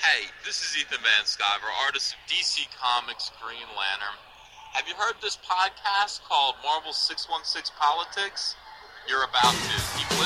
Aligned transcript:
Hey, 0.00 0.32
this 0.46 0.64
is 0.64 0.80
Ethan 0.80 0.96
Van 1.04 1.24
Sciver, 1.28 1.68
artist 1.84 2.16
of 2.16 2.20
DC 2.24 2.64
Comics 2.72 3.30
Green 3.36 3.68
Lantern. 3.76 4.16
Have 4.72 4.88
you 4.88 4.94
heard 4.94 5.12
this 5.20 5.36
podcast 5.36 6.24
called 6.24 6.54
Marvel 6.64 6.94
616 6.94 7.76
Politics? 7.78 8.56
You're 9.06 9.24
about 9.24 9.52
to. 9.52 9.76
Keep 10.00 10.19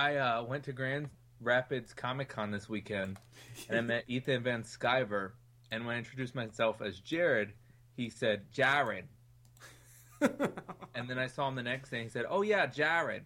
I 0.00 0.16
uh, 0.16 0.42
went 0.44 0.64
to 0.64 0.72
Grand 0.72 1.10
Rapids 1.42 1.92
Comic 1.92 2.30
Con 2.30 2.50
this 2.50 2.70
weekend, 2.70 3.18
and 3.68 3.76
I 3.76 3.80
met 3.82 4.04
Ethan 4.08 4.42
Van 4.42 4.62
Sciver. 4.62 5.32
And 5.70 5.84
when 5.84 5.94
I 5.96 5.98
introduced 5.98 6.34
myself 6.34 6.80
as 6.80 6.98
Jared, 7.00 7.52
he 7.98 8.08
said 8.08 8.50
Jared. 8.50 9.04
and 10.22 11.06
then 11.06 11.18
I 11.18 11.26
saw 11.26 11.48
him 11.48 11.54
the 11.54 11.62
next 11.62 11.90
day. 11.90 12.02
He 12.02 12.08
said, 12.08 12.24
"Oh 12.30 12.40
yeah, 12.40 12.64
Jared." 12.64 13.24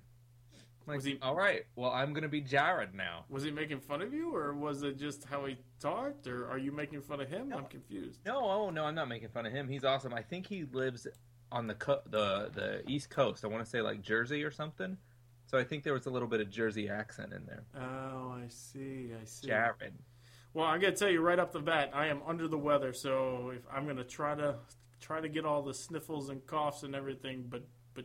Like, 0.89 0.97
Was 0.97 1.05
he- 1.05 1.19
all 1.23 1.37
right? 1.37 1.63
Well, 1.77 1.93
I'm 1.93 2.13
gonna 2.13 2.29
be 2.29 2.41
Jared 2.41 2.93
now. 2.93 3.25
Was 3.29 3.45
he 3.45 3.53
making 3.53 3.79
fun 3.79 4.03
of 4.03 4.13
you, 4.13 4.35
or 4.35 4.53
was 4.53 4.83
it 4.83 4.99
just 4.99 5.23
how 5.27 5.45
he 5.47 5.57
talked, 5.79 6.27
or 6.27 6.51
are 6.51 6.59
you 6.59 6.73
making 6.73 7.03
fun 7.03 7.21
of 7.21 7.29
him? 7.29 7.53
I'm 7.57 7.67
confused. 7.67 8.19
No, 8.27 8.41
oh 8.41 8.71
no, 8.71 8.85
I'm 8.85 8.97
not 8.97 9.09
making 9.09 9.29
fun 9.29 9.47
of 9.47 9.53
him. 9.53 9.69
He's 9.69 9.85
awesome. 9.85 10.13
I 10.13 10.23
think 10.23 10.49
he 10.49 10.65
lives 10.73 11.07
on 11.53 11.69
the 11.69 11.75
co- 11.75 12.03
the 12.11 12.51
the 12.53 12.83
East 12.91 13.11
Coast. 13.11 13.45
I 13.45 13.47
want 13.49 13.65
to 13.65 13.71
say 13.71 13.81
like 13.81 14.03
Jersey 14.03 14.43
or 14.43 14.51
something. 14.51 14.99
So 15.55 15.61
I 15.61 15.63
think 15.63 15.85
there 15.85 15.93
was 15.93 16.07
a 16.07 16.11
little 16.11 16.27
bit 16.27 16.41
of 16.41 16.51
Jersey 16.51 16.89
accent 16.89 17.33
in 17.33 17.47
there. 17.47 17.63
Oh, 17.77 18.33
I 18.33 18.47
see. 18.49 19.11
I 19.15 19.25
see. 19.25 19.47
Jared. 19.47 19.95
Well, 20.53 20.67
I'm 20.67 20.81
gonna 20.81 20.97
tell 20.97 21.09
you 21.09 21.21
right 21.21 21.39
off 21.39 21.53
the 21.53 21.61
bat, 21.61 21.91
I 21.95 22.09
am 22.09 22.23
under 22.27 22.49
the 22.49 22.59
weather, 22.59 22.93
so 22.93 23.53
if 23.55 23.63
I'm 23.73 23.87
gonna 23.87 24.03
try 24.03 24.35
to 24.35 24.57
try 25.01 25.21
to 25.21 25.29
get 25.29 25.45
all 25.45 25.63
the 25.63 25.73
sniffles 25.73 26.29
and 26.29 26.45
coughs 26.45 26.83
and 26.83 26.93
everything, 26.97 27.45
but 27.49 27.63
but 27.95 28.05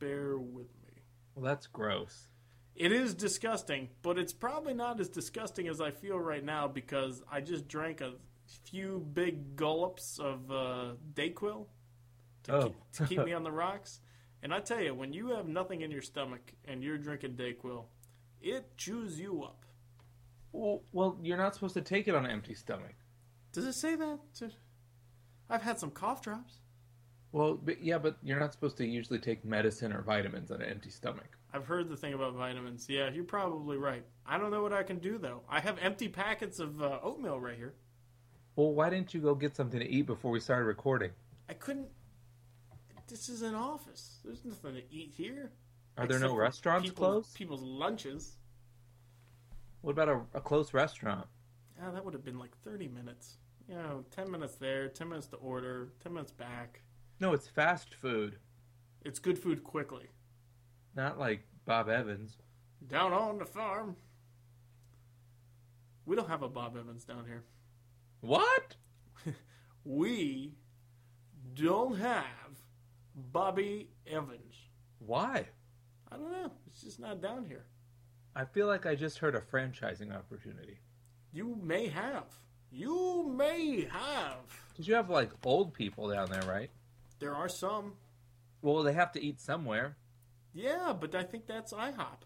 bear 0.00 0.38
with 0.38 0.66
me. 0.84 1.02
Well, 1.36 1.44
that's 1.44 1.68
gross. 1.68 2.26
It 2.74 2.90
is 2.90 3.14
disgusting, 3.14 3.90
but 4.02 4.18
it's 4.18 4.32
probably 4.32 4.74
not 4.74 4.98
as 4.98 5.08
disgusting 5.08 5.68
as 5.68 5.80
I 5.80 5.92
feel 5.92 6.18
right 6.18 6.44
now 6.44 6.66
because 6.66 7.22
I 7.30 7.42
just 7.42 7.68
drank 7.68 8.00
a 8.00 8.14
few 8.64 9.06
big 9.12 9.54
gulps 9.54 10.18
of 10.18 10.50
uh, 10.50 10.94
Dayquil 11.14 11.66
to, 12.42 12.52
Oh. 12.52 12.62
keep, 12.64 12.76
to 12.94 13.06
keep 13.06 13.24
me 13.24 13.34
on 13.34 13.44
the 13.44 13.52
rocks. 13.52 14.00
And 14.42 14.54
I 14.54 14.60
tell 14.60 14.80
you, 14.80 14.94
when 14.94 15.12
you 15.12 15.28
have 15.30 15.48
nothing 15.48 15.82
in 15.82 15.90
your 15.90 16.02
stomach 16.02 16.52
and 16.64 16.82
you're 16.82 16.98
drinking 16.98 17.32
Dayquil, 17.32 17.84
it 18.40 18.76
chews 18.76 19.18
you 19.18 19.42
up. 19.42 19.64
Well, 20.52 20.82
well, 20.92 21.18
you're 21.22 21.36
not 21.36 21.54
supposed 21.54 21.74
to 21.74 21.82
take 21.82 22.08
it 22.08 22.14
on 22.14 22.24
an 22.24 22.30
empty 22.30 22.54
stomach. 22.54 22.94
Does 23.52 23.66
it 23.66 23.74
say 23.74 23.96
that? 23.96 24.18
I've 25.50 25.62
had 25.62 25.78
some 25.78 25.90
cough 25.90 26.22
drops. 26.22 26.60
Well, 27.32 27.58
but, 27.62 27.82
yeah, 27.82 27.98
but 27.98 28.16
you're 28.22 28.40
not 28.40 28.52
supposed 28.52 28.76
to 28.78 28.86
usually 28.86 29.18
take 29.18 29.44
medicine 29.44 29.92
or 29.92 30.02
vitamins 30.02 30.50
on 30.50 30.62
an 30.62 30.70
empty 30.70 30.90
stomach. 30.90 31.36
I've 31.52 31.66
heard 31.66 31.88
the 31.88 31.96
thing 31.96 32.14
about 32.14 32.34
vitamins. 32.34 32.86
Yeah, 32.88 33.10
you're 33.10 33.24
probably 33.24 33.76
right. 33.76 34.04
I 34.26 34.38
don't 34.38 34.50
know 34.50 34.62
what 34.62 34.72
I 34.72 34.82
can 34.82 34.98
do 34.98 35.18
though. 35.18 35.42
I 35.48 35.60
have 35.60 35.78
empty 35.78 36.08
packets 36.08 36.58
of 36.58 36.82
uh, 36.82 37.00
oatmeal 37.02 37.40
right 37.40 37.56
here. 37.56 37.74
Well, 38.56 38.72
why 38.72 38.90
didn't 38.90 39.14
you 39.14 39.20
go 39.20 39.34
get 39.34 39.56
something 39.56 39.80
to 39.80 39.88
eat 39.88 40.06
before 40.06 40.30
we 40.30 40.40
started 40.40 40.64
recording? 40.64 41.10
I 41.48 41.54
couldn't. 41.54 41.88
This 43.08 43.28
is 43.30 43.42
an 43.42 43.54
office. 43.54 44.18
There's 44.24 44.44
nothing 44.44 44.74
to 44.74 44.82
eat 44.90 45.12
here. 45.16 45.50
Are 45.96 46.06
there 46.06 46.18
no 46.18 46.36
restaurants 46.36 46.88
people's, 46.88 47.12
closed? 47.12 47.34
People's 47.34 47.62
lunches. 47.62 48.36
What 49.80 49.92
about 49.92 50.08
a, 50.08 50.20
a 50.34 50.40
close 50.40 50.74
restaurant? 50.74 51.26
Ah, 51.82 51.90
that 51.90 52.04
would 52.04 52.12
have 52.12 52.24
been 52.24 52.38
like 52.38 52.56
30 52.64 52.88
minutes. 52.88 53.38
You 53.68 53.76
know, 53.76 54.04
10 54.14 54.30
minutes 54.30 54.56
there, 54.56 54.88
10 54.88 55.08
minutes 55.08 55.26
to 55.28 55.36
order, 55.36 55.92
10 56.02 56.12
minutes 56.12 56.32
back. 56.32 56.82
No, 57.20 57.32
it's 57.32 57.48
fast 57.48 57.94
food, 57.94 58.36
It's 59.04 59.18
good 59.18 59.38
food 59.38 59.64
quickly. 59.64 60.06
not 60.94 61.18
like 61.18 61.42
Bob 61.64 61.88
Evans. 61.88 62.36
Down 62.86 63.12
on 63.12 63.38
the 63.38 63.44
farm. 63.44 63.96
We 66.06 66.14
don't 66.14 66.28
have 66.28 66.42
a 66.42 66.48
Bob 66.48 66.76
Evans 66.76 67.04
down 67.04 67.24
here. 67.26 67.44
What? 68.20 68.76
We 69.84 70.54
don't 71.54 71.98
have 71.98 72.47
Bobby 73.32 73.88
Evans. 74.06 74.54
Why? 74.98 75.46
I 76.10 76.16
don't 76.16 76.30
know. 76.32 76.52
It's 76.66 76.82
just 76.82 77.00
not 77.00 77.20
down 77.20 77.44
here. 77.46 77.66
I 78.34 78.44
feel 78.44 78.66
like 78.66 78.86
I 78.86 78.94
just 78.94 79.18
heard 79.18 79.34
a 79.34 79.40
franchising 79.40 80.14
opportunity. 80.16 80.78
You 81.32 81.58
may 81.62 81.88
have. 81.88 82.24
You 82.70 83.32
may 83.36 83.88
have. 83.90 84.36
Did 84.76 84.86
you 84.86 84.94
have 84.94 85.10
like 85.10 85.30
old 85.44 85.74
people 85.74 86.08
down 86.10 86.30
there, 86.30 86.42
right? 86.42 86.70
There 87.18 87.34
are 87.34 87.48
some. 87.48 87.94
Well, 88.62 88.82
they 88.82 88.92
have 88.92 89.12
to 89.12 89.22
eat 89.22 89.40
somewhere. 89.40 89.96
Yeah, 90.54 90.92
but 90.98 91.14
I 91.14 91.22
think 91.24 91.46
that's 91.46 91.72
IHOP. 91.72 92.22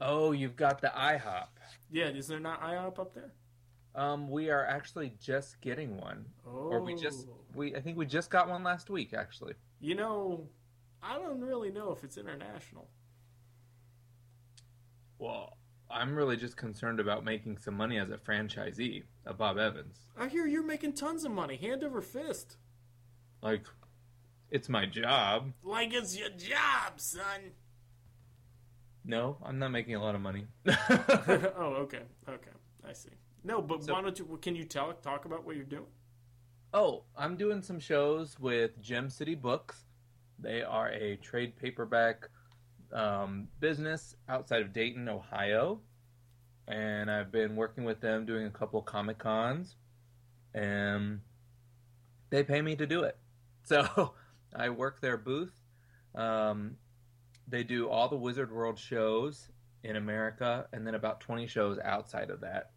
Oh, 0.00 0.32
you've 0.32 0.56
got 0.56 0.80
the 0.80 0.88
IHOP. 0.88 1.48
Yeah, 1.90 2.06
is 2.08 2.28
there 2.28 2.40
not 2.40 2.62
IHOP 2.62 2.98
up 2.98 3.14
there? 3.14 3.32
Um, 3.94 4.30
we 4.30 4.50
are 4.50 4.64
actually 4.64 5.14
just 5.20 5.60
getting 5.60 5.96
one, 5.98 6.26
Oh. 6.46 6.50
or 6.70 6.80
we 6.80 6.94
just 6.94 7.26
we 7.54 7.74
I 7.74 7.80
think 7.80 7.96
we 7.96 8.06
just 8.06 8.30
got 8.30 8.48
one 8.48 8.62
last 8.62 8.90
week 8.90 9.14
actually. 9.14 9.54
You 9.80 9.94
know, 9.94 10.48
I 11.02 11.14
don't 11.14 11.40
really 11.40 11.70
know 11.70 11.92
if 11.92 12.04
it's 12.04 12.16
international. 12.16 12.88
Well, 15.18 15.56
I'm 15.90 16.14
really 16.14 16.36
just 16.36 16.56
concerned 16.56 17.00
about 17.00 17.24
making 17.24 17.58
some 17.58 17.74
money 17.74 17.98
as 17.98 18.10
a 18.10 18.16
franchisee 18.18 19.04
of 19.26 19.38
Bob 19.38 19.58
Evans. 19.58 19.96
I 20.16 20.28
hear 20.28 20.46
you're 20.46 20.62
making 20.62 20.92
tons 20.94 21.24
of 21.24 21.32
money, 21.32 21.56
hand 21.56 21.82
over 21.82 22.00
fist. 22.00 22.56
Like, 23.42 23.64
it's 24.50 24.68
my 24.68 24.86
job. 24.86 25.52
Like 25.62 25.92
it's 25.92 26.16
your 26.16 26.30
job, 26.30 26.94
son. 27.00 27.52
No, 29.04 29.38
I'm 29.44 29.58
not 29.58 29.70
making 29.70 29.94
a 29.94 30.02
lot 30.02 30.14
of 30.14 30.20
money. 30.20 30.46
oh, 30.68 31.76
okay. 31.84 32.02
Okay. 32.28 32.50
I 32.86 32.92
see. 32.92 33.10
No, 33.44 33.62
but 33.62 33.84
So- 33.84 33.94
why 33.94 34.02
don't 34.02 34.18
you 34.18 34.38
can 34.42 34.54
you 34.54 34.64
tell 34.64 34.92
talk 34.92 35.24
about 35.24 35.44
what 35.44 35.56
you're 35.56 35.64
doing? 35.64 35.86
Oh, 36.72 37.04
I'm 37.16 37.36
doing 37.36 37.62
some 37.62 37.80
shows 37.80 38.38
with 38.38 38.80
Gem 38.80 39.10
City 39.10 39.34
Books. 39.34 39.84
They 40.38 40.62
are 40.62 40.88
a 40.90 41.16
trade 41.16 41.56
paperback 41.56 42.28
um, 42.92 43.48
business 43.60 44.16
outside 44.28 44.62
of 44.62 44.72
Dayton, 44.72 45.08
Ohio. 45.08 45.80
And 46.66 47.10
I've 47.10 47.32
been 47.32 47.56
working 47.56 47.84
with 47.84 48.00
them 48.00 48.26
doing 48.26 48.46
a 48.46 48.50
couple 48.50 48.82
Comic 48.82 49.18
Cons. 49.18 49.76
And 50.54 51.20
they 52.30 52.44
pay 52.44 52.60
me 52.60 52.76
to 52.76 52.86
do 52.86 53.02
it. 53.02 53.16
So 53.68 54.14
I 54.56 54.70
work 54.70 55.02
their 55.02 55.18
booth. 55.18 55.52
Um, 56.14 56.76
they 57.46 57.64
do 57.64 57.90
all 57.90 58.08
the 58.08 58.16
Wizard 58.16 58.50
World 58.50 58.78
shows 58.78 59.46
in 59.84 59.96
America 59.96 60.66
and 60.72 60.86
then 60.86 60.94
about 60.94 61.20
20 61.20 61.46
shows 61.46 61.78
outside 61.84 62.30
of 62.30 62.40
that. 62.40 62.70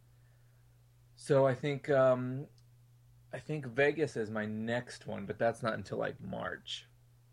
So 1.16 1.48
I 1.48 1.56
think 1.56 1.90
um, 1.90 2.48
I 3.34 3.40
think 3.40 3.66
Vegas 3.66 4.18
is 4.18 4.30
my 4.30 4.46
next 4.46 5.08
one, 5.08 5.26
but 5.26 5.40
that's 5.40 5.64
not 5.64 5.74
until 5.74 5.98
like 5.98 6.20
March. 6.22 6.86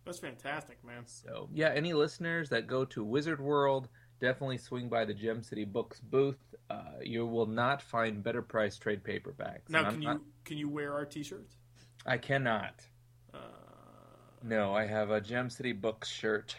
That's 0.04 0.18
fantastic, 0.20 0.82
man. 0.84 1.02
So 1.06 1.48
yeah, 1.52 1.70
any 1.74 1.92
listeners 1.92 2.48
that 2.50 2.66
go 2.66 2.84
to 2.86 3.04
Wizard 3.04 3.40
World, 3.40 3.88
definitely 4.20 4.58
swing 4.58 4.88
by 4.88 5.04
the 5.04 5.12
Gem 5.14 5.42
City 5.42 5.64
Books 5.64 6.00
booth. 6.00 6.38
Uh, 6.70 6.82
you 7.02 7.26
will 7.26 7.46
not 7.46 7.82
find 7.82 8.22
better 8.22 8.42
priced 8.42 8.80
trade 8.80 9.02
paperbacks. 9.04 9.68
Now, 9.68 9.90
can 9.90 10.00
you 10.02 10.08
not- 10.08 10.20
can 10.44 10.56
you 10.56 10.68
wear 10.68 10.94
our 10.94 11.04
t-shirts? 11.04 11.56
I 12.06 12.16
cannot. 12.18 12.74
Uh, 13.34 13.38
No, 14.42 14.72
I 14.74 14.86
have 14.86 15.10
a 15.10 15.20
Gem 15.20 15.50
City 15.50 15.72
Books 15.72 16.08
shirt, 16.08 16.56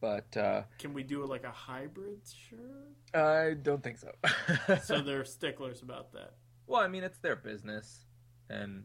but 0.00 0.36
uh, 0.36 0.62
can 0.78 0.92
we 0.92 1.02
do 1.02 1.24
like 1.24 1.44
a 1.44 1.50
hybrid 1.50 2.20
shirt? 2.48 2.94
I 3.14 3.54
don't 3.54 3.82
think 3.82 3.98
so. 3.98 4.12
So 4.82 5.00
they're 5.00 5.24
sticklers 5.24 5.82
about 5.82 6.12
that. 6.12 6.34
well, 6.66 6.80
I 6.82 6.88
mean, 6.88 7.02
it's 7.04 7.18
their 7.18 7.36
business, 7.36 8.04
and 8.52 8.84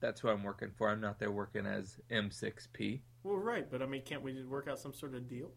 that's 0.00 0.20
who 0.20 0.28
I'm 0.28 0.44
working 0.44 0.70
for. 0.76 0.88
I'm 0.88 1.00
not 1.00 1.18
there 1.18 1.30
working 1.30 1.66
as 1.66 1.98
M6P. 2.10 3.00
Well, 3.24 3.36
right, 3.36 3.68
but 3.70 3.82
I 3.82 3.86
mean, 3.86 4.02
can't 4.02 4.22
we 4.22 4.42
work 4.44 4.68
out 4.68 4.78
some 4.78 4.94
sort 4.94 5.14
of 5.14 5.28
deal? 5.28 5.50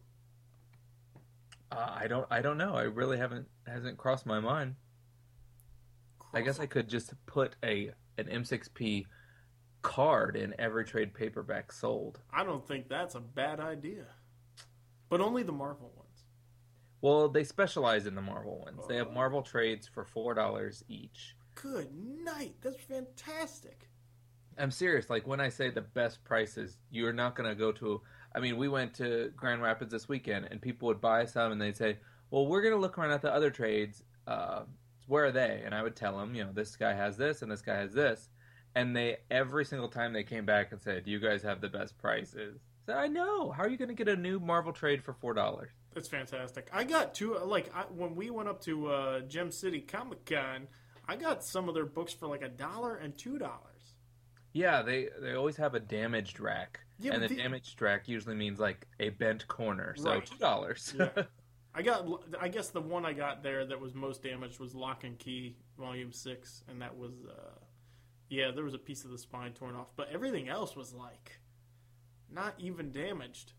Uh, 1.71 1.95
I 1.95 2.07
don't. 2.07 2.27
I 2.29 2.41
don't 2.41 2.57
know. 2.57 2.73
I 2.73 2.83
really 2.83 3.17
haven't 3.17 3.47
hasn't 3.65 3.97
crossed 3.97 4.25
my 4.25 4.39
mind. 4.39 4.75
I 6.33 6.41
guess 6.41 6.59
I 6.59 6.65
could 6.65 6.89
just 6.89 7.13
put 7.25 7.55
a 7.63 7.91
an 8.17 8.25
M6P 8.25 9.05
card 9.81 10.35
in 10.35 10.53
every 10.59 10.85
trade 10.85 11.13
paperback 11.13 11.71
sold. 11.71 12.19
I 12.33 12.43
don't 12.43 12.67
think 12.67 12.89
that's 12.89 13.15
a 13.15 13.19
bad 13.19 13.59
idea. 13.59 14.05
But 15.09 15.21
only 15.21 15.43
the 15.43 15.51
Marvel 15.51 15.91
ones. 15.95 16.25
Well, 17.01 17.29
they 17.29 17.43
specialize 17.43 18.05
in 18.05 18.15
the 18.15 18.21
Marvel 18.21 18.59
ones. 18.65 18.81
They 18.87 18.97
have 18.97 19.11
Marvel 19.11 19.41
trades 19.41 19.87
for 19.87 20.05
four 20.05 20.33
dollars 20.33 20.83
each. 20.87 21.35
Good 21.55 21.89
night. 21.93 22.55
That's 22.61 22.81
fantastic. 22.81 23.89
I'm 24.57 24.71
serious. 24.71 25.09
Like 25.09 25.27
when 25.27 25.39
I 25.39 25.49
say 25.49 25.69
the 25.69 25.81
best 25.81 26.23
prices, 26.23 26.77
you're 26.89 27.13
not 27.13 27.35
gonna 27.35 27.55
go 27.55 27.71
to 27.73 28.01
I 28.33 28.39
mean, 28.39 28.57
we 28.57 28.67
went 28.67 28.93
to 28.95 29.31
Grand 29.35 29.61
Rapids 29.61 29.91
this 29.91 30.07
weekend, 30.07 30.47
and 30.49 30.61
people 30.61 30.87
would 30.87 31.01
buy 31.01 31.25
some, 31.25 31.51
and 31.51 31.61
they'd 31.61 31.75
say, 31.75 31.97
"Well, 32.29 32.47
we're 32.47 32.61
gonna 32.61 32.77
look 32.77 32.97
around 32.97 33.11
at 33.11 33.21
the 33.21 33.33
other 33.33 33.49
trades. 33.49 34.03
Uh, 34.25 34.63
where 35.07 35.25
are 35.25 35.31
they?" 35.31 35.61
And 35.65 35.75
I 35.75 35.83
would 35.83 35.95
tell 35.95 36.17
them, 36.17 36.33
you 36.33 36.43
know, 36.45 36.51
this 36.53 36.75
guy 36.75 36.93
has 36.93 37.17
this, 37.17 37.41
and 37.41 37.51
this 37.51 37.61
guy 37.61 37.75
has 37.75 37.93
this, 37.93 38.29
and 38.75 38.95
they 38.95 39.17
every 39.29 39.65
single 39.65 39.89
time 39.89 40.13
they 40.13 40.23
came 40.23 40.45
back 40.45 40.71
and 40.71 40.81
said, 40.81 41.05
Do 41.05 41.11
"You 41.11 41.19
guys 41.19 41.43
have 41.43 41.61
the 41.61 41.69
best 41.69 41.97
prices." 41.97 42.61
I 42.83 42.85
said, 42.85 42.97
"I 42.97 43.07
know. 43.07 43.51
How 43.51 43.63
are 43.63 43.69
you 43.69 43.77
gonna 43.77 43.93
get 43.93 44.07
a 44.07 44.15
new 44.15 44.39
Marvel 44.39 44.71
trade 44.73 45.03
for 45.03 45.13
four 45.13 45.33
dollars?" 45.33 45.71
That's 45.93 46.07
fantastic. 46.07 46.69
I 46.71 46.85
got 46.85 47.13
two. 47.13 47.37
Like 47.37 47.69
I, 47.75 47.81
when 47.83 48.15
we 48.15 48.29
went 48.29 48.47
up 48.47 48.61
to 48.61 48.87
uh, 48.87 49.19
Gem 49.21 49.51
City 49.51 49.81
Comic 49.81 50.25
Con, 50.25 50.67
I 51.11 51.17
got 51.17 51.43
some 51.43 51.67
of 51.67 51.75
their 51.75 51.85
books 51.85 52.13
for 52.13 52.27
like 52.27 52.41
a 52.41 52.47
dollar 52.47 52.95
and 52.95 53.17
two 53.17 53.37
dollars. 53.37 53.95
Yeah, 54.53 54.81
they 54.81 55.09
they 55.21 55.33
always 55.33 55.57
have 55.57 55.75
a 55.75 55.79
damaged 55.81 56.39
rack, 56.39 56.79
Yeah, 56.99 57.13
and 57.15 57.23
the, 57.23 57.27
the- 57.27 57.35
damaged 57.35 57.81
rack 57.81 58.07
usually 58.07 58.35
means 58.35 58.59
like 58.61 58.87
a 59.01 59.09
bent 59.09 59.45
corner, 59.49 59.93
so 59.97 60.09
Right. 60.09 60.25
two 60.25 60.37
dollars. 60.37 60.93
Yeah. 60.97 61.09
I 61.75 61.81
got. 61.81 62.05
I 62.39 62.47
guess 62.47 62.69
the 62.69 62.79
one 62.81 63.05
I 63.05 63.11
got 63.13 63.43
there 63.43 63.65
that 63.65 63.79
was 63.79 63.93
most 63.93 64.23
damaged 64.23 64.59
was 64.59 64.73
Locke 64.73 65.03
and 65.03 65.19
Key 65.19 65.57
Volume 65.77 66.13
Six, 66.13 66.63
and 66.69 66.81
that 66.81 66.97
was. 66.97 67.11
Uh, 67.29 67.59
yeah, 68.29 68.51
there 68.51 68.63
was 68.63 68.73
a 68.73 68.77
piece 68.77 69.03
of 69.03 69.11
the 69.11 69.17
spine 69.17 69.51
torn 69.51 69.75
off, 69.75 69.87
but 69.97 70.07
everything 70.13 70.47
else 70.47 70.75
was 70.77 70.93
like 70.93 71.39
not 72.29 72.53
even 72.57 72.91
damaged. 72.93 73.51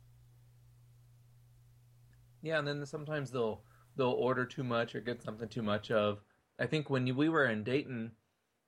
Yeah, 2.42 2.58
and 2.58 2.66
then 2.66 2.84
sometimes 2.86 3.30
they'll 3.30 3.62
they'll 3.96 4.10
order 4.10 4.44
too 4.44 4.64
much 4.64 4.94
or 4.94 5.00
get 5.00 5.22
something 5.22 5.48
too 5.48 5.62
much 5.62 5.90
of. 5.90 6.20
I 6.62 6.66
think 6.66 6.88
when 6.88 7.16
we 7.16 7.28
were 7.28 7.46
in 7.46 7.64
Dayton 7.64 8.12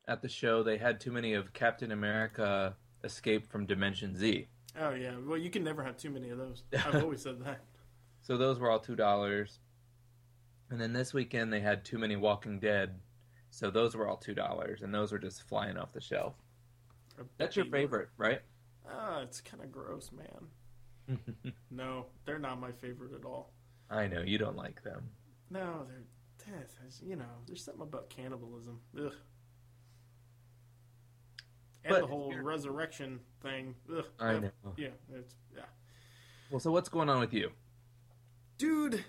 at 0.09 0.21
the 0.21 0.29
show, 0.29 0.65
they 0.65 0.79
had 0.79 0.99
too 0.99 1.13
many 1.13 1.35
of 1.35 1.53
Captain 1.53 1.93
America 1.93 2.75
Escape 3.05 3.49
from 3.49 3.67
Dimension 3.67 4.17
Z. 4.17 4.49
Oh 4.77 4.91
yeah, 4.91 5.15
well 5.25 5.39
you 5.39 5.49
can 5.49 5.63
never 5.63 5.85
have 5.85 5.97
too 5.97 6.11
many 6.11 6.31
of 6.31 6.39
those. 6.39 6.65
I've 6.73 7.05
always 7.05 7.23
said 7.23 7.45
that. 7.45 7.61
So 8.23 8.37
those 8.37 8.59
were 8.59 8.69
all 8.69 8.81
two 8.81 8.97
dollars. 8.97 9.61
And 10.71 10.81
then 10.81 10.93
this 10.93 11.15
weekend 11.15 11.53
they 11.53 11.61
had 11.61 11.85
too 11.85 11.97
many 11.99 12.17
Walking 12.17 12.59
Dead, 12.59 12.99
so 13.51 13.71
those 13.71 13.95
were 13.95 14.09
all 14.09 14.17
two 14.17 14.35
dollars, 14.35 14.83
and 14.83 14.93
those 14.93 15.13
were 15.13 15.21
just 15.21 15.45
flying 15.45 15.77
off 15.77 15.93
the 15.93 16.01
shelf. 16.01 16.35
That's 17.39 17.55
your 17.55 17.67
favorite, 17.67 18.09
right? 18.17 18.41
Ah, 18.91 19.21
it's 19.21 19.41
kind 19.41 19.63
of 19.63 19.71
gross, 19.71 20.11
man. 20.11 21.19
No, 21.71 22.07
they're 22.25 22.39
not 22.41 22.59
my 22.61 22.73
favorite 22.73 23.13
at 23.15 23.25
all. 23.25 23.53
I 23.89 24.09
know 24.09 24.23
you 24.23 24.39
don't 24.39 24.57
like 24.57 24.83
them. 24.83 25.11
No, 25.51 25.85
they're 25.87 26.03
that's- 26.47 27.01
you 27.03 27.17
know, 27.17 27.43
there's 27.47 27.65
something 27.65 27.83
about 27.83 28.09
cannibalism. 28.11 28.81
Ugh. 28.99 29.13
And 31.85 31.91
But 31.95 32.01
the 32.01 32.07
whole 32.07 32.35
resurrection 32.35 33.21
thing. 33.43 33.75
Ugh. 33.95 34.05
I 34.19 34.33
Yeah, 34.35 34.39
know. 34.41 34.51
Yeah, 34.77 34.89
it's 35.13 35.35
yeah. 35.55 35.67
Well, 36.51 36.61
so 36.61 36.71
what's 36.73 36.89
going 36.89 37.09
on 37.11 37.21
with 37.21 37.35
you? 37.35 37.53
Dude, 38.57 39.05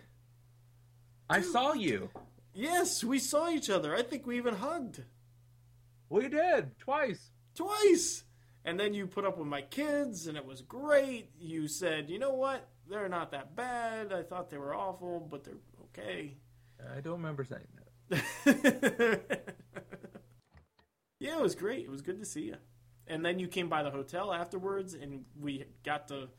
I 1.29 1.41
saw 1.41 1.73
you. 1.73 2.09
yes, 2.53 3.03
we 3.03 3.19
saw 3.19 3.49
each 3.49 3.69
other. 3.69 3.95
I 3.95 4.01
think 4.03 4.25
we 4.25 4.37
even 4.37 4.55
hugged 4.55 5.03
We 6.09 6.27
did 6.27 6.77
twice. 6.79 7.31
twice. 7.53 8.23
And 8.65 8.79
then 8.79 8.93
you 8.93 9.05
put 9.07 9.25
up 9.25 9.37
with 9.37 9.47
my 9.47 9.61
kids 9.61 10.27
and 10.27 10.37
it 10.37 10.45
was 10.45 10.61
great. 10.61 11.29
You 11.37 11.67
said, 11.67 12.09
"You 12.09 12.17
know 12.19 12.33
what? 12.33 12.67
They're 12.87 13.09
not 13.09 13.31
that 13.31 13.55
bad. 13.55 14.11
I 14.11 14.23
thought 14.23 14.49
they 14.49 14.57
were 14.57 14.73
awful, 14.73 15.19
but 15.19 15.43
they're 15.43 15.59
okay." 15.85 16.37
I 16.95 17.01
don't 17.01 17.13
remember 17.13 17.43
saying 17.43 17.67
that. 18.09 18.25
yeah, 21.19 21.37
it 21.37 21.41
was 21.41 21.55
great. 21.55 21.85
It 21.85 21.91
was 21.91 22.01
good 22.01 22.19
to 22.19 22.25
see 22.25 22.43
you. 22.43 22.57
And 23.07 23.23
then 23.23 23.39
you 23.39 23.47
came 23.47 23.69
by 23.69 23.83
the 23.83 23.91
hotel 23.91 24.33
afterwards, 24.33 24.93
and 24.93 25.25
we 25.39 25.65
got 25.83 26.07
to 26.07 26.29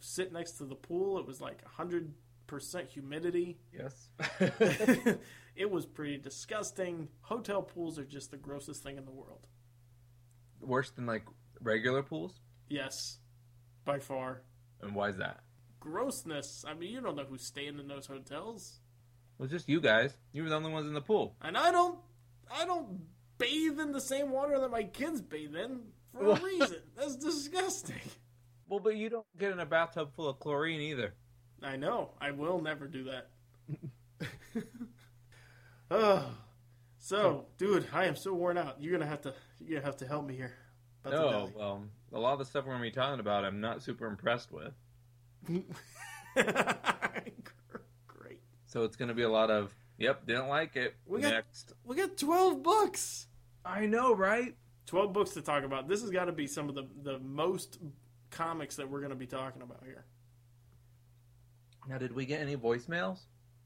sit 0.00 0.32
next 0.32 0.52
to 0.52 0.64
the 0.64 0.74
pool. 0.74 1.18
It 1.18 1.26
was 1.26 1.40
like 1.40 1.64
hundred 1.64 2.12
percent 2.46 2.88
humidity. 2.88 3.58
Yes. 3.72 4.10
it 5.56 5.70
was 5.70 5.86
pretty 5.86 6.18
disgusting. 6.18 7.08
Hotel 7.22 7.62
pools 7.62 7.98
are 7.98 8.04
just 8.04 8.30
the 8.30 8.36
grossest 8.36 8.82
thing 8.82 8.98
in 8.98 9.04
the 9.04 9.12
world. 9.12 9.46
Worse 10.60 10.90
than 10.90 11.06
like 11.06 11.24
regular 11.60 12.02
pools? 12.02 12.40
Yes, 12.68 13.18
by 13.84 13.98
far. 13.98 14.42
And 14.80 14.94
why 14.94 15.08
is 15.08 15.16
that? 15.18 15.40
Grossness. 15.80 16.64
I 16.66 16.74
mean, 16.74 16.90
you 16.90 17.00
don't 17.00 17.16
know 17.16 17.24
who's 17.24 17.46
staying 17.46 17.78
in 17.78 17.88
those 17.88 18.06
hotels, 18.06 18.80
Well, 19.38 19.44
it's 19.44 19.52
just 19.52 19.68
you 19.68 19.80
guys. 19.80 20.16
You 20.32 20.42
were 20.44 20.48
the 20.48 20.56
only 20.56 20.70
ones 20.70 20.86
in 20.86 20.94
the 20.94 21.00
pool. 21.00 21.36
and 21.42 21.56
I 21.56 21.70
don't. 21.72 21.98
I 22.54 22.64
don't 22.64 23.00
bathe 23.38 23.80
in 23.80 23.92
the 23.92 24.00
same 24.00 24.30
water 24.30 24.58
that 24.60 24.70
my 24.70 24.84
kids 24.84 25.20
bathe 25.20 25.56
in 25.56 25.80
for 26.12 26.30
a 26.32 26.40
reason. 26.42 26.82
That's 26.96 27.16
disgusting. 27.16 27.96
Well, 28.68 28.80
but 28.80 28.96
you 28.96 29.08
don't 29.10 29.26
get 29.38 29.52
in 29.52 29.60
a 29.60 29.66
bathtub 29.66 30.14
full 30.14 30.28
of 30.28 30.38
chlorine 30.38 30.80
either. 30.80 31.14
I 31.62 31.76
know. 31.76 32.10
I 32.20 32.30
will 32.32 32.60
never 32.60 32.86
do 32.86 33.04
that. 33.04 33.28
oh, 35.90 36.30
so, 36.98 37.46
dude, 37.58 37.86
I 37.92 38.04
am 38.06 38.16
so 38.16 38.32
worn 38.34 38.58
out. 38.58 38.76
You're 38.80 38.92
gonna 38.92 39.10
have 39.10 39.22
to. 39.22 39.34
You're 39.60 39.78
gonna 39.80 39.86
have 39.86 39.96
to 39.98 40.06
help 40.06 40.26
me 40.26 40.36
here. 40.36 40.52
About 41.04 41.32
No, 41.32 41.50
well, 41.56 41.84
a 42.12 42.18
lot 42.18 42.34
of 42.34 42.38
the 42.38 42.44
stuff 42.44 42.64
we're 42.64 42.76
to 42.76 42.82
be 42.82 42.90
talking 42.90 43.18
about, 43.20 43.44
I'm 43.44 43.60
not 43.60 43.82
super 43.82 44.06
impressed 44.06 44.50
with. 44.52 44.72
die. 48.72 48.78
Great. 48.78 48.84
So 48.84 48.84
it's 48.84 48.96
going 48.96 49.08
to 49.08 49.14
be 49.14 49.22
a 49.22 49.28
lot 49.30 49.50
of, 49.50 49.74
yep, 49.98 50.26
didn't 50.26 50.48
like 50.48 50.76
it. 50.76 50.94
We 51.06 51.20
got- 51.20 51.44
We 51.84 51.96
got 51.96 52.16
12 52.16 52.62
books. 52.62 53.26
I 53.64 53.86
know, 53.86 54.14
right? 54.14 54.56
12 54.86 55.12
books 55.12 55.30
to 55.32 55.42
talk 55.42 55.62
about. 55.64 55.88
This 55.88 56.00
has 56.00 56.10
got 56.10 56.24
to 56.24 56.32
be 56.32 56.46
some 56.46 56.68
of 56.68 56.74
the 56.74 56.88
the 57.02 57.18
most 57.20 57.78
comics 58.30 58.76
that 58.76 58.88
we're 58.90 58.98
going 59.00 59.10
to 59.10 59.16
be 59.16 59.26
talking 59.26 59.62
about 59.62 59.84
here. 59.84 60.04
Now, 61.88 61.98
did 61.98 62.12
we 62.12 62.26
get 62.26 62.40
any 62.40 62.56
voicemails? 62.56 63.20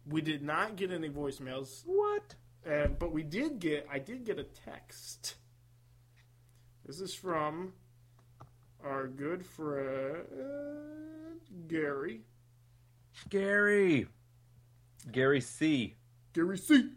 We 0.07 0.21
did 0.21 0.43
not 0.43 0.77
get 0.77 0.91
any 0.93 1.09
voicemails, 1.09 1.83
What? 1.87 2.35
uh, 2.71 2.89
but 2.89 3.13
we 3.13 3.23
did 3.23 3.59
get. 3.59 3.87
I 3.91 3.99
did 3.99 4.25
get 4.25 4.39
a 4.39 4.45
text. 4.45 5.37
This 6.85 7.01
is 7.01 7.15
from 7.15 7.73
our 8.85 9.09
good 9.09 9.45
friend 9.45 10.27
Gary. 11.67 12.21
Gary. 13.31 14.07
Gary 15.11 15.41
C. 15.41 15.97
Gary 16.33 16.59
C. 16.59 16.91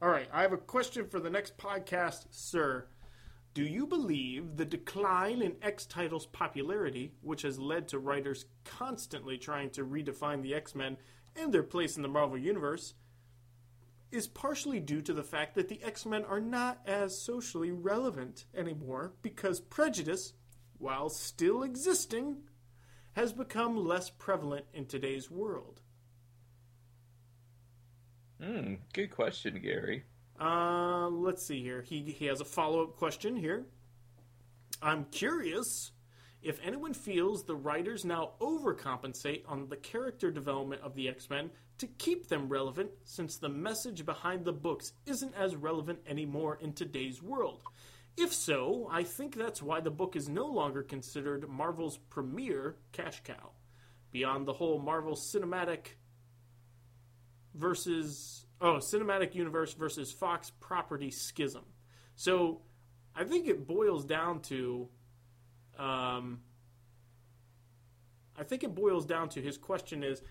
All 0.00 0.08
right, 0.08 0.28
I 0.32 0.42
have 0.42 0.52
a 0.52 0.56
question 0.56 1.08
for 1.08 1.18
the 1.18 1.30
next 1.30 1.58
podcast, 1.58 2.26
sir. 2.30 2.86
Do 3.52 3.64
you 3.64 3.86
believe 3.86 4.56
the 4.56 4.64
decline 4.64 5.42
in 5.42 5.56
X 5.60 5.84
titles' 5.84 6.26
popularity, 6.26 7.12
which 7.20 7.42
has 7.42 7.58
led 7.58 7.88
to 7.88 7.98
writers 7.98 8.44
constantly 8.64 9.36
trying 9.36 9.70
to 9.70 9.84
redefine 9.84 10.42
the 10.42 10.54
X 10.54 10.76
Men 10.76 10.96
and 11.34 11.52
their 11.52 11.64
place 11.64 11.96
in 11.96 12.02
the 12.02 12.08
Marvel 12.08 12.38
Universe, 12.38 12.94
is 14.12 14.28
partially 14.28 14.78
due 14.78 15.02
to 15.02 15.12
the 15.12 15.24
fact 15.24 15.56
that 15.56 15.68
the 15.68 15.82
X 15.82 16.06
Men 16.06 16.24
are 16.24 16.40
not 16.40 16.80
as 16.86 17.20
socially 17.20 17.72
relevant 17.72 18.44
anymore 18.54 19.14
because 19.22 19.60
prejudice, 19.60 20.34
while 20.78 21.10
still 21.10 21.64
existing, 21.64 22.36
has 23.14 23.32
become 23.32 23.76
less 23.76 24.08
prevalent 24.08 24.66
in 24.72 24.86
today's 24.86 25.28
world? 25.28 25.80
Hmm, 28.42 28.74
good 28.92 29.10
question, 29.10 29.60
Gary. 29.60 30.04
Uh, 30.40 31.08
let's 31.08 31.46
see 31.46 31.62
here. 31.62 31.82
He 31.82 32.02
he 32.02 32.26
has 32.26 32.40
a 32.40 32.44
follow 32.44 32.82
up 32.84 32.96
question 32.96 33.36
here. 33.36 33.66
I'm 34.80 35.04
curious 35.06 35.92
if 36.42 36.58
anyone 36.64 36.94
feels 36.94 37.44
the 37.44 37.54
writers 37.54 38.04
now 38.04 38.32
overcompensate 38.40 39.42
on 39.46 39.68
the 39.68 39.76
character 39.76 40.30
development 40.30 40.80
of 40.82 40.94
the 40.94 41.08
X 41.08 41.28
Men 41.28 41.50
to 41.78 41.86
keep 41.86 42.28
them 42.28 42.48
relevant, 42.48 42.90
since 43.04 43.36
the 43.36 43.48
message 43.48 44.06
behind 44.06 44.44
the 44.44 44.52
books 44.52 44.92
isn't 45.06 45.34
as 45.34 45.56
relevant 45.56 45.98
anymore 46.06 46.58
in 46.60 46.72
today's 46.72 47.22
world. 47.22 47.62
If 48.16 48.32
so, 48.32 48.88
I 48.90 49.02
think 49.02 49.36
that's 49.36 49.62
why 49.62 49.80
the 49.80 49.90
book 49.90 50.16
is 50.16 50.28
no 50.28 50.46
longer 50.46 50.82
considered 50.82 51.48
Marvel's 51.48 51.98
premier 52.08 52.76
cash 52.92 53.22
cow. 53.22 53.52
Beyond 54.12 54.46
the 54.46 54.52
whole 54.52 54.78
Marvel 54.78 55.14
cinematic 55.14 55.96
versus 57.54 58.46
oh 58.60 58.74
cinematic 58.74 59.34
universe 59.34 59.74
versus 59.74 60.12
Fox 60.12 60.52
property 60.60 61.10
schism. 61.10 61.64
So 62.16 62.62
I 63.14 63.24
think 63.24 63.46
it 63.46 63.66
boils 63.66 64.04
down 64.04 64.40
to 64.42 64.88
um, 65.78 66.40
I 68.38 68.44
think 68.44 68.64
it 68.64 68.74
boils 68.74 69.06
down 69.06 69.28
to 69.30 69.42
his 69.42 69.56
question 69.56 70.02
is 70.02 70.22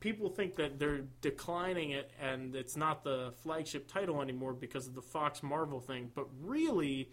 people 0.00 0.28
think 0.28 0.56
that 0.56 0.78
they're 0.78 1.04
declining 1.20 1.92
it 1.92 2.12
and 2.20 2.54
it's 2.54 2.76
not 2.76 3.04
the 3.04 3.32
flagship 3.42 3.88
title 3.88 4.20
anymore 4.20 4.52
because 4.52 4.86
of 4.86 4.94
the 4.94 5.02
Fox 5.02 5.42
Marvel 5.42 5.80
thing, 5.80 6.10
but 6.14 6.26
really 6.40 7.10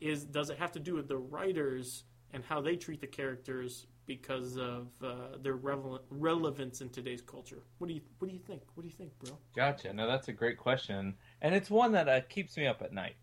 is 0.00 0.24
does 0.24 0.50
it 0.50 0.58
have 0.58 0.72
to 0.72 0.80
do 0.80 0.94
with 0.94 1.08
the 1.08 1.16
writers 1.16 2.04
and 2.32 2.44
how 2.44 2.60
they 2.60 2.76
treat 2.76 3.00
the 3.00 3.06
characters 3.06 3.86
because 4.06 4.56
of 4.56 4.88
uh, 5.02 5.38
their 5.42 5.54
relevance 5.54 6.80
in 6.80 6.88
today's 6.90 7.22
culture? 7.22 7.62
What 7.78 7.88
do 7.88 7.94
you 7.94 8.00
what 8.18 8.28
do 8.28 8.34
you 8.34 8.40
think? 8.40 8.62
What 8.74 8.82
do 8.82 8.88
you 8.88 8.94
think, 8.94 9.18
bro? 9.18 9.36
Gotcha. 9.56 9.92
No, 9.92 10.06
that's 10.06 10.28
a 10.28 10.32
great 10.32 10.58
question, 10.58 11.14
and 11.42 11.54
it's 11.54 11.70
one 11.70 11.92
that 11.92 12.08
uh, 12.08 12.20
keeps 12.28 12.56
me 12.56 12.66
up 12.66 12.82
at 12.82 12.92
night. 12.92 13.16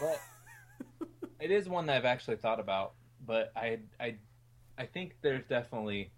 But 0.00 0.20
it 1.40 1.50
is 1.50 1.68
one 1.68 1.86
that 1.86 1.96
I've 1.96 2.04
actually 2.04 2.36
thought 2.36 2.60
about, 2.60 2.94
but 3.26 3.52
I, 3.56 3.78
I, 3.98 4.16
I 4.78 4.86
think 4.86 5.16
there's 5.22 5.44
definitely 5.44 6.10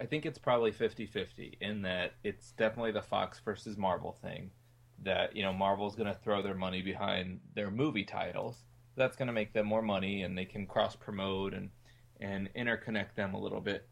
I 0.00 0.06
think 0.06 0.26
it's 0.26 0.38
probably 0.38 0.72
50-50 0.72 1.58
in 1.60 1.82
that 1.82 2.14
it's 2.24 2.52
definitely 2.52 2.92
the 2.92 3.02
Fox 3.02 3.40
versus 3.44 3.76
Marvel 3.76 4.12
thing 4.22 4.50
that 5.04 5.36
you 5.36 5.42
know 5.42 5.52
Marvel's 5.52 5.94
going 5.94 6.12
to 6.12 6.18
throw 6.24 6.42
their 6.42 6.54
money 6.54 6.82
behind 6.82 7.40
their 7.54 7.70
movie 7.70 8.04
titles. 8.04 8.64
That's 8.96 9.16
going 9.16 9.28
to 9.28 9.32
make 9.32 9.52
them 9.52 9.66
more 9.66 9.82
money 9.82 10.22
and 10.22 10.36
they 10.36 10.44
can 10.44 10.66
cross 10.66 10.96
promote 10.96 11.54
and 11.54 11.70
and 12.22 12.48
interconnect 12.54 13.14
them 13.16 13.34
a 13.34 13.38
little 13.38 13.60
bit 13.60 13.86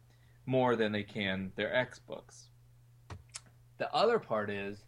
more 0.45 0.75
than 0.75 0.91
they 0.91 1.03
can 1.03 1.51
their 1.55 1.73
X 1.75 1.99
books. 1.99 2.47
The 3.77 3.93
other 3.93 4.17
part 4.17 4.49
is 4.49 4.85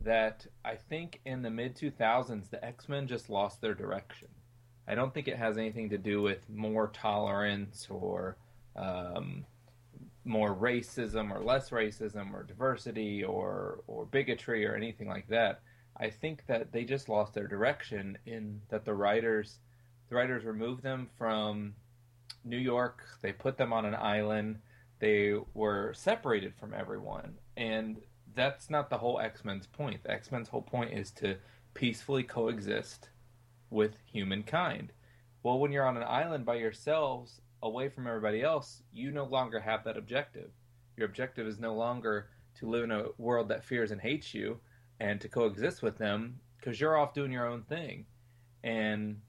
that 0.00 0.46
I 0.64 0.76
think 0.76 1.20
in 1.24 1.42
the 1.42 1.50
mid 1.50 1.76
2000s 1.76 2.50
the 2.50 2.64
X-Men 2.64 3.06
just 3.06 3.28
lost 3.28 3.60
their 3.60 3.74
direction. 3.74 4.28
I 4.88 4.94
don't 4.94 5.12
think 5.12 5.28
it 5.28 5.36
has 5.36 5.58
anything 5.58 5.90
to 5.90 5.98
do 5.98 6.22
with 6.22 6.48
more 6.48 6.88
tolerance 6.88 7.86
or 7.90 8.36
um, 8.76 9.44
more 10.24 10.54
racism 10.54 11.30
or 11.30 11.42
less 11.42 11.70
racism 11.70 12.32
or 12.32 12.42
diversity 12.42 13.24
or 13.24 13.80
or 13.86 14.06
bigotry 14.06 14.66
or 14.66 14.74
anything 14.74 15.08
like 15.08 15.28
that. 15.28 15.60
I 15.98 16.10
think 16.10 16.46
that 16.46 16.72
they 16.72 16.84
just 16.84 17.08
lost 17.08 17.34
their 17.34 17.46
direction 17.46 18.18
in 18.26 18.60
that 18.68 18.84
the 18.84 18.94
writers 18.94 19.58
the 20.08 20.14
writers 20.14 20.44
removed 20.44 20.82
them 20.82 21.08
from 21.18 21.74
New 22.46 22.56
York. 22.56 23.02
They 23.20 23.32
put 23.32 23.58
them 23.58 23.72
on 23.72 23.84
an 23.84 23.94
island. 23.94 24.60
They 24.98 25.34
were 25.52 25.92
separated 25.94 26.54
from 26.54 26.72
everyone, 26.72 27.34
and 27.56 28.00
that's 28.34 28.70
not 28.70 28.88
the 28.88 28.98
whole 28.98 29.20
X 29.20 29.44
Men's 29.44 29.66
point. 29.66 30.02
The 30.02 30.12
X 30.12 30.32
Men's 30.32 30.48
whole 30.48 30.62
point 30.62 30.92
is 30.92 31.10
to 31.12 31.36
peacefully 31.74 32.22
coexist 32.22 33.10
with 33.68 33.98
humankind. 34.10 34.92
Well, 35.42 35.58
when 35.58 35.72
you're 35.72 35.86
on 35.86 35.96
an 35.96 36.02
island 36.04 36.46
by 36.46 36.54
yourselves, 36.54 37.40
away 37.62 37.88
from 37.88 38.06
everybody 38.06 38.42
else, 38.42 38.82
you 38.92 39.10
no 39.10 39.24
longer 39.24 39.60
have 39.60 39.84
that 39.84 39.96
objective. 39.96 40.50
Your 40.96 41.06
objective 41.06 41.46
is 41.46 41.58
no 41.58 41.74
longer 41.74 42.28
to 42.58 42.68
live 42.68 42.84
in 42.84 42.90
a 42.90 43.06
world 43.18 43.48
that 43.48 43.64
fears 43.64 43.90
and 43.90 44.00
hates 44.00 44.32
you 44.32 44.58
and 45.00 45.20
to 45.20 45.28
coexist 45.28 45.82
with 45.82 45.98
them 45.98 46.40
because 46.58 46.80
you're 46.80 46.96
off 46.96 47.12
doing 47.12 47.32
your 47.32 47.46
own 47.46 47.62
thing. 47.62 48.06
And 48.64 49.20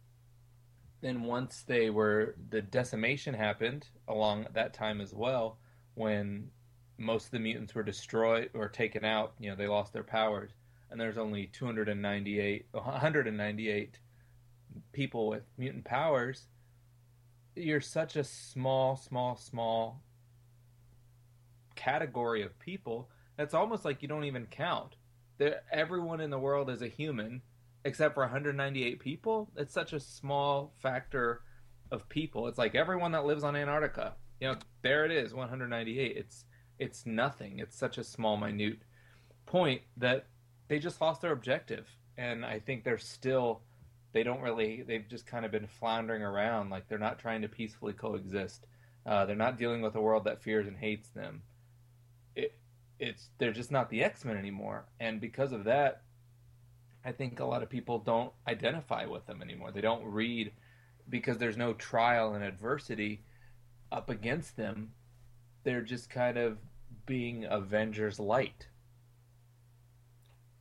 then 1.02 1.24
once 1.24 1.64
they 1.68 1.90
were, 1.90 2.36
the 2.50 2.62
decimation 2.62 3.34
happened 3.34 3.88
along 4.08 4.48
that 4.54 4.74
time 4.74 5.00
as 5.00 5.14
well 5.14 5.58
when 5.94 6.50
most 6.98 7.26
of 7.26 7.32
the 7.32 7.40
mutants 7.40 7.76
were 7.76 7.84
destroyed 7.84 8.50
or 8.54 8.68
taken 8.68 9.06
out. 9.06 9.34
You 9.40 9.50
know, 9.50 9.56
they 9.56 9.68
lost 9.68 9.94
their 9.94 10.04
powers, 10.04 10.52
and 10.90 11.00
there's 11.00 11.18
only 11.18 11.48
298, 11.48 12.66
198 12.72 14.00
people 14.92 15.28
with 15.28 15.44
mutant 15.58 15.86
powers. 15.86 16.48
You're 17.56 17.82
such 17.82 18.16
a 18.16 18.24
small, 18.24 18.96
small, 18.96 19.36
small 19.38 20.02
category 21.76 22.42
of 22.42 22.58
people. 22.60 23.10
That's 23.38 23.54
almost 23.54 23.86
like 23.86 24.02
you 24.02 24.08
don't 24.08 24.26
even 24.26 24.48
count. 24.48 24.96
That 25.38 25.66
everyone 25.72 26.22
in 26.22 26.32
the 26.32 26.40
world 26.40 26.70
is 26.70 26.82
a 26.82 26.88
human, 26.88 27.44
except 27.88 28.14
for 28.16 28.24
198 28.24 29.00
people. 29.00 29.50
It's 29.56 29.74
such 29.74 29.94
a 29.94 30.00
small 30.00 30.74
factor 30.78 31.42
of 31.90 32.08
people. 32.10 32.48
It's 32.48 32.58
like 32.58 32.76
everyone 32.76 33.14
that 33.14 33.26
lives 33.26 33.46
on 33.46 33.56
Antarctica. 33.56 34.14
You 34.42 34.50
know, 34.50 34.56
there 34.84 35.06
it 35.06 35.12
is, 35.12 35.34
198. 35.34 36.18
It's 36.18 36.44
it's 36.78 37.06
nothing. 37.06 37.60
It's 37.60 37.78
such 37.78 37.98
a 37.98 38.04
small, 38.04 38.38
minute 38.38 38.80
point 39.46 39.82
that 39.96 40.28
they 40.68 40.80
just 40.80 41.00
lost 41.00 41.22
their 41.22 41.32
objective, 41.32 41.88
and 42.18 42.46
I 42.46 42.60
think 42.60 42.84
they're 42.84 42.98
still. 42.98 43.62
They 44.12 44.24
don't 44.24 44.42
really. 44.42 44.84
They've 44.84 45.08
just 45.08 45.26
kind 45.26 45.46
of 45.46 45.52
been 45.52 45.68
floundering 45.68 46.22
around, 46.22 46.70
like 46.70 46.90
they're 46.90 47.00
not 47.00 47.20
trying 47.20 47.42
to 47.44 47.48
peacefully 47.48 47.94
coexist. 47.94 48.68
Uh, 49.06 49.26
they're 49.26 49.36
not 49.38 49.58
dealing 49.58 49.82
with 49.82 49.96
a 49.96 50.02
world 50.02 50.26
that 50.26 50.44
fears 50.44 50.68
and 50.68 50.76
hates 50.76 51.08
them. 51.10 51.42
It, 52.36 52.54
it's 53.00 53.30
they're 53.38 53.54
just 53.54 53.72
not 53.72 53.90
the 53.90 54.04
X 54.04 54.26
Men 54.26 54.36
anymore, 54.36 54.86
and 55.00 55.22
because 55.22 55.54
of 55.54 55.64
that, 55.64 56.02
I 57.08 57.14
think 57.14 57.40
a 57.40 57.46
lot 57.46 57.64
of 57.64 57.70
people 57.70 58.00
don't 58.00 58.34
identify 58.50 59.06
with 59.06 59.26
them 59.28 59.42
anymore. 59.42 59.72
They 59.72 59.80
don't 59.80 60.04
read 60.04 60.52
because 61.08 61.38
there's 61.38 61.56
no 61.56 61.72
trial 61.72 62.34
and 62.34 62.44
adversity 62.44 63.24
up 63.94 64.10
against 64.10 64.58
them. 64.58 64.92
They're 65.64 65.84
just 65.84 66.10
kind 66.10 66.38
of 66.38 66.58
being 67.06 67.46
Avengers 67.50 68.20
light. 68.20 68.68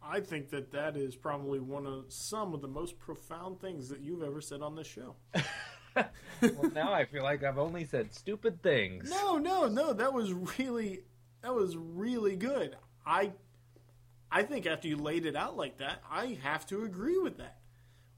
I 0.00 0.21
think 0.21 0.50
that 0.50 0.71
that 0.71 0.97
is 0.97 1.17
probably 1.17 1.59
one 1.59 1.85
of 1.85 2.05
some 2.12 2.55
of 2.55 2.62
the 2.62 2.69
most 2.69 2.97
profound 3.00 3.61
things 3.61 3.88
that 3.88 3.99
you've 3.99 4.23
ever 4.23 4.41
said 4.41 4.62
on 4.62 4.76
this 4.76 4.87
show. 4.87 5.17
well, 5.97 6.71
now 6.73 6.93
I 6.93 7.07
feel 7.07 7.25
like 7.25 7.43
I've 7.43 7.59
only 7.59 7.85
said 7.85 8.15
stupid 8.15 8.62
things. 8.62 9.11
No, 9.11 9.37
no, 9.37 9.67
no. 9.67 9.93
That 9.93 10.12
was 10.12 10.33
really, 10.33 11.00
that 11.43 11.53
was 11.53 11.76
really 11.76 12.37
good. 12.37 12.76
I, 13.05 13.33
I 14.30 14.42
think 14.42 14.66
after 14.66 14.88
you 14.88 14.97
laid 14.97 15.25
it 15.25 15.37
out 15.37 15.56
like 15.56 15.78
that, 15.78 16.02
I 16.11 16.38
have 16.42 16.66
to 16.66 16.83
agree 16.85 17.18
with 17.18 17.38
that. 17.38 17.59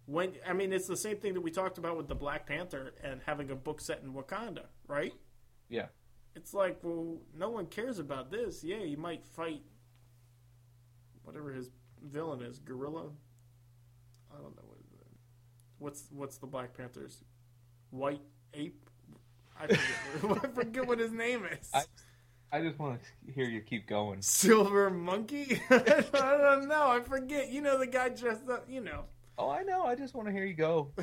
When 0.06 0.32
I 0.46 0.54
mean, 0.54 0.72
it's 0.72 0.86
the 0.86 0.96
same 0.96 1.18
thing 1.18 1.34
that 1.34 1.42
we 1.42 1.50
talked 1.50 1.76
about 1.76 1.96
with 1.96 2.08
the 2.08 2.14
Black 2.14 2.46
Panther 2.46 2.94
and 3.04 3.20
having 3.26 3.50
a 3.50 3.54
book 3.54 3.80
set 3.80 4.02
in 4.02 4.14
Wakanda, 4.14 4.64
right? 4.86 5.12
Yeah. 5.68 5.86
It's 6.34 6.54
like, 6.54 6.78
well, 6.82 7.18
no 7.36 7.50
one 7.50 7.66
cares 7.66 7.98
about 7.98 8.30
this. 8.30 8.64
Yeah, 8.64 8.78
you 8.78 8.96
might 8.96 9.26
fight 9.26 9.62
whatever 11.24 11.52
his 11.52 11.70
villain 12.02 12.42
is, 12.42 12.58
Gorilla. 12.58 13.10
I 14.32 14.36
don't 14.40 14.56
know 14.56 14.62
what 14.66 14.78
what's 15.78 16.08
what's 16.10 16.38
the 16.38 16.46
Black 16.46 16.76
Panther's 16.76 17.22
white 17.90 18.22
ape. 18.54 18.90
I 19.60 19.66
forget, 19.66 20.44
I 20.44 20.48
forget 20.48 20.86
what 20.86 20.98
his 20.98 21.12
name 21.12 21.44
is. 21.44 21.70
I, 21.72 21.82
I 22.50 22.60
just 22.62 22.78
want 22.78 23.00
to 23.26 23.32
hear 23.32 23.44
you 23.44 23.60
keep 23.60 23.86
going. 23.86 24.22
Silver 24.22 24.88
monkey. 24.90 25.60
I 25.70 25.78
don't 26.14 26.68
know. 26.68 26.88
I 26.88 27.00
forget. 27.00 27.50
You 27.50 27.60
know 27.60 27.78
the 27.78 27.86
guy 27.86 28.08
dressed 28.08 28.48
up. 28.48 28.66
You 28.68 28.80
know. 28.80 29.04
Oh, 29.36 29.50
I 29.50 29.62
know. 29.62 29.84
I 29.84 29.94
just 29.94 30.14
want 30.14 30.28
to 30.28 30.32
hear 30.32 30.44
you 30.44 30.54
go. 30.54 30.90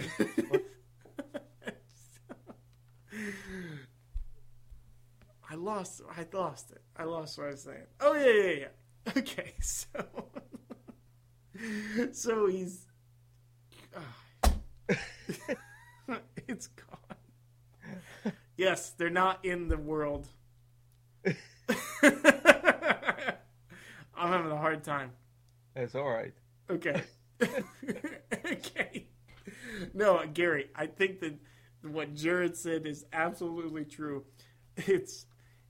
I 5.49 5.55
lost. 5.55 6.01
I 6.09 6.25
lost 6.33 6.71
it. 6.71 6.81
I 6.97 7.03
lost 7.03 7.37
what 7.37 7.47
I 7.47 7.51
was 7.51 7.61
saying. 7.61 7.85
Oh 7.99 8.13
yeah, 8.13 8.33
yeah, 8.33 8.51
yeah. 8.59 8.67
Okay, 9.17 9.53
so 9.61 9.85
so 12.11 12.47
he's 12.47 12.87
it's 16.47 16.67
gone. 16.67 18.33
Yes, 18.57 18.91
they're 18.91 19.09
not 19.09 19.45
in 19.45 19.67
the 19.67 19.77
world. 19.77 20.27
I'm 24.15 24.31
having 24.31 24.51
a 24.51 24.57
hard 24.57 24.83
time. 24.83 25.11
It's 25.75 25.95
all 25.95 26.09
right. 26.09 26.33
Okay. 26.69 27.01
okay. 28.45 29.07
No, 29.93 30.23
Gary, 30.33 30.69
I 30.75 30.87
think 30.87 31.19
that 31.19 31.33
what 31.83 32.15
Jared 32.15 32.55
said 32.55 32.85
is 32.85 33.05
absolutely 33.13 33.85
true. 33.85 34.25
It's 34.77 35.25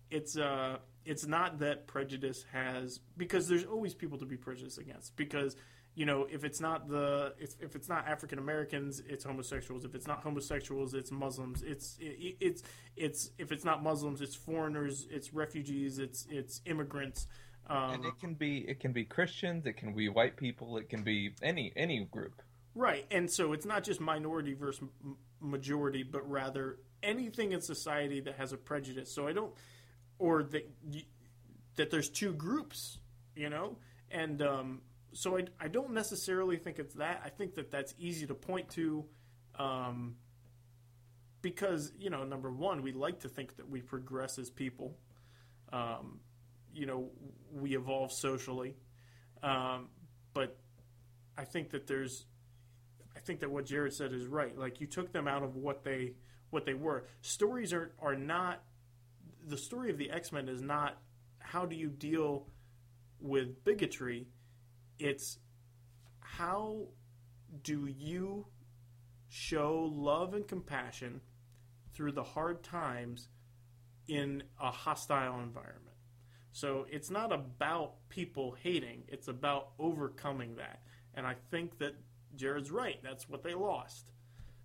it's 0.10 0.38
uh 0.38 0.78
it's 1.04 1.26
not 1.26 1.60
that 1.60 1.88
prejudice 1.88 2.46
has 2.52 3.00
because 3.18 3.48
there's 3.48 3.66
always 3.66 3.94
people 3.94 4.18
to 4.18 4.26
be 4.26 4.38
prejudiced 4.38 4.80
against 4.80 5.16
because 5.16 5.56
you 5.96 6.06
know 6.06 6.28
if 6.30 6.44
it's 6.44 6.60
not 6.60 6.88
the 6.88 7.34
if, 7.40 7.56
if 7.62 7.76
it's 7.76 7.90
not 7.90 8.08
African 8.08 8.38
Americans 8.38 9.02
it's 9.08 9.24
homosexuals. 9.24 9.86
If 9.86 9.96
it's 9.96 10.08
not 10.08 10.22
homosexuals 10.22 10.94
it's 10.94 11.12
Muslims. 11.12 11.64
It's 11.64 11.98
it, 12.00 12.38
it's 12.40 12.64
it's 12.96 13.32
if 13.38 13.52
it's 13.52 13.66
not 13.66 13.82
Muslims 13.82 14.22
it's 14.22 14.36
foreigners 14.36 15.08
it's 15.10 15.34
refugees 15.34 15.98
it's 16.00 16.28
it's 16.30 16.62
immigrants. 16.66 17.28
Um, 17.68 17.94
and 17.94 18.06
it 18.06 18.20
can 18.20 18.36
be 18.36 18.66
it 18.68 18.80
can 18.80 18.92
be 18.92 19.06
Christians 19.06 19.66
it 19.66 19.78
can 19.78 19.94
be 19.94 20.10
white 20.10 20.36
people 20.38 20.78
it 20.78 20.90
can 20.90 21.02
be 21.04 21.32
any 21.42 21.72
any 21.76 22.06
group. 22.06 22.42
Right. 22.76 23.06
And 23.10 23.32
so 23.32 23.54
it's 23.54 23.66
not 23.66 23.84
just 23.84 24.02
minority 24.02 24.54
versus 24.54 24.84
majority 25.40 26.04
but 26.04 26.30
rather 26.30 26.80
anything 27.02 27.54
in 27.54 27.62
society 27.62 28.20
that 28.20 28.36
has 28.36 28.52
a 28.52 28.58
prejudice. 28.58 29.12
So 29.12 29.28
I 29.28 29.34
don't 29.34 29.54
or 30.20 30.44
that 30.44 30.70
that 31.78 31.90
there's 31.90 32.10
two 32.10 32.34
groups, 32.34 33.00
you 33.36 33.50
know, 33.50 33.78
and 34.12 34.42
um, 34.42 34.82
so 35.16 35.38
I, 35.38 35.46
I 35.60 35.68
don't 35.70 35.94
necessarily 35.94 36.58
think 36.58 36.78
it's 36.78 36.96
that. 36.96 37.22
I 37.24 37.30
think 37.30 37.56
that 37.56 37.72
that's 37.72 37.94
easy 37.98 38.28
to 38.28 38.36
point 38.36 38.70
to, 38.72 39.06
um, 39.58 40.16
because 41.42 41.94
you 41.98 42.10
know, 42.10 42.26
number 42.26 42.52
one, 42.52 42.82
we 42.82 42.92
like 42.92 43.22
to 43.22 43.30
think 43.30 43.56
that 43.56 43.70
we 43.70 43.82
progress 43.82 44.38
as 44.38 44.50
people. 44.50 44.98
Um, 45.72 46.20
you 46.74 46.86
know, 46.86 47.12
we 47.54 47.76
evolve 47.78 48.12
socially, 48.12 48.76
um, 49.42 49.88
but 50.34 50.58
I 51.38 51.46
think 51.46 51.70
that 51.70 51.88
there's, 51.88 52.26
I 53.16 53.20
think 53.22 53.40
that 53.40 53.50
what 53.50 53.66
Jared 53.66 53.94
said 53.94 54.12
is 54.12 54.28
right. 54.28 54.58
Like 54.58 54.82
you 54.82 54.88
took 54.88 55.14
them 55.14 55.30
out 55.30 55.44
of 55.44 55.56
what 55.56 55.86
they 55.86 56.16
what 56.50 56.66
they 56.66 56.74
were. 56.74 57.06
Stories 57.22 57.72
are 57.72 57.94
are 58.02 58.16
not 58.16 58.62
the 59.48 59.58
story 59.58 59.92
of 59.92 59.98
the 59.98 60.12
X 60.12 60.34
Men 60.34 60.50
is 60.50 60.62
not 60.62 60.98
how 61.40 61.66
do 61.66 61.78
you 61.78 61.88
deal 61.90 62.48
with 63.22 63.64
bigotry. 63.64 64.28
It's 65.00 65.40
how 66.20 66.88
do 67.64 67.88
you 67.88 68.46
show 69.28 69.92
love 69.94 70.34
and 70.34 70.48
compassion 70.48 71.22
through 71.94 72.12
the 72.12 72.24
hard 72.24 72.64
times 72.64 73.30
in 74.08 74.44
a 74.60 74.72
hostile 74.72 75.40
environment. 75.40 75.96
So 76.52 76.86
it's 76.90 77.10
not 77.10 77.34
about 77.34 77.96
people 78.10 78.56
hating, 78.62 79.04
it's 79.08 79.28
about 79.28 79.70
overcoming 79.80 80.56
that. 80.56 80.82
And 81.16 81.26
I 81.26 81.36
think 81.50 81.78
that 81.80 81.96
Jared's 82.36 82.72
right. 82.72 83.00
That's 83.04 83.30
what 83.30 83.44
they 83.44 83.54
lost. 83.54 84.12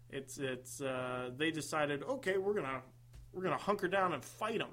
It's 0.09 0.39
it's 0.39 0.81
uh, 0.81 1.31
they 1.37 1.51
decided, 1.51 2.03
okay, 2.03 2.37
we're 2.37 2.55
gonna 2.55 2.83
we're 3.33 3.43
gonna 3.43 3.57
hunker 3.57 3.89
down 3.89 4.13
and 4.13 4.25
fight 4.25 4.59
them. 4.59 4.71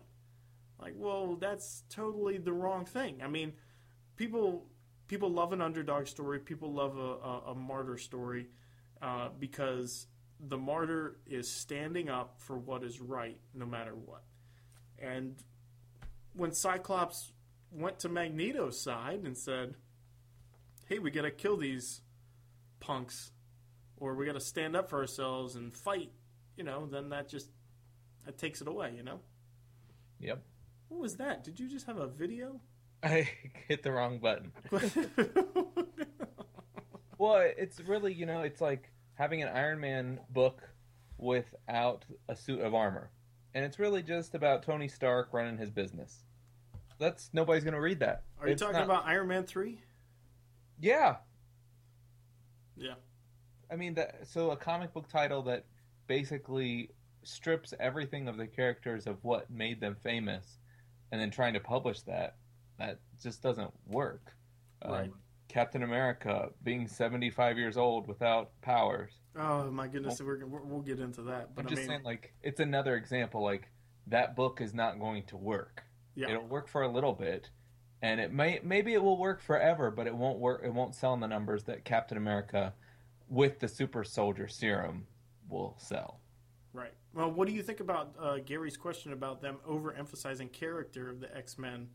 Like, 0.80 0.94
well, 0.96 1.36
that's 1.36 1.84
totally 1.90 2.38
the 2.38 2.54
wrong 2.54 2.86
thing. 2.86 3.22
I 3.24 3.28
mean, 3.28 3.54
people 4.16 4.66
people 5.08 5.30
love 5.30 5.54
an 5.54 5.62
underdog 5.62 6.08
story. 6.08 6.40
People 6.40 6.74
love 6.74 6.98
a, 6.98 7.02
a, 7.02 7.52
a 7.52 7.56
martyr 7.56 7.98
story 7.98 8.48
uh, 9.02 9.30
because 9.40 10.08
the 10.40 10.58
martyr 10.58 11.18
is 11.26 11.50
standing 11.50 12.10
up 12.10 12.36
for 12.38 12.58
what 12.58 12.84
is 12.84 13.02
right, 13.02 13.40
no 13.54 13.66
matter 13.66 13.96
what. 13.96 14.24
And 15.00 15.36
when 16.34 16.52
Cyclops 16.52 17.32
went 17.72 18.00
to 18.00 18.10
Magneto's 18.10 18.80
side 18.80 19.22
and 19.24 19.38
said, 19.38 19.76
"Hey, 20.86 21.00
we 21.00 21.12
got 21.12 21.24
to 21.24 21.32
kill 21.32 21.58
these 21.58 22.02
punks, 22.80 23.32
or 23.98 24.16
we 24.16 24.26
got 24.26 24.34
to 24.34 24.40
stand 24.40 24.76
up 24.76 24.90
for 24.90 25.00
ourselves 25.00 25.56
and 25.56 25.74
fight," 25.74 26.12
you 26.56 26.64
know, 26.64 26.86
then 26.86 27.10
that 27.10 27.30
just 27.30 27.50
that 28.26 28.38
takes 28.38 28.62
it 28.62 28.68
away, 28.68 28.94
you 28.96 29.04
know. 29.04 29.20
Yep. 30.20 30.44
What 30.90 31.02
was 31.02 31.18
that? 31.18 31.44
Did 31.44 31.60
you 31.60 31.68
just 31.68 31.86
have 31.86 31.98
a 31.98 32.08
video? 32.08 32.62
I 33.04 33.30
hit 33.68 33.84
the 33.84 33.92
wrong 33.92 34.20
button. 34.20 34.52
Oh, 37.20 37.26
well, 37.34 37.52
it's 37.58 37.80
really, 37.80 38.14
you 38.14 38.28
know, 38.28 38.42
it's 38.42 38.62
like 38.62 38.92
having 39.16 39.42
an 39.42 39.50
Iron 39.50 39.80
Man 39.80 40.20
book 40.30 40.62
without 41.18 42.06
a 42.30 42.36
suit 42.36 42.60
of 42.62 42.76
armor. 42.76 43.10
And 43.56 43.66
it's 43.66 43.80
really 43.80 44.04
just 44.04 44.36
about 44.36 44.62
Tony 44.62 44.88
Stark 44.88 45.30
running 45.32 45.58
his 45.58 45.72
business. 45.72 46.26
That's 47.00 47.32
nobody's 47.34 47.64
going 47.64 47.74
to 47.74 47.82
read 47.82 48.00
that. 48.02 48.22
Are 48.40 48.48
you 48.48 48.56
talking 48.56 48.76
not- 48.76 48.84
about 48.86 49.08
Iron 49.08 49.28
Man 49.30 49.46
3? 49.46 49.80
Yeah. 50.80 51.16
Yeah. 52.76 52.94
I 53.72 53.76
mean 53.76 53.96
that 53.96 54.28
so 54.28 54.52
a 54.52 54.56
comic 54.56 54.94
book 54.94 55.10
title 55.10 55.42
that 55.44 55.66
basically 56.06 56.92
strips 57.24 57.74
everything 57.80 58.28
of 58.28 58.38
the 58.38 58.46
characters 58.48 59.08
of 59.08 59.24
what 59.24 59.50
made 59.50 59.82
them 59.82 59.96
famous 60.04 60.60
and 61.12 61.20
then 61.20 61.32
trying 61.32 61.54
to 61.56 61.60
publish 61.60 62.02
that 62.02 62.36
that 62.80 63.00
just 63.22 63.42
doesn't 63.42 63.72
work. 63.88 64.34
Um, 64.82 65.14
Captain 65.48 65.84
America 65.84 66.50
being 66.64 66.88
75 66.88 67.58
years 67.58 67.78
old 67.78 68.08
without 68.08 68.52
powers. 68.62 69.14
Oh 69.40 69.72
my 69.72 69.88
goodness, 69.88 70.22
we're, 70.22 70.46
we're, 70.46 70.62
we'll 70.62 70.82
get 70.82 71.00
into 71.00 71.22
that. 71.24 71.56
But 71.56 71.62
I'm 71.62 71.68
I 71.68 71.70
just 71.70 71.82
mean, 71.82 71.90
saying 71.90 72.04
like 72.04 72.34
it's 72.44 72.60
another 72.60 72.96
example 72.96 73.42
like 73.44 73.70
that 74.08 74.36
book 74.36 74.62
is 74.62 74.74
not 74.74 75.00
going 75.00 75.24
to 75.24 75.38
work. 75.38 75.84
yeah, 76.16 76.30
It'll 76.30 76.46
work 76.46 76.68
for 76.68 76.82
a 76.84 76.88
little 76.88 77.14
bit 77.14 77.50
and 78.02 78.20
it 78.20 78.32
may 78.32 78.60
maybe 78.64 78.94
it 78.94 79.02
will 79.02 79.18
work 79.18 79.42
forever 79.42 79.90
but 79.90 80.06
it 80.08 80.16
won't 80.16 80.40
work 80.40 80.62
it 80.64 80.74
won't 80.74 80.94
sell 80.94 81.14
in 81.14 81.20
the 81.20 81.28
numbers 81.28 81.64
that 81.64 81.84
Captain 81.84 82.18
America 82.18 82.74
with 83.30 83.60
the 83.60 83.68
super 83.68 84.04
soldier 84.04 84.48
serum 84.48 85.06
will 85.50 85.76
sell. 85.80 86.20
right. 86.74 86.94
Well, 87.14 87.32
what 87.32 87.48
do 87.48 87.54
you 87.54 87.64
think 87.64 87.80
about 87.80 88.14
uh, 88.20 88.38
Gary's 88.46 88.78
question 88.78 89.12
about 89.12 89.42
them 89.42 89.58
overemphasizing 89.68 90.52
character 90.52 91.10
of 91.10 91.20
the 91.20 91.36
X 91.36 91.58
Men 91.58 91.88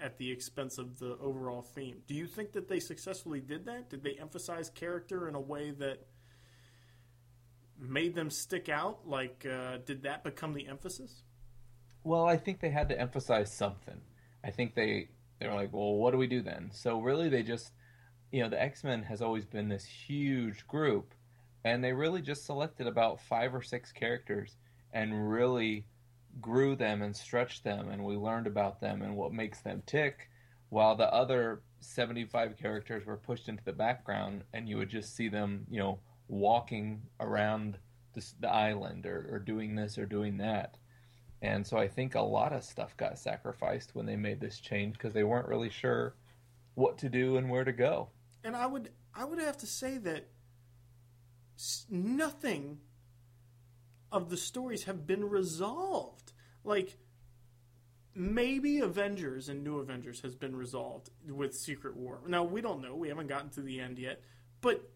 at 0.00 0.18
the 0.18 0.30
expense 0.30 0.78
of 0.78 0.98
the 0.98 1.16
overall 1.18 1.62
theme? 1.62 1.98
Do 2.06 2.14
you 2.14 2.26
think 2.26 2.52
that 2.52 2.68
they 2.68 2.80
successfully 2.80 3.40
did 3.40 3.66
that? 3.66 3.90
Did 3.90 4.02
they 4.02 4.16
emphasize 4.20 4.70
character 4.70 5.28
in 5.28 5.34
a 5.34 5.40
way 5.40 5.70
that 5.72 6.06
made 7.78 8.14
them 8.14 8.30
stick 8.30 8.68
out? 8.68 9.06
Like, 9.06 9.46
uh, 9.50 9.78
did 9.84 10.02
that 10.02 10.24
become 10.24 10.54
the 10.54 10.66
emphasis? 10.66 11.22
Well, 12.04 12.24
I 12.24 12.36
think 12.36 12.60
they 12.60 12.70
had 12.70 12.88
to 12.88 12.98
emphasize 12.98 13.52
something. 13.52 14.00
I 14.42 14.50
think 14.50 14.74
they 14.74 15.08
they 15.38 15.48
were 15.48 15.54
like, 15.54 15.72
well, 15.72 15.94
what 15.94 16.12
do 16.12 16.18
we 16.18 16.26
do 16.26 16.42
then? 16.42 16.70
So 16.72 17.00
really, 17.00 17.28
they 17.28 17.42
just, 17.42 17.72
you 18.30 18.42
know, 18.42 18.48
the 18.48 18.60
X 18.60 18.84
Men 18.84 19.02
has 19.04 19.22
always 19.22 19.46
been 19.46 19.68
this 19.68 19.84
huge 19.84 20.66
group, 20.66 21.14
and 21.64 21.82
they 21.82 21.92
really 21.92 22.22
just 22.22 22.44
selected 22.46 22.86
about 22.86 23.20
five 23.20 23.54
or 23.54 23.62
six 23.62 23.92
characters 23.92 24.56
and 24.92 25.30
really 25.30 25.86
grew 26.40 26.76
them 26.76 27.02
and 27.02 27.14
stretched 27.16 27.64
them, 27.64 27.88
and 27.88 28.04
we 28.04 28.16
learned 28.16 28.46
about 28.46 28.80
them 28.80 29.02
and 29.02 29.16
what 29.16 29.32
makes 29.32 29.60
them 29.60 29.82
tick, 29.86 30.28
while 30.68 30.96
the 30.96 31.12
other 31.12 31.62
seventy 31.80 32.24
five 32.24 32.56
characters 32.56 33.06
were 33.06 33.16
pushed 33.16 33.48
into 33.48 33.64
the 33.64 33.72
background, 33.72 34.44
and 34.52 34.68
you 34.68 34.76
would 34.76 34.90
just 34.90 35.16
see 35.16 35.28
them, 35.28 35.66
you 35.70 35.78
know, 35.78 35.98
walking 36.28 37.02
around 37.18 37.78
the, 38.12 38.24
the 38.40 38.48
island 38.48 39.06
or, 39.06 39.28
or 39.30 39.38
doing 39.38 39.74
this 39.74 39.98
or 39.98 40.06
doing 40.06 40.36
that. 40.38 40.76
And 41.42 41.66
so 41.66 41.78
I 41.78 41.88
think 41.88 42.14
a 42.14 42.20
lot 42.20 42.52
of 42.52 42.62
stuff 42.62 42.96
got 42.96 43.18
sacrificed 43.18 43.94
when 43.94 44.06
they 44.06 44.16
made 44.16 44.40
this 44.40 44.60
change 44.60 44.94
because 44.94 45.14
they 45.14 45.24
weren't 45.24 45.48
really 45.48 45.70
sure 45.70 46.14
what 46.74 46.98
to 46.98 47.08
do 47.08 47.36
and 47.36 47.48
where 47.48 47.64
to 47.64 47.72
go. 47.72 48.10
And 48.44 48.54
I 48.54 48.66
would 48.66 48.90
I 49.14 49.24
would 49.24 49.38
have 49.38 49.56
to 49.58 49.66
say 49.66 49.98
that 49.98 50.28
nothing 51.88 52.78
of 54.12 54.30
the 54.30 54.36
stories 54.36 54.84
have 54.84 55.06
been 55.06 55.28
resolved. 55.28 56.32
Like 56.64 56.96
maybe 58.14 58.80
Avengers 58.80 59.48
and 59.48 59.62
New 59.62 59.78
Avengers 59.78 60.20
has 60.20 60.34
been 60.34 60.56
resolved 60.56 61.10
with 61.28 61.54
Secret 61.54 61.96
War. 61.96 62.20
Now 62.26 62.44
we 62.44 62.60
don't 62.60 62.82
know. 62.82 62.94
We 62.94 63.08
haven't 63.08 63.28
gotten 63.28 63.50
to 63.50 63.62
the 63.62 63.80
end 63.80 63.98
yet. 63.98 64.20
But 64.60 64.90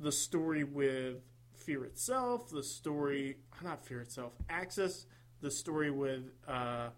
the 0.00 0.12
story 0.12 0.64
with 0.64 1.16
Fear 1.54 1.86
itself, 1.86 2.50
the 2.50 2.62
story 2.62 3.38
not 3.62 3.84
Fear 3.84 4.02
itself, 4.02 4.34
Axis, 4.48 5.06
the 5.40 5.50
story 5.50 5.90
with 5.90 6.30
uh, 6.46 6.90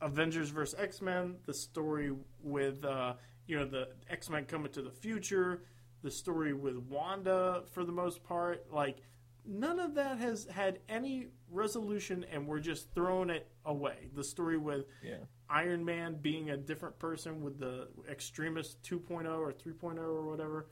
Avengers 0.00 0.50
vs 0.50 0.78
X 0.78 1.00
Men, 1.00 1.36
the 1.46 1.54
story 1.54 2.12
with 2.42 2.84
uh, 2.84 3.14
you 3.46 3.56
know 3.56 3.64
the 3.66 3.88
X 4.10 4.28
Men 4.28 4.44
coming 4.44 4.72
to 4.72 4.82
the 4.82 4.90
future, 4.90 5.62
the 6.02 6.10
story 6.10 6.52
with 6.52 6.76
Wanda 6.76 7.62
for 7.72 7.84
the 7.84 7.92
most 7.92 8.22
part. 8.24 8.66
Like 8.70 8.98
none 9.46 9.78
of 9.80 9.94
that 9.94 10.18
has 10.18 10.44
had 10.46 10.78
any 10.88 11.28
resolution, 11.50 12.24
and 12.30 12.46
we're 12.46 12.60
just 12.60 12.92
throwing 12.94 13.30
it 13.30 13.46
away. 13.64 14.08
The 14.14 14.24
story 14.24 14.56
with 14.58 14.86
Yeah. 15.02 15.18
Iron 15.48 15.84
Man 15.84 16.16
being 16.20 16.50
a 16.50 16.56
different 16.56 16.98
person 16.98 17.42
with 17.42 17.58
the 17.58 17.88
Extremis 18.10 18.76
2.0 18.82 19.26
or 19.38 19.52
3.0 19.52 19.98
or 19.98 20.22
whatever 20.26 20.66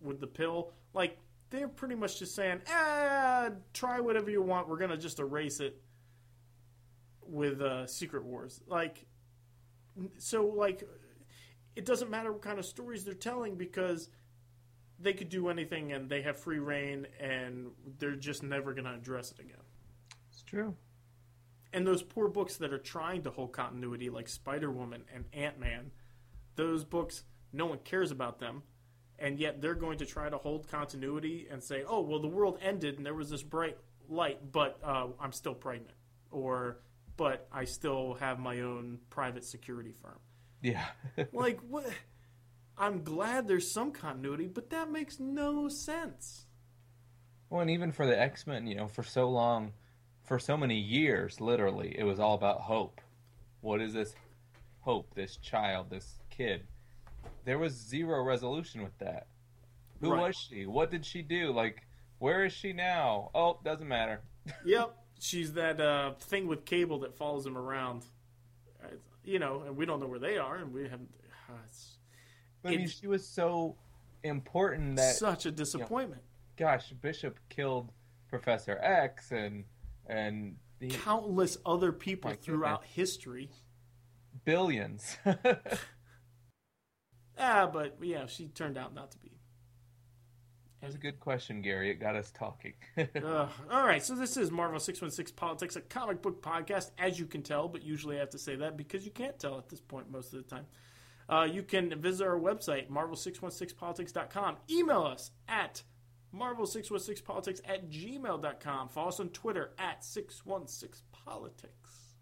with 0.00 0.20
the 0.20 0.26
pill, 0.26 0.72
like 0.94 1.18
they're 1.50 1.68
pretty 1.68 1.94
much 1.94 2.18
just 2.18 2.34
saying, 2.34 2.60
ah, 2.68 3.50
try 3.72 4.00
whatever 4.00 4.30
you 4.30 4.42
want. 4.42 4.68
We're 4.68 4.78
gonna 4.78 4.96
just 4.96 5.18
erase 5.20 5.60
it 5.60 5.80
with 7.22 7.60
uh, 7.60 7.86
Secret 7.86 8.24
Wars. 8.24 8.60
Like, 8.66 9.06
so 10.18 10.46
like, 10.46 10.88
it 11.76 11.84
doesn't 11.84 12.10
matter 12.10 12.32
what 12.32 12.42
kind 12.42 12.58
of 12.58 12.64
stories 12.64 13.04
they're 13.04 13.14
telling 13.14 13.56
because 13.56 14.08
they 14.98 15.12
could 15.12 15.28
do 15.28 15.48
anything 15.48 15.92
and 15.92 16.08
they 16.08 16.22
have 16.22 16.36
free 16.36 16.58
reign 16.58 17.06
and 17.20 17.70
they're 17.98 18.16
just 18.16 18.42
never 18.42 18.72
gonna 18.72 18.94
address 18.94 19.32
it 19.32 19.38
again. 19.40 19.62
It's 20.30 20.42
true. 20.42 20.74
And 21.72 21.86
those 21.86 22.02
poor 22.02 22.28
books 22.28 22.56
that 22.56 22.72
are 22.72 22.78
trying 22.78 23.22
to 23.24 23.30
hold 23.30 23.52
continuity, 23.52 24.08
like 24.08 24.28
Spider 24.28 24.70
Woman 24.70 25.04
and 25.14 25.24
Ant 25.32 25.58
Man, 25.58 25.90
those 26.54 26.84
books, 26.84 27.24
no 27.52 27.66
one 27.66 27.78
cares 27.78 28.10
about 28.10 28.38
them. 28.38 28.62
And 29.18 29.38
yet 29.38 29.60
they're 29.60 29.74
going 29.74 29.98
to 29.98 30.06
try 30.06 30.28
to 30.28 30.36
hold 30.36 30.68
continuity 30.68 31.48
and 31.50 31.62
say, 31.62 31.84
oh, 31.86 32.02
well, 32.02 32.20
the 32.20 32.28
world 32.28 32.58
ended 32.62 32.96
and 32.96 33.06
there 33.06 33.14
was 33.14 33.30
this 33.30 33.42
bright 33.42 33.76
light, 34.08 34.52
but 34.52 34.78
uh, 34.82 35.08
I'm 35.18 35.32
still 35.32 35.54
pregnant. 35.54 35.94
Or, 36.30 36.80
but 37.16 37.46
I 37.50 37.64
still 37.64 38.14
have 38.20 38.38
my 38.38 38.60
own 38.60 38.98
private 39.08 39.44
security 39.44 39.92
firm. 39.92 40.18
Yeah. 40.62 40.84
Like, 41.32 41.60
what? 41.60 41.86
I'm 42.78 43.02
glad 43.02 43.48
there's 43.48 43.70
some 43.70 43.90
continuity, 43.92 44.46
but 44.46 44.70
that 44.70 44.90
makes 44.90 45.18
no 45.18 45.68
sense. 45.68 46.44
well, 47.48 47.60
and 47.62 47.70
even 47.70 47.92
for 47.92 48.06
the 48.06 48.18
X 48.18 48.46
Men, 48.46 48.66
you 48.66 48.74
know, 48.74 48.86
for 48.88 49.02
so 49.02 49.28
long, 49.30 49.72
for 50.24 50.38
so 50.38 50.56
many 50.56 50.78
years, 50.78 51.40
literally, 51.40 51.94
it 51.98 52.04
was 52.04 52.18
all 52.20 52.34
about 52.34 52.60
hope. 52.62 53.00
What 53.60 53.80
is 53.80 53.92
this 53.94 54.14
hope, 54.80 55.14
this 55.14 55.36
child, 55.38 55.88
this 55.90 56.18
kid? 56.30 56.66
There 57.44 57.58
was 57.58 57.72
zero 57.72 58.22
resolution 58.24 58.82
with 58.82 58.96
that. 58.98 59.26
Who 60.00 60.12
Right. 60.12 60.28
was 60.28 60.36
she? 60.36 60.66
What 60.66 60.90
did 60.90 61.06
she 61.06 61.22
do? 61.22 61.52
Like, 61.52 61.86
where 62.18 62.44
is 62.44 62.52
she 62.52 62.72
now? 62.72 63.30
Oh, 63.34 63.58
doesn't 63.64 63.88
matter. 63.88 64.20
yep, 64.64 64.94
she's 65.18 65.54
that 65.54 65.80
uh, 65.80 66.12
thing 66.20 66.46
with 66.46 66.64
cable 66.64 66.98
that 67.00 67.14
follows 67.16 67.46
him 67.46 67.56
around. 67.56 68.04
Uh, 68.84 68.88
You 69.24 69.38
know, 69.38 69.62
and 69.62 69.76
we 69.76 69.86
don't 69.86 69.98
know 70.00 70.06
where 70.06 70.18
they 70.20 70.36
are, 70.38 70.56
and 70.56 70.72
we 70.72 70.82
haven't. 70.82 71.08
Uh, 71.48 71.52
it's 71.66 71.95
I 72.66 72.76
mean, 72.76 72.88
she 72.88 73.06
was 73.06 73.26
so 73.26 73.76
important 74.22 74.96
that 74.96 75.14
such 75.16 75.46
a 75.46 75.50
disappointment. 75.50 76.22
gosh, 76.56 76.90
Bishop 77.00 77.38
killed 77.48 77.92
Professor 78.28 78.78
X 78.82 79.30
and 79.32 79.64
and 80.06 80.56
the 80.78 80.88
Countless 80.88 81.58
other 81.64 81.92
people 81.92 82.32
throughout 82.40 82.84
history. 82.84 83.50
billions. 84.44 85.16
Ah, 87.38 87.68
but 87.70 87.96
yeah, 88.00 88.26
she 88.26 88.48
turned 88.48 88.78
out 88.78 88.94
not 88.94 89.10
to 89.10 89.18
be. 89.18 89.30
That 90.80 90.86
was 90.86 90.94
a 90.94 90.98
good 90.98 91.20
question, 91.20 91.62
Gary. 91.62 91.90
It 91.90 91.96
got 92.00 92.16
us 92.16 92.30
talking. 92.30 92.74
Uh, 93.22 93.48
all 93.70 93.86
right, 93.86 94.02
so 94.02 94.14
this 94.14 94.36
is 94.36 94.50
Marvel 94.50 94.78
616 94.78 95.34
Politics, 95.36 95.76
a 95.76 95.80
comic 95.82 96.22
book 96.22 96.40
podcast, 96.42 96.92
as 96.98 97.18
you 97.18 97.26
can 97.26 97.42
tell, 97.42 97.68
but 97.68 97.82
usually 97.82 98.16
I 98.16 98.20
have 98.20 98.30
to 98.30 98.38
say 98.38 98.56
that 98.56 98.76
because 98.76 99.04
you 99.04 99.10
can't 99.10 99.38
tell 99.38 99.58
at 99.58 99.68
this 99.68 99.80
point 99.80 100.10
most 100.10 100.32
of 100.32 100.42
the 100.42 100.48
time. 100.48 100.64
Uh, 101.28 101.48
you 101.50 101.62
can 101.62 102.00
visit 102.00 102.26
our 102.26 102.38
website, 102.38 102.88
marvel616politics.com. 102.88 104.56
Email 104.70 105.02
us 105.02 105.30
at 105.48 105.82
marvel616politics 106.34 107.60
at 107.64 107.90
gmail.com. 107.90 108.88
Follow 108.88 109.08
us 109.08 109.20
on 109.20 109.28
Twitter 109.30 109.72
at 109.78 110.02
616politics. 110.02 112.14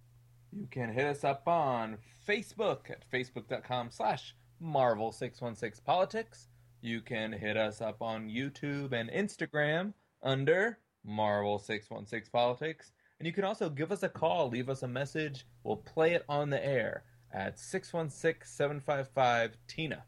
you 0.53 0.67
can 0.71 0.93
hit 0.93 1.05
us 1.05 1.25
up 1.25 1.47
on 1.49 1.99
Facebook 2.27 2.91
at 2.91 3.09
facebook.com 3.11 3.91
slash 3.91 4.35
Marvel616Politics. 4.63 6.47
You 6.81 7.01
can 7.01 7.33
hit 7.33 7.57
us 7.57 7.81
up 7.81 8.03
on 8.03 8.29
YouTube 8.29 8.93
and 8.93 9.11
Instagram 9.11 9.95
under 10.23 10.79
Marvel616Politics. 11.07 12.93
And 13.19 13.27
you 13.27 13.33
can 13.33 13.45
also 13.45 13.71
give 13.71 13.93
us 13.93 14.03
a 14.03 14.09
call, 14.09 14.49
leave 14.49 14.69
us 14.69 14.83
a 14.83 14.89
message. 14.89 15.47
We'll 15.63 15.77
play 15.77 16.15
it 16.15 16.25
on 16.29 16.51
the 16.51 16.65
air 16.65 17.05
at 17.35 17.59
616 17.59 18.49
755 18.49 19.57
TINA. 19.67 20.05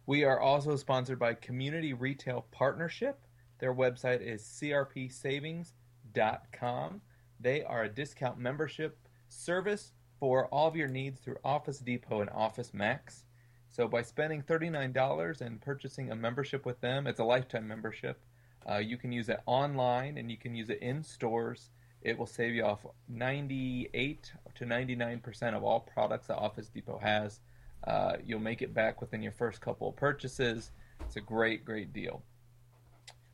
We 0.07 0.25
are 0.25 0.39
also 0.39 0.77
sponsored 0.77 1.19
by 1.19 1.35
Community 1.35 1.93
Retail 1.93 2.47
Partnership. 2.53 3.26
Their 3.59 3.75
website 3.75 4.21
is 4.21 4.43
crpsavings.com. 4.43 7.01
They 7.39 7.63
are 7.65 7.85
a 7.85 7.89
discount 7.89 8.39
membership 8.39 8.99
service 9.29 9.93
for 10.19 10.47
all 10.47 10.69
of 10.69 10.77
your 10.77 10.89
needs 10.89 11.21
through 11.21 11.37
Office 11.45 11.79
Depot 11.79 12.21
and 12.21 12.31
Office 12.31 12.73
Max. 12.73 13.25
So 13.69 13.87
by 13.87 14.03
spending 14.03 14.43
$39 14.43 15.41
and 15.41 15.61
purchasing 15.61 16.11
a 16.11 16.17
membership 16.17 16.65
with 16.65 16.81
them, 16.81 17.07
it's 17.07 17.21
a 17.21 17.25
lifetime 17.25 17.69
membership. 17.69 18.21
Uh, 18.69 18.79
you 18.79 18.97
can 18.97 19.13
use 19.13 19.29
it 19.29 19.41
online 19.47 20.17
and 20.17 20.31
you 20.31 20.37
can 20.37 20.55
use 20.55 20.71
it 20.71 20.81
in 20.81 21.03
stores. 21.03 21.71
It 22.03 22.19
will 22.19 22.27
save 22.27 22.55
you 22.55 22.65
off 22.65 22.87
98 23.09 24.33
to 24.55 24.65
99% 24.65 25.55
of 25.55 25.63
all 25.63 25.81
products 25.81 26.29
that 26.29 26.37
Office 26.37 26.69
Depot 26.69 26.99
has. 26.99 27.41
Uh, 27.87 28.17
you'll 28.25 28.41
make 28.41 28.63
it 28.63 28.73
back 28.73 29.01
within 29.01 29.23
your 29.23 29.33
first 29.33 29.61
couple 29.61 29.89
of 29.89 29.97
purchases. 29.97 30.71
It's 31.01 31.17
a 31.17 31.21
great, 31.21 31.65
great 31.65 31.93
deal. 31.93 32.23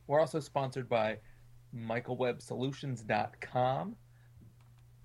We're 0.06 0.20
also 0.20 0.38
sponsored 0.40 0.88
by 0.88 1.18
MichaelWebSolutions.com. 1.74 3.96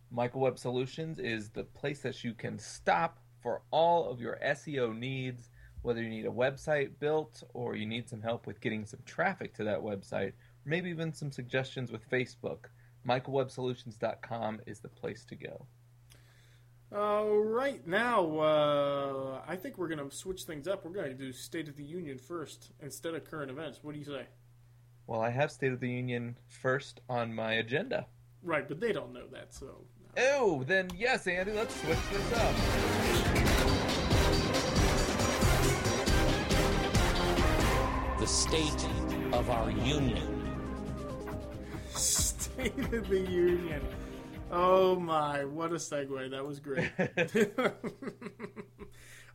Michael 0.09 0.39
Web 0.41 0.57
Solutions 0.57 1.19
is 1.19 1.49
the 1.49 1.63
place 1.63 1.99
that 2.01 2.23
you 2.23 2.33
can 2.33 2.57
stop 2.57 3.19
for 3.41 3.61
all 3.71 4.09
of 4.09 4.21
your 4.21 4.39
SEO 4.43 4.97
needs, 4.97 5.49
whether 5.81 6.01
you 6.01 6.09
need 6.09 6.25
a 6.25 6.31
website 6.31 6.91
built 6.99 7.43
or 7.53 7.75
you 7.75 7.85
need 7.85 8.07
some 8.09 8.21
help 8.21 8.47
with 8.47 8.61
getting 8.61 8.85
some 8.85 9.01
traffic 9.05 9.53
to 9.55 9.65
that 9.65 9.79
website, 9.79 10.31
maybe 10.65 10.89
even 10.89 11.13
some 11.13 11.31
suggestions 11.31 11.91
with 11.91 12.09
Facebook. 12.09 12.65
MichaelWebSolutions.com 13.07 14.61
is 14.65 14.79
the 14.79 14.89
place 14.89 15.23
to 15.25 15.35
go. 15.35 15.67
All 16.95 17.39
right, 17.39 17.85
now 17.85 18.39
uh, 18.39 19.41
I 19.45 19.57
think 19.57 19.77
we're 19.77 19.89
going 19.89 20.09
to 20.09 20.15
switch 20.15 20.43
things 20.43 20.69
up. 20.69 20.85
We're 20.85 20.91
going 20.91 21.09
to 21.09 21.13
do 21.13 21.33
State 21.33 21.67
of 21.67 21.75
the 21.75 21.83
Union 21.83 22.17
first 22.17 22.71
instead 22.81 23.13
of 23.13 23.25
current 23.25 23.51
events. 23.51 23.79
What 23.81 23.91
do 23.93 23.99
you 23.99 24.05
say? 24.05 24.25
Well, 25.07 25.21
I 25.21 25.29
have 25.29 25.51
State 25.51 25.71
of 25.71 25.79
the 25.79 25.89
Union 25.89 26.35
first 26.47 26.99
on 27.09 27.33
my 27.33 27.53
agenda. 27.53 28.05
Right, 28.43 28.67
but 28.67 28.79
they 28.79 28.91
don't 28.91 29.13
know 29.13 29.25
that, 29.31 29.53
so. 29.53 29.85
Oh, 30.17 30.63
then 30.67 30.89
yes, 30.95 31.27
Andy, 31.27 31.53
let's 31.53 31.79
switch 31.81 31.97
this 32.11 32.33
up. 32.33 32.53
the 38.19 38.27
state 38.27 38.87
of 39.31 39.49
our 39.49 39.71
union. 39.71 40.43
State 41.93 42.77
of 42.93 43.07
the 43.07 43.19
Union. 43.19 43.81
Oh 44.51 44.99
my, 44.99 45.45
what 45.45 45.71
a 45.71 45.75
segue. 45.75 46.31
That 46.31 46.45
was 46.45 46.59
great. 46.59 46.91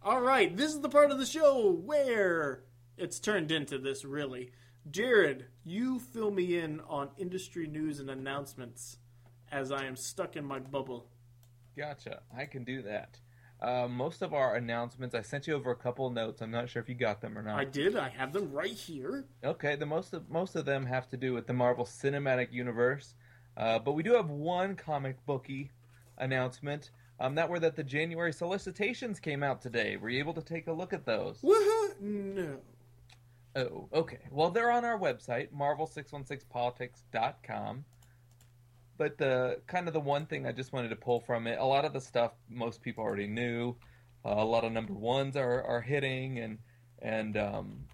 All 0.02 0.20
right, 0.20 0.54
this 0.54 0.74
is 0.74 0.80
the 0.80 0.90
part 0.90 1.10
of 1.10 1.18
the 1.18 1.24
show 1.24 1.70
where 1.70 2.64
it's 2.98 3.18
turned 3.18 3.50
into 3.50 3.78
this, 3.78 4.04
really. 4.04 4.52
Jared, 4.90 5.46
you 5.64 5.98
fill 5.98 6.30
me 6.30 6.58
in 6.58 6.80
on 6.88 7.10
industry 7.16 7.66
news 7.66 8.00
and 8.00 8.10
announcements 8.10 8.98
as 9.50 9.70
I 9.70 9.84
am 9.84 9.96
stuck 9.96 10.36
in 10.36 10.44
my 10.44 10.58
bubble. 10.58 11.06
Gotcha. 11.76 12.20
I 12.36 12.46
can 12.46 12.64
do 12.64 12.82
that. 12.82 13.18
Uh, 13.60 13.86
most 13.86 14.22
of 14.22 14.34
our 14.34 14.56
announcements, 14.56 15.14
I 15.14 15.22
sent 15.22 15.46
you 15.46 15.54
over 15.54 15.70
a 15.70 15.76
couple 15.76 16.06
of 16.06 16.12
notes. 16.12 16.42
I'm 16.42 16.50
not 16.50 16.68
sure 16.68 16.82
if 16.82 16.88
you 16.88 16.96
got 16.96 17.20
them 17.20 17.38
or 17.38 17.42
not. 17.42 17.60
I 17.60 17.64
did. 17.64 17.96
I 17.96 18.08
have 18.08 18.32
them 18.32 18.50
right 18.50 18.72
here. 18.72 19.24
Okay, 19.44 19.76
the 19.76 19.86
most 19.86 20.12
of 20.14 20.28
most 20.28 20.56
of 20.56 20.64
them 20.64 20.84
have 20.84 21.08
to 21.10 21.16
do 21.16 21.32
with 21.32 21.46
the 21.46 21.52
Marvel 21.52 21.84
Cinematic 21.84 22.52
Universe, 22.52 23.14
uh, 23.56 23.78
but 23.78 23.92
we 23.92 24.02
do 24.02 24.14
have 24.14 24.30
one 24.30 24.74
comic 24.74 25.24
booky 25.26 25.70
announcement. 26.18 26.90
Um, 27.20 27.36
that 27.36 27.48
were 27.48 27.60
that 27.60 27.76
the 27.76 27.84
January 27.84 28.32
solicitations 28.32 29.20
came 29.20 29.44
out 29.44 29.62
today. 29.62 29.96
Were 29.96 30.08
you 30.08 30.18
able 30.18 30.34
to 30.34 30.42
take 30.42 30.66
a 30.66 30.72
look 30.72 30.92
at 30.92 31.06
those? 31.06 31.38
What? 31.40 32.00
No. 32.00 32.58
Oh, 33.54 33.88
okay. 33.92 34.20
Well, 34.30 34.50
they're 34.50 34.70
on 34.70 34.84
our 34.84 34.98
website, 34.98 35.52
marvel616politics.com. 35.52 37.84
But 38.96 39.18
the 39.18 39.60
kind 39.66 39.88
of 39.88 39.94
the 39.94 40.00
one 40.00 40.26
thing 40.26 40.46
I 40.46 40.52
just 40.52 40.72
wanted 40.72 40.90
to 40.90 40.96
pull 40.96 41.20
from 41.20 41.46
it, 41.46 41.58
a 41.58 41.64
lot 41.64 41.84
of 41.84 41.92
the 41.92 42.00
stuff 42.00 42.32
most 42.48 42.82
people 42.82 43.04
already 43.04 43.26
knew. 43.26 43.76
Uh, 44.24 44.36
a 44.38 44.44
lot 44.44 44.64
of 44.64 44.72
number 44.72 44.92
ones 44.92 45.36
are, 45.36 45.64
are 45.64 45.80
hitting, 45.80 46.38
and 46.38 46.58
and 47.00 47.36
um, 47.36 47.84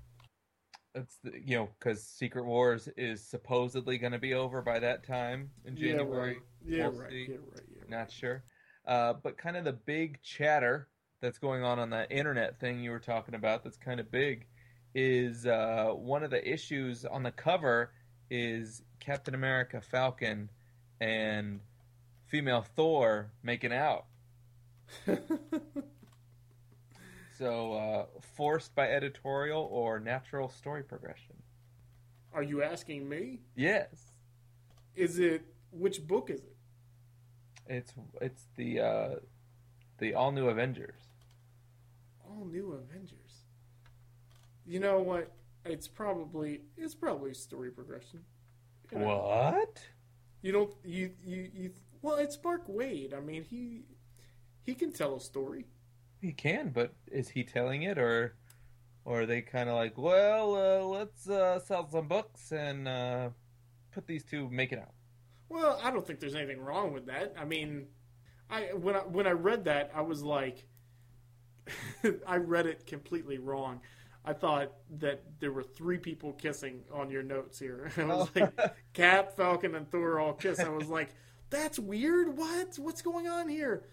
it's 0.95 1.17
the, 1.25 1.33
you 1.45 1.57
know 1.57 1.71
because 1.79 2.03
Secret 2.03 2.45
Wars 2.45 2.89
is 2.97 3.25
supposedly 3.25 3.97
going 3.97 4.13
to 4.13 4.19
be 4.19 4.35
over 4.35 4.61
by 4.61 4.79
that 4.81 5.07
time 5.07 5.51
in 5.65 5.77
January. 5.77 6.41
Yeah, 6.67 6.83
right. 6.83 6.93
Yeah, 6.95 7.03
right. 7.03 7.29
Yeah, 7.29 7.29
right. 7.29 7.29
Yeah, 7.29 7.37
right. 7.55 7.89
Not 7.89 8.11
sure. 8.11 8.43
Uh, 8.87 9.15
but 9.15 9.39
kind 9.39 9.57
of 9.57 9.65
the 9.65 9.73
big 9.73 10.21
chatter 10.23 10.89
that's 11.21 11.39
going 11.39 11.63
on 11.65 11.79
on 11.79 11.91
that 11.91 12.11
internet 12.13 12.61
thing 12.61 12.83
you 12.83 12.91
were 12.91 13.01
talking 13.01 13.35
about 13.35 13.65
that's 13.65 13.77
kind 13.77 14.01
of 14.01 14.11
big 14.11 14.47
is 15.01 15.47
uh, 15.47 15.91
one 15.95 16.25
of 16.25 16.31
the 16.31 16.43
issues 16.53 17.05
on 17.05 17.23
the 17.23 17.31
cover 17.31 17.93
is 18.31 18.83
Captain 18.99 19.35
America 19.35 19.81
Falcon 19.81 20.51
and 21.01 21.61
female 22.27 22.63
Thor 22.75 23.31
making 23.43 23.73
out. 23.73 24.07
So, 27.39 27.73
uh, 27.75 28.07
forced 28.35 28.75
by 28.75 28.89
editorial 28.91 29.63
or 29.71 30.01
natural 30.01 30.49
story 30.49 30.83
progression? 30.83 31.37
Are 32.33 32.43
you 32.43 32.65
asking 32.65 33.09
me? 33.09 33.39
Yes, 33.55 33.95
Is 34.97 35.21
it 35.21 35.43
which 35.71 36.05
book 36.05 36.31
is 36.31 36.41
it? 36.41 36.57
it's 37.69 37.93
it's 38.21 38.43
the 38.57 38.81
uh, 38.81 39.09
the 39.99 40.15
all 40.15 40.33
new 40.33 40.49
Avengers. 40.49 41.01
All 42.29 42.45
new 42.45 42.73
Avengers. 42.73 43.28
You 44.69 44.81
know 44.81 45.01
what? 45.01 45.33
It's 45.65 45.89
probably 45.89 46.61
it's 46.77 46.95
probably 46.95 47.33
story 47.33 47.71
progression. 47.71 48.21
You 48.93 48.99
know, 48.99 49.07
What? 49.07 49.81
You 50.43 50.53
don't 50.53 50.75
you 50.85 51.13
you 51.25 51.51
you 51.55 51.71
well, 52.03 52.17
it's 52.17 52.39
Mark 52.45 52.69
Waid. 52.69 53.17
I 53.17 53.21
mean, 53.21 53.45
he 53.45 53.85
he 54.65 54.75
can 54.75 54.93
tell 54.93 55.17
a 55.17 55.21
story. 55.21 55.65
He 56.21 56.33
can, 56.33 56.69
but 56.69 56.93
is 57.11 57.31
he 57.31 57.45
telling 57.45 57.83
it, 57.83 57.97
or, 57.97 58.35
or 59.05 59.23
are 59.23 59.27
they 59.27 59.41
kind 59.41 59.69
of 59.69 59.77
like, 59.77 59.97
well, 59.97 60.55
uh, 60.55 60.85
let's 60.85 61.29
uh, 61.29 61.61
sell 61.61 61.89
some 61.89 62.09
books 62.09 62.53
and 62.53 62.89
uh, 62.89 63.31
put 63.93 64.07
these 64.07 64.25
two 64.25 64.51
make 64.51 64.73
it 64.73 64.79
out? 64.81 64.93
Well, 65.49 65.81
I 65.83 65.91
don't 65.91 66.07
think 66.07 66.21
there's 66.21 66.35
anything 66.35 66.61
wrong 66.61 66.93
with 66.93 67.07
that. 67.07 67.35
I 67.39 67.45
mean, 67.47 67.87
I 68.51 68.75
when 68.75 68.97
I 68.97 69.01
when 69.01 69.27
I 69.27 69.31
read 69.31 69.65
that, 69.65 69.91
I 69.95 70.03
was 70.03 70.23
like, 70.23 70.67
I 72.27 72.37
read 72.37 72.67
it 72.67 72.87
completely 72.87 73.39
wrong. 73.39 73.81
I 74.29 74.35
thought 74.35 74.73
that 74.99 75.23
there 75.41 75.53
were 75.53 75.63
three 75.63 75.97
people 75.97 76.35
kissing 76.35 76.83
on 76.93 77.11
your 77.11 77.23
notes 77.23 77.59
here. 77.59 77.91
I 77.97 78.05
was 78.05 78.29
Oh. 78.37 78.41
like, 78.41 78.75
Cap, 78.93 79.35
Falcon, 79.35 79.75
and 79.75 79.91
Thor 79.91 80.21
all 80.21 80.35
kiss. 80.35 80.61
I 80.61 80.69
was 80.69 80.89
like, 80.89 81.09
that's 81.49 81.79
weird. 81.79 82.37
What? 82.37 82.79
What's 82.79 83.01
going 83.01 83.27
on 83.27 83.49
here? 83.49 83.85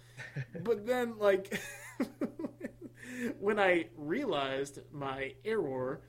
But 0.62 0.86
then, 0.86 1.18
like, 1.20 1.58
when 3.40 3.60
I 3.62 3.86
realized 3.96 4.80
my 4.92 5.34
error, 5.46 6.02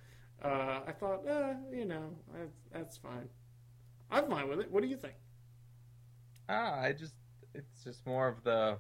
uh, 0.43 0.81
I 0.89 0.93
thought, 0.99 1.25
uh, 1.29 1.55
you 1.73 1.85
know, 1.85 2.11
that's, 2.35 2.57
that's 2.73 2.97
fine. 2.97 3.29
I'm 4.11 4.29
fine 4.29 4.49
with 4.49 4.59
it. 4.59 4.73
What 4.73 4.83
do 4.83 4.89
you 4.89 4.97
think? 4.97 5.15
Ah, 6.49 6.81
I 6.81 6.93
just 6.93 7.15
it's 7.55 7.85
just 7.85 8.05
more 8.07 8.27
of 8.29 8.43
the 8.43 8.79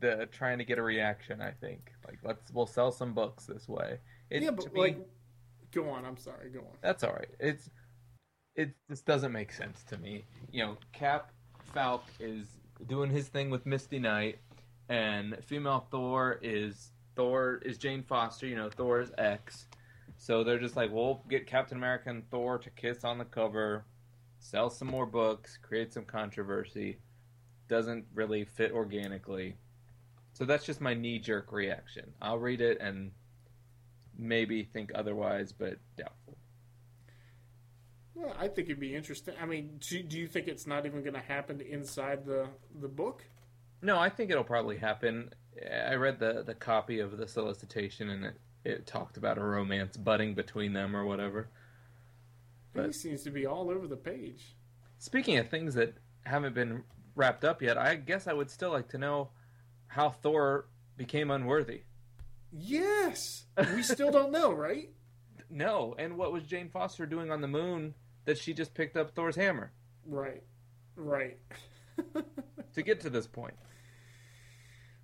the 0.00 0.26
trying 0.32 0.58
to 0.58 0.64
get 0.64 0.78
a 0.78 0.82
reaction. 0.82 1.40
I 1.42 1.50
think 1.52 1.92
like 2.06 2.18
let's 2.22 2.50
we'll 2.52 2.66
sell 2.66 2.90
some 2.92 3.12
books 3.12 3.44
this 3.46 3.68
way. 3.68 3.98
It, 4.30 4.42
yeah, 4.42 4.50
but 4.50 4.72
me, 4.72 4.80
like, 4.80 4.98
go 5.72 5.88
on. 5.88 6.04
I'm 6.04 6.16
sorry. 6.16 6.50
Go 6.50 6.60
on. 6.60 6.76
that's 6.80 7.04
all 7.04 7.12
right. 7.12 7.30
It's 7.38 7.70
it 8.54 8.70
just 8.90 9.06
doesn't 9.06 9.32
make 9.32 9.52
sense 9.52 9.84
to 9.84 9.98
me. 9.98 10.24
You 10.50 10.64
know, 10.64 10.76
Cap 10.92 11.30
Falk 11.72 12.04
is 12.18 12.46
doing 12.88 13.10
his 13.10 13.28
thing 13.28 13.50
with 13.50 13.66
Misty 13.66 13.98
Knight, 13.98 14.38
and 14.88 15.36
female 15.44 15.86
Thor 15.90 16.38
is 16.42 16.92
Thor 17.14 17.60
is 17.64 17.78
Jane 17.78 18.02
Foster. 18.02 18.46
You 18.46 18.56
know, 18.56 18.70
Thor's 18.70 19.10
ex. 19.18 19.66
So 20.16 20.42
they're 20.42 20.58
just 20.58 20.76
like, 20.76 20.90
we'll 20.92 21.22
get 21.30 21.46
Captain 21.46 21.78
America 21.78 22.10
and 22.10 22.28
Thor 22.28 22.58
to 22.58 22.70
kiss 22.70 23.04
on 23.04 23.18
the 23.18 23.24
cover, 23.24 23.84
sell 24.40 24.68
some 24.68 24.88
more 24.88 25.06
books, 25.06 25.56
create 25.62 25.92
some 25.92 26.04
controversy. 26.04 26.98
Doesn't 27.68 28.04
really 28.12 28.44
fit 28.44 28.72
organically. 28.72 29.56
So 30.32 30.44
that's 30.44 30.64
just 30.64 30.80
my 30.80 30.94
knee 30.94 31.20
jerk 31.20 31.52
reaction. 31.52 32.12
I'll 32.20 32.38
read 32.38 32.60
it 32.60 32.80
and 32.80 33.12
maybe 34.18 34.64
think 34.64 34.90
otherwise, 34.94 35.52
but 35.52 35.78
doubtful. 35.96 36.36
Well, 38.14 38.34
I 38.38 38.48
think 38.48 38.68
it'd 38.68 38.80
be 38.80 38.94
interesting. 38.96 39.34
I 39.40 39.46
mean, 39.46 39.78
do, 39.88 40.02
do 40.02 40.18
you 40.18 40.26
think 40.26 40.48
it's 40.48 40.66
not 40.66 40.86
even 40.86 41.02
going 41.02 41.14
to 41.14 41.20
happen 41.20 41.60
inside 41.60 42.26
the 42.26 42.48
the 42.80 42.88
book? 42.88 43.24
No, 43.80 43.96
I 43.98 44.08
think 44.08 44.30
it'll 44.32 44.42
probably 44.42 44.76
happen. 44.76 45.30
I 45.88 45.94
read 45.94 46.18
the, 46.18 46.42
the 46.44 46.54
copy 46.54 46.98
of 46.98 47.16
the 47.16 47.28
solicitation 47.28 48.10
and 48.10 48.24
it, 48.24 48.34
it 48.64 48.86
talked 48.86 49.16
about 49.16 49.38
a 49.38 49.42
romance 49.44 49.96
budding 49.96 50.34
between 50.34 50.72
them 50.72 50.96
or 50.96 51.04
whatever. 51.04 51.48
he 52.74 52.80
But- 52.80 52.94
seems 52.94 53.22
to 53.22 53.30
be 53.30 53.46
all 53.46 53.70
over 53.70 53.86
the 53.86 53.96
page. 53.96 54.56
Speaking 54.98 55.38
of 55.38 55.48
things 55.48 55.74
that 55.74 55.94
haven't 56.24 56.54
been 56.56 56.82
wrapped 57.14 57.44
up 57.44 57.62
yet, 57.62 57.78
I 57.78 57.94
guess 57.94 58.26
I 58.26 58.32
would 58.32 58.50
still 58.50 58.72
like 58.72 58.88
to 58.88 58.98
know 58.98 59.30
how 59.86 60.10
Thor 60.10 60.66
became 60.96 61.30
unworthy. 61.30 61.82
Yes, 62.52 63.44
we 63.74 63.82
still 63.82 64.10
don't 64.10 64.32
know, 64.32 64.52
right? 64.52 64.90
No, 65.50 65.94
and 65.98 66.18
what 66.18 66.30
was 66.32 66.44
Jane 66.44 66.68
Foster 66.68 67.06
doing 67.06 67.30
on 67.30 67.40
the 67.40 67.48
moon 67.48 67.94
that 68.26 68.36
she 68.36 68.52
just 68.52 68.74
picked 68.74 68.96
up 68.98 69.14
Thor's 69.14 69.36
hammer 69.36 69.72
Right, 70.04 70.42
right. 70.96 71.38
to 72.74 72.82
get 72.82 73.00
to 73.00 73.10
this 73.10 73.26
point? 73.26 73.54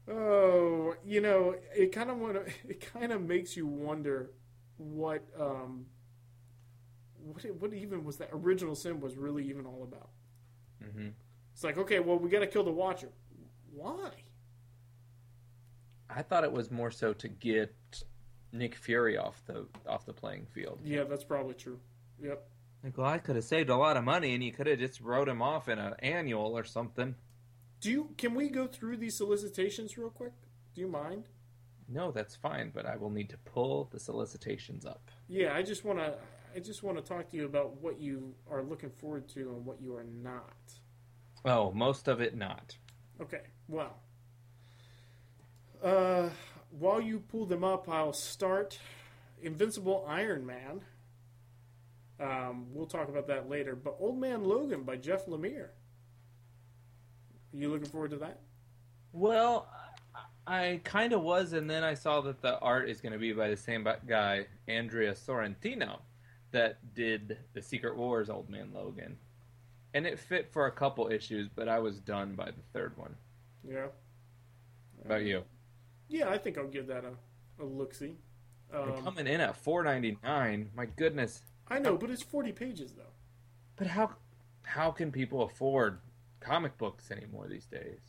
oh, 0.08 0.94
you 1.04 1.20
know, 1.20 1.54
it 1.74 1.92
kind 1.92 2.10
of 2.10 2.18
want 2.18 2.36
it 2.68 2.80
kind 2.92 3.12
of 3.12 3.22
makes 3.22 3.56
you 3.56 3.66
wonder 3.66 4.30
what 4.76 5.22
um 5.38 5.86
what 7.22 7.44
what 7.60 7.72
even 7.72 8.04
was 8.04 8.16
that 8.18 8.28
original 8.32 8.74
sin 8.74 9.00
was 9.00 9.16
really 9.16 9.48
even 9.48 9.66
all 9.66 9.82
about. 9.82 10.10
hmm 10.82 11.08
It's 11.52 11.64
like, 11.64 11.78
okay, 11.78 12.00
well, 12.00 12.18
we 12.18 12.28
got 12.28 12.40
to 12.40 12.46
kill 12.46 12.64
the 12.64 12.70
Watcher. 12.72 13.08
Why? 13.72 14.10
I 16.14 16.22
thought 16.22 16.44
it 16.44 16.52
was 16.52 16.70
more 16.70 16.90
so 16.90 17.12
to 17.14 17.28
get 17.28 17.74
Nick 18.52 18.76
Fury 18.76 19.18
off 19.18 19.42
the 19.46 19.66
off 19.86 20.06
the 20.06 20.12
playing 20.12 20.46
field. 20.46 20.80
Yeah, 20.84 21.04
that's 21.04 21.24
probably 21.24 21.54
true. 21.54 21.80
Yep. 22.22 22.46
Like, 22.82 22.98
well, 22.98 23.06
I 23.06 23.18
could 23.18 23.36
have 23.36 23.44
saved 23.44 23.70
a 23.70 23.76
lot 23.76 23.96
of 23.96 24.04
money, 24.04 24.34
and 24.34 24.44
you 24.44 24.52
could 24.52 24.66
have 24.66 24.78
just 24.78 25.00
wrote 25.00 25.28
him 25.28 25.42
off 25.42 25.68
in 25.68 25.78
an 25.78 25.94
annual 26.00 26.56
or 26.56 26.64
something. 26.64 27.14
Do 27.80 27.90
you? 27.90 28.10
Can 28.16 28.34
we 28.34 28.48
go 28.48 28.66
through 28.66 28.98
these 28.98 29.16
solicitations 29.16 29.98
real 29.98 30.10
quick? 30.10 30.32
Do 30.74 30.80
you 30.80 30.88
mind? 30.88 31.28
No, 31.88 32.12
that's 32.12 32.34
fine, 32.34 32.70
but 32.74 32.86
I 32.86 32.96
will 32.96 33.10
need 33.10 33.28
to 33.30 33.36
pull 33.38 33.88
the 33.90 34.00
solicitations 34.00 34.86
up. 34.86 35.10
Yeah, 35.28 35.54
I 35.54 35.62
just 35.62 35.84
want 35.84 35.98
to. 35.98 36.14
I 36.54 36.60
just 36.60 36.84
want 36.84 36.96
to 36.98 37.02
talk 37.02 37.30
to 37.30 37.36
you 37.36 37.46
about 37.46 37.82
what 37.82 37.98
you 37.98 38.32
are 38.48 38.62
looking 38.62 38.90
forward 38.90 39.28
to 39.30 39.40
and 39.40 39.66
what 39.66 39.82
you 39.82 39.96
are 39.96 40.04
not. 40.04 40.54
Oh, 41.44 41.72
most 41.72 42.06
of 42.06 42.20
it 42.20 42.36
not. 42.36 42.76
Okay. 43.20 43.42
Well, 43.66 43.98
uh, 45.84 46.30
while 46.70 47.00
you 47.00 47.20
pull 47.20 47.46
them 47.46 47.62
up, 47.62 47.88
I'll 47.88 48.12
start 48.12 48.78
Invincible 49.42 50.04
Iron 50.08 50.46
Man. 50.46 50.80
Um, 52.18 52.66
we'll 52.72 52.86
talk 52.86 53.08
about 53.08 53.26
that 53.28 53.48
later. 53.48 53.76
But 53.76 53.96
Old 54.00 54.18
Man 54.18 54.44
Logan 54.44 54.82
by 54.82 54.96
Jeff 54.96 55.26
Lemire. 55.26 55.68
Are 57.52 57.56
you 57.56 57.70
looking 57.70 57.88
forward 57.88 58.10
to 58.12 58.16
that? 58.18 58.40
Well, 59.12 59.68
I 60.46 60.80
kind 60.84 61.12
of 61.12 61.22
was, 61.22 61.52
and 61.52 61.70
then 61.70 61.84
I 61.84 61.94
saw 61.94 62.20
that 62.22 62.42
the 62.42 62.58
art 62.58 62.88
is 62.88 63.00
going 63.00 63.12
to 63.12 63.18
be 63.18 63.32
by 63.32 63.48
the 63.48 63.56
same 63.56 63.86
guy, 64.06 64.46
Andrea 64.66 65.12
Sorrentino, 65.12 66.00
that 66.50 66.94
did 66.94 67.38
the 67.52 67.62
Secret 67.62 67.96
Wars 67.96 68.30
Old 68.30 68.48
Man 68.48 68.70
Logan. 68.74 69.16
And 69.92 70.06
it 70.06 70.18
fit 70.18 70.52
for 70.52 70.66
a 70.66 70.72
couple 70.72 71.08
issues, 71.08 71.48
but 71.54 71.68
I 71.68 71.78
was 71.78 72.00
done 72.00 72.34
by 72.34 72.46
the 72.46 72.62
third 72.72 72.96
one. 72.96 73.14
Yeah. 73.66 73.86
How 75.02 75.06
about 75.06 75.22
you? 75.22 75.44
Yeah, 76.08 76.28
I 76.28 76.38
think 76.38 76.58
I'll 76.58 76.66
give 76.68 76.86
that 76.88 77.04
a, 77.04 77.62
a 77.62 77.64
look 77.64 77.94
see. 77.94 78.16
Um, 78.72 79.02
coming 79.04 79.26
in 79.26 79.40
at 79.40 79.56
four 79.56 79.84
ninety 79.84 80.18
nine. 80.22 80.70
My 80.74 80.86
goodness! 80.86 81.42
I 81.68 81.78
know, 81.78 81.96
but 81.96 82.10
it's 82.10 82.22
40 82.22 82.52
pages, 82.52 82.92
though. 82.92 83.02
But 83.76 83.86
how 83.88 84.10
how 84.62 84.90
can 84.90 85.10
people 85.12 85.42
afford 85.42 85.98
comic 86.40 86.76
books 86.78 87.10
anymore 87.10 87.46
these 87.48 87.66
days? 87.66 88.00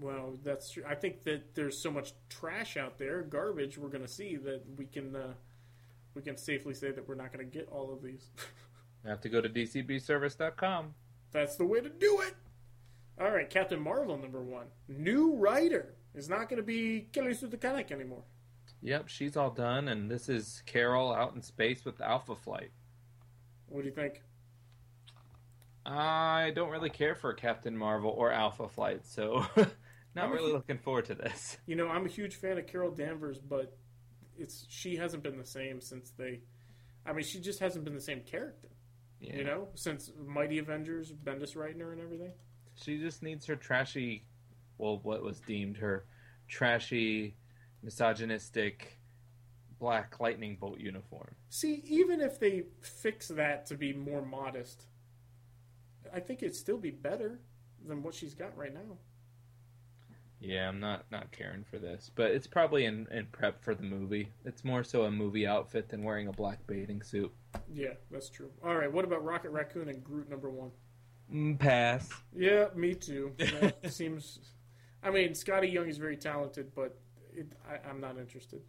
Well, 0.00 0.38
that's 0.42 0.70
true. 0.70 0.82
I 0.88 0.94
think 0.96 1.22
that 1.24 1.54
there's 1.54 1.78
so 1.80 1.90
much 1.90 2.12
trash 2.28 2.76
out 2.76 2.98
there, 2.98 3.22
garbage 3.22 3.78
we're 3.78 3.88
going 3.88 4.04
to 4.04 4.10
see 4.10 4.36
that 4.36 4.62
we 4.76 4.86
can 4.86 5.14
uh, 5.14 5.34
we 6.14 6.22
can 6.22 6.36
safely 6.36 6.74
say 6.74 6.90
that 6.90 7.08
we're 7.08 7.14
not 7.14 7.32
going 7.32 7.48
to 7.48 7.58
get 7.58 7.68
all 7.70 7.92
of 7.92 8.02
these. 8.02 8.30
You 9.04 9.10
have 9.10 9.20
to 9.20 9.28
go 9.28 9.42
to 9.42 9.50
dcbservice.com. 9.50 10.94
that's 11.30 11.56
the 11.56 11.66
way 11.66 11.82
to 11.82 11.90
do 11.90 12.22
it. 12.22 12.34
All 13.20 13.30
right, 13.30 13.50
Captain 13.50 13.78
Marvel 13.78 14.16
number 14.16 14.40
one, 14.42 14.68
new 14.88 15.34
writer 15.36 15.94
is 16.14 16.28
not 16.28 16.48
going 16.48 16.58
to 16.58 16.66
be 16.66 17.08
Kelly 17.12 17.34
Sue 17.34 17.48
DeConnick 17.48 17.90
anymore. 17.90 18.22
Yep, 18.82 19.08
she's 19.08 19.36
all 19.36 19.50
done, 19.50 19.88
and 19.88 20.10
this 20.10 20.28
is 20.28 20.62
Carol 20.66 21.12
out 21.12 21.34
in 21.34 21.42
space 21.42 21.84
with 21.84 22.00
Alpha 22.00 22.36
Flight. 22.36 22.70
What 23.68 23.80
do 23.82 23.88
you 23.88 23.94
think? 23.94 24.20
I 25.86 26.52
don't 26.54 26.70
really 26.70 26.90
care 26.90 27.14
for 27.14 27.32
Captain 27.34 27.76
Marvel 27.76 28.10
or 28.10 28.32
Alpha 28.32 28.68
Flight, 28.68 29.06
so 29.06 29.44
not 30.14 30.26
I'm 30.26 30.32
really 30.32 30.50
hu- 30.50 30.56
looking 30.56 30.78
forward 30.78 31.06
to 31.06 31.14
this. 31.14 31.58
You 31.66 31.76
know, 31.76 31.88
I'm 31.88 32.06
a 32.06 32.08
huge 32.08 32.36
fan 32.36 32.58
of 32.58 32.66
Carol 32.66 32.90
Danvers, 32.90 33.38
but 33.38 33.76
it's 34.38 34.66
she 34.68 34.96
hasn't 34.96 35.22
been 35.22 35.38
the 35.38 35.46
same 35.46 35.80
since 35.80 36.10
they. 36.16 36.40
I 37.06 37.12
mean, 37.12 37.24
she 37.24 37.40
just 37.40 37.60
hasn't 37.60 37.84
been 37.84 37.94
the 37.94 38.00
same 38.00 38.20
character. 38.20 38.68
Yeah. 39.20 39.36
You 39.36 39.44
know, 39.44 39.68
since 39.74 40.10
Mighty 40.26 40.58
Avengers, 40.58 41.12
Bendis 41.12 41.56
writing 41.56 41.80
her 41.80 41.92
and 41.92 42.00
everything. 42.00 42.32
She 42.74 42.98
just 42.98 43.22
needs 43.22 43.46
her 43.46 43.56
trashy, 43.56 44.24
well, 44.78 45.00
what 45.02 45.22
was 45.22 45.40
deemed 45.40 45.76
her 45.78 46.04
trashy, 46.48 47.36
misogynistic 47.82 48.98
black 49.78 50.18
lightning 50.20 50.56
bolt 50.58 50.80
uniform. 50.80 51.34
See, 51.48 51.82
even 51.86 52.20
if 52.20 52.38
they 52.40 52.64
fix 52.80 53.28
that 53.28 53.66
to 53.66 53.76
be 53.76 53.92
more 53.92 54.24
modest, 54.24 54.86
I 56.12 56.20
think 56.20 56.42
it'd 56.42 56.56
still 56.56 56.78
be 56.78 56.90
better 56.90 57.40
than 57.86 58.02
what 58.02 58.14
she's 58.14 58.34
got 58.34 58.56
right 58.56 58.72
now. 58.72 58.98
Yeah, 60.40 60.68
I'm 60.68 60.78
not 60.78 61.06
not 61.10 61.32
caring 61.32 61.64
for 61.64 61.78
this, 61.78 62.10
but 62.14 62.30
it's 62.30 62.46
probably 62.46 62.84
in, 62.84 63.06
in 63.10 63.26
prep 63.32 63.62
for 63.62 63.74
the 63.74 63.82
movie. 63.82 64.28
It's 64.44 64.62
more 64.62 64.84
so 64.84 65.04
a 65.04 65.10
movie 65.10 65.46
outfit 65.46 65.88
than 65.88 66.02
wearing 66.02 66.28
a 66.28 66.32
black 66.32 66.66
bathing 66.66 67.02
suit. 67.02 67.32
Yeah, 67.72 67.94
that's 68.10 68.28
true. 68.28 68.50
All 68.62 68.76
right, 68.76 68.92
what 68.92 69.04
about 69.06 69.24
Rocket 69.24 69.50
Raccoon 69.50 69.88
and 69.88 70.04
Groot 70.04 70.28
number 70.28 70.50
one? 70.50 70.70
Mm, 71.32 71.58
pass. 71.58 72.10
Yeah, 72.36 72.66
me 72.74 72.94
too. 72.94 73.32
That 73.38 73.76
seems. 73.92 74.38
I 75.04 75.10
mean, 75.10 75.30
Skottie 75.30 75.72
Young 75.72 75.88
is 75.88 75.98
very 75.98 76.16
talented, 76.16 76.72
but 76.74 76.98
it, 77.32 77.52
I, 77.68 77.88
I'm 77.88 78.00
not 78.00 78.18
interested. 78.18 78.62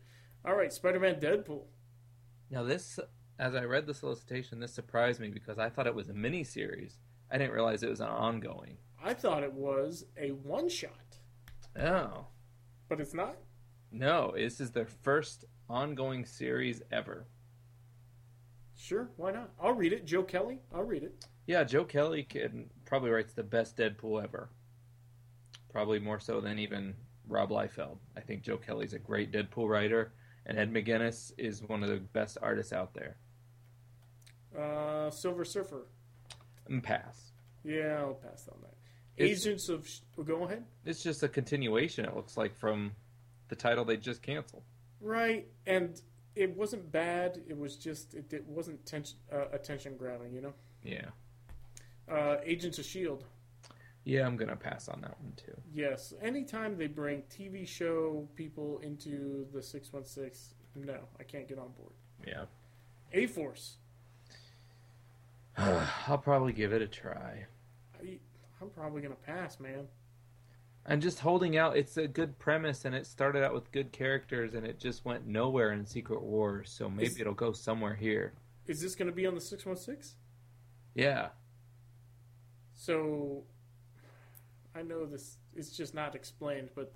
All 0.46 0.56
right, 0.56 0.72
Spider-Man, 0.72 1.20
Deadpool. 1.20 1.64
Now 2.52 2.64
this, 2.64 3.00
as 3.40 3.56
I 3.56 3.64
read 3.64 3.88
the 3.88 3.94
solicitation, 3.94 4.60
this 4.60 4.74
surprised 4.74 5.20
me 5.20 5.30
because 5.30 5.58
I 5.58 5.70
thought 5.70 5.88
it 5.88 5.96
was 5.96 6.10
a 6.10 6.14
mini 6.14 6.44
series. 6.44 7.00
I 7.32 7.38
didn't 7.38 7.54
realize 7.54 7.82
it 7.82 7.90
was 7.90 8.02
an 8.02 8.08
ongoing. 8.10 8.78
I 9.04 9.14
thought 9.14 9.44
it 9.44 9.54
was 9.54 10.06
a 10.18 10.30
one-shot, 10.30 11.18
Oh 11.80 12.28
but 12.88 13.00
it's 13.00 13.14
not. 13.14 13.38
no, 13.92 14.34
this 14.36 14.60
is 14.60 14.72
their 14.72 14.86
first 14.86 15.46
ongoing 15.70 16.26
series 16.26 16.82
ever. 16.92 17.26
Sure, 18.76 19.10
why 19.16 19.32
not? 19.32 19.52
I'll 19.60 19.74
read 19.74 19.94
it. 19.94 20.06
Joe 20.06 20.24
Kelly, 20.24 20.60
I'll 20.74 20.84
read 20.84 21.04
it. 21.04 21.26
Yeah, 21.48 21.64
Joe 21.64 21.86
Kelly 21.86 22.24
can 22.24 22.70
probably 22.86 23.10
writes 23.10 23.34
the 23.34 23.44
best 23.44 23.78
Deadpool 23.78 24.24
ever. 24.24 24.50
Probably 25.76 26.00
more 26.00 26.22
so 26.22 26.40
than 26.40 26.58
even 26.58 26.96
Rob 27.28 27.50
Liefeld. 27.50 27.98
I 28.16 28.22
think 28.22 28.44
Joe 28.44 28.56
Kelly's 28.56 28.94
a 28.94 28.98
great 28.98 29.34
Deadpool 29.34 29.68
writer, 29.68 30.14
and 30.46 30.58
Ed 30.58 30.72
McGuinness 30.72 31.34
is 31.38 31.62
one 31.64 31.84
of 31.84 31.90
the 31.90 31.98
best 31.98 32.38
artists 32.42 32.72
out 32.72 32.94
there. 32.94 33.18
Uh, 34.58 35.10
Silver 35.12 35.44
Surfer. 35.44 35.88
And 36.70 36.82
pass. 36.82 37.34
Yeah, 37.66 37.98
I'll 38.00 38.14
pass 38.14 38.48
on 38.50 38.58
that. 38.62 38.74
It's- 39.18 39.42
Agents 39.46 39.68
of. 39.68 39.86
Oh, 40.18 40.24
go 40.24 40.46
ahead. 40.46 40.64
It's 40.86 41.04
just 41.04 41.24
a 41.24 41.28
continuation. 41.28 42.06
It 42.06 42.16
looks 42.16 42.38
like 42.38 42.56
from 42.56 42.94
the 43.50 43.56
title 43.58 43.84
they 43.84 43.98
just 43.98 44.22
canceled. 44.22 44.64
Right, 45.02 45.46
and 45.68 46.02
it 46.38 46.56
wasn't 46.56 46.90
bad. 46.90 47.42
It 47.50 47.58
was 47.58 47.76
just 47.76 48.14
it, 48.14 48.32
it 48.32 48.48
wasn't 48.48 48.86
tension, 48.86 49.18
uh, 49.30 49.50
attention 49.52 49.98
grabbing. 49.98 50.34
You 50.34 50.40
know. 50.42 50.54
Yeah. 50.86 51.10
Uh, 52.10 52.38
Agents 52.46 52.80
of 52.80 52.86
Shield. 52.86 53.26
Yeah, 54.06 54.26
I'm 54.28 54.38
gonna 54.38 54.56
pass 54.56 54.88
on 54.88 55.02
that 55.02 55.20
one 55.20 55.34
too. 55.36 55.60
Yes. 55.74 56.14
Anytime 56.22 56.78
they 56.78 56.88
bring 56.88 57.24
TV 57.24 57.68
show 57.68 58.28
people 58.36 58.80
into 58.84 59.48
the 59.52 59.62
six 59.62 59.92
one 59.92 60.06
six, 60.06 60.54
no, 60.76 61.00
I 61.20 61.24
can't 61.24 61.48
get 61.48 61.58
on 61.58 61.72
board. 61.78 61.94
Yeah. 62.26 62.46
A 63.12 63.26
Force. 63.26 63.78
I'll 65.58 66.20
probably 66.20 66.54
give 66.54 66.72
it 66.72 66.82
a 66.84 66.88
try. 66.88 67.46
I, 68.00 68.20
I'm 68.62 68.70
probably 68.70 69.02
gonna 69.02 69.16
pass, 69.16 69.60
man. 69.60 69.88
I'm 70.86 71.02
just 71.02 71.20
holding 71.20 71.58
out. 71.58 71.76
It's 71.76 71.98
a 71.98 72.08
good 72.08 72.38
premise, 72.38 72.86
and 72.86 72.94
it 72.94 73.08
started 73.08 73.44
out 73.44 73.56
with 73.56 73.72
good 73.72 73.92
characters, 73.92 74.54
and 74.54 74.68
it 74.68 74.80
just 74.80 75.04
went 75.04 75.26
nowhere 75.26 75.72
in 75.72 75.84
Secret 75.84 76.22
Wars. 76.22 76.70
So 76.70 76.88
maybe 76.90 77.08
Is- 77.08 77.20
it'll 77.20 77.34
go 77.34 77.52
somewhere 77.54 77.96
here. 77.96 78.34
Is 78.68 78.82
this 78.82 78.94
gonna 78.96 79.12
be 79.12 79.26
on 79.26 79.34
the 79.34 79.42
six 79.42 79.66
one 79.66 79.76
six? 79.78 80.16
Yeah. 80.94 81.30
So, 82.74 83.44
I 84.76 84.82
know 84.82 85.06
this 85.06 85.38
it's 85.56 85.76
just 85.76 85.94
not 85.94 86.16
explained, 86.16 86.70
but 86.76 86.94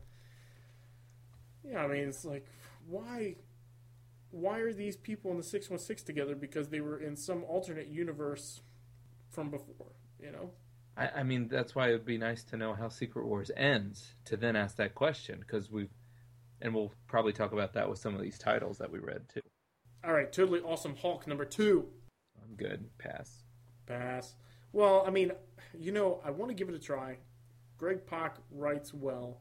yeah, 1.64 1.84
I 1.84 1.88
mean, 1.88 2.08
it's 2.08 2.26
like 2.26 2.46
why 2.88 3.36
why 4.32 4.60
are 4.60 4.74
these 4.74 4.96
people 4.96 5.32
in 5.32 5.38
the 5.38 5.44
616 5.44 6.06
together 6.06 6.36
because 6.36 6.70
they 6.70 6.82
were 6.82 7.00
in 7.00 7.16
some 7.16 7.44
alternate 7.46 7.88
universe 7.88 8.62
from 9.30 9.50
before, 9.50 9.94
you 10.22 10.32
know? 10.32 10.52
I, 10.96 11.10
I 11.20 11.24
mean, 11.24 11.48
that's 11.48 11.74
why 11.74 11.90
it 11.90 11.94
would 11.94 12.06
be 12.06 12.18
nice 12.18 12.44
to 12.46 12.58
know 12.58 12.74
how 12.74 12.90
Secret 12.90 13.26
Wars 13.26 13.50
ends 13.56 14.14
to 14.26 14.38
then 14.38 14.56
ask 14.56 14.76
that 14.78 14.94
question 14.94 15.40
because 15.40 15.72
we've, 15.72 15.90
and 16.62 16.76
we'll 16.76 16.92
probably 17.08 17.34
talk 17.34 17.54
about 17.54 17.74
that 17.74 17.90
with 17.90 18.00
some 18.00 18.14
of 18.14 18.22
these 18.22 18.38
titles 18.38 18.78
that 18.78 18.92
we 18.92 19.00
read 19.00 19.28
too. 19.34 19.42
All 20.04 20.14
right, 20.14 20.32
totally 20.32 20.60
awesome 20.60 20.96
Hulk 20.96 21.26
number 21.26 21.46
2. 21.46 21.86
I'm 22.44 22.56
good. 22.56 22.86
Pass. 22.98 23.44
Pass. 23.86 24.36
Well, 24.72 25.04
I 25.08 25.10
mean, 25.10 25.32
you 25.78 25.92
know, 25.92 26.22
I 26.24 26.30
want 26.32 26.50
to 26.50 26.56
give 26.56 26.70
it 26.70 26.76
a 26.76 26.80
try. 26.80 27.18
Greg 27.80 28.06
Pak 28.06 28.36
writes 28.52 28.94
well, 28.94 29.40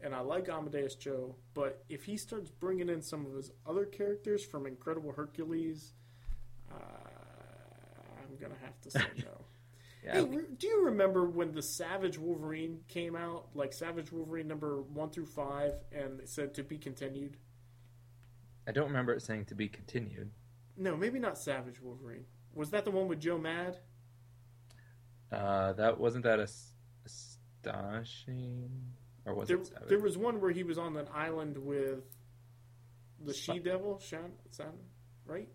and 0.00 0.14
I 0.14 0.20
like 0.20 0.48
Amadeus 0.48 0.94
Cho, 0.96 1.36
but 1.52 1.84
if 1.90 2.04
he 2.04 2.16
starts 2.16 2.50
bringing 2.50 2.88
in 2.88 3.02
some 3.02 3.26
of 3.26 3.34
his 3.34 3.52
other 3.66 3.84
characters 3.84 4.42
from 4.44 4.66
Incredible 4.66 5.12
Hercules, 5.12 5.92
uh, 6.72 6.74
I'm 6.74 8.36
gonna 8.40 8.58
have 8.64 8.80
to 8.82 8.90
say 8.90 9.04
no. 9.18 9.24
Yeah. 10.04 10.16
Hey, 10.16 10.24
re- 10.24 10.44
do 10.58 10.66
you 10.66 10.84
remember 10.84 11.24
when 11.24 11.52
the 11.54 11.62
Savage 11.62 12.18
Wolverine 12.18 12.80
came 12.88 13.16
out, 13.16 13.46
like 13.54 13.72
Savage 13.72 14.12
Wolverine 14.12 14.46
number 14.46 14.82
one 14.82 15.08
through 15.08 15.24
five, 15.24 15.72
and 15.92 16.20
it 16.20 16.28
said 16.28 16.52
to 16.56 16.62
be 16.62 16.76
continued? 16.76 17.38
I 18.68 18.72
don't 18.72 18.88
remember 18.88 19.14
it 19.14 19.22
saying 19.22 19.46
to 19.46 19.54
be 19.54 19.66
continued. 19.66 20.30
No, 20.76 20.94
maybe 20.94 21.18
not 21.18 21.38
Savage 21.38 21.80
Wolverine. 21.80 22.26
Was 22.52 22.68
that 22.72 22.84
the 22.84 22.90
one 22.90 23.08
with 23.08 23.18
Joe 23.18 23.38
Mad? 23.38 23.78
Uh, 25.32 25.72
that 25.72 25.98
wasn't 25.98 26.24
that 26.24 26.38
as- 26.38 26.73
astonishing, 27.66 28.70
or 29.24 29.34
was 29.34 29.48
There, 29.48 29.58
it? 29.58 29.66
Savage? 29.66 29.88
there 29.88 29.98
was 30.00 30.16
one 30.18 30.40
where 30.40 30.50
he 30.50 30.62
was 30.62 30.78
on 30.78 30.96
an 30.96 31.06
island 31.14 31.56
with 31.58 32.04
the 33.24 33.32
she 33.32 33.58
devil, 33.58 33.98
Shan, 34.00 34.32
San, 34.50 34.72
right? 35.26 35.48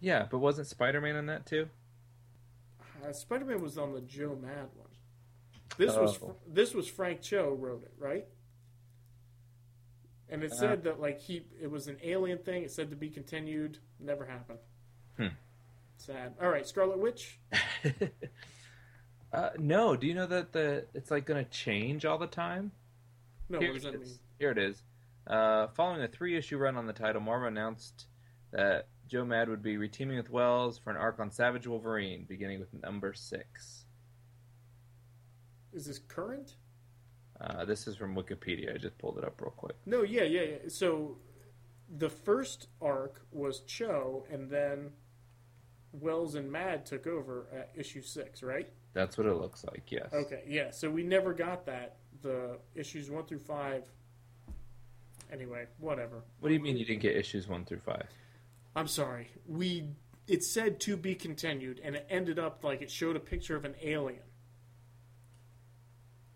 Yeah, 0.00 0.26
but 0.30 0.38
wasn't 0.38 0.66
Spider-Man 0.66 1.16
in 1.16 1.26
that 1.26 1.46
too? 1.46 1.68
Uh, 3.04 3.12
Spider 3.12 3.44
Man 3.44 3.60
was 3.60 3.78
on 3.78 3.92
the 3.92 4.00
Joe 4.00 4.36
Mad 4.40 4.68
one. 4.74 4.88
This 5.76 5.96
was 5.96 6.18
Oh. 6.22 6.36
this 6.46 6.72
was 6.74 6.86
Frank 6.88 7.20
Cho 7.22 7.52
wrote 7.52 7.82
it, 7.84 7.92
right? 7.98 8.26
And 10.28 10.42
it 10.44 10.52
Uh. 10.52 10.56
said 10.56 10.84
that 10.84 11.00
like 11.00 11.18
he 11.20 11.44
it 11.60 11.70
was 11.70 11.88
an 11.88 11.98
alien 12.02 12.38
thing. 12.38 12.62
It 12.62 12.70
said 12.70 12.90
to 12.90 12.96
be 12.96 13.10
continued. 13.10 13.78
Never 13.98 14.24
happened. 14.24 14.58
Hmm. 15.16 15.26
Sad. 15.96 16.34
All 16.40 16.48
right, 16.48 16.66
Scarlet 16.66 16.98
Witch. 16.98 17.38
uh, 19.32 19.50
no. 19.58 19.96
Do 19.96 20.06
you 20.06 20.14
know 20.14 20.26
that 20.26 20.52
the 20.52 20.86
it's 20.94 21.10
like 21.10 21.24
going 21.26 21.44
to 21.44 21.50
change 21.50 22.04
all 22.04 22.18
the 22.18 22.26
time? 22.26 22.72
No, 23.48 23.58
Here 23.58 23.68
what 23.72 23.74
does 23.74 23.84
it 23.86 23.92
that 23.92 24.02
is. 24.02 24.08
mean? 24.08 24.18
Here 24.38 24.50
it 24.50 24.58
is. 24.58 24.82
Uh, 25.26 25.68
following 25.68 26.02
a 26.02 26.08
three-issue 26.08 26.58
run 26.58 26.76
on 26.76 26.86
the 26.86 26.92
title, 26.92 27.20
Marvel 27.20 27.48
announced 27.48 28.06
that 28.50 28.88
Joe 29.06 29.24
Mad 29.24 29.48
would 29.48 29.62
be 29.62 29.76
reteaming 29.76 30.16
with 30.16 30.30
Wells 30.30 30.78
for 30.78 30.90
an 30.90 30.96
arc 30.96 31.20
on 31.20 31.30
Savage 31.30 31.66
Wolverine, 31.66 32.24
beginning 32.28 32.60
with 32.60 32.72
number 32.82 33.12
six. 33.14 33.84
Is 35.72 35.86
this 35.86 35.98
current? 35.98 36.56
Uh, 37.40 37.64
this 37.64 37.86
is 37.86 37.96
from 37.96 38.14
Wikipedia. 38.14 38.74
I 38.74 38.78
just 38.78 38.98
pulled 38.98 39.18
it 39.18 39.24
up 39.24 39.40
real 39.40 39.50
quick. 39.50 39.76
No, 39.86 40.02
yeah, 40.02 40.24
yeah, 40.24 40.42
yeah. 40.42 40.56
So 40.68 41.18
the 41.94 42.08
first 42.10 42.68
arc 42.80 43.22
was 43.30 43.60
Cho, 43.60 44.24
and 44.30 44.50
then 44.50 44.90
Wells 45.92 46.34
and 46.34 46.50
Mad 46.50 46.86
took 46.86 47.06
over 47.06 47.46
at 47.54 47.70
issue 47.74 48.02
six, 48.02 48.42
right? 48.42 48.68
That's 48.94 49.16
what 49.16 49.26
it 49.26 49.34
looks 49.34 49.64
like. 49.64 49.84
Yes. 49.90 50.12
Okay, 50.12 50.42
yeah. 50.46 50.70
So 50.70 50.90
we 50.90 51.02
never 51.02 51.32
got 51.32 51.66
that. 51.66 51.96
The 52.22 52.58
issues 52.74 53.10
one 53.10 53.24
through 53.24 53.40
five. 53.40 53.84
Anyway, 55.32 55.66
whatever. 55.78 56.22
What 56.40 56.50
do 56.50 56.54
you 56.54 56.60
mean 56.60 56.76
you 56.76 56.84
didn't 56.84 57.02
get 57.02 57.16
issues 57.16 57.48
one 57.48 57.64
through 57.64 57.80
five? 57.80 58.06
I'm 58.76 58.86
sorry. 58.86 59.30
We 59.46 59.88
it 60.28 60.44
said 60.44 60.80
to 60.80 60.96
be 60.96 61.14
continued, 61.14 61.80
and 61.82 61.96
it 61.96 62.06
ended 62.10 62.38
up 62.38 62.62
like 62.62 62.82
it 62.82 62.90
showed 62.90 63.16
a 63.16 63.20
picture 63.20 63.56
of 63.56 63.64
an 63.64 63.74
alien, 63.82 64.22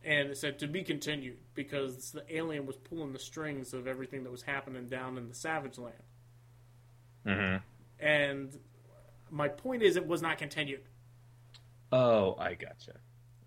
and 0.05 0.31
it 0.31 0.39
said 0.39 0.59
to 0.61 0.67
be 0.67 0.83
continued 0.83 1.39
because 1.55 2.13
the 2.13 2.25
alien 2.35 2.67
was 2.67 2.77
pulling 2.77 3.13
the 3.13 3.19
strings 3.19 3.75
of 3.75 3.87
everything 3.87 4.25
that 4.25 4.31
was 4.31 4.43
happening 4.43 4.89
down 4.89 5.19
in 5.19 5.29
the 5.29 5.35
Savage 5.35 5.79
Land. 5.79 5.95
Mm-hmm. 7.27 8.05
And 8.05 8.59
my 9.31 9.49
point 9.49 9.83
is, 9.83 9.97
it 9.97 10.07
was 10.07 10.23
not 10.23 10.39
continued. 10.39 10.83
Oh, 11.93 12.37
I 12.39 12.55
gotcha. 12.55 12.95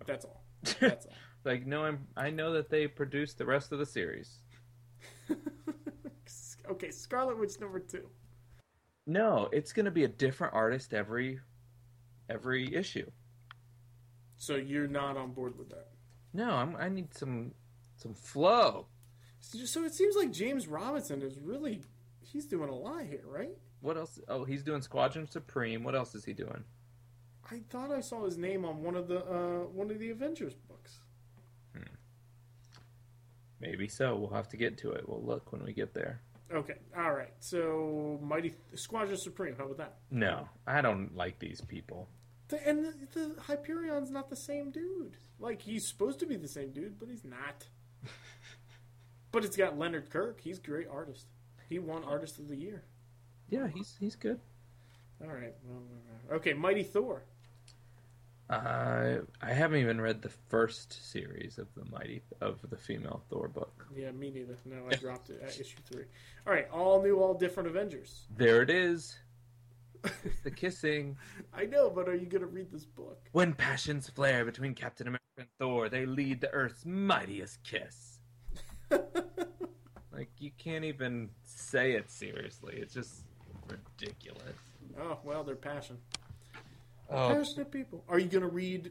That's 0.06 0.24
all. 0.24 0.44
That's 0.80 1.06
all. 1.06 1.12
like, 1.44 1.66
no, 1.66 1.84
I'm, 1.84 2.06
I 2.16 2.30
know 2.30 2.52
that 2.52 2.70
they 2.70 2.86
produced 2.86 3.38
the 3.38 3.46
rest 3.46 3.72
of 3.72 3.78
the 3.78 3.86
series. 3.86 4.40
okay, 6.70 6.90
Scarlet 6.90 7.38
Witch 7.38 7.60
number 7.60 7.80
two. 7.80 8.08
No, 9.06 9.48
it's 9.52 9.72
going 9.72 9.86
to 9.86 9.90
be 9.90 10.04
a 10.04 10.08
different 10.08 10.54
artist 10.54 10.94
every 10.94 11.40
every 12.28 12.74
issue. 12.74 13.10
So 14.36 14.56
you're 14.56 14.86
not 14.88 15.16
on 15.16 15.32
board 15.32 15.58
with 15.58 15.68
that. 15.70 15.88
No, 16.32 16.50
I'm, 16.50 16.76
I 16.76 16.88
need 16.88 17.14
some 17.14 17.52
some 17.96 18.14
flow. 18.14 18.86
So 19.40 19.84
it 19.84 19.94
seems 19.94 20.16
like 20.16 20.32
James 20.32 20.68
Robinson 20.68 21.22
is 21.22 21.38
really 21.40 21.82
he's 22.20 22.46
doing 22.46 22.68
a 22.68 22.74
lot 22.74 23.04
here, 23.04 23.24
right? 23.24 23.56
What 23.80 23.96
else? 23.96 24.20
Oh, 24.28 24.44
he's 24.44 24.62
doing 24.62 24.82
Squadron 24.82 25.26
Supreme. 25.26 25.82
What 25.82 25.94
else 25.94 26.14
is 26.14 26.24
he 26.24 26.32
doing? 26.32 26.64
I 27.50 27.60
thought 27.68 27.90
I 27.90 28.00
saw 28.00 28.24
his 28.24 28.38
name 28.38 28.64
on 28.64 28.82
one 28.82 28.94
of 28.94 29.08
the 29.08 29.24
uh, 29.24 29.64
one 29.72 29.90
of 29.90 29.98
the 29.98 30.10
Avengers 30.10 30.54
books. 30.54 30.98
Maybe 33.60 33.88
so. 33.88 34.16
We'll 34.16 34.30
have 34.30 34.48
to 34.48 34.56
get 34.56 34.78
to 34.78 34.92
it. 34.92 35.06
We'll 35.06 35.22
look 35.22 35.52
when 35.52 35.62
we 35.62 35.72
get 35.72 35.92
there. 35.92 36.22
Okay, 36.52 36.76
all 36.96 37.12
right. 37.12 37.32
So 37.40 38.18
Mighty 38.22 38.54
Squadron 38.74 39.18
Supreme. 39.18 39.54
How 39.56 39.64
about 39.64 39.76
that? 39.78 39.96
No, 40.10 40.48
I 40.66 40.80
don't 40.80 41.14
like 41.14 41.38
these 41.38 41.60
people. 41.60 42.08
The, 42.48 42.66
and 42.66 42.84
the, 42.84 42.94
the 43.12 43.34
Hyperion's 43.42 44.10
not 44.10 44.30
the 44.30 44.36
same 44.36 44.70
dude. 44.70 45.16
Like 45.38 45.62
he's 45.62 45.86
supposed 45.86 46.18
to 46.20 46.26
be 46.26 46.36
the 46.36 46.48
same 46.48 46.72
dude, 46.72 46.98
but 46.98 47.08
he's 47.08 47.24
not. 47.24 47.66
but 49.30 49.44
it's 49.44 49.56
got 49.56 49.78
Leonard 49.78 50.10
Kirk. 50.10 50.40
He's 50.40 50.58
a 50.58 50.62
great 50.62 50.88
artist. 50.90 51.26
He 51.68 51.78
won 51.78 52.02
Artist 52.02 52.38
of 52.40 52.48
the 52.48 52.56
Year. 52.56 52.82
Yeah, 53.48 53.68
he's 53.68 53.94
he's 54.00 54.16
good. 54.16 54.40
All 55.22 55.28
right. 55.28 55.54
Well, 55.64 55.82
okay, 56.38 56.54
Mighty 56.54 56.82
Thor. 56.82 57.24
Uh, 58.50 59.18
I 59.40 59.52
haven't 59.52 59.78
even 59.78 60.00
read 60.00 60.22
the 60.22 60.32
first 60.48 61.08
series 61.12 61.56
of 61.58 61.68
the 61.76 61.84
mighty 61.90 62.20
of 62.40 62.58
the 62.68 62.76
female 62.76 63.22
Thor 63.30 63.46
book. 63.46 63.86
Yeah, 63.96 64.10
me 64.10 64.30
neither. 64.30 64.56
No, 64.64 64.82
I 64.90 64.96
dropped 64.96 65.30
it 65.30 65.40
at 65.40 65.60
issue 65.60 65.78
three. 65.88 66.04
All 66.46 66.52
right, 66.52 66.68
all 66.72 67.00
new, 67.00 67.20
all 67.20 67.32
different 67.34 67.68
Avengers. 67.68 68.26
There 68.36 68.60
it 68.60 68.68
is. 68.68 69.16
It's 70.24 70.40
the 70.42 70.50
kissing. 70.50 71.16
I 71.54 71.66
know, 71.66 71.90
but 71.90 72.08
are 72.08 72.14
you 72.16 72.26
going 72.26 72.40
to 72.40 72.48
read 72.48 72.72
this 72.72 72.84
book? 72.84 73.20
When 73.32 73.52
passions 73.52 74.08
flare 74.08 74.44
between 74.44 74.74
Captain 74.74 75.06
America 75.06 75.20
and 75.38 75.46
Thor, 75.60 75.88
they 75.88 76.04
lead 76.04 76.40
the 76.40 76.50
Earth's 76.50 76.84
mightiest 76.84 77.62
kiss. 77.62 78.18
Like 80.12 80.28
you 80.38 80.50
can't 80.58 80.84
even 80.84 81.30
say 81.44 81.92
it 81.92 82.10
seriously. 82.10 82.74
It's 82.76 82.92
just 82.92 83.22
ridiculous. 83.68 84.58
oh 85.00 85.18
well, 85.24 85.42
they're 85.44 85.56
passion. 85.56 85.96
Oh, 87.10 87.34
Passionate 87.34 87.70
people. 87.70 88.04
Are 88.08 88.18
you 88.18 88.28
going 88.28 88.42
to 88.42 88.48
read 88.48 88.90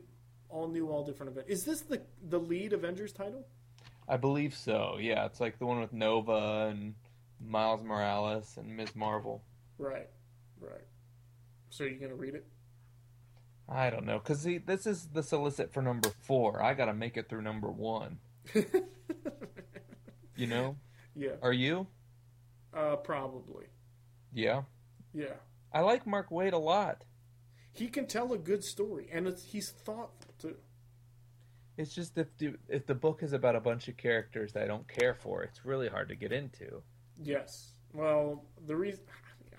all 0.49 0.67
new, 0.67 0.89
all 0.89 1.05
different 1.05 1.32
Avengers? 1.32 1.59
Is 1.59 1.65
this 1.65 1.82
the 1.82 2.01
the 2.30 2.39
lead 2.39 2.74
Avengers 2.74 3.11
title? 3.13 3.45
I 4.07 4.17
believe 4.17 4.55
so. 4.55 4.97
Yeah, 4.99 5.26
it's 5.26 5.39
like 5.39 5.57
the 5.59 5.65
one 5.65 5.80
with 5.80 5.93
Nova 5.93 6.67
and 6.72 6.95
Miles 7.39 7.84
Morales 7.84 8.55
and 8.57 8.76
Ms. 8.76 8.95
Marvel. 8.95 9.43
Right, 9.78 10.09
right. 10.59 10.82
So 11.70 11.86
are 11.86 11.88
you 11.88 11.99
gonna 11.99 12.15
read 12.15 12.36
it? 12.36 12.45
I 13.70 13.91
don't 13.91 14.05
know, 14.05 14.20
cause 14.20 14.41
see, 14.41 14.57
this 14.57 14.88
is 14.88 15.09
the 15.13 15.22
solicit 15.22 15.72
for 15.72 15.84
number 15.84 16.09
four. 16.24 16.61
I 16.63 16.74
gotta 16.74 16.93
make 16.93 17.17
it 17.17 17.30
through 17.30 17.43
number 17.43 17.70
one. 17.70 18.17
You 20.36 20.47
know? 20.47 20.78
yeah, 21.15 21.32
Are 21.41 21.51
you? 21.51 21.86
uh, 22.74 22.95
probably. 22.95 23.65
Yeah. 24.34 24.61
Yeah, 25.13 25.34
I 25.74 25.82
like 25.82 26.07
Mark 26.07 26.30
Waid 26.30 26.53
a 26.53 26.57
lot. 26.57 27.03
He 27.74 27.88
can 27.88 28.07
tell 28.07 28.34
a 28.34 28.38
good 28.38 28.63
story, 28.63 29.07
and 29.11 29.28
it's, 29.28 29.43
he's 29.43 29.70
thoughtful 29.70 30.34
too. 30.39 30.55
It's 31.78 31.93
just 31.93 32.17
if 32.17 32.36
the, 32.38 32.55
if 32.67 32.86
the 32.86 32.95
book 32.95 33.24
is 33.24 33.32
about 33.34 33.55
a 33.55 33.61
bunch 33.61 33.88
of 33.88 33.95
characters 33.95 34.51
that 34.53 34.63
I 34.63 34.67
don't 34.67 34.88
care 34.88 35.13
for, 35.13 35.43
it's 35.43 35.65
really 35.65 35.88
hard 35.88 36.09
to 36.09 36.15
get 36.15 36.32
into. 36.34 36.82
Yes. 37.22 37.72
Well, 37.93 38.43
the 38.65 38.76
reason 38.76 39.01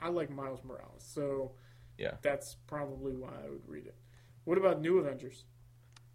I 0.03 0.09
like 0.09 0.31
Miles 0.31 0.63
Morales, 0.65 1.03
so 1.03 1.53
Yeah. 1.99 2.15
that's 2.23 2.57
probably 2.67 3.15
why 3.15 3.31
I 3.45 3.49
would 3.51 3.67
read 3.67 3.87
it. 3.87 3.97
What 4.45 4.59
about 4.59 4.81
New 4.81 4.99
Avengers? 4.99 5.45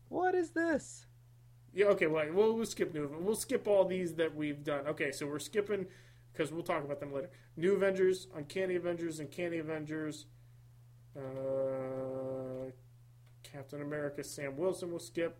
What 0.09 0.35
is 0.35 0.51
this? 0.51 1.07
Yeah, 1.73 1.87
okay, 1.87 2.07
well, 2.07 2.25
we'll, 2.31 2.53
we'll 2.55 2.65
skip 2.65 2.93
New 2.93 3.07
We'll 3.19 3.35
skip 3.35 3.67
all 3.67 3.83
these 3.85 4.13
that 4.15 4.33
we've 4.35 4.63
done. 4.63 4.87
Okay, 4.87 5.11
so 5.11 5.25
we're 5.27 5.39
skipping 5.39 5.87
because 6.31 6.51
we'll 6.51 6.63
talk 6.63 6.83
about 6.83 6.99
them 6.99 7.11
later. 7.13 7.29
New 7.57 7.73
Avengers, 7.73 8.27
Uncanny 8.35 8.75
Avengers, 8.75 9.19
Uncanny 9.19 9.57
Avengers, 9.57 10.25
uh, 11.17 12.71
Captain 13.43 13.81
America, 13.81 14.23
Sam 14.23 14.57
Wilson 14.57 14.91
will 14.91 14.99
skip. 14.99 15.37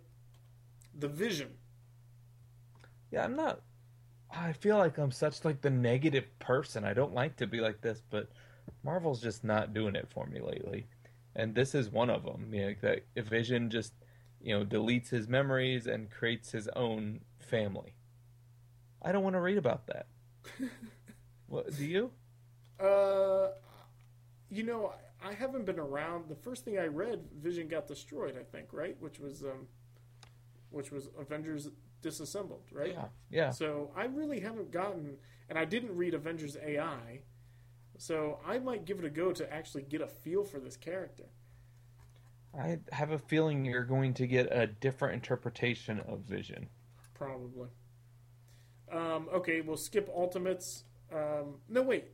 The 0.98 1.08
Vision. 1.08 1.50
Yeah, 3.12 3.24
I'm 3.26 3.36
not. 3.36 3.62
I 4.32 4.54
feel 4.54 4.78
like 4.78 4.98
I'm 4.98 5.12
such 5.12 5.46
like 5.46 5.62
the 5.62 5.70
negative 5.70 6.26
person. 6.40 6.84
I 6.84 6.94
don't 6.94 7.14
like 7.14 7.38
to 7.38 7.48
be 7.48 7.60
like 7.60 7.82
this, 7.82 8.02
but 8.10 8.30
Marvel's 8.84 9.22
just 9.22 9.44
not 9.44 9.74
doing 9.74 9.96
it 9.96 10.08
for 10.14 10.26
me 10.26 10.42
lately, 10.42 10.88
and 11.36 11.54
this 11.54 11.76
is 11.76 11.90
one 11.90 12.10
of 12.10 12.24
them. 12.24 12.54
You 12.54 12.68
know, 12.68 12.76
that 12.82 13.04
Vision 13.26 13.70
just 13.70 13.94
you 14.42 14.58
know 14.58 14.66
deletes 14.66 15.10
his 15.10 15.28
memories 15.28 15.88
and 15.88 16.10
creates 16.10 16.52
his 16.52 16.68
own 16.70 17.22
family. 17.40 17.96
I 19.02 19.12
don't 19.12 19.24
want 19.24 19.36
to 19.36 19.42
read 19.42 19.58
about 19.58 19.88
that. 19.88 20.08
what 21.48 21.76
do 21.76 21.86
you? 21.86 22.12
Uh, 22.80 23.50
you 24.50 24.64
know, 24.64 24.94
I, 25.28 25.34
haven't 25.34 25.66
been 25.66 25.80
around. 25.80 26.30
The 26.30 26.36
first 26.36 26.66
thing 26.66 26.78
I 26.78 26.86
read, 26.86 27.22
Vision 27.42 27.68
got 27.68 27.88
destroyed. 27.88 28.36
I 28.40 28.44
think, 28.44 28.68
right? 28.72 28.96
Which 29.00 29.20
was 29.20 29.44
um, 29.44 29.68
which 30.70 30.92
was 30.92 31.10
Avengers 31.20 31.70
Disassembled, 32.02 32.64
right? 32.72 32.92
Yeah, 32.94 33.06
yeah. 33.30 33.50
So 33.52 33.92
I 33.96 34.06
really 34.06 34.40
haven't 34.40 34.72
gotten, 34.72 35.18
and 35.50 35.58
I 35.58 35.66
didn't 35.66 35.96
read 35.96 36.14
Avengers 36.14 36.58
AI, 36.64 37.22
so 37.98 38.40
I 38.46 38.60
might 38.60 38.86
give 38.86 39.00
it 39.00 39.06
a 39.06 39.10
go 39.10 39.32
to 39.32 39.54
actually 39.54 39.84
get 39.84 40.02
a 40.02 40.08
feel 40.08 40.44
for 40.44 40.60
this 40.60 40.78
character. 40.78 41.26
I 42.58 42.80
have 42.92 43.12
a 43.12 43.20
feeling 43.20 43.66
you're 43.66 43.84
going 43.84 44.14
to 44.16 44.28
get 44.28 44.48
a 44.52 44.68
different 44.68 45.16
interpretation 45.16 46.00
of 46.02 46.20
Vision. 46.20 46.70
Probably. 47.14 47.70
Um, 48.92 49.28
okay, 49.34 49.62
we'll 49.62 49.78
skip 49.78 50.10
Ultimates. 50.16 50.84
Um, 51.12 51.56
no, 51.68 51.82
wait. 51.82 52.06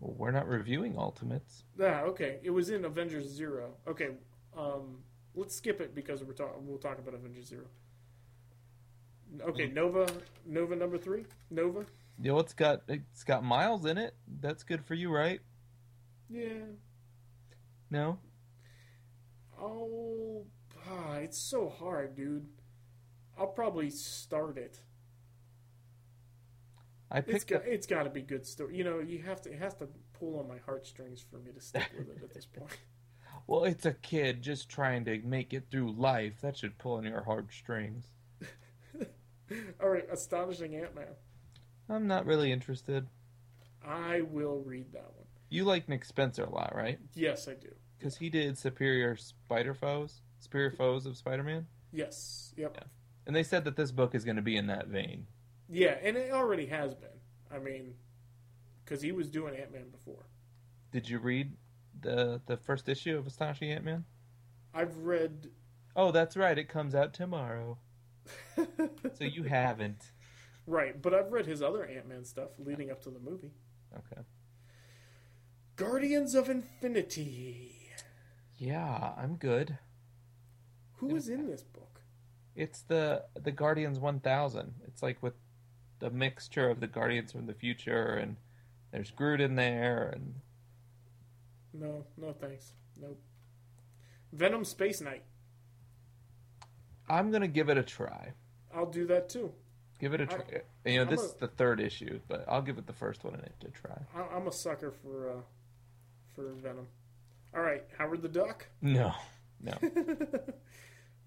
Well, 0.00 0.14
we're 0.16 0.30
not 0.30 0.48
reviewing 0.48 0.96
Ultimates. 0.96 1.64
Ah, 1.80 2.02
okay. 2.02 2.40
It 2.42 2.50
was 2.50 2.70
in 2.70 2.84
Avengers 2.84 3.26
Zero. 3.28 3.74
Okay. 3.86 4.08
Um, 4.56 4.98
let's 5.34 5.54
skip 5.54 5.80
it 5.80 5.94
because 5.94 6.24
we're 6.24 6.32
talking. 6.32 6.66
We'll 6.66 6.78
talk 6.78 6.98
about 6.98 7.14
Avengers 7.14 7.46
Zero. 7.46 7.66
Okay, 9.42 9.68
Nova. 9.68 10.06
Nova 10.46 10.74
number 10.74 10.98
three. 10.98 11.24
Nova. 11.50 11.84
You 12.20 12.32
know, 12.32 12.38
it's 12.38 12.54
got 12.54 12.82
it's 12.88 13.24
got 13.24 13.44
Miles 13.44 13.84
in 13.84 13.98
it. 13.98 14.14
That's 14.40 14.62
good 14.62 14.84
for 14.84 14.94
you, 14.94 15.14
right? 15.14 15.40
Yeah. 16.28 16.64
No. 17.90 18.18
Oh, 19.60 20.44
ah, 20.88 21.16
it's 21.16 21.38
so 21.38 21.68
hard, 21.68 22.16
dude. 22.16 22.46
I'll 23.38 23.46
probably 23.46 23.90
start 23.90 24.56
it. 24.56 24.80
I 27.10 27.18
It's 27.18 27.26
picked 27.28 27.48
got 27.48 27.56
up. 27.62 27.66
it's 27.66 27.86
got 27.86 28.02
to 28.04 28.10
be 28.10 28.22
good 28.22 28.46
story. 28.46 28.76
You 28.76 28.84
know, 28.84 28.98
you 29.00 29.18
have 29.22 29.40
to 29.42 29.52
it 29.52 29.58
has 29.58 29.74
to 29.76 29.88
pull 30.18 30.38
on 30.38 30.48
my 30.48 30.58
heartstrings 30.64 31.24
for 31.30 31.38
me 31.38 31.50
to 31.52 31.60
stick 31.60 31.90
with 31.98 32.08
it 32.08 32.22
at 32.22 32.32
this 32.32 32.46
point. 32.56 32.70
Well, 33.46 33.64
it's 33.64 33.84
a 33.86 33.92
kid 33.94 34.42
just 34.42 34.68
trying 34.68 35.04
to 35.06 35.18
make 35.22 35.52
it 35.52 35.64
through 35.70 35.92
life. 35.92 36.40
That 36.40 36.56
should 36.56 36.78
pull 36.78 36.94
on 36.96 37.04
your 37.04 37.22
heartstrings. 37.24 38.04
All 39.82 39.88
right, 39.88 40.06
astonishing 40.10 40.76
Ant 40.76 40.94
Man. 40.94 41.06
I'm 41.88 42.06
not 42.06 42.26
really 42.26 42.52
interested. 42.52 43.06
I 43.84 44.20
will 44.20 44.62
read 44.64 44.92
that 44.92 45.10
one. 45.16 45.26
You 45.48 45.64
like 45.64 45.88
Nick 45.88 46.04
Spencer 46.04 46.44
a 46.44 46.50
lot, 46.50 46.74
right? 46.76 47.00
Yes, 47.14 47.48
I 47.48 47.54
do. 47.54 47.70
Because 47.98 48.16
he 48.16 48.30
did 48.30 48.56
Superior 48.56 49.16
Spider 49.16 49.74
Foes, 49.74 50.22
Superior 50.38 50.70
Foes 50.70 51.06
of 51.06 51.16
Spider-Man, 51.16 51.66
Yes. 51.92 52.54
Yep. 52.56 52.76
Yeah. 52.76 52.84
and 53.26 53.34
they 53.34 53.42
said 53.42 53.64
that 53.64 53.74
this 53.74 53.90
book 53.90 54.14
is 54.14 54.24
going 54.24 54.36
to 54.36 54.42
be 54.42 54.56
in 54.56 54.68
that 54.68 54.86
vein. 54.86 55.26
Yeah, 55.70 55.96
and 56.02 56.16
it 56.16 56.32
already 56.32 56.66
has 56.66 56.94
been. 56.94 57.08
I 57.50 57.58
mean, 57.58 57.94
because 58.84 59.02
he 59.02 59.12
was 59.12 59.28
doing 59.30 59.54
Ant 59.54 59.72
Man 59.72 59.88
before. 59.90 60.26
Did 60.92 61.08
you 61.08 61.18
read 61.20 61.52
the 62.00 62.40
the 62.46 62.56
first 62.56 62.88
issue 62.88 63.16
of 63.16 63.26
Astonishing 63.26 63.70
Ant-Man? 63.70 64.04
I've 64.74 64.96
read. 64.98 65.50
Oh, 65.94 66.10
that's 66.12 66.36
right. 66.36 66.56
It 66.58 66.68
comes 66.68 66.94
out 66.94 67.12
tomorrow. 67.14 67.78
So 69.14 69.24
you 69.24 69.44
haven't. 69.44 70.12
right, 70.66 71.00
but 71.00 71.14
I've 71.14 71.32
read 71.32 71.46
his 71.46 71.62
other 71.62 71.84
Ant 71.84 72.08
Man 72.08 72.24
stuff 72.24 72.50
leading 72.58 72.90
up 72.90 73.02
to 73.04 73.10
the 73.10 73.18
movie. 73.18 73.52
Okay. 73.96 74.22
Guardians 75.76 76.34
of 76.34 76.48
Infinity. 76.48 77.88
Yeah, 78.58 79.12
I'm 79.16 79.36
good. 79.36 79.78
Who 80.96 81.16
is 81.16 81.28
in 81.28 81.46
this 81.46 81.62
book? 81.62 82.00
It's 82.54 82.82
the 82.82 83.24
the 83.40 83.52
Guardians 83.52 83.98
1000. 83.98 84.74
It's 84.86 85.02
like 85.02 85.22
with 85.22 85.34
the 86.00 86.10
mixture 86.10 86.68
of 86.68 86.80
the 86.80 86.86
Guardians 86.86 87.30
from 87.32 87.46
the 87.46 87.54
future 87.54 88.14
and 88.14 88.36
there's 88.90 89.10
Groot 89.10 89.40
in 89.40 89.54
there 89.54 90.10
and 90.14 90.34
No, 91.72 92.04
no 92.16 92.32
thanks. 92.32 92.72
Nope. 93.00 93.20
Venom 94.32 94.64
Space 94.64 95.00
Knight. 95.00 95.22
I'm 97.08 97.30
going 97.30 97.42
to 97.42 97.48
give 97.48 97.68
it 97.68 97.78
a 97.78 97.82
try. 97.82 98.32
I'll 98.74 98.86
do 98.90 99.06
that 99.06 99.28
too. 99.28 99.52
Give 100.00 100.14
it 100.14 100.20
a 100.20 100.26
try. 100.26 100.44
You 100.84 100.96
know, 100.96 101.02
I'm 101.02 101.10
this 101.10 101.20
a- 101.20 101.24
is 101.26 101.32
the 101.34 101.48
third 101.48 101.80
issue, 101.80 102.20
but 102.28 102.44
I'll 102.48 102.62
give 102.62 102.78
it 102.78 102.86
the 102.86 102.92
first 102.92 103.22
one 103.24 103.34
in 103.34 103.40
it 103.40 103.54
to 103.60 103.68
try. 103.68 103.98
I- 104.16 104.34
I'm 104.36 104.46
a 104.46 104.52
sucker 104.52 104.90
for 104.90 105.30
uh, 105.30 105.40
for 106.34 106.52
Venom. 106.54 106.86
All 107.54 107.60
right, 107.62 107.84
Howard 107.98 108.22
the 108.22 108.28
Duck. 108.28 108.66
No. 108.80 109.12
No. 109.60 109.74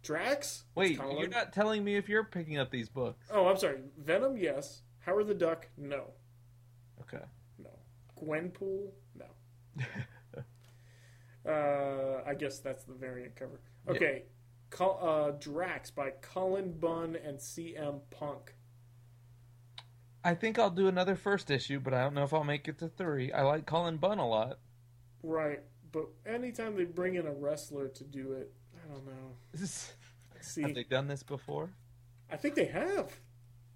Drax. 0.04 0.64
Wait, 0.76 0.98
you're 0.98 1.28
not 1.30 1.54
telling 1.54 1.84
me 1.84 1.96
if 1.96 2.08
you're 2.10 2.26
picking 2.26 2.58
up 2.58 2.70
these 2.70 2.90
books. 2.90 3.26
Oh, 3.32 3.48
I'm 3.48 3.58
sorry. 3.58 3.80
Venom, 3.98 4.38
yes. 4.38 4.82
Howard 5.00 5.28
the 5.28 5.34
Duck, 5.34 5.68
no, 5.78 6.12
Okay. 7.02 7.24
no. 7.58 7.70
Gwenpool, 8.22 8.92
no. 9.16 9.26
uh, 11.52 12.22
I 12.26 12.34
guess 12.36 12.60
that's 12.60 12.84
the 12.86 12.94
variant 12.94 13.36
cover. 13.36 13.60
Okay, 13.88 14.24
Col- 14.70 15.00
uh, 15.02 15.32
Drax 15.40 15.92
by 15.92 16.12
Cullen 16.22 16.72
Bunn 16.80 17.18
and 17.18 17.38
CM 17.38 18.00
Punk. 18.12 18.56
I 20.24 20.36
think 20.36 20.58
I'll 20.58 20.70
do 20.70 20.88
another 20.88 21.16
first 21.18 21.52
issue, 21.52 21.82
but 21.82 21.94
I 21.94 22.02
don't 22.02 22.14
know 22.14 22.24
if 22.24 22.34
I'll 22.34 22.46
make 22.46 22.70
it 22.70 22.78
to 22.80 22.88
three. 22.88 23.32
I 23.34 23.42
like 23.42 23.66
Cullen 23.66 23.98
Bunn 23.98 24.20
a 24.20 24.28
lot. 24.28 24.60
Right, 25.22 25.60
but 25.92 26.08
anytime 26.26 26.78
they 26.78 26.86
bring 26.86 27.16
in 27.16 27.28
a 27.28 27.34
wrestler 27.34 27.90
to 27.90 28.04
do 28.06 28.32
it, 28.34 28.54
I 28.84 28.88
don't 28.94 29.06
know. 29.06 29.66
See, 30.42 30.62
Have 30.62 30.76
they 30.76 30.84
done 30.84 31.08
this 31.08 31.24
before? 31.24 31.70
I 32.32 32.36
think 32.38 32.56
they 32.56 32.66
have. 32.66 33.12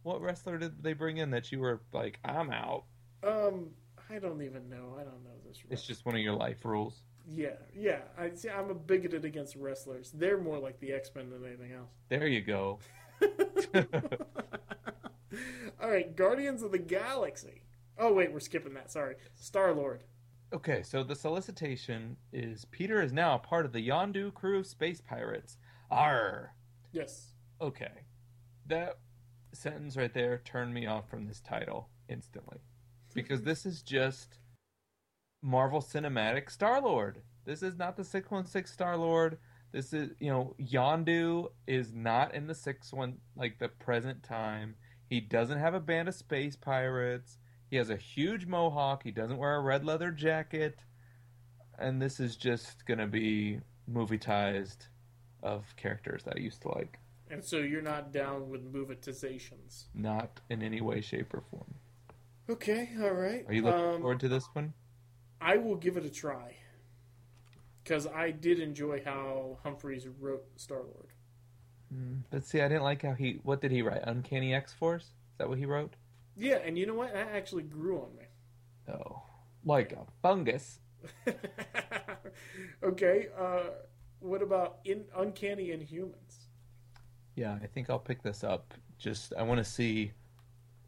What 0.03 0.21
wrestler 0.21 0.57
did 0.57 0.83
they 0.83 0.93
bring 0.93 1.17
in 1.17 1.31
that 1.31 1.51
you 1.51 1.59
were 1.59 1.81
like, 1.93 2.19
I'm 2.25 2.49
out? 2.51 2.83
Um, 3.23 3.69
I 4.09 4.19
don't 4.19 4.41
even 4.41 4.69
know. 4.69 4.95
I 4.99 5.03
don't 5.03 5.23
know 5.23 5.31
this. 5.47 5.57
It's 5.69 5.83
just 5.85 6.05
one 6.05 6.15
of 6.15 6.21
your 6.21 6.33
life 6.35 6.63
rules. 6.65 7.01
yeah, 7.29 7.55
yeah. 7.75 7.99
I 8.17 8.31
see. 8.31 8.49
I'm 8.49 8.69
a 8.69 8.73
bigoted 8.73 9.25
against 9.25 9.55
wrestlers. 9.55 10.11
They're 10.13 10.39
more 10.39 10.59
like 10.59 10.79
the 10.79 10.91
X 10.93 11.09
Men 11.15 11.29
than 11.29 11.45
anything 11.45 11.73
else. 11.73 11.89
There 12.09 12.27
you 12.27 12.41
go. 12.41 12.79
All 15.81 15.89
right, 15.89 16.15
Guardians 16.15 16.63
of 16.63 16.71
the 16.71 16.79
Galaxy. 16.79 17.63
Oh 17.97 18.13
wait, 18.13 18.31
we're 18.31 18.39
skipping 18.39 18.73
that. 18.75 18.91
Sorry, 18.91 19.15
Star 19.35 19.73
Lord. 19.73 20.03
Okay, 20.53 20.81
so 20.81 21.03
the 21.03 21.15
solicitation 21.15 22.15
is 22.31 22.65
Peter 22.65 23.01
is 23.01 23.11
now 23.11 23.35
a 23.35 23.39
part 23.39 23.65
of 23.65 23.73
the 23.73 23.85
Yondu 23.85 24.33
crew 24.33 24.59
of 24.59 24.67
space 24.67 25.01
pirates. 25.01 25.57
Arr. 25.91 26.53
Yes. 26.93 27.33
Okay. 27.59 27.91
That 28.65 28.97
sentence 29.53 29.97
right 29.97 30.13
there 30.13 30.41
turned 30.45 30.73
me 30.73 30.87
off 30.87 31.09
from 31.09 31.27
this 31.27 31.41
title 31.41 31.89
instantly. 32.07 32.59
Because 33.13 33.41
this 33.41 33.65
is 33.65 33.81
just 33.81 34.39
Marvel 35.41 35.81
Cinematic 35.81 36.49
Star 36.49 36.81
Lord. 36.81 37.21
This 37.45 37.61
is 37.61 37.77
not 37.77 37.97
the 37.97 38.03
616 38.03 38.71
Star 38.71 38.95
Lord. 38.95 39.37
This 39.73 39.91
is, 39.91 40.11
you 40.19 40.31
know, 40.31 40.55
Yondu 40.61 41.49
is 41.67 41.93
not 41.93 42.33
in 42.33 42.47
the 42.47 42.55
6 42.55 42.93
1, 42.93 43.17
like 43.35 43.59
the 43.59 43.67
present 43.67 44.23
time. 44.23 44.75
He 45.09 45.19
doesn't 45.19 45.59
have 45.59 45.73
a 45.73 45.79
band 45.79 46.07
of 46.07 46.15
space 46.15 46.55
pirates. 46.55 47.37
He 47.69 47.75
has 47.77 47.89
a 47.89 47.97
huge 47.97 48.45
mohawk. 48.45 49.03
He 49.03 49.11
doesn't 49.11 49.37
wear 49.37 49.55
a 49.55 49.61
red 49.61 49.83
leather 49.85 50.11
jacket. 50.11 50.79
And 51.77 52.01
this 52.01 52.19
is 52.19 52.35
just 52.35 52.85
going 52.85 52.99
to 52.99 53.07
be 53.07 53.59
movie-tized 53.87 54.85
of 55.43 55.63
characters 55.75 56.23
that 56.23 56.35
I 56.37 56.39
used 56.39 56.61
to 56.63 56.69
like. 56.69 56.99
And 57.29 57.43
so 57.43 57.57
you're 57.57 57.81
not 57.81 58.11
down 58.11 58.49
with 58.49 58.71
movitizations. 58.73 59.85
Not 59.93 60.39
in 60.49 60.63
any 60.63 60.81
way, 60.81 61.01
shape, 61.01 61.33
or 61.33 61.43
form. 61.51 61.75
Okay, 62.49 62.89
all 63.01 63.11
right. 63.11 63.43
Are 63.47 63.53
you 63.53 63.61
looking 63.61 63.83
Um, 63.83 63.99
forward 64.01 64.21
to 64.21 64.29
this 64.29 64.45
one? 64.53 64.73
I 65.41 65.57
will 65.57 65.75
give 65.75 65.97
it 65.97 66.05
a 66.05 66.09
try. 66.09 66.55
Because 67.83 68.07
I 68.07 68.31
did 68.31 68.59
enjoy 68.59 69.03
how 69.03 69.59
Humphries 69.63 70.07
wrote 70.19 70.45
Star 70.55 70.79
Lord. 70.79 71.09
But 72.31 72.45
see, 72.45 72.61
I 72.61 72.67
didn't 72.67 72.83
like 72.83 73.03
how 73.03 73.13
he. 73.13 73.39
What 73.43 73.61
did 73.61 73.71
he 73.71 73.81
write? 73.81 74.01
Uncanny 74.03 74.53
X 74.53 74.73
Force? 74.73 75.03
Is 75.03 75.11
that 75.37 75.47
what 75.47 75.57
he 75.57 75.65
wrote? 75.65 75.95
Yeah, 76.37 76.59
and 76.63 76.77
you 76.77 76.85
know 76.85 76.93
what? 76.93 77.13
That 77.13 77.29
actually 77.33 77.63
grew 77.63 77.97
on 77.99 78.15
me. 78.15 78.25
Oh, 78.93 79.23
like 79.65 79.91
a 79.91 80.05
fungus. 80.21 80.79
okay, 82.83 83.27
uh, 83.37 83.69
what 84.19 84.41
about 84.43 84.77
in 84.85 85.05
Uncanny 85.15 85.69
Inhumans? 85.69 86.45
Yeah, 87.35 87.57
I 87.61 87.65
think 87.67 87.89
I'll 87.89 87.99
pick 87.99 88.21
this 88.21 88.43
up. 88.43 88.73
Just 88.99 89.33
I 89.37 89.43
want 89.43 89.57
to 89.57 89.63
see 89.63 90.11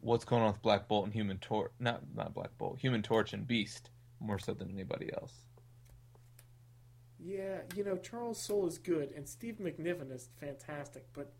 what's 0.00 0.24
going 0.24 0.42
on 0.42 0.52
with 0.52 0.62
Black 0.62 0.86
Bolt 0.88 1.04
and 1.04 1.12
Human 1.12 1.38
Torch. 1.38 1.72
Not 1.80 2.02
not 2.14 2.32
Black 2.32 2.56
Bolt, 2.56 2.78
Human 2.78 3.02
Torch 3.02 3.32
and 3.32 3.46
Beast 3.46 3.90
more 4.20 4.38
so 4.38 4.54
than 4.54 4.70
anybody 4.70 5.10
else. 5.12 5.34
Yeah, 7.18 7.58
you 7.74 7.84
know, 7.84 7.96
Charles 7.96 8.40
Soule 8.40 8.66
is 8.66 8.78
good, 8.78 9.12
and 9.14 9.28
Steve 9.28 9.58
McNiven 9.60 10.10
is 10.14 10.30
fantastic, 10.40 11.06
but 11.12 11.32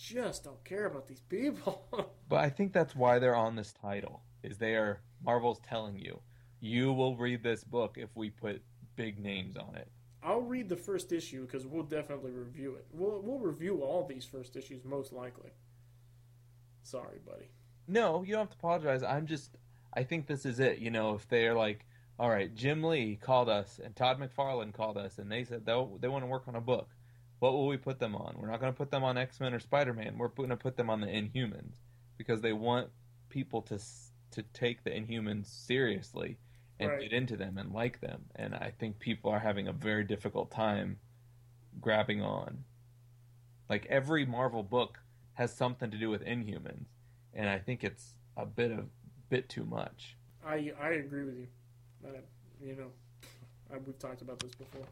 just 0.00 0.44
don't 0.44 0.62
care 0.64 0.86
about 0.86 1.06
these 1.06 1.20
people. 1.20 1.86
But 2.28 2.44
I 2.44 2.48
think 2.48 2.72
that's 2.72 2.94
why 2.94 3.18
they're 3.18 3.34
on 3.34 3.56
this 3.56 3.72
title. 3.72 4.22
Is 4.44 4.56
they 4.56 4.76
are 4.76 5.00
Marvel's 5.20 5.58
telling 5.68 5.98
you, 5.98 6.20
you 6.60 6.92
will 6.92 7.16
read 7.16 7.42
this 7.42 7.64
book 7.64 7.96
if 7.98 8.08
we 8.14 8.30
put 8.30 8.62
big 8.94 9.18
names 9.18 9.56
on 9.56 9.74
it. 9.74 9.88
I'll 10.22 10.42
read 10.42 10.68
the 10.68 10.76
first 10.76 11.10
issue 11.10 11.44
because 11.44 11.66
we'll 11.66 11.82
definitely 11.82 12.30
review 12.30 12.76
it. 12.76 12.86
We'll 12.92 13.20
we'll 13.20 13.40
review 13.40 13.82
all 13.82 14.06
these 14.06 14.24
first 14.24 14.56
issues 14.56 14.84
most 14.84 15.12
likely. 15.12 15.50
Sorry, 16.84 17.18
buddy. 17.26 17.50
No, 17.88 18.22
you 18.22 18.32
don't 18.32 18.42
have 18.42 18.50
to 18.50 18.56
apologize. 18.56 19.02
I'm 19.02 19.26
just, 19.26 19.56
I 19.92 20.04
think 20.04 20.26
this 20.26 20.46
is 20.46 20.60
it. 20.60 20.78
You 20.78 20.92
know, 20.92 21.14
if 21.14 21.28
they're 21.28 21.54
like, 21.54 21.84
all 22.18 22.30
right, 22.30 22.54
Jim 22.54 22.84
Lee 22.84 23.18
called 23.20 23.48
us 23.48 23.80
and 23.82 23.96
Todd 23.96 24.20
McFarlane 24.20 24.72
called 24.72 24.96
us 24.96 25.18
and 25.18 25.32
they 25.32 25.42
said 25.42 25.66
they 25.66 25.86
they 26.00 26.08
want 26.08 26.22
to 26.22 26.28
work 26.28 26.46
on 26.46 26.54
a 26.54 26.60
book. 26.60 26.88
What 27.40 27.52
will 27.54 27.66
we 27.66 27.76
put 27.78 27.98
them 27.98 28.14
on? 28.14 28.36
We're 28.38 28.50
not 28.50 28.60
going 28.60 28.72
to 28.72 28.76
put 28.76 28.90
them 28.90 29.02
on 29.02 29.18
X 29.18 29.40
Men 29.40 29.54
or 29.54 29.60
Spider 29.60 29.92
Man. 29.94 30.16
We're 30.18 30.28
going 30.28 30.50
to 30.50 30.56
put 30.56 30.76
them 30.76 30.88
on 30.90 31.00
the 31.00 31.06
Inhumans 31.08 31.74
because 32.16 32.40
they 32.42 32.52
want 32.52 32.88
people 33.30 33.62
to 33.62 33.78
to 34.32 34.42
take 34.52 34.84
the 34.84 34.90
Inhumans 34.90 35.46
seriously 35.46 36.38
and 36.78 36.90
Right. 36.90 37.00
get 37.00 37.12
into 37.12 37.36
them 37.36 37.58
and 37.58 37.72
like 37.72 38.00
them. 38.00 38.26
And 38.36 38.54
I 38.54 38.72
think 38.78 39.00
people 39.00 39.30
are 39.32 39.40
having 39.40 39.66
a 39.66 39.72
very 39.72 40.04
difficult 40.04 40.50
time 40.52 40.98
grabbing 41.80 42.22
on. 42.22 42.64
Like 43.68 43.86
every 43.86 44.24
Marvel 44.24 44.62
book 44.62 45.00
has 45.34 45.52
something 45.52 45.90
to 45.90 45.96
do 45.98 46.10
with 46.10 46.22
Inhumans, 46.24 46.86
and 47.34 47.48
I 47.48 47.58
think 47.58 47.82
it's 47.82 48.14
a 48.36 48.44
bit 48.46 48.70
of 48.70 48.88
bit 49.30 49.48
too 49.48 49.64
much. 49.64 50.16
I 50.44 50.72
I 50.80 50.90
agree 50.90 51.24
with 51.24 51.38
you. 51.38 51.46
You 52.62 52.76
know, 52.76 52.90
I, 53.72 53.78
we've 53.78 53.98
talked 53.98 54.20
about 54.22 54.40
this 54.40 54.54
before. 54.54 54.82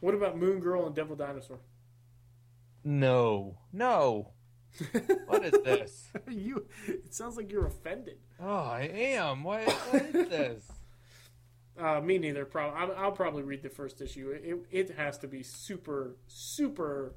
What 0.00 0.14
about 0.14 0.38
Moon 0.38 0.60
Girl 0.60 0.86
and 0.86 0.94
Devil 0.94 1.16
Dinosaur? 1.16 1.58
No, 2.84 3.58
no. 3.72 4.32
What 5.26 5.44
is 5.44 5.52
this? 5.64 6.12
you. 6.28 6.66
It 6.86 7.14
sounds 7.14 7.36
like 7.36 7.50
you're 7.50 7.66
offended. 7.66 8.18
Oh, 8.40 8.46
I 8.46 8.82
am. 8.82 9.42
What, 9.42 9.64
what 9.70 10.02
is 10.02 10.28
this? 10.28 10.62
Uh, 11.80 12.00
me 12.00 12.18
neither. 12.18 12.44
Pro- 12.44 12.70
I'll, 12.70 12.92
I'll 12.96 13.12
probably 13.12 13.44
read 13.44 13.62
the 13.62 13.68
first 13.68 14.00
issue. 14.00 14.30
It, 14.30 14.66
it 14.88 14.96
has 14.96 15.16
to 15.18 15.28
be 15.28 15.44
super 15.44 16.16
super 16.26 17.14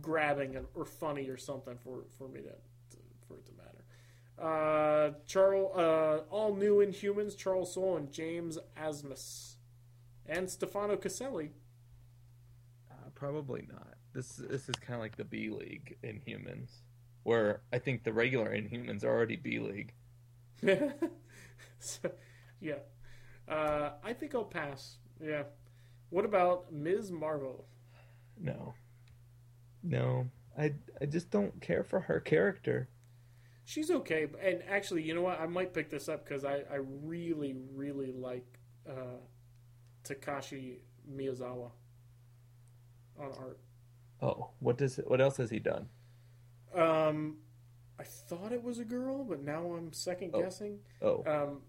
grabbing 0.00 0.56
or 0.74 0.86
funny 0.86 1.28
or 1.28 1.36
something 1.36 1.76
for, 1.76 2.04
for 2.16 2.26
me 2.26 2.40
to, 2.40 2.48
to 2.48 2.96
for 3.26 3.36
it 3.36 3.44
to 3.44 3.52
matter. 3.52 3.84
Uh, 4.40 5.10
Charles, 5.26 5.76
uh, 5.76 6.22
all 6.30 6.54
new 6.54 6.76
Inhumans, 6.76 7.36
Charles 7.36 7.74
Soule 7.74 7.98
and 7.98 8.10
James 8.10 8.56
Asmus, 8.80 9.56
and 10.24 10.48
Stefano 10.48 10.96
Caselli. 10.96 11.50
Uh, 12.90 13.10
probably 13.14 13.68
not. 13.70 13.97
This 14.18 14.42
this 14.50 14.68
is 14.68 14.74
kind 14.74 14.94
of 14.96 15.00
like 15.00 15.16
the 15.16 15.22
B 15.22 15.48
League 15.48 15.96
in 16.02 16.20
humans, 16.26 16.82
where 17.22 17.60
I 17.72 17.78
think 17.78 18.02
the 18.02 18.12
regular 18.12 18.50
Inhumans 18.50 19.04
are 19.04 19.16
already 19.16 19.36
B 19.36 19.60
League. 19.60 19.92
so, 21.78 22.10
yeah, 22.58 22.80
uh, 23.48 23.90
I 24.02 24.12
think 24.14 24.34
I'll 24.34 24.42
pass. 24.42 24.96
Yeah. 25.22 25.44
What 26.10 26.24
about 26.24 26.72
Ms. 26.72 27.12
Marvel? 27.12 27.66
No, 28.36 28.74
no. 29.84 30.26
I 30.58 30.74
I 31.00 31.06
just 31.06 31.30
don't 31.30 31.60
care 31.60 31.84
for 31.84 32.00
her 32.00 32.18
character. 32.18 32.88
She's 33.64 33.88
okay, 33.88 34.26
and 34.42 34.64
actually, 34.68 35.02
you 35.02 35.14
know 35.14 35.22
what? 35.22 35.38
I 35.38 35.46
might 35.46 35.72
pick 35.72 35.90
this 35.90 36.08
up 36.08 36.24
because 36.24 36.44
I, 36.44 36.64
I 36.68 36.80
really, 37.04 37.54
really 37.72 38.10
like 38.10 38.58
uh, 38.84 39.20
Takeshi 40.02 40.80
Miyazawa 41.08 41.70
on 43.16 43.32
art. 43.38 43.60
Oh, 44.20 44.50
what 44.60 44.76
does 44.78 44.96
what 45.06 45.20
else 45.20 45.36
has 45.36 45.50
he 45.50 45.58
done? 45.58 45.88
Um, 46.74 47.38
I 47.98 48.04
thought 48.04 48.52
it 48.52 48.62
was 48.62 48.78
a 48.78 48.84
girl, 48.84 49.24
but 49.24 49.40
now 49.42 49.72
I'm 49.74 49.92
second 49.92 50.32
Oh. 50.34 50.42
guessing. 50.42 50.80
Oh, 51.02 51.22
Um, 51.24 51.62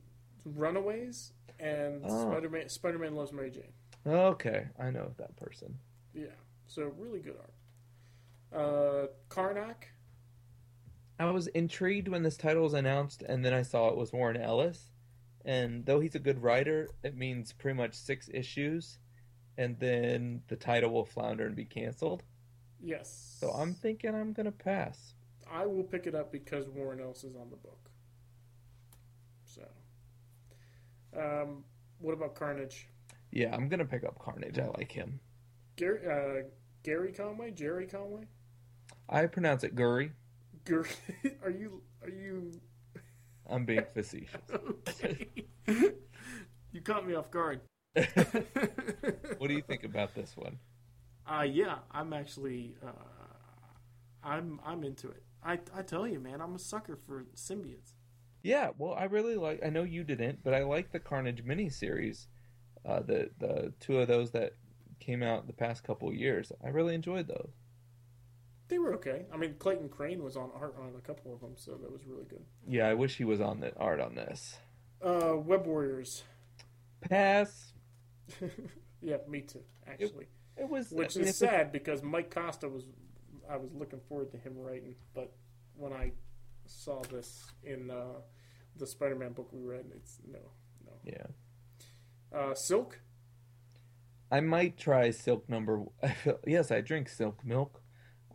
Runaways 0.45 1.33
and 1.59 2.01
Oh. 2.05 2.31
Spider-Man. 2.31 2.69
Spider-Man 2.69 3.15
loves 3.15 3.31
Mary 3.31 3.51
Jane. 3.51 3.73
okay. 4.05 4.67
I 4.79 4.89
know 4.91 5.13
that 5.17 5.35
person. 5.35 5.77
Yeah, 6.13 6.27
so 6.67 6.87
really 6.97 7.19
good 7.19 7.37
art. 7.37 7.53
Uh, 8.51 9.07
Karnak. 9.29 9.85
I 11.19 11.29
was 11.31 11.47
intrigued 11.47 12.07
when 12.07 12.23
this 12.23 12.37
title 12.37 12.63
was 12.63 12.73
announced, 12.73 13.21
and 13.23 13.43
then 13.43 13.53
I 13.53 13.61
saw 13.61 13.89
it 13.89 13.97
was 13.97 14.13
Warren 14.13 14.37
Ellis. 14.37 14.91
And 15.45 15.85
though 15.85 15.99
he's 15.99 16.15
a 16.15 16.19
good 16.19 16.41
writer, 16.41 16.89
it 17.03 17.15
means 17.15 17.51
pretty 17.53 17.77
much 17.77 17.93
six 17.93 18.29
issues, 18.33 18.99
and 19.57 19.77
then 19.79 20.43
the 20.47 20.55
title 20.55 20.91
will 20.91 21.05
flounder 21.05 21.45
and 21.45 21.55
be 21.55 21.65
canceled. 21.65 22.23
Yes. 22.81 23.37
So 23.39 23.51
I'm 23.51 23.73
thinking 23.73 24.15
I'm 24.15 24.33
gonna 24.33 24.51
pass. 24.51 25.13
I 25.51 25.65
will 25.65 25.83
pick 25.83 26.05
it 26.07 26.15
up 26.15 26.31
because 26.31 26.69
Warren 26.69 26.99
Ellis 26.99 27.23
is 27.23 27.35
on 27.35 27.49
the 27.49 27.55
book. 27.55 27.89
So, 29.45 29.63
um, 31.17 31.63
what 31.99 32.13
about 32.13 32.35
Carnage? 32.35 32.87
Yeah, 33.31 33.55
I'm 33.55 33.67
gonna 33.67 33.85
pick 33.85 34.03
up 34.03 34.19
Carnage. 34.19 34.59
I 34.59 34.67
like 34.77 34.91
him. 34.91 35.19
Gary, 35.75 35.99
uh, 36.07 36.43
Gary 36.83 37.11
Conway, 37.11 37.51
Gerry 37.51 37.87
Conway. 37.87 38.23
I 39.07 39.25
pronounce 39.25 39.63
it 39.63 39.75
Guri. 39.75 40.11
Gary, 40.65 40.89
are 41.43 41.49
you 41.49 41.81
are 42.03 42.09
you 42.09 42.51
I'm 43.49 43.65
being 43.65 43.85
facetious. 43.93 44.41
you 45.67 46.81
caught 46.83 47.07
me 47.07 47.15
off 47.15 47.31
guard. 47.31 47.61
what 47.95 49.47
do 49.47 49.53
you 49.53 49.63
think 49.63 49.83
about 49.83 50.13
this 50.13 50.37
one? 50.37 50.59
Uh, 51.29 51.43
yeah, 51.43 51.79
I'm 51.91 52.11
actually, 52.13 52.75
uh, 52.83 52.91
I'm 54.23 54.59
I'm 54.65 54.83
into 54.83 55.09
it. 55.09 55.23
I 55.43 55.59
I 55.75 55.83
tell 55.83 56.07
you, 56.07 56.19
man, 56.19 56.41
I'm 56.41 56.55
a 56.55 56.59
sucker 56.59 56.95
for 56.95 57.25
symbiotes. 57.35 57.93
Yeah, 58.41 58.69
well, 58.77 58.93
I 58.93 59.03
really 59.05 59.35
like. 59.35 59.61
I 59.63 59.69
know 59.69 59.83
you 59.83 60.03
didn't, 60.03 60.43
but 60.43 60.53
I 60.53 60.63
like 60.63 60.91
the 60.91 60.99
Carnage 60.99 61.43
miniseries. 61.45 62.27
Uh, 62.85 63.01
the 63.01 63.29
the 63.37 63.73
two 63.79 63.99
of 63.99 64.07
those 64.07 64.31
that 64.31 64.53
came 64.99 65.21
out 65.21 65.47
the 65.47 65.53
past 65.53 65.83
couple 65.83 66.11
years. 66.13 66.51
I 66.63 66.69
really 66.69 66.95
enjoyed 66.95 67.27
those. 67.27 67.51
They 68.67 68.79
were 68.79 68.93
okay. 68.95 69.25
I 69.33 69.37
mean, 69.37 69.55
Clayton 69.57 69.89
Crain 69.89 70.23
was 70.23 70.35
on 70.37 70.51
art 70.55 70.75
on 70.79 70.93
a 70.97 71.01
couple 71.01 71.33
of 71.33 71.41
them, 71.41 71.53
so 71.55 71.71
that 71.71 71.91
was 71.91 72.05
really 72.05 72.25
good. 72.25 72.43
Yeah, 72.67 72.87
I 72.87 72.93
wish 72.93 73.17
he 73.17 73.23
was 73.23 73.41
on 73.41 73.59
the 73.59 73.75
art 73.77 73.99
on 73.99 74.15
this. 74.15 74.57
Uh, 75.01 75.35
Web 75.37 75.65
Warriors. 75.65 76.23
Pass. 77.01 77.73
yeah, 79.01 79.17
me 79.27 79.41
too. 79.41 79.63
Actually, 79.87 80.27
It 80.59 80.69
was, 80.69 80.91
which 80.91 81.15
I 81.15 81.19
mean, 81.19 81.23
is 81.27 81.29
it's 81.35 81.41
a- 81.41 81.45
sad 81.47 81.71
because 81.71 82.03
Mike 82.03 82.33
Costa 82.33 82.67
was. 82.67 82.83
I 83.49 83.57
was 83.57 83.71
looking 83.73 83.99
forward 84.07 84.31
to 84.31 84.37
him 84.37 84.57
writing, 84.57 84.95
but 85.15 85.33
when 85.75 85.91
I 85.93 86.11
saw 86.67 87.01
this 87.03 87.45
in 87.63 87.89
uh, 87.89 88.19
the 88.75 88.85
Spider-Man 88.85 89.31
book 89.33 89.49
we 89.51 89.61
read, 89.63 89.85
it's 89.95 90.19
no, 90.31 90.39
no. 90.85 90.91
Yeah, 91.03 92.37
Uh, 92.37 92.53
Silk. 92.53 92.99
I 94.31 94.39
might 94.41 94.77
try 94.77 95.09
Silk 95.09 95.49
number. 95.49 95.83
Yes, 96.45 96.69
I 96.69 96.81
drink 96.81 97.09
Silk 97.09 97.43
milk. 97.43 97.81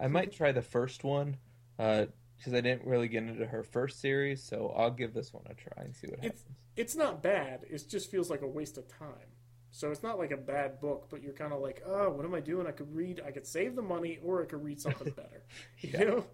I 0.01 0.09
might 0.09 0.33
try 0.33 0.51
the 0.51 0.63
first 0.63 1.05
one 1.05 1.37
because 1.77 2.09
I 2.53 2.61
didn't 2.61 2.85
really 2.85 3.07
get 3.07 3.23
into 3.23 3.47
her 3.47 3.63
first 3.63 4.01
series, 4.01 4.43
so 4.43 4.75
I'll 4.77 4.91
give 4.91 5.15
this 5.15 5.33
one 5.33 5.45
a 5.49 5.55
try 5.55 5.85
and 5.85 5.95
see 5.95 6.09
what 6.09 6.19
It's 6.25 6.41
happens. 6.43 6.57
it's 6.75 6.97
not 6.97 7.23
bad. 7.23 7.61
It 7.71 7.85
just 7.89 8.11
feels 8.11 8.29
like 8.31 8.43
a 8.43 8.49
waste 8.49 8.77
of 8.79 8.89
time. 8.89 9.31
So 9.75 9.91
it's 9.91 10.05
not 10.05 10.21
like 10.21 10.31
a 10.31 10.37
bad 10.37 10.81
book, 10.81 11.09
but 11.11 11.21
you're 11.21 11.33
kind 11.33 11.53
of 11.53 11.61
like, 11.61 11.83
oh, 11.85 12.09
what 12.09 12.25
am 12.25 12.33
I 12.33 12.39
doing? 12.39 12.65
I 12.69 12.71
could 12.71 12.95
read, 12.95 13.21
I 13.27 13.33
could 13.33 13.45
save 13.45 13.75
the 13.75 13.83
money, 13.83 14.21
or 14.23 14.41
I 14.41 14.47
could 14.47 14.63
read 14.63 14.81
something 14.81 15.13
better. 15.17 15.43
Yeah. 15.81 15.99
You 15.99 16.07
know? 16.07 16.27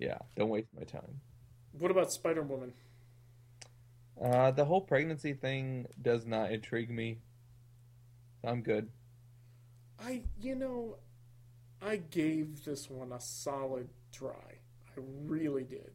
Yeah, 0.00 0.18
don't 0.36 0.48
waste 0.48 0.70
my 0.76 0.82
time. 0.82 1.20
What 1.78 1.92
about 1.92 2.10
Spider 2.10 2.42
Woman? 2.42 2.72
Uh, 4.20 4.50
the 4.50 4.64
whole 4.64 4.80
pregnancy 4.80 5.32
thing 5.32 5.86
does 6.02 6.26
not 6.26 6.50
intrigue 6.50 6.90
me. 6.90 7.20
I'm 8.42 8.62
good. 8.62 8.88
I, 10.04 10.22
you 10.40 10.56
know, 10.56 10.96
I 11.80 11.98
gave 11.98 12.64
this 12.64 12.90
one 12.90 13.12
a 13.12 13.20
solid 13.20 13.90
try. 14.10 14.58
I 14.96 15.00
really 15.24 15.62
did. 15.62 15.92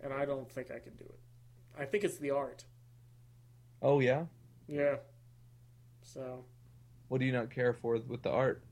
And 0.00 0.12
I 0.12 0.24
don't 0.24 0.50
think 0.50 0.72
I 0.72 0.80
can 0.80 0.96
do 0.96 1.04
it. 1.04 1.20
I 1.78 1.84
think 1.84 2.02
it's 2.02 2.18
the 2.18 2.32
art. 2.32 2.64
Oh 3.80 4.00
yeah. 4.00 4.24
Yeah. 4.66 4.96
So, 6.06 6.44
What 7.08 7.18
do 7.18 7.26
you 7.26 7.32
not 7.32 7.50
care 7.50 7.72
for 7.72 7.98
with 7.98 8.22
the 8.22 8.30
art? 8.30 8.62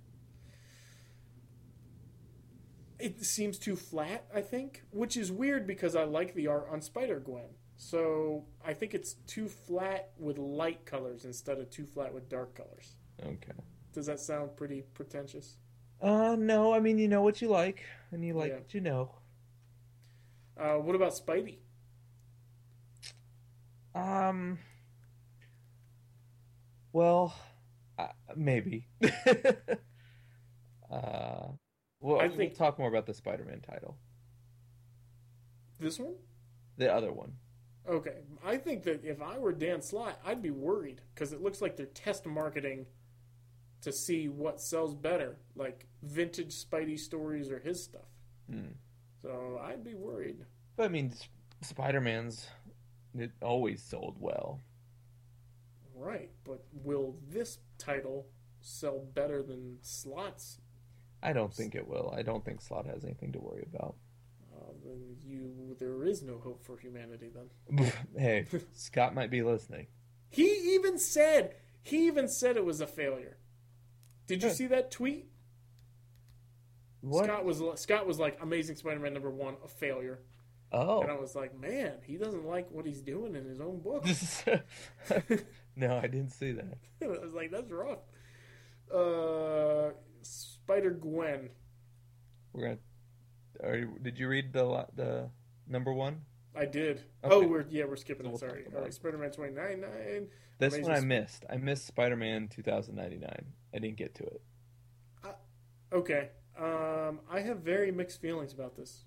it 2.99 3.23
seems 3.25 3.59
too 3.59 3.77
flat, 3.77 4.25
I 4.35 4.41
think, 4.41 4.85
which 4.91 5.17
is 5.17 5.31
weird 5.31 5.67
because 5.67 5.95
I 5.97 6.05
like 6.05 6.35
the 6.35 6.47
art 6.47 6.69
on 6.71 6.81
Spider 6.81 7.19
Gwen. 7.21 7.57
So, 7.77 8.45
I 8.65 8.73
think 8.73 8.95
it's 8.95 9.15
too 9.27 9.49
flat 9.49 10.11
with 10.17 10.39
light 10.39 10.87
colors 10.87 11.25
instead 11.25 11.59
of 11.59 11.69
too 11.71 11.85
flat 11.85 12.15
with 12.15 12.29
dark 12.29 12.55
colors. 12.55 12.95
Okay. 13.23 13.53
Does 13.93 14.07
that 14.07 14.21
sound 14.21 14.57
pretty 14.57 14.83
pretentious? 14.95 15.57
Uh, 16.01 16.37
no. 16.39 16.73
I 16.73 16.79
mean, 16.81 16.99
you 16.99 17.09
know 17.09 17.23
what 17.23 17.43
you 17.43 17.49
like, 17.49 17.85
and 18.13 18.25
you 18.25 18.33
like 18.35 18.51
Yeah. 18.53 18.59
what 18.59 18.75
you 18.75 18.81
know. 18.81 19.15
Uh, 20.57 20.75
what 20.77 20.95
about 20.95 21.13
Spidey? 21.13 21.59
Um. 23.95 24.59
Well, 26.95 27.35
uh, 27.99 28.07
maybe. 28.37 28.87
uh, 29.03 29.09
well, 32.01 32.21
I 32.21 32.29
we'll 32.29 32.51
talk 32.51 32.79
more 32.79 32.89
about 32.89 33.07
the 33.07 33.15
Spider-Man 33.15 33.63
title, 33.63 33.99
This 35.81 35.99
one? 35.99 36.15
the 36.77 36.95
other 36.95 37.13
one. 37.13 37.33
Okay. 37.89 38.19
I 38.45 38.59
think 38.59 38.85
that 38.85 39.05
if 39.05 39.21
I 39.21 39.39
were 39.39 39.53
Dan 39.53 39.83
Slott, 39.83 40.21
I'd 40.25 40.41
be 40.41 40.53
worried 40.53 41.01
because 41.13 41.33
it 41.33 41.43
looks 41.43 41.61
like 41.61 41.77
they're 41.77 41.87
test 41.87 42.27
marketing 42.27 42.87
to 43.83 43.91
see 43.93 44.29
what 44.29 44.61
sells 44.61 44.95
better, 44.95 45.37
like 45.57 45.89
vintage 46.01 46.55
Spidey 46.55 46.97
stories 46.97 47.51
or 47.51 47.59
his 47.59 47.83
stuff. 47.83 48.07
Hmm. 48.49 48.69
So 49.21 49.61
I'd 49.61 49.83
be 49.83 49.95
worried. 49.95 50.45
But 50.77 50.85
I 50.85 50.89
mean, 50.89 51.11
S- 51.13 51.29
Spider-Man's 51.71 52.47
it 53.17 53.33
always 53.43 53.83
sold 53.83 54.17
well. 54.21 54.61
Right. 55.95 56.31
But 56.45 56.65
will 56.73 57.17
this 57.29 57.59
title 57.79 58.27
sell 58.61 58.99
better 59.15 59.43
than 59.43 59.79
Slott's? 59.83 60.59
I 61.23 61.33
don't 61.33 61.53
think 61.53 61.75
it 61.75 61.89
will. 61.89 62.13
I 62.17 62.23
don't 62.23 62.45
think 62.45 62.61
Slott 62.61 62.87
has 62.87 63.05
anything 63.05 63.33
to 63.33 63.39
worry 63.39 63.67
about. 63.73 63.95
Uh, 64.55 64.73
then 64.85 65.17
you, 65.25 65.77
there 65.81 66.05
is 66.05 66.23
no 66.23 66.39
hope 66.39 66.63
for 66.65 66.77
humanity 66.77 67.31
then. 67.35 67.93
hey, 68.17 68.47
Scott 68.73 69.15
might 69.15 69.31
be 69.31 69.43
listening. 69.43 69.87
He 70.29 70.75
even 70.75 70.99
said, 70.99 71.55
he 71.83 72.07
even 72.07 72.29
said 72.29 72.57
it 72.57 72.65
was 72.65 72.81
a 72.81 72.87
failure. 72.87 73.39
Did 74.27 74.43
you 74.43 74.51
see 74.51 74.67
that 74.67 74.91
tweet? 74.91 75.29
What? 77.01 77.27
Scott 77.27 77.45
was 77.45 77.63
Scott 77.81 78.07
was 78.07 78.19
like 78.19 78.39
Amazing 78.41 78.77
Spider-Man 78.77 79.13
number 79.13 79.31
one, 79.31 79.57
a 79.63 79.69
failure. 79.69 80.21
oh. 80.73 81.03
And 81.03 81.11
I 81.11 81.19
was 81.19 81.35
like, 81.35 81.59
man, 81.59 81.99
he 82.03 82.17
doesn't 82.17 82.47
like 82.47 82.71
what 82.71 82.87
he's 82.87 83.03
doing 83.03 83.35
in 83.35 83.45
his 83.45 83.61
own 83.61 83.81
book. 83.81 84.07
no, 85.77 85.99
I 85.99 86.07
didn't 86.07 86.31
see 86.31 86.53
that. 86.53 86.79
I 87.03 87.07
was 87.07 87.35
like, 87.35 87.51
that's 87.51 87.71
rough. 87.71 87.99
Uh, 88.93 89.93
Spider 90.23 90.91
Gwen. 90.91 91.51
We're 92.53 92.63
gonna. 92.63 92.79
Are 93.63 93.77
you, 93.77 93.99
did 94.03 94.19
you 94.19 94.29
read 94.29 94.53
the 94.53 94.87
the 94.95 95.31
number 95.69 95.93
one? 95.93 96.21
I 96.57 96.67
did. 96.67 97.03
Okay. 97.25 97.35
Oh, 97.35 97.47
we're 97.47 97.67
yeah, 97.69 97.85
we're 97.85 97.97
skipping 97.97 98.27
So 98.27 98.31
we'll 98.31 98.39
Sorry. 98.39 98.65
All 98.75 98.83
right. 98.83 98.95
Spider 98.95 99.19
Man 99.19 99.31
twenty 99.31 99.55
nine 99.55 99.81
nine. 99.81 100.29
This 100.59 100.75
Amazing 100.75 100.93
one 100.93 101.03
I 101.03 101.05
missed. 101.05 101.45
I 101.51 101.57
missed 101.57 101.87
Spider-Man 101.87 102.49
2099. 102.49 103.29
I 103.75 103.79
didn't 103.79 103.97
get 103.97 104.15
to 104.17 104.25
it. 104.25 104.41
Okay. 105.93 106.31
Um, 106.59 107.21
I 107.31 107.41
have 107.41 107.59
very 107.59 107.91
mixed 107.91 108.21
feelings 108.21 108.53
about 108.53 108.77
this. 108.77 109.05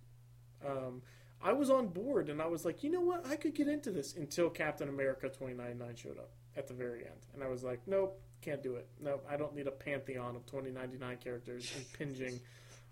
Um, 0.66 1.02
I 1.42 1.54
was 1.54 1.70
on 1.70 1.88
board 1.88 2.30
and 2.30 2.42
I 2.42 2.48
was 2.48 2.66
like, 2.66 2.84
you 2.84 2.92
know 2.92 3.02
what, 3.02 3.26
I 3.26 3.36
could 3.36 3.54
get 3.54 3.68
into 3.68 3.92
this 3.92 4.16
until 4.16 4.50
Captain 4.50 4.90
America 4.90 5.30
twenty 5.30 5.54
nine 5.54 5.78
nine 5.78 5.96
showed 5.96 6.18
up 6.18 6.32
at 6.58 6.68
the 6.68 6.74
very 6.74 7.06
end, 7.06 7.28
and 7.34 7.44
I 7.44 7.48
was 7.48 7.64
like, 7.64 7.82
nope, 7.88 8.20
can't 8.42 8.64
do 8.64 8.76
it. 8.76 8.88
Nope, 9.00 9.26
I 9.30 9.38
don't 9.38 9.56
need 9.56 9.68
a 9.68 9.72
pantheon 9.72 10.36
of 10.36 10.46
twenty 10.46 10.72
ninety 10.72 10.98
nine 10.98 11.18
characters 11.24 11.72
impinging 11.78 12.40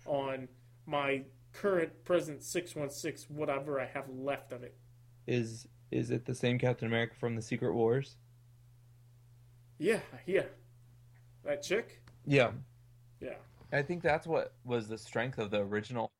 on 0.06 0.48
my 0.86 1.22
current 1.52 2.04
present 2.04 2.42
six 2.42 2.74
one 2.76 2.90
six 2.90 3.26
whatever 3.28 3.80
I 3.80 3.86
have 3.86 4.08
left 4.08 4.52
of 4.52 4.62
it. 4.62 4.74
Is 5.26 5.66
is 5.90 6.10
it 6.10 6.24
the 6.24 6.34
same 6.34 6.58
Captain 6.58 6.88
America 6.88 7.14
from 7.18 7.36
the 7.36 7.42
Secret 7.42 7.74
Wars? 7.74 8.16
Yeah, 9.78 10.00
yeah. 10.26 10.44
That 11.44 11.62
chick. 11.62 12.02
Yeah, 12.24 12.50
Yeah. 13.20 13.34
I 13.72 13.82
think 13.82 14.02
that's 14.02 14.26
what 14.26 14.54
was 14.64 14.88
the 14.88 14.98
strength 14.98 15.38
of 15.38 15.50
the 15.50 15.58
original 15.60 16.10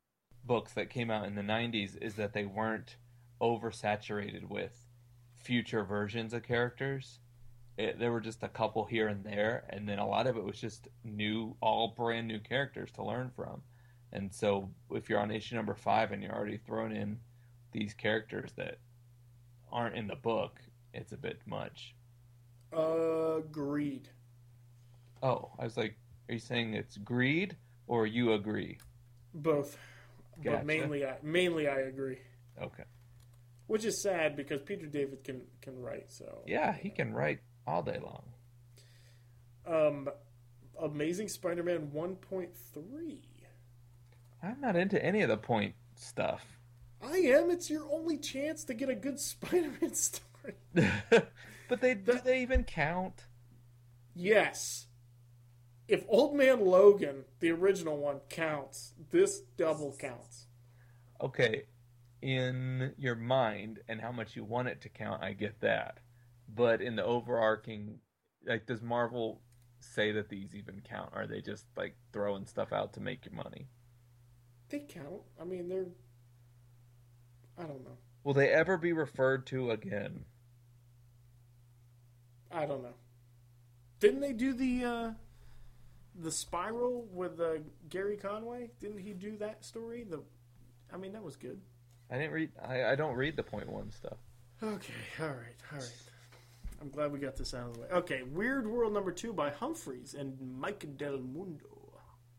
books 0.45 0.73
that 0.75 0.91
came 0.91 1.11
out 1.11 1.27
in 1.27 1.35
the 1.35 1.43
90s 1.43 2.01
is 2.01 2.15
that 2.15 2.33
they 2.33 2.45
weren't 2.45 2.97
oversaturated 3.41 4.45
with 4.49 4.87
future 5.35 5.85
versions 5.85 6.33
of 6.33 6.43
characters. 6.43 7.19
It, 7.77 7.99
there 7.99 8.11
were 8.11 8.21
just 8.21 8.43
a 8.43 8.49
couple 8.49 8.85
here 8.85 9.09
and 9.09 9.23
there, 9.23 9.65
and 9.69 9.89
then 9.89 9.99
a 9.99 10.07
lot 10.07 10.27
of 10.27 10.37
it 10.37 10.45
was 10.45 10.59
just 10.59 10.89
new, 11.05 11.57
all 11.61 11.89
brand 11.97 12.27
new 12.27 12.39
characters 12.39 12.91
to 12.93 13.05
learn 13.05 13.31
from. 13.37 13.63
And 14.13 14.33
so, 14.33 14.71
if 14.91 15.11
you're 15.11 15.19
on 15.19 15.31
issue 15.31 15.57
number 15.57 15.75
five 15.75 16.13
and 16.13 16.23
you're 16.23 16.35
already 16.35 16.57
thrown 16.57 16.93
in 16.93 17.19
these 17.73 17.93
characters 17.93 18.53
that 18.57 18.79
aren't 19.71 19.97
in 19.97 20.07
the 20.07 20.17
book, 20.17 20.61
it's 20.95 21.13
a 21.13 21.17
bit 21.17 21.41
much. 21.45 21.95
Agreed. 22.73 24.09
Oh, 25.23 25.51
I 25.59 25.65
was 25.65 25.77
like, 25.77 25.97
are 26.29 26.35
you 26.35 26.39
saying 26.39 26.75
it's 26.75 26.97
greed 26.97 27.57
or 27.87 28.07
you 28.07 28.33
agree? 28.33 28.79
Both. 29.35 29.79
Gotcha. 30.43 30.59
But 30.59 30.67
mainly, 30.67 31.05
I, 31.05 31.17
mainly 31.23 31.69
I 31.69 31.81
agree. 31.81 32.19
Okay. 32.61 32.85
Which 33.67 33.85
is 33.85 34.03
sad 34.03 34.37
because 34.37 34.61
Peter 34.63 34.87
David 34.87 35.25
can 35.25 35.43
can 35.61 35.81
write. 35.81 36.13
So 36.13 36.43
Yeah, 36.47 36.73
he 36.73 36.91
can 36.91 37.13
write 37.13 37.41
all 37.67 37.83
day 37.83 37.99
long. 38.03 38.23
Um, 39.67 40.09
Amazing 40.81 41.29
Spider-Man 41.29 41.91
one 41.93 42.17
point 42.17 42.51
three. 42.55 43.23
I'm 44.43 44.61
not 44.61 44.77
into 44.77 45.03
any 45.05 45.23
of 45.23 45.29
the 45.29 45.37
point 45.37 45.75
stuff. 45.95 46.59
I 47.03 47.17
am. 47.17 47.51
It's 47.51 47.71
your 47.71 47.91
only 47.91 48.19
chance 48.19 48.65
to 48.65 48.75
get 48.75 48.89
a 48.89 48.95
good 48.95 49.19
Spider-Man 49.21 49.95
story. 49.95 50.55
but 51.69 51.81
they 51.81 51.95
do 51.95 52.19
they 52.25 52.43
even 52.43 52.65
count? 52.65 53.25
Yes. 54.15 54.87
If 55.89 56.05
Old 56.09 56.35
Man 56.35 56.65
Logan, 56.65 57.25
the 57.41 57.51
original 57.51 57.97
one, 57.97 58.21
counts, 58.29 58.93
this 59.11 59.41
double 59.57 59.97
counts. 59.99 60.47
Okay, 61.21 61.65
in 62.21 62.93
your 62.99 63.15
mind 63.15 63.81
and 63.89 64.01
how 64.01 64.11
much 64.11 64.35
you 64.35 64.45
want 64.45 64.69
it 64.69 64.81
to 64.83 64.89
count, 64.89 65.23
I 65.23 65.33
get 65.33 65.61
that. 65.61 65.99
But 66.49 66.81
in 66.81 66.97
the 66.97 67.05
overarching, 67.05 67.99
like, 68.47 68.67
does 68.67 68.83
Marvel 68.83 69.41
say 69.81 70.13
that 70.13 70.29
these 70.29 70.55
even 70.55 70.81
count? 70.89 71.11
Or 71.15 71.23
are 71.23 71.27
they 71.27 71.41
just 71.41 71.67
like 71.77 71.97
throwing 72.13 72.47
stuff 72.47 72.73
out 72.73 72.93
to 72.95 73.01
make 73.01 73.25
your 73.25 73.35
money? 73.35 73.69
They 74.69 74.81
count. 74.81 75.23
I 75.41 75.45
mean, 75.45 75.69
they're. 75.69 75.87
I 77.59 77.63
don't 77.63 77.85
know. 77.85 77.97
Will 78.25 78.35
they 78.35 78.51
ever 78.51 78.77
be 78.77 78.93
referred 78.93 79.47
to 79.49 79.71
again? 79.71 80.25
I 82.51 82.67
don't 82.67 82.83
know. 82.83 82.95
Didn't 84.01 84.21
they 84.21 84.33
do 84.33 84.53
the 84.53 84.85
uh, 84.85 85.11
the 86.19 86.31
Spiral 86.31 87.07
with 87.13 87.41
uh, 87.41 87.59
Gary 87.89 88.17
Conway? 88.17 88.71
Didn't 88.81 88.99
he 88.99 89.13
do 89.13 89.37
that 89.39 89.65
story? 89.65 90.05
The, 90.05 90.21
I 90.93 90.97
mean, 90.97 91.13
that 91.13 91.23
was 91.23 91.37
good. 91.37 91.61
I 92.11 92.19
didn't 92.19 92.33
read. 92.33 92.51
I, 92.67 92.85
I 92.85 92.95
don't 92.95 93.15
read 93.15 93.37
the 93.37 93.43
point 93.43 93.69
one 93.69 93.91
stuff. 93.91 94.19
Okay, 94.63 94.93
all 95.21 95.27
right, 95.27 95.57
all 95.73 95.79
right. 95.79 96.06
I'm 96.81 96.91
glad 96.91 97.13
we 97.13 97.19
got 97.19 97.37
this 97.37 97.55
out 97.55 97.69
of 97.69 97.75
the 97.75 97.81
way. 97.81 97.89
Okay, 97.91 98.23
Weird 98.23 98.67
World 98.67 98.93
number 98.93 99.11
two 99.13 99.33
by 99.33 99.51
Humphries 99.51 100.15
and 100.15 100.37
Mike 100.59 100.97
Del 100.97 101.19
Mundo. 101.19 101.67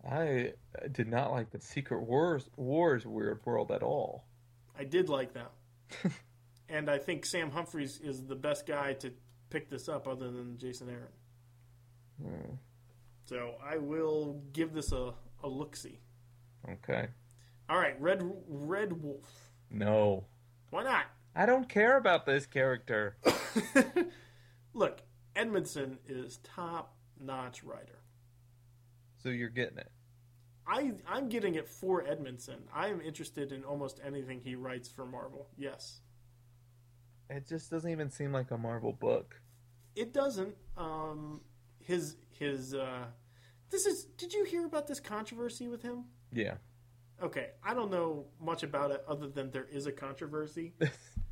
I 0.10 0.54
did 0.92 1.08
not 1.08 1.32
like 1.32 1.50
the 1.50 1.60
Secret 1.60 2.02
Wars 2.04 2.50
Wars 2.56 3.06
Weird 3.06 3.42
World 3.46 3.72
at 3.72 3.84
all. 3.84 4.26
I 4.80 4.84
did 4.84 5.10
like 5.10 5.34
that, 5.34 5.52
and 6.70 6.90
I 6.90 6.98
think 7.00 7.26
Sam 7.26 7.50
Humphries 7.52 8.00
is 8.00 8.26
the 8.26 8.36
best 8.36 8.66
guy 8.68 8.94
to 8.94 9.12
pick 9.50 9.70
this 9.70 9.90
up, 9.90 10.08
other 10.08 10.30
than 10.32 10.58
Jason 10.60 10.90
Aaron. 10.90 11.08
Hmm, 12.22 12.54
So 13.26 13.56
I 13.64 13.78
will 13.78 14.42
give 14.54 14.72
this 14.74 14.92
a, 14.92 15.14
a 15.44 15.48
look 15.48 15.76
see. 15.76 16.00
okay. 16.70 17.08
All 17.70 17.78
right, 17.78 18.00
Red 18.00 18.22
Red 18.48 19.02
Wolf. 19.04 19.50
No. 19.72 20.26
Why 20.70 20.84
not? 20.84 21.06
I 21.36 21.46
don't 21.46 21.68
care 21.68 21.98
about 21.98 22.26
this 22.26 22.46
character. 22.46 23.18
Look, 24.78 25.02
Edmondson 25.36 25.98
is 26.08 26.38
top 26.44 26.96
notch 27.20 27.64
writer. 27.64 28.00
So 29.24 29.30
you're 29.30 29.50
getting 29.50 29.80
it. 29.80 29.92
I 30.68 30.92
I'm 31.08 31.30
getting 31.30 31.56
it 31.56 31.68
for 31.68 32.06
Edmondson. 32.08 32.60
I 32.72 32.90
am 32.90 33.02
interested 33.02 33.52
in 33.52 33.64
almost 33.64 34.00
anything 34.06 34.40
he 34.40 34.54
writes 34.56 34.88
for 34.88 35.04
Marvel. 35.06 35.48
Yes, 35.58 36.02
It 37.28 37.48
just 37.48 37.72
doesn't 37.72 37.90
even 37.90 38.12
seem 38.12 38.32
like 38.32 38.52
a 38.52 38.58
Marvel 38.58 38.94
book. 38.94 39.42
it 39.96 40.14
doesn't. 40.14 40.56
Um, 40.78 41.42
his 41.80 42.18
his 42.30 42.76
uh, 42.76 43.06
this 43.72 43.88
is. 43.88 44.06
Did 44.18 44.32
you 44.34 44.44
hear 44.46 44.64
about 44.68 44.86
this 44.86 45.00
controversy 45.00 45.68
with 45.68 45.82
him? 45.82 46.04
Yeah. 46.32 46.56
Okay, 47.24 47.48
I 47.64 47.74
don't 47.74 47.90
know 47.90 48.28
much 48.40 48.62
about 48.62 48.92
it 48.92 49.04
other 49.08 49.28
than 49.28 49.50
there 49.50 49.66
is 49.72 49.88
a 49.88 49.92
controversy, 49.92 50.74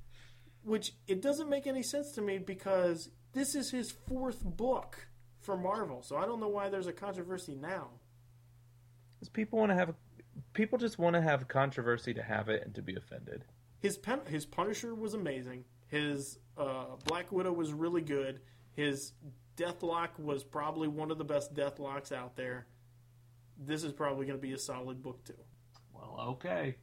which 0.64 0.94
it 1.08 1.22
doesn't 1.22 1.48
make 1.48 1.68
any 1.68 1.84
sense 1.84 2.12
to 2.14 2.24
me 2.24 2.40
because 2.40 3.12
this 3.36 3.54
is 3.54 3.70
his 3.70 3.92
fourth 3.92 4.44
book 4.44 5.08
for 5.42 5.56
Marvel. 5.56 6.02
So 6.02 6.16
I 6.16 6.26
don't 6.26 6.40
know 6.40 6.48
why 6.48 6.70
there's 6.70 6.88
a 6.88 6.94
controversy 6.94 7.54
now. 7.54 7.90
Because 9.14 9.30
people 9.30 9.60
want 9.60 9.72
to 9.72 9.76
have, 9.76 9.94
people 10.54 10.80
just 10.80 10.98
want 10.98 11.16
to 11.16 11.22
have 11.22 11.48
controversy 11.48 12.14
to 12.14 12.24
have 12.24 12.50
it 12.50 12.64
and 12.66 12.74
to 12.74 12.82
be 12.82 12.96
offended. 12.96 13.44
His 13.80 13.98
pen, 13.98 14.22
his 14.28 14.46
Punisher 14.46 14.96
was 14.96 15.14
amazing. 15.14 15.66
His 15.88 16.40
uh, 16.58 16.96
Black 17.04 17.32
Widow 17.32 17.52
was 17.52 17.74
really 17.74 18.02
good. 18.02 18.40
His 18.72 19.12
Deathlok 19.58 20.18
was 20.18 20.44
probably 20.44 20.88
one 20.88 21.12
of 21.12 21.18
the 21.18 21.24
best 21.26 21.54
Deathloks 21.54 22.12
out 22.12 22.36
there. 22.36 22.68
This 23.58 23.84
is 23.84 23.92
probably 23.92 24.26
going 24.26 24.40
to 24.40 24.42
be 24.42 24.54
a 24.54 24.58
solid 24.58 25.04
book 25.04 25.24
too. 25.26 25.34
Well, 25.94 26.16
okay. 26.30 26.76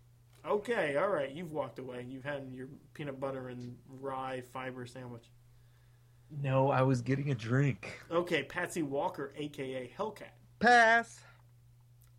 Okay, 0.47 0.97
all 0.97 1.09
right. 1.09 1.31
You've 1.31 1.53
walked 1.53 1.79
away. 1.79 2.05
You've 2.09 2.25
had 2.25 2.51
your 2.53 2.69
peanut 2.95 3.19
butter 3.19 3.49
and 3.49 3.77
rye 3.89 4.43
fiber 4.53 4.87
sandwich. 4.87 5.25
No, 6.41 6.71
I 6.71 6.83
was 6.83 7.03
getting 7.03 7.31
a 7.31 7.35
drink. 7.35 8.01
Okay, 8.11 8.43
Patsy 8.45 8.83
Walker, 8.83 9.33
aka 9.37 9.91
Hellcat. 9.99 10.31
Pass. 10.61 11.21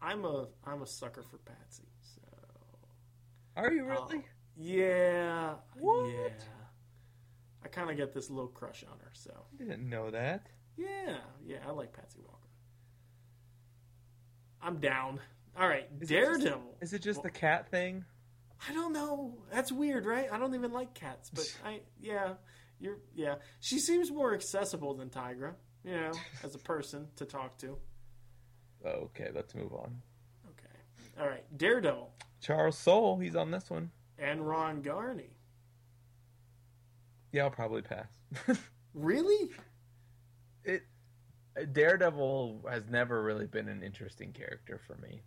I'm 0.02 0.26
a 0.26 0.48
I'm 0.66 0.82
a 0.82 0.88
sucker 0.88 1.24
for 1.24 1.38
Patsy. 1.40 1.84
So 2.02 2.22
Are 3.56 3.72
you 3.72 3.84
uh, 3.84 3.88
really? 4.08 4.26
yeah, 4.58 5.54
What? 5.80 6.10
yeah. 6.12 6.30
I 7.64 7.68
kind 7.70 7.90
of 7.90 7.96
get 7.98 8.14
this 8.14 8.30
little 8.30 8.50
crush 8.50 8.84
on 8.92 9.00
her. 9.00 9.12
So 9.14 9.32
I 9.60 9.64
didn't 9.64 9.90
know 9.90 10.12
that. 10.12 10.46
yeah, 10.78 11.16
yeah. 11.46 11.58
I 11.68 11.72
like 11.72 11.94
Patsy 11.94 12.20
Walker. 12.24 12.38
I'm 14.62 14.78
down. 14.80 15.20
All 15.58 15.68
right, 15.68 15.88
Is 16.00 16.10
it 16.12 16.16
just- 16.20 16.42
Daredevil. 16.42 16.78
Is 16.82 16.94
it 16.94 17.02
just 17.02 17.18
Well- 17.18 17.24
the 17.24 17.32
cat 17.32 17.70
thing? 17.70 18.06
I 18.70 18.74
don't 18.74 18.94
know. 18.94 19.38
That's 19.52 19.72
weird, 19.74 20.06
right? 20.06 20.30
I 20.32 20.38
don't 20.40 20.56
even 20.56 20.72
like 20.72 20.94
cats, 20.94 21.30
but 21.34 21.54
I 21.66 21.82
yeah, 22.00 22.34
you're 22.84 22.98
yeah. 23.16 23.36
She 23.62 23.80
seems 23.80 24.12
more 24.12 24.34
accessible 24.34 24.94
than 24.94 25.10
Tigra, 25.10 25.54
you 25.84 25.94
know, 25.94 26.12
as 26.44 26.54
a 26.54 26.60
person 26.60 27.08
to 27.16 27.26
talk 27.26 27.58
to. 27.60 27.78
Okay, 28.86 29.30
let's 29.34 29.56
move 29.56 29.74
on. 29.74 30.02
Okay. 30.50 31.20
All 31.22 31.28
right. 31.30 31.46
Daredevil 31.58 32.12
Charles 32.42 32.78
Soule, 32.78 33.18
he's 33.20 33.36
on 33.36 33.50
this 33.52 33.70
one. 33.70 33.90
and 34.20 34.46
Ron 34.48 34.82
Garney. 34.84 35.30
Yeah, 37.32 37.44
I'll 37.46 37.50
probably 37.52 37.82
pass. 37.82 38.08
Really? 38.94 39.50
it 40.64 40.84
Daredevil 41.72 42.64
has 42.70 42.84
never 42.92 43.24
really 43.24 43.48
been 43.48 43.68
an 43.68 43.82
interesting 43.82 44.32
character 44.34 44.80
for 44.86 44.96
me. 44.98 45.22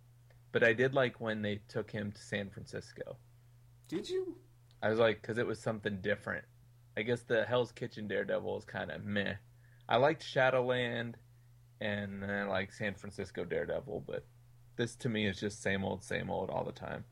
But 0.53 0.63
I 0.63 0.71
did 0.71 0.93
like 0.93 1.19
when 1.19 1.41
they 1.41 1.59
took 1.67 1.91
him 1.91 2.13
to 2.13 2.21
San 2.21 2.49
Francisco. 2.49 3.17
Did 3.89 4.09
you? 4.09 4.37
I 4.81 4.89
was 4.89 4.99
like, 4.99 5.21
because 5.21 5.37
it 5.37 5.45
was 5.45 5.59
something 5.59 5.99
different. 6.01 6.45
I 6.97 7.03
guess 7.03 7.21
the 7.21 7.45
Hell's 7.45 7.71
Kitchen 7.71 8.07
Daredevil 8.07 8.57
is 8.57 8.65
kind 8.65 8.89
of 8.89 9.05
meh. 9.05 9.35
I 9.87 9.97
liked 9.97 10.23
Shadowland, 10.23 11.15
and 11.79 12.25
I 12.25 12.43
like 12.45 12.73
San 12.73 12.95
Francisco 12.95 13.45
Daredevil, 13.45 14.03
but 14.07 14.25
this 14.77 14.95
to 14.97 15.09
me 15.09 15.27
is 15.27 15.39
just 15.39 15.61
same 15.61 15.85
old, 15.85 16.03
same 16.03 16.31
old 16.31 16.49
all 16.49 16.63
the 16.63 16.71
time. 16.71 17.05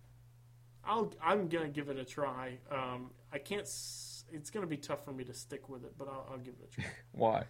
I'll 0.83 1.13
I'm 1.23 1.47
gonna 1.47 1.69
give 1.69 1.89
it 1.89 1.97
a 1.97 2.05
try. 2.05 2.57
Um, 2.71 3.11
I 3.31 3.37
can't. 3.37 3.61
It's 3.61 4.49
gonna 4.51 4.67
be 4.67 4.77
tough 4.77 5.05
for 5.05 5.13
me 5.13 5.23
to 5.23 5.33
stick 5.33 5.69
with 5.69 5.83
it, 5.83 5.93
but 5.97 6.07
I'll, 6.07 6.27
I'll 6.31 6.37
give 6.39 6.55
it 6.59 6.69
a 6.71 6.81
try. 6.81 6.85
Why? 7.11 7.45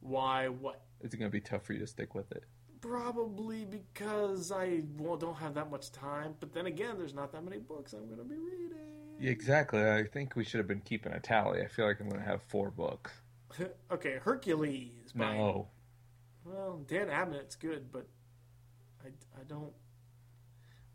Why? 0.00 0.48
What? 0.48 0.82
Is 1.00 1.14
it 1.14 1.18
going 1.18 1.30
to 1.30 1.32
be 1.32 1.40
tough 1.40 1.64
for 1.64 1.72
you 1.74 1.78
to 1.80 1.86
stick 1.86 2.14
with 2.14 2.30
it? 2.32 2.44
Probably 2.80 3.66
because 3.66 4.50
I 4.50 4.82
well, 4.96 5.16
don't 5.16 5.36
have 5.36 5.54
that 5.54 5.70
much 5.70 5.92
time. 5.92 6.34
But 6.40 6.54
then 6.54 6.66
again, 6.66 6.96
there's 6.98 7.14
not 7.14 7.30
that 7.32 7.44
many 7.44 7.58
books 7.58 7.92
I'm 7.92 8.08
gonna 8.08 8.24
be 8.24 8.36
reading. 8.36 8.99
Exactly. 9.20 9.82
I 9.82 10.04
think 10.04 10.36
we 10.36 10.44
should 10.44 10.58
have 10.58 10.68
been 10.68 10.80
keeping 10.80 11.12
a 11.12 11.20
tally. 11.20 11.62
I 11.62 11.68
feel 11.68 11.86
like 11.86 12.00
I'm 12.00 12.08
going 12.08 12.20
to 12.20 12.26
have 12.26 12.42
four 12.42 12.70
books. 12.70 13.12
okay, 13.92 14.18
Hercules. 14.22 15.12
By, 15.14 15.36
No. 15.36 15.68
Well, 16.44 16.82
Dan 16.86 17.08
Abnett's 17.08 17.56
good, 17.56 17.92
but 17.92 18.06
I, 19.04 19.08
I 19.38 19.44
don't. 19.46 19.72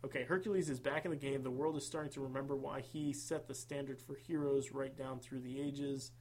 Okay, 0.03 0.23
Hercules 0.23 0.69
is 0.69 0.79
back 0.79 1.05
in 1.05 1.11
the 1.11 1.17
game. 1.17 1.43
The 1.43 1.51
world 1.51 1.77
is 1.77 1.85
starting 1.85 2.11
to 2.13 2.21
remember 2.21 2.55
why 2.55 2.81
he 2.81 3.13
set 3.13 3.47
the 3.47 3.55
standard 3.55 4.01
for 4.01 4.15
heroes 4.15 4.71
right 4.71 4.95
down 4.95 5.19
through 5.19 5.41
the 5.41 5.59
ages. 5.59 6.11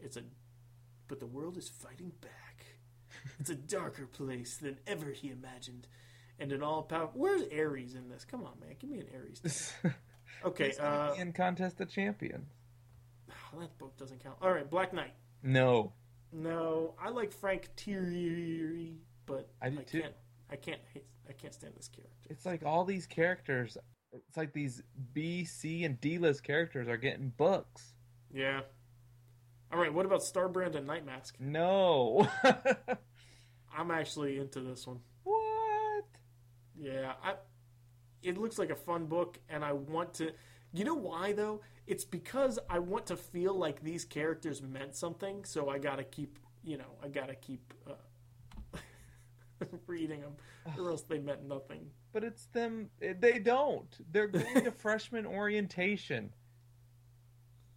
It's 0.00 0.16
a. 0.16 0.22
But 1.06 1.20
the 1.20 1.26
world 1.26 1.56
is 1.56 1.68
fighting 1.68 2.12
back. 2.20 2.32
It's 3.40 3.50
a 3.50 3.54
darker 3.54 4.06
place 4.06 4.56
than 4.56 4.78
ever 4.86 5.10
he 5.10 5.30
imagined. 5.30 5.86
And 6.38 6.52
an 6.52 6.62
all 6.62 6.82
power. 6.82 7.10
Where's 7.14 7.42
Ares 7.52 7.94
in 7.94 8.08
this? 8.08 8.24
Come 8.24 8.44
on, 8.44 8.52
man. 8.60 8.76
Give 8.78 8.90
me 8.90 9.00
an 9.00 9.06
Ares. 9.14 9.72
Okay, 10.44 10.72
uh, 10.80 11.14
in 11.14 11.32
Contest 11.32 11.80
of 11.80 11.90
Champions. 11.90 12.50
that 13.58 13.78
book 13.78 13.96
doesn't 13.96 14.22
count. 14.22 14.36
All 14.40 14.52
right, 14.52 14.68
Black 14.68 14.92
Knight. 14.92 15.14
No. 15.42 15.92
No, 16.32 16.94
I 17.02 17.08
like 17.08 17.32
Frank 17.32 17.70
Tieri, 17.76 18.96
but 19.26 19.48
I 19.62 19.70
do 19.70 19.78
too. 19.78 20.02
can't. 20.02 20.14
I 20.50 20.56
can't. 20.56 20.80
I 21.28 21.32
can't 21.32 21.54
stand 21.54 21.74
this 21.76 21.88
character. 21.88 22.28
It's 22.30 22.44
like 22.46 22.64
all 22.64 22.84
these 22.84 23.06
characters. 23.06 23.76
It's 24.12 24.36
like 24.36 24.52
these 24.52 24.82
B, 25.12 25.44
C, 25.44 25.84
and 25.84 26.00
D 26.00 26.18
list 26.18 26.42
characters 26.42 26.88
are 26.88 26.96
getting 26.96 27.30
books. 27.36 27.94
Yeah. 28.32 28.60
All 29.72 29.78
right. 29.78 29.92
What 29.92 30.06
about 30.06 30.20
Starbrand 30.20 30.74
and 30.74 30.86
Night 30.86 31.04
Mask? 31.04 31.36
No. 31.38 32.28
I'm 33.76 33.90
actually 33.90 34.38
into 34.38 34.60
this 34.60 34.86
one. 34.86 35.00
what? 35.24 36.04
Yeah. 36.78 37.12
I. 37.22 37.34
It 38.22 38.38
looks 38.38 38.58
like 38.58 38.70
a 38.70 38.76
fun 38.76 39.06
book, 39.06 39.38
and 39.48 39.64
I 39.64 39.72
want 39.72 40.14
to. 40.14 40.32
You 40.72 40.84
know 40.84 40.94
why 40.94 41.32
though? 41.32 41.60
It's 41.86 42.04
because 42.04 42.58
I 42.68 42.78
want 42.78 43.06
to 43.06 43.16
feel 43.16 43.54
like 43.54 43.82
these 43.82 44.04
characters 44.04 44.60
meant 44.62 44.94
something. 44.94 45.44
So 45.44 45.68
I 45.68 45.78
gotta 45.78 46.04
keep. 46.04 46.38
You 46.64 46.78
know, 46.78 46.96
I 47.02 47.08
gotta 47.08 47.34
keep 47.34 47.72
uh, 47.86 48.78
reading 49.86 50.20
them, 50.20 50.32
or 50.76 50.90
else 50.90 51.02
they 51.02 51.18
meant 51.18 51.46
nothing. 51.46 51.90
But 52.12 52.24
it's 52.24 52.46
them. 52.46 52.90
They 53.00 53.38
don't. 53.38 53.88
They're 54.12 54.28
going 54.28 54.64
to 54.64 54.72
freshman 54.78 55.26
orientation. 55.26 56.30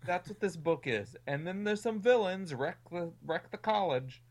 That's 0.06 0.30
what 0.30 0.40
this 0.40 0.56
book 0.56 0.86
is. 0.88 1.16
And 1.28 1.46
then 1.46 1.64
there's 1.64 1.82
some 1.82 2.00
villains 2.00 2.54
wreck 2.54 2.78
the 2.92 3.12
wreck 3.26 3.52
the 3.52 3.58
college. 3.58 4.24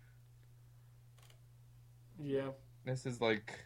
Yeah. 2.22 2.50
This 2.84 3.06
is 3.06 3.20
like 3.20 3.58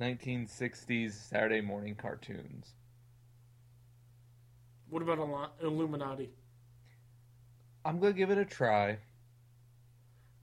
1960s 0.00 1.12
Saturday 1.12 1.60
morning 1.60 1.94
cartoons. 1.94 2.74
What 4.88 5.02
about 5.02 5.52
Illuminati? 5.62 6.30
I'm 7.84 7.98
gonna 7.98 8.12
give 8.12 8.30
it 8.30 8.38
a 8.38 8.44
try. 8.44 8.98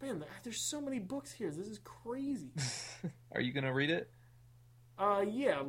Man, 0.02 0.24
there's 0.44 0.62
so 0.62 0.82
many 0.82 1.00
books 1.00 1.32
here. 1.32 1.50
This 1.52 1.68
is 1.68 1.80
crazy. 1.80 2.52
Are 3.32 3.42
you 3.42 3.54
gonna 3.54 3.74
read 3.74 3.90
it? 3.90 4.10
Uh, 4.98 5.24
yeah, 5.28 5.62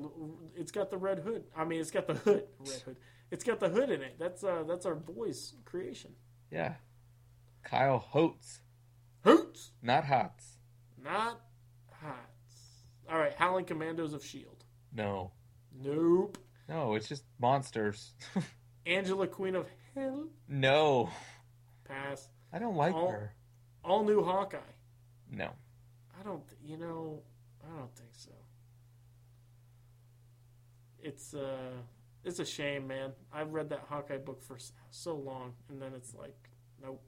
it's 0.55 0.70
got 0.70 0.91
the 0.91 0.97
red 0.97 1.20
hood. 1.20 1.45
I 1.57 1.64
mean, 1.64 1.80
it's 1.80 1.91
got 1.91 2.07
the 2.07 2.14
hood, 2.14 2.45
red 2.61 2.80
hood. 2.82 2.97
It's 3.30 3.45
got 3.45 3.61
the 3.61 3.68
hood 3.68 3.91
in 3.91 4.03
it. 4.03 4.16
That's 4.18 4.45
uh, 4.45 4.64
that's 4.68 4.84
our 4.87 4.95
boy's 4.95 5.55
creation. 5.64 6.12
Yeah. 6.51 6.74
Kyle 7.64 8.05
Hotz, 8.14 8.61
Hoots, 9.24 9.72
not 9.82 10.05
Hots. 10.05 10.59
not. 11.03 11.41
All 13.11 13.18
right, 13.18 13.34
Howling 13.34 13.64
Commandos 13.66 14.12
of 14.12 14.24
Shield. 14.24 14.64
No, 14.92 15.32
Nope. 15.78 16.38
no, 16.68 16.94
it's 16.94 17.09
just 17.09 17.24
monsters. 17.38 18.14
Angela, 18.86 19.26
Queen 19.26 19.54
of 19.54 19.66
Hell. 19.94 20.28
no, 20.48 21.11
Pass. 21.84 22.28
I 22.52 22.59
don't 22.59 22.76
like 22.76 22.94
Oh. 22.94 23.09
her. 23.09 23.32
All 23.84 24.04
new 24.04 24.22
Hawkeye. 24.24 24.59
No, 25.30 25.50
I 26.18 26.22
don't. 26.24 26.46
th- 26.48 26.61
You 26.64 26.76
know, 26.78 27.22
I 27.64 27.78
don't 27.78 27.94
think 27.94 28.11
so. 28.12 28.32
It's 30.98 31.34
uh, 31.34 31.72
it's 32.24 32.38
a 32.40 32.44
shame, 32.44 32.86
man. 32.88 33.12
I've 33.32 33.52
read 33.52 33.68
that 33.70 33.84
Hawkeye 33.88 34.18
book 34.18 34.42
for 34.42 34.57
so 34.90 35.14
long, 35.14 35.52
and 35.68 35.80
then 35.80 35.92
it's 35.94 36.14
like, 36.14 36.36
nope. 36.82 37.02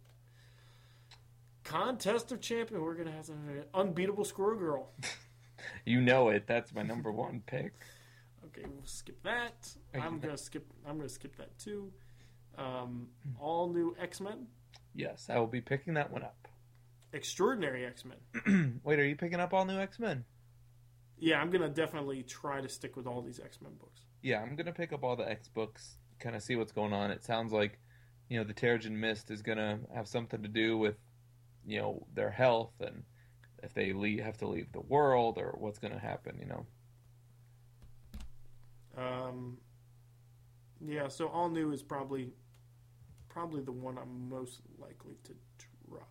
Contest 1.64 2.30
of 2.32 2.40
Champion. 2.40 2.80
We're 2.82 2.94
gonna 2.94 3.10
have 3.12 3.26
some 3.26 3.38
unbeatable 3.74 4.24
Squirrel 4.24 4.58
Girl. 4.58 4.92
you 5.84 6.00
know 6.00 6.28
it. 6.28 6.46
That's 6.46 6.74
my 6.74 6.82
number 6.82 7.12
one 7.12 7.42
pick. 7.46 7.72
Okay, 8.46 8.66
we'll 8.66 8.86
skip 8.86 9.22
that. 9.24 9.68
I'm 9.94 10.20
gonna 10.20 10.38
skip. 10.38 10.64
I'm 10.86 10.96
gonna 10.96 11.08
skip 11.08 11.36
that 11.36 11.58
too. 11.58 11.92
Um, 12.56 13.08
all 13.38 13.68
new 13.68 13.94
X 14.00 14.20
Men, 14.22 14.46
Yes, 14.94 15.28
I 15.30 15.38
will 15.38 15.46
be 15.46 15.60
picking 15.60 15.94
that 15.94 16.10
one 16.10 16.22
up. 16.22 16.48
Extraordinary 17.12 17.84
X 17.84 18.04
Men. 18.04 18.80
Wait, 18.84 18.98
are 18.98 19.06
you 19.06 19.16
picking 19.16 19.40
up 19.40 19.52
all 19.52 19.64
new 19.64 19.78
X 19.78 19.98
Men? 19.98 20.24
Yeah, 21.18 21.40
I'm 21.40 21.50
gonna 21.50 21.68
definitely 21.68 22.22
try 22.22 22.60
to 22.60 22.68
stick 22.68 22.96
with 22.96 23.06
all 23.06 23.22
these 23.22 23.40
X 23.40 23.60
Men 23.60 23.72
books. 23.78 24.02
Yeah, 24.22 24.40
I'm 24.40 24.56
gonna 24.56 24.72
pick 24.72 24.92
up 24.92 25.04
all 25.04 25.16
the 25.16 25.28
X 25.28 25.48
books, 25.48 25.98
kind 26.18 26.34
of 26.34 26.42
see 26.42 26.56
what's 26.56 26.72
going 26.72 26.92
on. 26.92 27.10
It 27.10 27.22
sounds 27.24 27.52
like, 27.52 27.78
you 28.28 28.38
know, 28.38 28.44
the 28.44 28.54
Terrigen 28.54 28.92
Mist 28.92 29.30
is 29.30 29.42
gonna 29.42 29.78
have 29.94 30.08
something 30.08 30.42
to 30.42 30.48
do 30.48 30.78
with, 30.78 30.96
you 31.66 31.80
know, 31.80 32.06
their 32.14 32.30
health 32.30 32.72
and 32.80 33.02
if 33.62 33.74
they 33.74 33.92
leave, 33.92 34.20
have 34.24 34.38
to 34.38 34.46
leave 34.48 34.70
the 34.72 34.80
world 34.80 35.38
or 35.38 35.54
what's 35.58 35.78
gonna 35.78 35.98
happen. 35.98 36.36
You 36.38 36.46
know. 36.46 36.66
Um, 38.96 39.58
yeah, 40.84 41.08
so 41.08 41.28
all 41.28 41.48
new 41.48 41.72
is 41.72 41.82
probably 41.82 42.30
probably 43.28 43.62
the 43.62 43.72
one 43.72 43.96
I'm 43.98 44.28
most 44.28 44.60
likely 44.80 45.14
to 45.24 45.32
drop. 45.88 46.08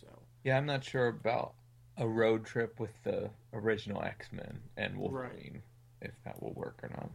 So 0.00 0.06
Yeah, 0.44 0.56
I'm 0.56 0.66
not 0.66 0.84
sure 0.84 1.08
about 1.08 1.54
a 1.96 2.06
road 2.06 2.44
trip 2.46 2.78
with 2.78 2.92
the 3.02 3.30
original 3.52 4.02
X 4.02 4.28
Men 4.32 4.60
and 4.76 4.96
Wolverine, 4.96 5.62
if 6.00 6.12
that 6.24 6.40
will 6.40 6.52
work 6.52 6.78
or 6.82 6.90
not. 6.90 7.10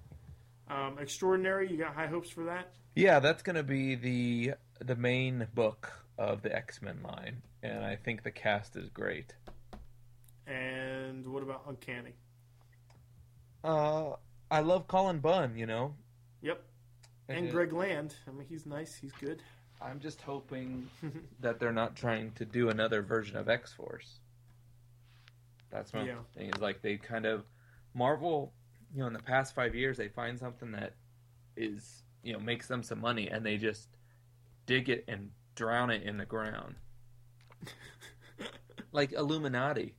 um, 0.67 0.97
extraordinary, 0.99 1.69
you 1.71 1.77
got 1.77 1.93
high 1.93 2.07
hopes 2.07 2.29
for 2.29 2.43
that? 2.45 2.73
Yeah, 2.95 3.19
that's 3.19 3.41
gonna 3.43 3.63
be 3.63 3.95
the 3.95 4.53
the 4.79 4.95
main 4.95 5.47
book 5.53 5.91
of 6.17 6.41
the 6.41 6.53
X 6.53 6.81
Men 6.81 7.01
line, 7.03 7.41
and 7.63 7.83
I 7.83 7.95
think 7.95 8.23
the 8.23 8.31
cast 8.31 8.75
is 8.75 8.89
great. 8.89 9.33
And 10.45 11.25
what 11.27 11.41
about 11.41 11.63
Uncanny? 11.67 12.13
Uh, 13.63 14.11
I 14.51 14.59
love 14.59 14.87
Cullen 14.87 15.19
Bunn. 15.19 15.57
You 15.57 15.65
know. 15.65 15.95
Yep. 16.41 16.61
And 17.29 17.49
Greg 17.49 17.71
Land. 17.73 18.15
I 18.27 18.31
mean, 18.31 18.45
he's 18.47 18.65
nice. 18.65 18.95
He's 18.95 19.13
good. 19.13 19.41
I'm 19.81 19.99
just 19.99 20.21
hoping 20.21 20.89
that 21.39 21.59
they're 21.59 21.71
not 21.71 21.95
trying 21.95 22.31
to 22.33 22.45
do 22.45 22.69
another 22.69 23.01
version 23.01 23.37
of 23.37 23.49
X 23.49 23.73
Force. 23.73 24.19
That's 25.71 25.93
my 25.93 26.03
Yeah. 26.05 26.15
thing. 26.35 26.49
Is 26.53 26.61
like 26.61 26.81
they 26.81 26.97
kind 26.97 27.25
of 27.25 27.45
Marvel, 27.93 28.53
you 28.93 29.01
know, 29.01 29.07
in 29.07 29.13
the 29.13 29.19
past 29.19 29.55
five 29.55 29.73
years, 29.75 29.97
they 29.97 30.09
find 30.09 30.37
something 30.37 30.71
that 30.73 30.93
is 31.55 32.03
you 32.23 32.33
know 32.33 32.39
makes 32.39 32.67
them 32.67 32.83
some 32.83 32.99
money, 32.99 33.29
and 33.29 33.45
they 33.45 33.57
just 33.57 33.87
dig 34.65 34.89
it 34.89 35.05
and 35.07 35.29
drown 35.55 35.89
it 35.91 36.03
in 36.03 36.17
the 36.17 36.25
ground, 36.25 36.75
like 38.91 39.11
Illuminati. 39.13 39.95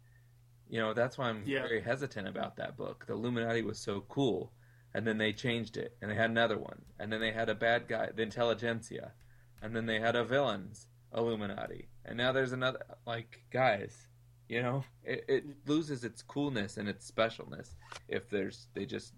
You 0.69 0.81
know, 0.81 0.95
that's 0.95 1.19
why 1.19 1.29
I'm 1.29 1.43
Yeah. 1.47 1.63
very 1.63 1.81
hesitant 1.81 2.27
about 2.27 2.57
that 2.57 2.77
book. 2.77 3.05
The 3.07 3.13
Illuminati 3.13 3.63
was 3.63 3.79
so 3.79 4.01
cool, 4.09 4.53
and 4.95 5.07
then 5.07 5.19
they 5.19 5.33
changed 5.33 5.77
it, 5.77 5.97
and 6.01 6.11
they 6.11 6.15
had 6.15 6.31
another 6.31 6.59
one, 6.59 6.83
and 6.99 7.13
then 7.13 7.21
they 7.21 7.33
had 7.33 7.49
a 7.49 7.55
bad 7.55 7.87
guy, 7.87 8.11
the 8.15 8.23
Intelligentsia, 8.23 9.13
and 9.63 9.75
then 9.77 9.87
they 9.87 10.01
had 10.01 10.17
a 10.17 10.25
villains 10.25 10.87
Illuminati, 11.15 11.89
and 12.05 12.17
now 12.17 12.33
there's 12.33 12.53
another. 12.53 12.81
Like, 13.07 13.45
guys, 13.51 14.09
you 14.49 14.63
know, 14.63 14.85
it, 15.05 15.25
it 15.29 15.45
loses 15.67 16.03
its 16.05 16.23
coolness 16.23 16.77
and 16.77 16.89
its 16.89 17.09
specialness 17.11 17.75
if 18.09 18.29
there's 18.31 18.69
they 18.75 18.85
just 18.87 19.13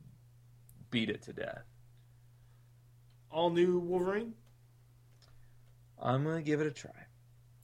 beat 0.90 1.08
it 1.10 1.22
to 1.22 1.32
death. 1.32 1.64
All 3.30 3.50
new 3.50 3.78
Wolverine. 3.78 4.34
I'm 6.00 6.24
gonna 6.24 6.42
give 6.42 6.60
it 6.60 6.66
a 6.66 6.70
try. 6.70 7.05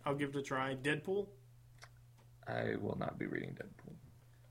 I'll 0.04 0.14
give 0.14 0.30
it 0.30 0.36
a 0.36 0.42
try. 0.42 0.74
Deadpool. 0.74 1.26
I 2.46 2.74
will 2.80 2.96
not 2.98 3.18
be 3.18 3.26
reading 3.26 3.50
Deadpool. 3.50 3.94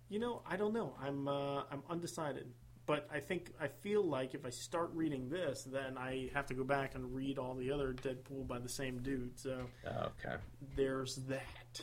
You 0.10 0.20
know, 0.20 0.41
I 0.49 0.56
don't 0.58 0.74
know. 0.74 0.95
I'm 1.02 1.28
uh, 1.28 1.64
I'm 1.72 1.84
undecided. 1.89 2.47
But 2.88 3.08
I 3.14 3.20
think 3.20 3.52
I 3.62 3.68
feel 3.68 4.04
like 4.04 4.34
if 4.34 4.45
I 4.45 4.49
start 4.49 4.89
reading 4.93 5.30
this, 5.30 5.64
then 5.64 5.97
I 5.97 6.30
have 6.34 6.47
to 6.47 6.54
go 6.54 6.64
back 6.64 6.95
and 6.95 7.14
read 7.16 7.38
all 7.38 7.54
the 7.54 7.72
other 7.72 7.93
Deadpool 7.93 8.47
by 8.47 8.60
the 8.60 8.68
same 8.68 8.97
dude. 8.99 9.39
So 9.39 9.66
Okay. 9.86 10.36
there's 10.76 11.18
that. 11.28 11.82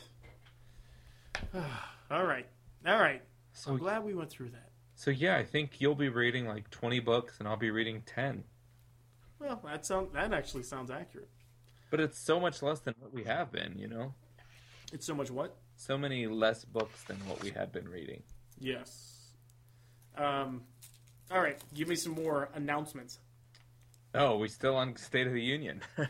all 2.11 2.25
right, 2.25 2.45
all 2.85 2.99
right. 2.99 3.21
So 3.53 3.71
I'm 3.71 3.77
glad 3.77 4.03
we 4.03 4.13
went 4.13 4.29
through 4.29 4.49
that. 4.49 4.69
so 4.95 5.09
yeah, 5.09 5.37
I 5.37 5.43
think 5.45 5.79
you'll 5.81 5.95
be 5.95 6.09
reading 6.09 6.45
like 6.45 6.69
20 6.69 6.99
books, 6.99 7.35
and 7.39 7.47
I'll 7.47 7.57
be 7.57 7.71
reading 7.71 8.03
10. 8.05 8.43
Well, 9.39 9.61
that 9.65 9.85
sound 9.85 10.09
that 10.13 10.33
actually 10.33 10.63
sounds 10.63 10.91
accurate. 10.91 11.29
But 11.89 11.99
it's 11.99 12.19
so 12.19 12.39
much 12.39 12.61
less 12.61 12.79
than 12.79 12.95
what 12.99 13.13
we 13.13 13.23
have 13.23 13.51
been, 13.51 13.77
you 13.77 13.87
know. 13.87 14.13
It's 14.93 15.05
so 15.05 15.13
much 15.13 15.31
what? 15.31 15.55
So 15.75 15.97
many 15.97 16.27
less 16.27 16.65
books 16.65 17.03
than 17.03 17.17
what 17.27 17.41
we 17.41 17.51
had 17.51 17.71
been 17.71 17.87
reading. 17.87 18.23
Yes. 18.59 19.31
Um. 20.17 20.63
All 21.31 21.41
right, 21.41 21.57
give 21.73 21.87
me 21.87 21.95
some 21.95 22.13
more 22.13 22.49
announcements. 22.55 23.19
Oh, 24.15 24.37
we 24.37 24.47
still 24.47 24.75
on 24.75 24.95
State 24.97 25.27
of 25.27 25.33
the 25.33 25.41
Union. 25.41 25.81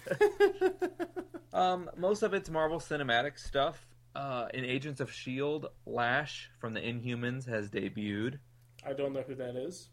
um, 1.53 1.89
most 1.97 2.23
of 2.23 2.33
it's 2.33 2.49
Marvel 2.49 2.79
Cinematic 2.79 3.37
stuff. 3.37 3.85
Uh, 4.15 4.47
in 4.53 4.65
Agents 4.65 5.01
of 5.01 5.11
Shield, 5.11 5.67
Lash 5.85 6.49
from 6.59 6.73
the 6.73 6.79
Inhumans 6.79 7.47
has 7.47 7.69
debuted. 7.69 8.39
I 8.85 8.93
don't 8.93 9.13
know 9.13 9.21
who 9.21 9.35
that 9.35 9.55
is. 9.55 9.89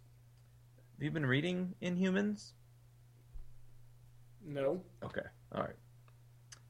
Have 0.95 1.03
you 1.03 1.11
been 1.11 1.26
reading 1.26 1.74
Inhumans? 1.82 2.53
No. 4.45 4.82
Okay, 5.05 5.26
all 5.55 5.63
right. 5.63 5.77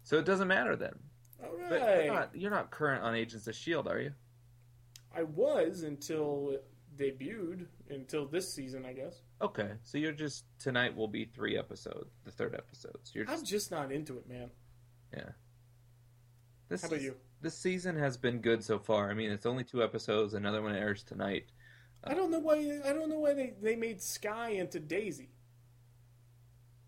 So 0.02 0.18
it 0.18 0.24
doesn't 0.24 0.48
matter 0.48 0.76
then. 0.76 0.94
All 1.42 1.50
But 1.68 2.04
you're 2.04 2.14
not, 2.14 2.30
you're 2.34 2.50
not 2.50 2.70
current 2.70 3.02
on 3.02 3.14
Agents 3.14 3.46
of 3.46 3.54
Shield, 3.54 3.88
are 3.88 4.00
you? 4.00 4.12
I 5.14 5.22
was 5.22 5.82
until 5.82 6.50
it 6.52 6.64
debuted 6.96 7.66
until 7.90 8.26
this 8.26 8.54
season, 8.54 8.84
I 8.84 8.92
guess. 8.92 9.22
Okay, 9.40 9.70
so 9.82 9.98
you're 9.98 10.12
just 10.12 10.44
tonight 10.58 10.96
will 10.96 11.08
be 11.08 11.24
three 11.24 11.58
episodes, 11.58 12.10
the 12.24 12.30
third 12.30 12.54
episode. 12.54 12.96
So 13.02 13.12
you're 13.14 13.24
I'm 13.28 13.40
just 13.40 13.46
just 13.46 13.70
not 13.70 13.92
into 13.92 14.16
it, 14.18 14.28
man. 14.28 14.50
yeah. 15.14 15.30
This 16.68 16.82
How 16.82 16.88
about 16.88 17.00
you? 17.00 17.14
This 17.42 17.56
season 17.56 17.96
has 17.96 18.16
been 18.16 18.40
good 18.40 18.64
so 18.64 18.78
far. 18.78 19.10
I 19.10 19.14
mean, 19.14 19.30
it's 19.30 19.46
only 19.46 19.62
two 19.62 19.82
episodes. 19.84 20.34
Another 20.34 20.62
one 20.62 20.74
airs 20.74 21.02
tonight. 21.04 21.46
I 22.02 22.14
don't 22.14 22.30
know 22.30 22.38
why. 22.40 22.80
I 22.84 22.92
don't 22.92 23.08
know 23.08 23.18
why 23.18 23.34
they, 23.34 23.54
they 23.60 23.76
made 23.76 24.02
Skye 24.02 24.50
into 24.50 24.80
Daisy. 24.80 25.30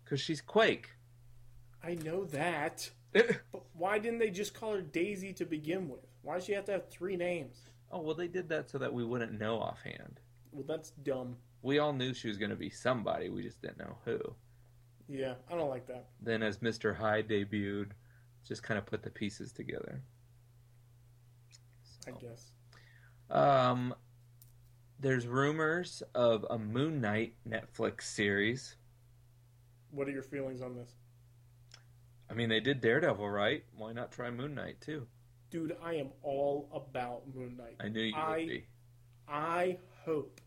Cause 0.05 0.19
she's 0.19 0.41
Quake. 0.41 0.89
I 1.83 1.95
know 1.95 2.25
that, 2.25 2.89
but 3.13 3.41
why 3.73 3.99
didn't 3.99 4.19
they 4.19 4.29
just 4.29 4.53
call 4.53 4.73
her 4.73 4.81
Daisy 4.81 5.33
to 5.33 5.45
begin 5.45 5.89
with? 5.89 6.05
Why 6.21 6.35
does 6.35 6.45
she 6.45 6.53
have 6.53 6.65
to 6.65 6.73
have 6.73 6.89
three 6.89 7.15
names? 7.15 7.61
oh 7.91 8.01
well, 8.01 8.15
they 8.15 8.27
did 8.27 8.49
that 8.49 8.69
so 8.69 8.77
that 8.77 8.93
we 8.93 9.03
wouldn't 9.03 9.39
know 9.39 9.59
offhand. 9.59 10.19
Well, 10.51 10.65
that's 10.67 10.91
dumb. 10.91 11.37
We 11.61 11.79
all 11.79 11.93
knew 11.93 12.13
she 12.13 12.27
was 12.27 12.37
going 12.37 12.51
to 12.51 12.55
be 12.55 12.69
somebody. 12.69 13.29
We 13.29 13.43
just 13.43 13.61
didn't 13.61 13.79
know 13.79 13.97
who. 14.05 14.19
Yeah, 15.07 15.33
I 15.51 15.55
don't 15.55 15.69
like 15.69 15.87
that. 15.87 16.07
Then, 16.21 16.43
as 16.43 16.61
Mister 16.61 16.93
Hyde 16.93 17.27
debuted, 17.27 17.91
just 18.47 18.63
kind 18.63 18.77
of 18.77 18.85
put 18.85 19.03
the 19.03 19.09
pieces 19.09 19.51
together. 19.51 20.01
I 22.07 22.11
guess. 22.11 22.51
Um, 23.29 23.93
there's 24.99 25.27
rumors 25.27 26.01
of 26.15 26.45
a 26.49 26.57
Moon 26.57 27.01
Knight 27.01 27.33
Netflix 27.47 28.03
series. 28.03 28.75
What 29.91 30.07
are 30.07 30.11
your 30.11 30.23
feelings 30.23 30.61
on 30.61 30.75
this, 30.75 30.95
I 32.29 32.33
mean, 32.33 32.49
they 32.49 32.59
did 32.59 32.81
Daredevil, 32.81 33.27
right? 33.29 33.63
Why 33.75 33.91
not 33.93 34.11
try 34.11 34.29
Moon 34.29 34.55
Knight 34.55 34.81
too? 34.81 35.07
dude? 35.49 35.75
I 35.83 35.95
am 35.95 36.09
all 36.21 36.69
about 36.73 37.23
Moon 37.33 37.57
Knight. 37.57 37.77
I 37.79 37.89
knew 37.89 38.01
you 38.01 38.15
I- 38.15 38.37
would 38.37 38.47
be. 38.47 38.65
I 39.27 39.77
hope, 40.05 40.41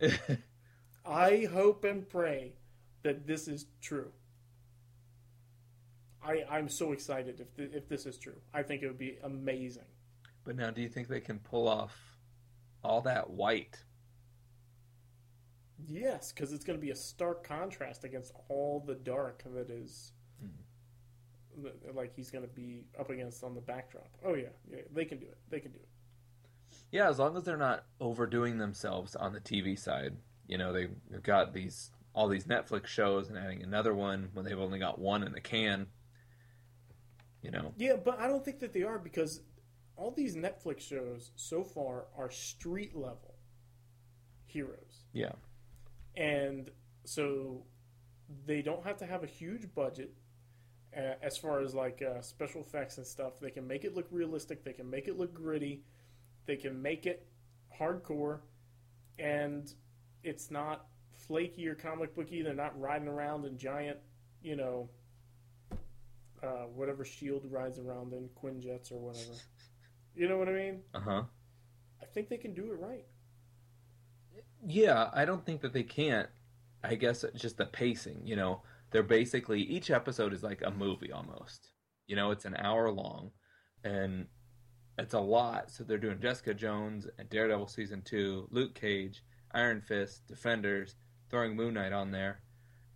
I 1.06 1.48
hope 1.52 1.84
and 1.84 2.08
pray 2.08 2.52
that 3.02 3.26
this 3.26 3.46
is 3.48 3.66
true. 3.80 4.10
I 6.24 6.42
I'm 6.50 6.68
so 6.68 6.92
excited 6.92 7.40
if 7.40 7.54
th- 7.56 7.70
if 7.72 7.88
this 7.88 8.06
is 8.06 8.16
true. 8.18 8.40
I 8.54 8.62
think 8.62 8.82
it 8.82 8.86
would 8.88 8.98
be 8.98 9.18
amazing. 9.22 9.86
but 10.44 10.56
now, 10.56 10.70
do 10.70 10.82
you 10.82 10.88
think 10.88 11.08
they 11.08 11.20
can 11.20 11.38
pull 11.40 11.68
off 11.68 11.96
all 12.84 13.00
that 13.02 13.30
white? 13.30 13.76
Yes, 15.86 16.32
because 16.32 16.52
it's 16.52 16.64
going 16.64 16.78
to 16.78 16.84
be 16.84 16.90
a 16.92 16.96
stark 16.96 17.46
contrast 17.46 18.04
against 18.04 18.32
all 18.48 18.80
the 18.86 18.94
dark 18.94 19.42
that 19.54 19.68
is, 19.70 20.12
like 21.94 22.14
he's 22.14 22.30
going 22.30 22.44
to 22.46 22.50
be 22.52 22.84
up 22.98 23.10
against 23.10 23.42
on 23.44 23.54
the 23.54 23.60
backdrop. 23.60 24.08
Oh 24.24 24.34
yeah, 24.34 24.48
yeah, 24.70 24.80
they 24.92 25.04
can 25.04 25.18
do 25.18 25.26
it. 25.26 25.38
They 25.50 25.60
can 25.60 25.72
do 25.72 25.78
it. 25.78 25.88
Yeah, 26.90 27.08
as 27.08 27.18
long 27.18 27.36
as 27.36 27.44
they're 27.44 27.56
not 27.56 27.84
overdoing 28.00 28.58
themselves 28.58 29.14
on 29.16 29.32
the 29.32 29.40
TV 29.40 29.78
side. 29.78 30.16
You 30.46 30.58
know, 30.58 30.72
they- 30.72 30.90
they've 31.10 31.22
got 31.22 31.52
these 31.52 31.90
all 32.14 32.28
these 32.28 32.44
Netflix 32.44 32.86
shows 32.88 33.30
and 33.30 33.38
adding 33.38 33.62
another 33.62 33.94
one 33.94 34.28
when 34.34 34.44
they've 34.44 34.58
only 34.58 34.78
got 34.78 34.98
one 34.98 35.22
in 35.22 35.32
the 35.32 35.40
can. 35.40 35.86
You 37.40 37.50
know, 37.50 37.72
Yeah, 37.78 37.96
but 37.96 38.18
I 38.20 38.26
don't 38.28 38.44
think 38.44 38.60
that 38.60 38.72
they 38.74 38.82
are 38.82 38.98
because 38.98 39.42
all 39.96 40.10
these 40.10 40.36
Netflix 40.36 40.80
shows 40.80 41.32
so 41.36 41.64
far 41.64 42.06
are 42.16 42.30
street 42.30 42.94
level 42.94 43.34
heroes. 44.44 45.04
yeah, 45.14 45.32
and 46.16 46.70
so 47.04 47.64
they 48.44 48.60
don't 48.62 48.84
have 48.84 48.98
to 48.98 49.06
have 49.06 49.22
a 49.24 49.26
huge 49.26 49.74
budget 49.74 50.14
uh, 50.96 51.14
as 51.22 51.36
far 51.36 51.60
as 51.60 51.74
like 51.74 52.02
uh, 52.02 52.20
special 52.20 52.60
effects 52.60 52.98
and 52.98 53.06
stuff. 53.06 53.40
They 53.40 53.50
can 53.50 53.66
make 53.66 53.84
it 53.84 53.94
look 53.94 54.06
realistic. 54.10 54.64
They 54.64 54.72
can 54.72 54.88
make 54.88 55.08
it 55.08 55.18
look 55.18 55.32
gritty. 55.34 55.82
They 56.46 56.56
can 56.56 56.80
make 56.80 57.06
it 57.06 57.26
hardcore, 57.78 58.40
and 59.18 59.72
it's 60.24 60.50
not 60.50 60.86
flaky 61.14 61.66
or 61.68 61.74
comic 61.74 62.14
booky. 62.14 62.42
They're 62.42 62.54
not 62.54 62.78
riding 62.78 63.08
around 63.08 63.44
in 63.44 63.56
giant, 63.56 63.98
you 64.42 64.56
know, 64.56 64.88
uh, 66.42 66.66
whatever 66.74 67.04
Shield 67.04 67.46
rides 67.50 67.78
around 67.78 68.12
in 68.12 68.28
Quinjets 68.42 68.92
or 68.92 68.98
whatever. 68.98 69.32
You 70.14 70.28
know 70.28 70.36
what 70.36 70.46
I 70.46 70.52
mean? 70.52 70.82
uh 70.92 71.00
huh. 71.00 71.22
I 72.02 72.04
think 72.04 72.28
they 72.28 72.36
can 72.36 72.52
do 72.52 72.70
it 72.70 72.78
right. 72.78 73.06
Yeah, 74.66 75.08
I 75.14 75.24
don't 75.24 75.44
think 75.44 75.62
that 75.62 75.72
they 75.72 75.84
can't. 75.84 76.28
I 76.84 76.96
guess 76.96 77.24
just 77.34 77.56
the 77.56 77.64
pacing, 77.64 78.20
you 78.24 78.36
know. 78.36 78.60
They're 78.92 79.02
basically 79.02 79.60
each 79.62 79.90
episode 79.90 80.32
is 80.32 80.42
like 80.42 80.62
a 80.64 80.70
movie 80.70 81.12
almost. 81.12 81.68
You 82.06 82.16
know, 82.16 82.30
it's 82.30 82.44
an 82.44 82.56
hour 82.56 82.90
long 82.90 83.30
and 83.84 84.26
it's 84.98 85.14
a 85.14 85.20
lot. 85.20 85.70
So 85.70 85.84
they're 85.84 85.98
doing 85.98 86.20
Jessica 86.20 86.54
Jones 86.54 87.06
and 87.18 87.28
Daredevil 87.30 87.68
season 87.68 88.02
2, 88.02 88.48
Luke 88.50 88.74
Cage, 88.74 89.22
Iron 89.54 89.80
Fist, 89.80 90.26
Defenders, 90.28 90.96
throwing 91.30 91.56
Moon 91.56 91.74
Knight 91.74 91.92
on 91.92 92.10
there, 92.10 92.42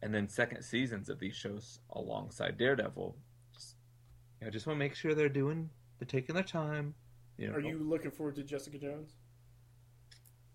and 0.02 0.14
then 0.14 0.28
second 0.28 0.62
seasons 0.62 1.08
of 1.08 1.18
these 1.18 1.34
shows 1.34 1.80
alongside 1.90 2.58
Daredevil. 2.58 3.16
Just, 3.54 3.76
you 4.40 4.46
know, 4.46 4.50
just 4.50 4.66
want 4.66 4.76
to 4.76 4.78
make 4.78 4.94
sure 4.94 5.14
they're 5.14 5.28
doing 5.30 5.70
they're 5.98 6.06
taking 6.06 6.34
their 6.34 6.44
time. 6.44 6.94
You 7.38 7.48
know, 7.48 7.54
Are 7.54 7.60
you 7.60 7.78
looking 7.78 8.10
forward 8.10 8.36
to 8.36 8.42
Jessica 8.42 8.78
Jones? 8.78 9.16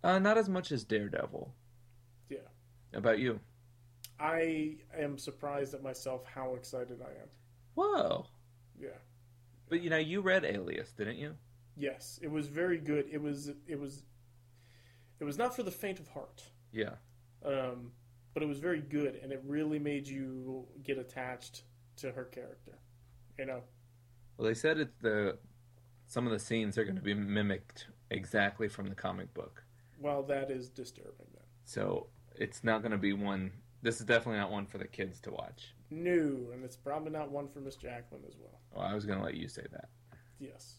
uh, 0.04 0.20
not 0.20 0.38
as 0.38 0.50
much 0.50 0.72
as 0.72 0.84
Daredevil. 0.84 1.54
Yeah. 2.30 2.40
About 2.94 3.20
you? 3.20 3.40
I 4.22 4.76
am 4.98 5.18
surprised 5.18 5.74
at 5.74 5.82
myself 5.82 6.24
how 6.26 6.54
excited 6.56 7.02
I 7.02 7.10
am. 7.22 7.30
Whoa! 7.74 8.26
Yeah. 8.80 8.90
But 9.70 9.82
you 9.82 9.90
know, 9.90 9.98
you 9.98 10.22
read 10.22 10.46
Alias, 10.46 10.92
didn't 10.92 11.18
you? 11.18 11.36
Yes, 11.76 12.20
it 12.22 12.30
was 12.30 12.48
very 12.48 12.78
good. 12.78 13.08
It 13.12 13.22
was 13.22 13.52
it 13.68 13.80
was 13.80 14.04
it 15.20 15.24
was 15.24 15.38
not 15.38 15.56
for 15.56 15.64
the 15.64 15.72
faint 15.72 16.00
of 16.00 16.08
heart. 16.10 16.44
Yeah. 16.72 16.96
Um, 17.46 17.92
but 18.34 18.44
it 18.44 18.46
was 18.46 18.60
very 18.60 18.82
good 18.82 19.20
and 19.24 19.32
it 19.32 19.42
really 19.46 19.80
made 19.80 20.08
you 20.08 20.68
get 20.84 20.98
attached 20.98 21.64
to 21.98 22.12
her 22.12 22.26
character. 22.26 22.78
You 23.40 23.46
know. 23.46 23.62
Well, 24.38 24.48
they 24.48 24.54
said 24.54 24.78
it's 24.80 24.96
the 25.02 25.38
some 26.08 26.26
of 26.28 26.32
the 26.34 26.40
scenes 26.40 26.78
are 26.78 26.84
going 26.84 26.96
to 26.98 27.02
be 27.02 27.14
mimicked 27.14 27.88
exactly 28.10 28.68
from 28.68 28.88
the 28.88 28.96
comic 28.96 29.34
book, 29.34 29.64
Well, 29.98 30.24
that 30.24 30.52
is 30.52 30.68
disturbing 30.68 31.28
then. 31.34 31.44
so 31.64 32.08
it's 32.36 32.64
not 32.64 32.82
going 32.82 32.92
to 32.92 32.98
be 32.98 33.14
one. 33.14 33.52
This 33.82 34.00
is 34.00 34.06
definitely 34.06 34.40
not 34.40 34.52
one 34.52 34.66
for 34.66 34.78
the 34.78 34.88
kids 34.88 35.20
to 35.22 35.32
watch. 35.32 35.74
New, 35.90 36.50
and 36.54 36.64
it's 36.64 36.76
probably 36.76 37.12
not 37.12 37.32
one 37.32 37.48
for 37.48 37.60
Miss 37.60 37.76
Jacqueline 37.76 38.24
as 38.28 38.36
well. 38.40 38.60
Well, 38.74 38.86
I 38.86 38.94
was 38.94 39.06
going 39.06 39.20
to 39.20 39.26
let 39.26 39.36
you 39.36 39.48
say 39.48 39.66
that. 39.72 39.90
Yes. 40.40 40.76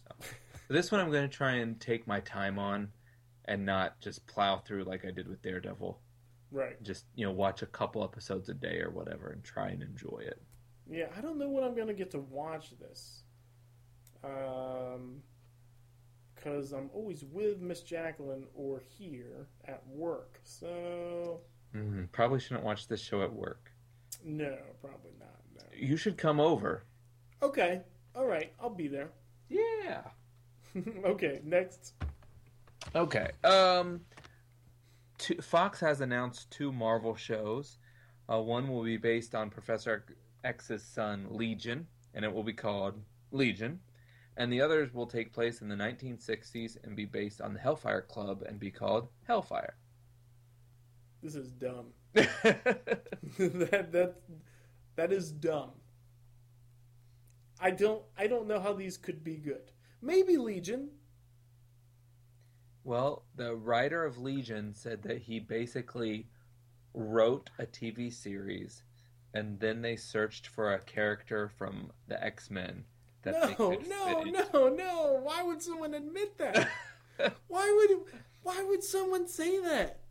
This 0.68 0.90
one 0.90 1.00
I'm 1.00 1.10
going 1.10 1.28
to 1.28 1.36
try 1.36 1.52
and 1.54 1.80
take 1.80 2.06
my 2.06 2.20
time 2.20 2.58
on, 2.58 2.88
and 3.44 3.66
not 3.66 4.00
just 4.00 4.26
plow 4.26 4.58
through 4.58 4.84
like 4.84 5.04
I 5.04 5.10
did 5.10 5.28
with 5.28 5.42
Daredevil. 5.42 6.00
Right. 6.50 6.82
Just 6.82 7.06
you 7.14 7.26
know, 7.26 7.32
watch 7.32 7.62
a 7.62 7.66
couple 7.66 8.04
episodes 8.04 8.48
a 8.48 8.54
day 8.54 8.78
or 8.80 8.90
whatever, 8.90 9.30
and 9.30 9.42
try 9.42 9.68
and 9.68 9.82
enjoy 9.82 10.22
it. 10.24 10.40
Yeah, 10.88 11.06
I 11.16 11.20
don't 11.20 11.38
know 11.38 11.48
when 11.48 11.64
I'm 11.64 11.74
gonna 11.74 11.94
get 11.94 12.10
to 12.12 12.20
watch 12.20 12.78
this. 12.78 13.22
Um, 14.24 15.22
because 16.34 16.72
I'm 16.72 16.90
always 16.92 17.24
with 17.24 17.60
Miss 17.60 17.82
Jacqueline 17.82 18.46
or 18.54 18.82
here 18.98 19.46
at 19.64 19.82
work. 19.88 20.40
So 20.44 21.40
hmm 21.72 22.04
Probably 22.12 22.40
shouldn't 22.40 22.64
watch 22.64 22.88
this 22.88 23.00
show 23.00 23.22
at 23.22 23.32
work. 23.32 23.72
no, 24.24 24.56
probably 24.80 25.12
not. 25.18 25.40
No. 25.56 25.62
You 25.76 25.96
should 25.96 26.16
come 26.18 26.40
over. 26.40 26.84
Okay. 27.42 27.80
All 28.14 28.26
right. 28.26 28.52
I'll 28.60 28.70
be 28.70 28.88
there. 28.88 29.10
Yeah. 29.48 30.02
okay. 31.04 31.40
Next. 31.44 31.94
Okay. 32.94 33.30
Um, 33.44 34.00
two, 35.18 35.36
Fox 35.42 35.80
has 35.80 36.00
announced 36.00 36.50
two 36.50 36.72
Marvel 36.72 37.16
shows. 37.16 37.78
Uh, 38.30 38.40
one 38.40 38.68
will 38.68 38.84
be 38.84 38.96
based 38.96 39.34
on 39.34 39.50
Professor 39.50 40.04
X's 40.44 40.82
son 40.82 41.26
Legion, 41.30 41.86
and 42.14 42.24
it 42.24 42.32
will 42.32 42.44
be 42.44 42.52
called 42.52 42.94
Legion. 43.30 43.80
And 44.36 44.52
the 44.52 44.60
others 44.62 44.94
will 44.94 45.06
take 45.06 45.32
place 45.32 45.60
in 45.60 45.68
the 45.68 45.74
1960s 45.74 46.76
and 46.84 46.96
be 46.96 47.04
based 47.04 47.40
on 47.40 47.52
the 47.52 47.60
Hellfire 47.60 48.02
Club 48.02 48.42
and 48.46 48.58
be 48.58 48.70
called 48.70 49.08
Hellfire. 49.26 49.74
This 51.22 51.34
is 51.34 51.50
dumb. 51.52 51.86
that 52.14 53.88
that 53.92 54.16
that 54.96 55.12
is 55.12 55.30
dumb. 55.30 55.70
I 57.60 57.70
don't 57.70 58.02
I 58.18 58.26
don't 58.26 58.48
know 58.48 58.60
how 58.60 58.72
these 58.72 58.96
could 58.96 59.22
be 59.22 59.36
good. 59.36 59.70
Maybe 60.00 60.36
Legion. 60.36 60.90
well, 62.82 63.24
the 63.36 63.54
writer 63.54 64.04
of 64.04 64.18
Legion 64.18 64.74
said 64.74 65.02
that 65.04 65.18
he 65.18 65.38
basically 65.38 66.26
wrote 66.92 67.50
a 67.58 67.66
TV 67.66 68.12
series, 68.12 68.82
and 69.32 69.60
then 69.60 69.80
they 69.80 69.94
searched 69.94 70.48
for 70.48 70.74
a 70.74 70.80
character 70.80 71.48
from 71.56 71.92
the 72.08 72.22
X 72.22 72.50
Men 72.50 72.84
that 73.22 73.34
they 73.42 73.54
No, 73.56 73.74
no, 73.88 74.22
no, 74.24 74.68
no. 74.68 75.20
Why 75.22 75.42
would 75.42 75.62
someone 75.62 75.94
admit 75.94 76.36
that? 76.38 76.68
why 77.46 77.70
would 77.70 78.12
why 78.42 78.62
would 78.64 78.82
someone 78.82 79.28
say 79.28 79.60
that? 79.60 80.01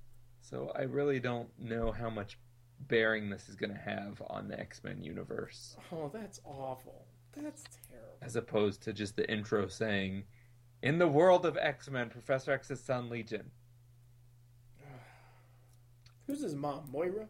So 0.52 0.72
I 0.76 0.82
really 0.82 1.20
don't 1.20 1.48
know 1.58 1.92
how 1.94 2.10
much 2.10 2.38
bearing 2.82 3.30
this 3.30 3.48
is 3.48 3.56
going 3.56 3.72
to 3.74 3.80
have 3.80 4.22
on 4.30 4.48
the 4.50 4.60
X 4.60 4.84
Men 4.84 5.02
universe, 5.02 5.78
Oh, 5.92 6.10
that's 6.14 6.42
awful. 6.44 7.06
That's 7.34 7.64
terrible. 7.90 8.18
as 8.22 8.36
opposed 8.36 8.82
to 8.84 8.92
just 8.94 9.16
the 9.16 9.32
intro 9.32 9.68
saying, 9.68 10.26
"In 10.82 10.98
the 11.00 11.08
world 11.08 11.46
of 11.46 11.56
X 11.58 11.90
Men, 11.90 12.10
Professor 12.10 12.52
X's 12.52 12.84
son 12.84 13.10
Legion." 13.10 13.50
Who's 16.28 16.42
his 16.42 16.54
mom? 16.56 16.90
Moira? 16.92 17.30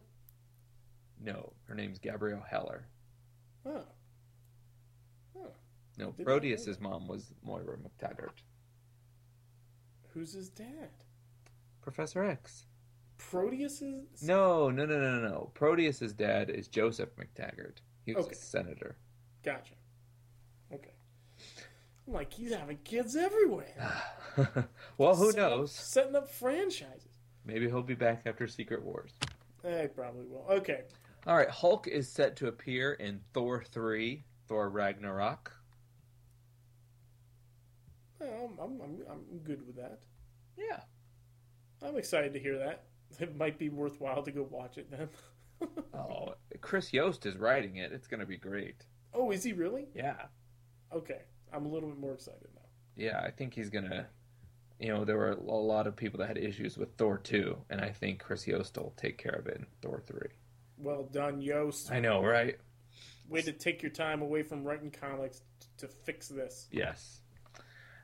No, 1.20 1.52
her 1.68 1.74
name's 1.76 2.00
Gabrielle 2.00 2.44
Haller. 2.50 2.88
Oh. 3.64 3.84
No, 5.98 6.10
Did 6.12 6.24
Proteus's 6.26 6.80
mom 6.80 7.06
was 7.06 7.32
Moira 7.44 7.76
McTaggart. 7.76 8.42
Who's 10.14 10.32
his 10.32 10.48
dad? 10.48 10.88
Professor 11.82 12.24
X. 12.24 12.64
Proteus 13.30 13.80
is 13.82 14.22
No, 14.22 14.70
no, 14.70 14.84
no, 14.86 14.98
no, 14.98 15.20
no. 15.28 15.50
Proteus's 15.54 16.12
dad 16.12 16.50
is 16.50 16.68
Joseph 16.68 17.10
McTaggart. 17.16 17.76
He 18.04 18.12
was 18.14 18.26
Okay. 18.26 18.34
a 18.34 18.38
senator. 18.38 18.96
Gotcha. 19.42 19.74
Okay. 20.72 20.92
I'm 22.06 22.12
like, 22.14 22.32
he's 22.32 22.52
having 22.52 22.78
kids 22.84 23.16
everywhere. 23.16 23.74
well, 24.98 25.14
who 25.14 25.26
Setting 25.30 25.40
up- 25.44 25.50
knows? 25.50 25.72
setting 25.72 26.16
up 26.16 26.28
franchises. 26.30 27.08
Maybe 27.44 27.66
he'll 27.66 27.82
be 27.82 27.94
back 27.94 28.22
after 28.26 28.46
Secret 28.46 28.82
Wars. 28.82 29.12
Eh, 29.64 29.86
probably 29.88 30.26
will. 30.26 30.46
Okay. 30.50 30.82
All 31.26 31.36
right, 31.36 31.48
Hulk 31.50 31.86
is 31.86 32.08
set 32.08 32.36
to 32.36 32.48
appear 32.48 32.94
in 32.94 33.20
Thor 33.32 33.62
3, 33.62 34.24
Thor 34.48 34.68
Ragnarok. 34.68 35.52
Well, 38.20 38.50
I'm, 38.60 38.80
I'm, 38.80 39.02
I'm 39.10 39.38
good 39.44 39.64
with 39.66 39.76
that. 39.76 40.00
Yeah. 40.56 40.80
I'm 41.84 41.96
excited 41.96 42.32
to 42.34 42.38
hear 42.40 42.58
that. 42.58 42.84
It 43.20 43.36
might 43.36 43.58
be 43.58 43.68
worthwhile 43.68 44.22
to 44.22 44.30
go 44.32 44.46
watch 44.50 44.78
it 44.78 44.90
then. 44.90 45.08
Oh, 45.94 46.34
Chris 46.60 46.92
Yost 46.92 47.24
is 47.24 47.36
writing 47.36 47.76
it. 47.76 47.92
It's 47.92 48.08
going 48.08 48.18
to 48.18 48.26
be 48.26 48.36
great. 48.36 48.84
oh, 49.14 49.30
is 49.30 49.44
he 49.44 49.52
really? 49.52 49.86
Yeah. 49.94 50.16
Okay. 50.92 51.20
I'm 51.52 51.66
a 51.66 51.68
little 51.68 51.88
bit 51.88 51.98
more 51.98 52.14
excited 52.14 52.48
now. 52.52 52.62
Yeah, 52.96 53.20
I 53.20 53.30
think 53.30 53.54
he's 53.54 53.70
going 53.70 53.88
to. 53.88 54.06
You 54.80 54.88
know, 54.88 55.04
there 55.04 55.16
were 55.16 55.30
a 55.30 55.40
lot 55.40 55.86
of 55.86 55.94
people 55.94 56.18
that 56.18 56.26
had 56.26 56.38
issues 56.38 56.76
with 56.76 56.96
Thor 56.96 57.16
2, 57.18 57.56
and 57.70 57.80
I 57.80 57.90
think 57.90 58.18
Chris 58.18 58.44
Yost 58.48 58.76
will 58.76 58.92
take 58.96 59.18
care 59.18 59.36
of 59.38 59.46
it 59.46 59.58
in 59.58 59.66
Thor 59.82 60.02
3. 60.04 60.18
Well 60.78 61.04
done, 61.04 61.40
Yost. 61.40 61.92
I 61.92 62.00
know, 62.00 62.24
right? 62.24 62.56
Way 63.28 63.42
to 63.42 63.52
take 63.52 63.82
your 63.82 63.92
time 63.92 64.20
away 64.22 64.42
from 64.42 64.64
writing 64.64 64.90
comics 64.90 65.42
to 65.78 65.86
fix 65.86 66.26
this. 66.26 66.66
Yes. 66.72 67.20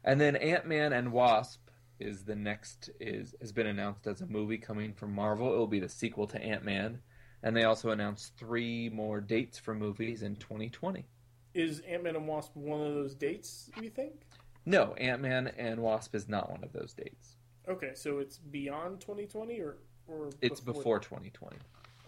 And 0.04 0.20
then 0.20 0.36
Ant 0.36 0.66
Man 0.66 0.92
and 0.92 1.10
Wasp 1.10 1.67
is 2.00 2.24
the 2.24 2.34
next 2.34 2.90
is 3.00 3.34
has 3.40 3.52
been 3.52 3.66
announced 3.66 4.06
as 4.06 4.20
a 4.20 4.26
movie 4.26 4.58
coming 4.58 4.92
from 4.92 5.14
Marvel. 5.14 5.52
It 5.52 5.56
will 5.56 5.66
be 5.66 5.80
the 5.80 5.88
sequel 5.88 6.26
to 6.28 6.42
Ant 6.42 6.64
Man, 6.64 7.00
and 7.42 7.56
they 7.56 7.64
also 7.64 7.90
announced 7.90 8.36
three 8.36 8.88
more 8.88 9.20
dates 9.20 9.58
for 9.58 9.74
movies 9.74 10.22
in 10.22 10.36
2020. 10.36 11.06
Is 11.54 11.80
Ant 11.80 12.04
Man 12.04 12.16
and 12.16 12.26
Wasp 12.26 12.54
one 12.54 12.80
of 12.80 12.94
those 12.94 13.14
dates, 13.14 13.70
you 13.80 13.90
think? 13.90 14.26
No, 14.64 14.94
Ant 14.94 15.22
Man 15.22 15.48
and 15.56 15.80
Wasp 15.80 16.14
is 16.14 16.28
not 16.28 16.50
one 16.50 16.62
of 16.62 16.72
those 16.72 16.92
dates. 16.92 17.36
Okay, 17.68 17.92
so 17.94 18.18
it's 18.18 18.38
beyond 18.38 19.00
2020 19.00 19.60
or, 19.60 19.78
or 20.06 20.30
It's 20.40 20.60
before 20.60 20.98
2020. 20.98 21.56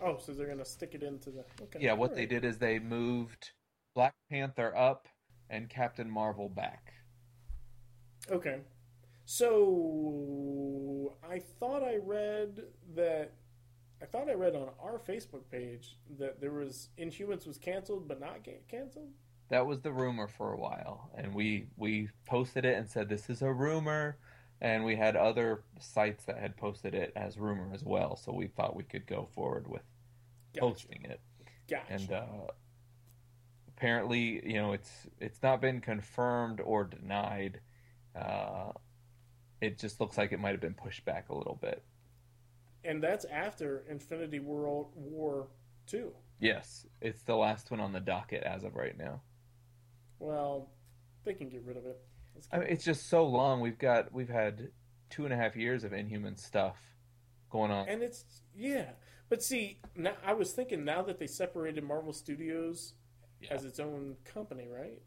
Oh, 0.02 0.18
so 0.18 0.32
they're 0.32 0.46
going 0.46 0.58
to 0.58 0.64
stick 0.64 0.94
it 0.94 1.02
into 1.02 1.30
the. 1.30 1.44
Okay. 1.62 1.78
Yeah, 1.80 1.92
what 1.92 2.14
they 2.14 2.26
did 2.26 2.44
is 2.44 2.58
they 2.58 2.78
moved 2.78 3.52
Black 3.94 4.14
Panther 4.30 4.74
up 4.76 5.08
and 5.50 5.68
Captain 5.68 6.10
Marvel 6.10 6.48
back. 6.48 6.92
Okay. 8.30 8.60
So 9.32 11.14
I 11.22 11.38
thought 11.38 11.84
I 11.84 11.98
read 12.02 12.64
that 12.96 13.30
I 14.02 14.06
thought 14.06 14.28
I 14.28 14.34
read 14.34 14.56
on 14.56 14.70
our 14.82 14.98
Facebook 14.98 15.48
page 15.52 15.98
that 16.18 16.40
there 16.40 16.50
was 16.50 16.88
Inhumans 16.98 17.46
was 17.46 17.56
canceled 17.56 18.08
but 18.08 18.18
not 18.18 18.38
canceled. 18.68 19.12
That 19.48 19.64
was 19.66 19.82
the 19.82 19.92
rumor 19.92 20.26
for 20.26 20.52
a 20.52 20.56
while, 20.58 21.12
and 21.16 21.32
we 21.32 21.68
we 21.76 22.08
posted 22.26 22.64
it 22.64 22.76
and 22.76 22.90
said 22.90 23.08
this 23.08 23.30
is 23.30 23.40
a 23.40 23.52
rumor, 23.52 24.16
and 24.60 24.84
we 24.84 24.96
had 24.96 25.14
other 25.14 25.62
sites 25.78 26.24
that 26.24 26.38
had 26.38 26.56
posted 26.56 26.96
it 26.96 27.12
as 27.14 27.38
rumor 27.38 27.70
as 27.72 27.84
well. 27.84 28.16
So 28.16 28.32
we 28.32 28.48
thought 28.48 28.74
we 28.74 28.82
could 28.82 29.06
go 29.06 29.28
forward 29.32 29.68
with 29.68 29.84
Gotcha. 30.54 30.66
posting 30.66 31.04
it, 31.04 31.20
Gotcha. 31.70 31.84
and 31.88 32.10
uh, 32.10 32.48
apparently, 33.68 34.44
you 34.44 34.54
know, 34.54 34.72
it's 34.72 35.06
it's 35.20 35.40
not 35.40 35.60
been 35.60 35.80
confirmed 35.80 36.60
or 36.60 36.82
denied. 36.82 37.60
Uh, 38.16 38.72
it 39.60 39.78
just 39.78 40.00
looks 40.00 40.16
like 40.18 40.32
it 40.32 40.40
might 40.40 40.52
have 40.52 40.60
been 40.60 40.74
pushed 40.74 41.04
back 41.04 41.28
a 41.28 41.34
little 41.34 41.58
bit. 41.60 41.82
and 42.84 43.02
that's 43.02 43.24
after 43.26 43.84
Infinity 43.90 44.38
World 44.40 44.92
War 44.94 45.48
Two. 45.86 46.12
Yes, 46.38 46.86
it's 47.00 47.22
the 47.22 47.36
last 47.36 47.70
one 47.70 47.80
on 47.80 47.92
the 47.92 48.00
docket 48.00 48.42
as 48.44 48.64
of 48.64 48.74
right 48.76 48.96
now. 48.96 49.20
Well, 50.18 50.70
they 51.24 51.34
can 51.34 51.48
get 51.48 51.62
rid 51.64 51.76
of 51.76 51.84
it. 51.86 52.00
I 52.52 52.58
mean, 52.58 52.68
it's 52.70 52.84
just 52.84 53.08
so 53.08 53.26
long. 53.26 53.60
We've 53.60 53.78
got 53.78 54.12
we've 54.12 54.28
had 54.28 54.70
two 55.10 55.24
and 55.24 55.34
a 55.34 55.36
half 55.36 55.56
years 55.56 55.84
of 55.84 55.92
Inhuman 55.92 56.36
stuff 56.36 56.76
going 57.50 57.70
on. 57.70 57.88
And 57.88 58.02
it's 58.02 58.24
yeah, 58.54 58.90
but 59.28 59.42
see, 59.42 59.78
now 59.96 60.12
I 60.24 60.32
was 60.34 60.52
thinking 60.52 60.84
now 60.84 61.02
that 61.02 61.18
they 61.18 61.26
separated 61.26 61.84
Marvel 61.84 62.12
Studios 62.12 62.94
Yeah. 63.40 63.54
as 63.54 63.64
its 63.64 63.80
own 63.80 64.16
company, 64.24 64.68
right? 64.68 65.00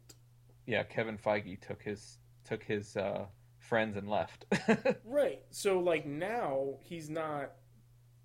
yeah, 0.66 0.82
Kevin 0.82 1.18
Feige 1.18 1.60
took 1.60 1.82
his 1.82 2.18
took 2.44 2.62
his 2.62 2.96
uh, 2.96 3.26
friends 3.64 3.96
and 3.96 4.08
left. 4.08 4.44
Right. 5.04 5.42
So 5.50 5.78
like 5.80 6.06
now 6.06 6.78
he's 6.82 7.08
not. 7.10 7.52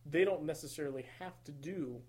They 0.06 0.26
don't 0.26 0.44
necessarily 0.44 1.06
have 1.20 1.44
to 1.46 1.52
do 1.52 2.02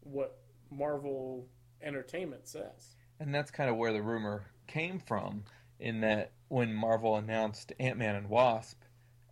what 0.00 0.38
Marvel 0.70 1.46
Entertainment 1.82 2.48
says. 2.48 2.96
and 3.20 3.34
that's 3.34 3.50
kind 3.50 3.70
of 3.70 3.76
where 3.76 3.92
the 3.92 4.02
rumor 4.02 4.46
came 4.66 4.98
from. 4.98 5.44
In 5.80 6.00
that 6.00 6.32
when 6.48 6.74
Marvel 6.74 7.14
announced 7.16 7.72
Ant 7.78 7.98
Man 7.98 8.16
and 8.16 8.28
Wasp, 8.28 8.80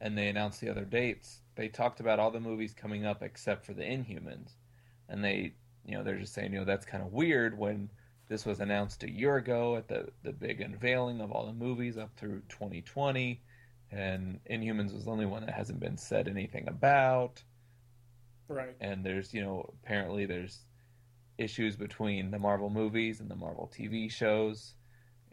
and 0.01 0.17
they 0.17 0.29
announced 0.29 0.61
the 0.61 0.69
other 0.71 0.85
dates, 0.85 1.41
they 1.57 1.67
talked 1.69 1.99
about 1.99 2.21
all 2.21 2.31
the 2.31 2.39
movies 2.39 2.73
coming 2.73 3.05
up 3.05 3.21
except 3.23 3.67
for 3.67 3.73
the 3.75 3.83
Inhumans, 3.83 4.51
and 5.09 5.25
they, 5.25 5.55
you 5.85 5.97
know, 5.97 6.05
they're 6.05 6.19
just 6.21 6.35
saying, 6.35 6.53
you 6.53 6.61
know, 6.61 6.65
that's 6.65 6.87
kind 6.87 7.03
of 7.03 7.13
weird 7.13 7.59
when 7.59 7.91
this 8.29 8.45
was 8.45 8.61
announced 8.61 9.03
a 9.05 9.11
year 9.11 9.37
ago 9.37 9.77
at 9.77 9.89
the 9.89 10.09
the 10.23 10.33
big 10.33 10.61
unveiling 10.61 11.21
of 11.21 11.31
all 11.33 11.47
the 11.47 11.53
movies 11.53 11.97
up 11.97 12.11
through 12.17 12.43
2020, 12.49 13.41
and 13.91 14.41
Inhumans 14.51 14.93
was 14.93 15.05
the 15.05 15.11
only 15.11 15.27
one 15.27 15.45
that 15.47 15.55
hasn't 15.55 15.81
been 15.81 15.97
said 15.97 16.29
anything 16.29 16.69
about. 16.69 17.43
Right. 18.49 18.77
and 18.81 19.05
there's 19.05 19.35
you 19.35 19.43
know 19.43 19.75
apparently 19.83 20.25
there's 20.25 20.61
issues 21.37 21.75
between 21.77 22.31
the 22.31 22.39
Marvel 22.39 22.71
movies 22.71 23.19
and 23.21 23.29
the 23.29 23.35
Marvel 23.35 23.71
TV 23.77 24.09
shows 24.11 24.75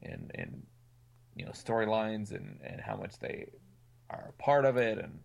and 0.02 0.32
and 0.34 0.64
you 1.36 1.46
know 1.46 1.52
storylines 1.52 2.32
and 2.32 2.60
and 2.64 2.82
how 2.82 2.96
much 2.96 3.20
they 3.20 3.50
are 4.10 4.30
a 4.38 4.42
part 4.42 4.66
of 4.66 4.78
it 4.78 4.98
and 4.98 5.20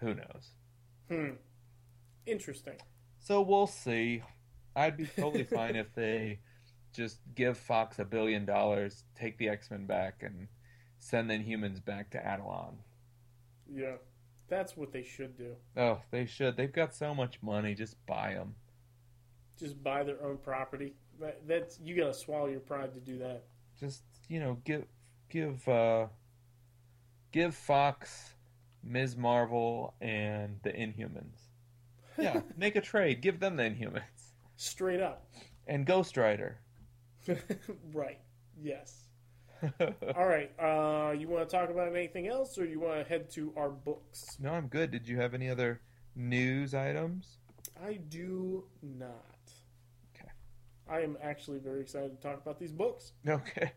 who 0.00 0.14
knows 0.14 0.50
Hmm. 1.08 1.34
Interesting. 2.26 2.76
so 3.18 3.40
we'll 3.42 3.66
see 3.66 4.22
I'd 4.76 4.96
be 4.96 5.06
totally 5.06 5.44
fine 5.44 5.74
if 5.76 5.92
they 5.94 6.38
just 6.92 7.18
give 7.34 7.56
Fox 7.58 7.98
a 7.98 8.04
billion 8.04 8.44
dollars 8.44 9.04
take 9.14 9.38
the 9.38 9.48
X-Men 9.48 9.86
back 9.86 10.22
and 10.22 10.48
send 10.98 11.30
the 11.30 11.34
Inhumans 11.34 11.84
back 11.84 12.10
to 12.10 12.18
Attilan 12.18 12.74
Yeah. 13.72 13.94
That's 14.48 14.76
what 14.76 14.92
they 14.92 15.02
should 15.02 15.36
do. 15.38 15.54
oh 15.76 16.00
they 16.10 16.26
should 16.26 16.56
they've 16.56 16.72
got 16.72 16.94
so 16.94 17.14
much 17.14 17.38
money 17.42 17.74
just 17.74 17.96
buy 18.06 18.34
them 18.34 18.54
Just 19.58 19.82
buy 19.82 20.02
their 20.04 20.22
own 20.24 20.36
property. 20.38 20.94
That's 21.46 21.78
you 21.80 21.96
got 21.96 22.06
to 22.08 22.14
swallow 22.14 22.46
your 22.48 22.60
pride 22.60 22.92
to 22.94 23.00
do 23.00 23.18
that. 23.18 23.44
just 23.80 24.02
you 24.28 24.40
know 24.40 24.58
give 24.64 24.84
give 25.30 25.66
uh 25.68 26.06
give 27.32 27.54
Fox 27.54 28.34
Ms. 28.84 29.16
Marvel 29.16 29.94
and 30.00 30.58
the 30.64 30.70
Inhumans. 30.70 31.38
Yeah, 32.18 32.42
make 32.58 32.76
a 32.76 32.80
trade. 32.82 33.22
Give 33.22 33.40
them 33.40 33.56
the 33.56 33.62
Inhumans 33.62 34.02
Straight 34.56 35.00
up. 35.00 35.24
and 35.66 35.86
Ghost 35.86 36.16
Rider. 36.18 36.58
right. 37.94 38.18
Yes. 38.60 39.02
All 39.80 40.26
right. 40.26 40.50
Uh, 40.58 41.12
you 41.12 41.28
want 41.28 41.48
to 41.48 41.56
talk 41.56 41.70
about 41.70 41.94
anything 41.94 42.28
else, 42.28 42.58
or 42.58 42.64
you 42.64 42.80
want 42.80 42.98
to 42.98 43.04
head 43.08 43.30
to 43.32 43.52
our 43.56 43.70
books? 43.70 44.36
no, 44.40 44.50
I'm 44.50 44.66
good. 44.66 44.90
Did 44.90 45.06
you 45.06 45.18
have 45.18 45.34
any 45.34 45.48
other 45.48 45.80
news 46.16 46.74
items? 46.74 47.38
I 47.84 47.94
do 47.94 48.64
not. 48.82 49.10
Okay. 50.14 50.30
I 50.88 51.00
am 51.00 51.16
actually 51.22 51.58
very 51.58 51.80
excited 51.80 52.10
to 52.10 52.28
talk 52.28 52.40
about 52.40 52.58
these 52.58 52.72
books. 52.72 53.12
Okay. 53.26 53.72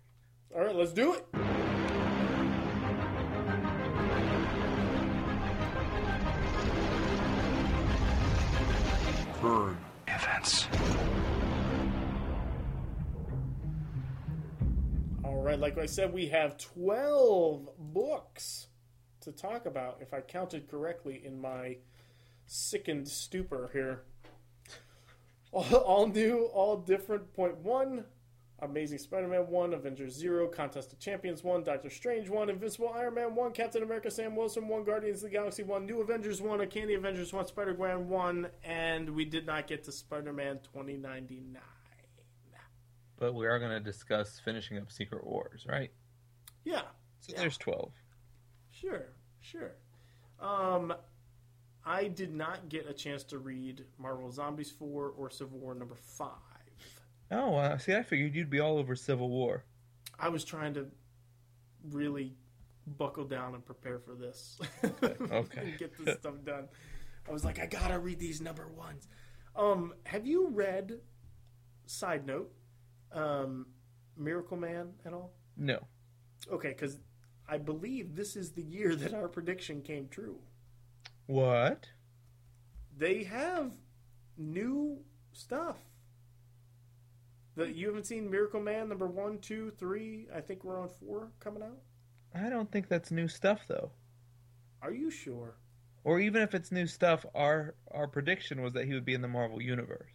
All 0.56 0.64
right, 0.64 0.76
let's 0.76 0.94
do 0.94 1.14
it. 1.14 1.26
Current 9.42 9.78
events. 10.08 10.68
Right, 15.62 15.76
like 15.76 15.82
I 15.82 15.86
said, 15.86 16.14
we 16.14 16.28
have 16.28 16.58
12 16.58 17.70
books 17.78 18.68
to 19.22 19.32
talk 19.32 19.66
about, 19.66 20.00
if 20.02 20.14
I 20.14 20.22
counted 20.22 20.70
correctly 20.70 21.22
in 21.24 21.40
my 21.40 21.78
sickened 22.46 23.08
stupor 23.08 23.70
here. 23.74 24.04
All, 25.52 26.08
new, 26.08 26.50
all 26.54 26.76
different. 26.76 27.34
Point 27.34 27.58
one 27.60 28.04
Amazing 28.60 28.98
Spider 28.98 29.30
Man 29.30 29.48
1, 29.48 29.74
Avengers 29.74 30.14
0, 30.14 30.50
Contest 30.50 30.92
of 30.92 31.00
Champions 31.00 31.46
1, 31.46 31.64
Doctor 31.64 31.90
Strange 31.90 32.28
1, 32.28 32.50
Invincible 32.50 32.92
Iron 32.94 33.14
Man 33.14 33.36
1, 33.36 33.54
Captain 33.54 33.82
America 33.82 34.12
Sam 34.12 34.36
Wilson 34.36 34.68
1, 34.68 34.84
Guardians 34.84 35.24
of 35.24 35.30
the 35.30 35.38
Galaxy 35.38 35.64
1, 35.64 35.86
New 35.86 36.02
Avengers 36.02 36.42
1, 36.42 36.60
Uncanny 36.60 36.96
Avengers 36.96 37.32
1, 37.32 37.48
Spider 37.48 37.74
Gwen 37.74 38.10
1, 38.10 38.48
and 38.66 39.10
we 39.12 39.24
did 39.24 39.46
not 39.46 39.68
get 39.68 39.86
to 39.86 39.94
Spider 39.94 40.34
Man 40.34 40.60
2099. 40.74 41.62
But 43.18 43.34
we 43.34 43.48
are 43.48 43.60
going 43.60 43.72
to 43.72 43.80
discuss 43.80 44.40
finishing 44.44 44.78
up 44.78 44.92
Secret 44.92 45.26
Wars, 45.26 45.66
right? 45.68 45.92
Yeah, 46.64 46.82
So 47.22 47.34
Yeah. 47.34 47.40
there's 47.42 47.58
12. 47.58 47.92
Sure, 48.72 49.06
sure. 49.40 49.72
Um, 50.40 50.94
I 51.86 52.08
did 52.08 52.34
not 52.34 52.68
get 52.70 52.90
a 52.90 52.94
chance 52.94 53.24
to 53.26 53.38
read 53.40 53.86
Marvel 53.98 54.32
Zombies 54.32 54.72
4 54.72 55.10
or 55.18 55.30
Civil 55.30 55.60
War 55.60 55.76
number 55.76 55.96
5. 55.96 56.30
Oh, 57.32 57.56
uh, 57.56 57.78
see, 57.78 57.96
I 57.96 58.04
figured 58.04 58.36
you'd 58.36 58.50
be 58.50 58.60
all 58.60 58.78
over 58.78 58.96
Civil 58.96 59.30
War. 59.30 59.64
I 60.20 60.30
was 60.30 60.44
trying 60.44 60.74
to 60.76 60.88
really 61.92 62.36
buckle 62.98 63.26
down 63.26 63.54
and 63.56 63.66
prepare 63.66 64.00
for 64.00 64.14
this. 64.14 64.60
okay. 65.32 65.74
get 65.80 65.94
this 66.04 66.20
stuff 66.20 66.36
done. 66.44 66.68
I 67.28 67.32
was 67.32 67.44
like, 67.46 67.60
I 67.60 67.66
gotta 67.66 67.98
read 67.98 68.20
these 68.20 68.42
number 68.42 68.68
ones. 68.68 69.08
Um, 69.56 69.94
have 70.06 70.28
you 70.28 70.48
read, 70.50 71.00
side 71.86 72.26
note, 72.28 72.52
um, 73.16 73.68
Miracle 74.18 74.58
Man 74.58 74.94
at 75.06 75.14
all? 75.14 75.32
No. 75.58 75.80
Okay, 76.52 76.70
because 76.70 77.00
I 77.48 77.58
believe 77.58 78.16
this 78.16 78.36
is 78.36 78.52
the 78.52 78.62
year 78.62 78.96
that 78.96 79.14
our 79.14 79.28
prediction 79.28 79.82
came 79.82 80.08
true. 80.10 80.40
What? 81.26 81.88
they 82.98 83.24
have 83.24 83.72
new 84.38 85.00
stuff. 85.34 85.78
That 87.56 87.76
you 87.76 87.88
haven't 87.88 88.06
seen 88.06 88.30
Miracle 88.30 88.60
Man 88.60 88.90
number 88.90 89.08
one, 89.08 89.40
two, 89.40 89.72
three. 89.80 90.28
I 90.36 90.42
think 90.42 90.64
we're 90.64 90.80
on 90.80 90.90
four 90.90 91.32
coming 91.40 91.64
out. 91.64 91.78
I 92.34 92.50
don't 92.50 92.70
think 92.70 92.90
that's 92.90 93.12
new 93.12 93.30
stuff, 93.30 93.62
though. 93.68 93.92
Are 94.82 94.92
you 94.92 95.10
sure? 95.10 95.56
Or 96.04 96.20
even 96.20 96.42
if 96.42 96.54
it's 96.54 96.72
new 96.72 96.86
stuff, 96.86 97.26
our 97.34 97.76
our 97.92 98.08
prediction 98.08 98.62
was 98.62 98.74
that 98.74 98.86
he 98.86 98.94
would 98.94 99.06
be 99.06 99.14
in 99.14 99.22
the 99.22 99.28
Marvel 99.28 99.62
universe. 99.62 100.12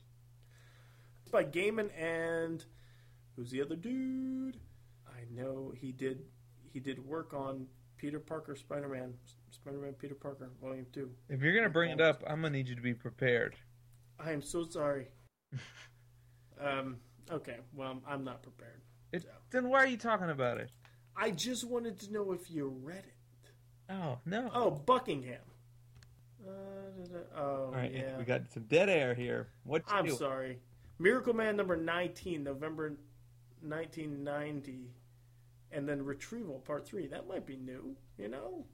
It's 1.22 1.32
by 1.32 1.44
Gaiman 1.44 1.90
and 1.98 2.64
who's 3.40 3.50
the 3.50 3.62
other 3.62 3.76
dude? 3.76 4.58
I 5.08 5.20
know 5.34 5.72
he 5.74 5.92
did. 5.92 6.24
He 6.74 6.78
did 6.78 7.04
work 7.04 7.32
on 7.32 7.66
Peter 7.96 8.20
Parker, 8.20 8.54
Spider 8.54 8.88
Man, 8.88 9.14
Spider 9.50 9.78
Man, 9.78 9.94
Peter 9.94 10.14
Parker, 10.14 10.50
Volume 10.60 10.86
Two. 10.92 11.10
If 11.30 11.40
you're 11.40 11.54
gonna 11.54 11.70
bring 11.70 11.90
it 11.90 12.02
up, 12.02 12.22
I'm 12.26 12.42
gonna 12.42 12.50
need 12.50 12.68
you 12.68 12.76
to 12.76 12.82
be 12.82 12.92
prepared. 12.92 13.56
I 14.18 14.32
am 14.32 14.42
so 14.42 14.64
sorry. 14.64 15.08
um. 16.62 16.96
Okay. 17.30 17.56
Well, 17.74 18.02
I'm 18.06 18.24
not 18.24 18.42
prepared. 18.42 18.82
It, 19.12 19.24
then 19.50 19.70
why 19.70 19.78
are 19.78 19.86
you 19.86 19.96
talking 19.96 20.28
about 20.28 20.58
it? 20.58 20.70
I 21.16 21.30
just 21.30 21.66
wanted 21.66 21.98
to 22.00 22.12
know 22.12 22.32
if 22.32 22.50
you 22.50 22.68
read 22.82 23.04
it. 23.04 23.52
Oh 23.88 24.18
no! 24.26 24.50
Oh, 24.54 24.70
Buckingham. 24.70 25.40
Uh, 26.46 26.50
da, 26.50 27.18
da, 27.18 27.40
oh, 27.40 27.64
All 27.66 27.72
right, 27.72 27.92
yeah. 27.92 28.18
we 28.18 28.24
got 28.24 28.50
some 28.52 28.64
dead 28.64 28.90
air 28.90 29.14
here. 29.14 29.48
What? 29.64 29.82
I'm 29.88 30.06
do? 30.06 30.12
sorry. 30.12 30.58
Miracle 30.98 31.32
Man 31.32 31.56
number 31.56 31.76
19, 31.76 32.44
November 32.44 32.96
1990. 33.62 34.90
And 35.72 35.88
then 35.88 36.04
Retrieval 36.04 36.58
Part 36.60 36.86
3. 36.86 37.06
That 37.08 37.28
might 37.28 37.46
be 37.46 37.56
new, 37.56 37.96
you 38.18 38.28
know? 38.28 38.64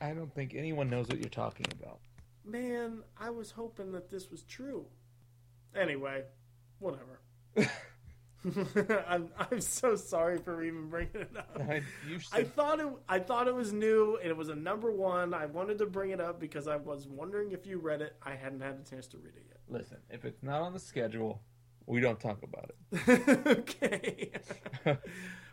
I 0.00 0.12
don't 0.12 0.34
think 0.34 0.54
anyone 0.54 0.90
knows 0.90 1.08
what 1.08 1.18
you're 1.18 1.28
talking 1.28 1.66
about. 1.80 2.00
Man, 2.44 3.02
I 3.18 3.30
was 3.30 3.50
hoping 3.50 3.92
that 3.92 4.10
this 4.10 4.30
was 4.30 4.42
true. 4.42 4.86
Anyway, 5.74 6.24
whatever. 6.78 7.20
I'm, 9.08 9.30
I'm 9.38 9.60
so 9.60 9.96
sorry 9.96 10.38
for 10.38 10.62
even 10.62 10.88
bringing 10.88 11.16
it 11.16 11.36
up. 11.36 11.60
I, 11.68 11.82
I 12.32 12.44
thought 12.44 12.80
it. 12.80 12.86
I 13.08 13.18
thought 13.18 13.48
it 13.48 13.54
was 13.54 13.72
new, 13.72 14.18
and 14.20 14.30
it 14.30 14.36
was 14.36 14.48
a 14.48 14.54
number 14.54 14.90
one. 14.90 15.34
I 15.34 15.46
wanted 15.46 15.78
to 15.78 15.86
bring 15.86 16.10
it 16.10 16.20
up 16.20 16.40
because 16.40 16.68
I 16.68 16.76
was 16.76 17.08
wondering 17.08 17.52
if 17.52 17.66
you 17.66 17.78
read 17.78 18.02
it. 18.02 18.16
I 18.22 18.34
hadn't 18.34 18.60
had 18.60 18.78
a 18.84 18.88
chance 18.88 19.06
to 19.08 19.18
read 19.18 19.34
it 19.36 19.46
yet. 19.48 19.58
listen, 19.68 19.98
if 20.10 20.24
it's 20.24 20.42
not 20.42 20.62
on 20.62 20.72
the 20.72 20.78
schedule, 20.78 21.40
we 21.86 22.00
don't 22.00 22.20
talk 22.20 22.42
about 22.42 22.70
it. 22.70 23.48
okay. 23.58 24.30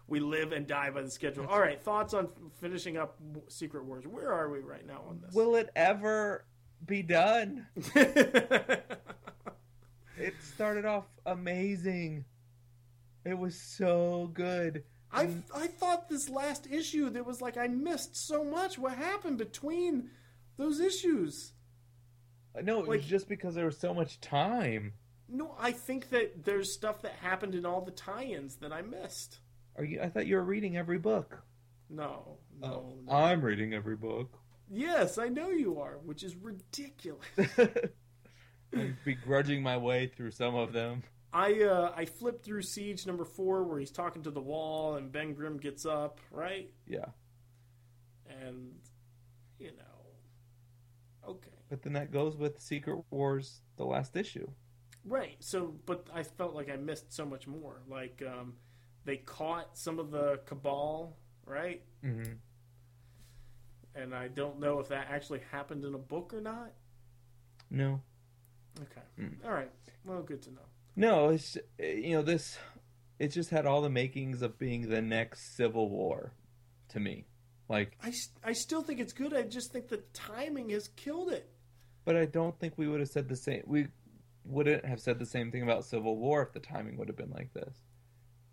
we 0.07 0.19
live 0.19 0.51
and 0.51 0.67
die 0.67 0.89
by 0.89 1.01
the 1.01 1.09
schedule. 1.11 1.45
All 1.47 1.59
right. 1.59 1.81
Thoughts 1.81 2.13
on 2.13 2.27
finishing 2.59 2.97
up 2.97 3.17
Secret 3.47 3.85
Wars? 3.85 4.05
Where 4.07 4.31
are 4.31 4.49
we 4.49 4.59
right 4.59 4.85
now 4.85 5.03
on 5.07 5.19
this? 5.21 5.33
Will 5.33 5.55
it 5.55 5.69
ever 5.75 6.45
be 6.85 7.01
done. 7.01 7.67
It 10.15 10.35
started 10.41 10.85
off 10.85 11.05
amazing. 11.25 12.25
It 13.25 13.37
was 13.37 13.59
so 13.59 14.29
good. 14.33 14.83
I 15.11 15.29
I 15.53 15.67
thought 15.67 16.07
this 16.07 16.29
last 16.29 16.67
issue 16.69 17.09
that 17.09 17.25
was 17.25 17.41
like 17.41 17.57
I 17.57 17.67
missed 17.67 18.15
so 18.15 18.43
much. 18.43 18.77
What 18.77 18.93
happened 18.95 19.39
between 19.39 20.11
those 20.57 20.79
issues? 20.79 21.53
No, 22.61 22.75
it 22.77 22.87
Like- 22.87 22.99
was 22.99 23.05
just 23.05 23.27
because 23.27 23.55
there 23.55 23.65
was 23.65 23.77
so 23.79 23.91
much 23.93 24.21
time. 24.21 24.93
No, 25.33 25.55
I 25.59 25.71
think 25.71 26.11
that 26.11 26.45
there's 26.45 26.71
stuff 26.71 27.01
that 27.01 27.13
happened 27.13 27.55
in 27.55 27.65
all 27.65 27.81
the 27.81 27.91
tie-ins 27.91 28.57
that 28.57 28.71
I 28.71 28.83
missed. 28.83 29.39
Are 29.75 29.83
you? 29.83 29.99
I 29.99 30.09
thought 30.09 30.27
you 30.27 30.35
were 30.35 30.43
reading 30.43 30.77
every 30.77 30.99
book. 30.99 31.41
No, 31.89 32.37
no, 32.61 32.93
no. 33.03 33.11
I'm 33.11 33.41
reading 33.41 33.73
every 33.73 33.95
book. 33.95 34.37
Yes, 34.69 35.17
I 35.17 35.29
know 35.29 35.49
you 35.49 35.79
are, 35.79 35.97
which 36.05 36.23
is 36.23 36.35
ridiculous. 36.35 37.25
I'm 38.75 38.95
begrudging 39.03 39.63
my 39.63 39.75
way 39.77 40.05
through 40.05 40.31
some 40.31 40.53
of 40.53 40.71
them. 40.71 41.01
I 41.33 41.63
uh, 41.63 41.91
I 41.95 42.05
flipped 42.05 42.45
through 42.45 42.61
Siege 42.61 43.07
number 43.07 43.25
four 43.25 43.63
where 43.63 43.79
he's 43.79 43.91
talking 43.91 44.21
to 44.23 44.31
the 44.31 44.39
wall 44.41 44.95
and 44.95 45.11
Ben 45.11 45.33
Grimm 45.33 45.57
gets 45.57 45.83
up, 45.83 46.19
right? 46.29 46.69
Yeah, 46.87 47.05
And 48.27 48.75
you 49.57 49.71
know, 49.71 51.29
okay, 51.31 51.49
but 51.71 51.81
then 51.81 51.93
that 51.93 52.11
goes 52.11 52.37
with 52.37 52.61
Secret 52.61 53.03
Wars, 53.09 53.61
the 53.77 53.85
last 53.85 54.15
issue. 54.15 54.47
Right. 55.05 55.35
So, 55.39 55.73
but 55.85 56.07
I 56.13 56.23
felt 56.23 56.53
like 56.55 56.69
I 56.69 56.75
missed 56.77 57.13
so 57.13 57.25
much 57.25 57.47
more. 57.47 57.81
Like 57.89 58.21
um, 58.27 58.53
they 59.05 59.17
caught 59.17 59.77
some 59.77 59.99
of 59.99 60.11
the 60.11 60.39
cabal, 60.45 61.15
right? 61.45 61.81
Mm-hmm. 62.03 62.33
And 63.95 64.15
I 64.15 64.27
don't 64.27 64.59
know 64.59 64.79
if 64.79 64.87
that 64.89 65.07
actually 65.11 65.41
happened 65.51 65.85
in 65.85 65.93
a 65.93 65.97
book 65.99 66.33
or 66.33 66.41
not. 66.41 66.71
No, 67.69 68.01
Okay, 68.81 69.01
Mm. 69.19 69.45
all 69.45 69.51
right. 69.51 69.69
Well, 70.03 70.21
good 70.23 70.41
to 70.43 70.51
know. 70.51 70.65
no, 70.95 71.29
it's 71.29 71.57
you 71.79 72.11
know 72.15 72.21
this. 72.23 72.57
It 73.19 73.27
just 73.29 73.51
had 73.51 73.65
all 73.67 73.81
the 73.81 73.89
makings 73.89 74.41
of 74.41 74.57
being 74.57 74.89
the 74.89 75.01
next 75.01 75.55
Civil 75.55 75.89
War, 75.89 76.33
to 76.89 76.99
me. 76.99 77.25
Like, 77.69 77.95
I, 78.03 78.11
I 78.43 78.53
still 78.53 78.81
think 78.81 78.99
it's 78.99 79.13
good. 79.13 79.33
I 79.33 79.43
just 79.43 79.71
think 79.71 79.87
the 79.87 80.03
timing 80.13 80.69
has 80.71 80.87
killed 80.89 81.31
it. 81.31 81.49
but 82.03 82.15
I 82.15 82.25
don't 82.25 82.57
think 82.59 82.73
we 82.77 82.87
would 82.87 82.99
have 82.99 83.09
said 83.09 83.29
the 83.29 83.35
same. 83.35 83.61
We 83.65 83.87
wouldn't 84.45 84.85
have 84.85 84.99
said 84.99 85.19
the 85.19 85.25
same 85.25 85.51
thing 85.51 85.63
about 85.63 85.85
Civil 85.85 86.17
War 86.17 86.41
if 86.41 86.53
the 86.53 86.59
timing 86.59 86.97
would 86.97 87.07
have 87.07 87.17
been 87.17 87.31
like 87.31 87.53
this. 87.53 87.75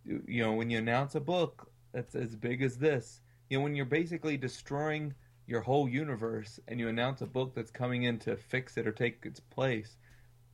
You, 0.04 0.22
you 0.26 0.42
know, 0.42 0.52
when 0.52 0.70
you 0.70 0.78
announce 0.78 1.14
a 1.14 1.20
book 1.20 1.70
that's 1.92 2.14
as 2.14 2.36
big 2.36 2.62
as 2.62 2.78
this, 2.78 3.20
you 3.48 3.58
know, 3.58 3.64
when 3.64 3.74
you're 3.74 3.84
basically 3.84 4.36
destroying 4.36 5.14
your 5.46 5.60
whole 5.60 5.88
universe 5.88 6.60
and 6.68 6.78
you 6.78 6.88
announce 6.88 7.20
a 7.20 7.26
book 7.26 7.54
that's 7.54 7.70
coming 7.70 8.04
in 8.04 8.18
to 8.20 8.36
fix 8.36 8.76
it 8.76 8.86
or 8.86 8.92
take 8.92 9.24
its 9.26 9.40
place, 9.40 9.96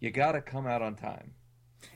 you 0.01 0.11
got 0.11 0.33
to 0.33 0.41
come 0.41 0.67
out 0.67 0.83
on 0.83 0.95
time. 0.95 1.33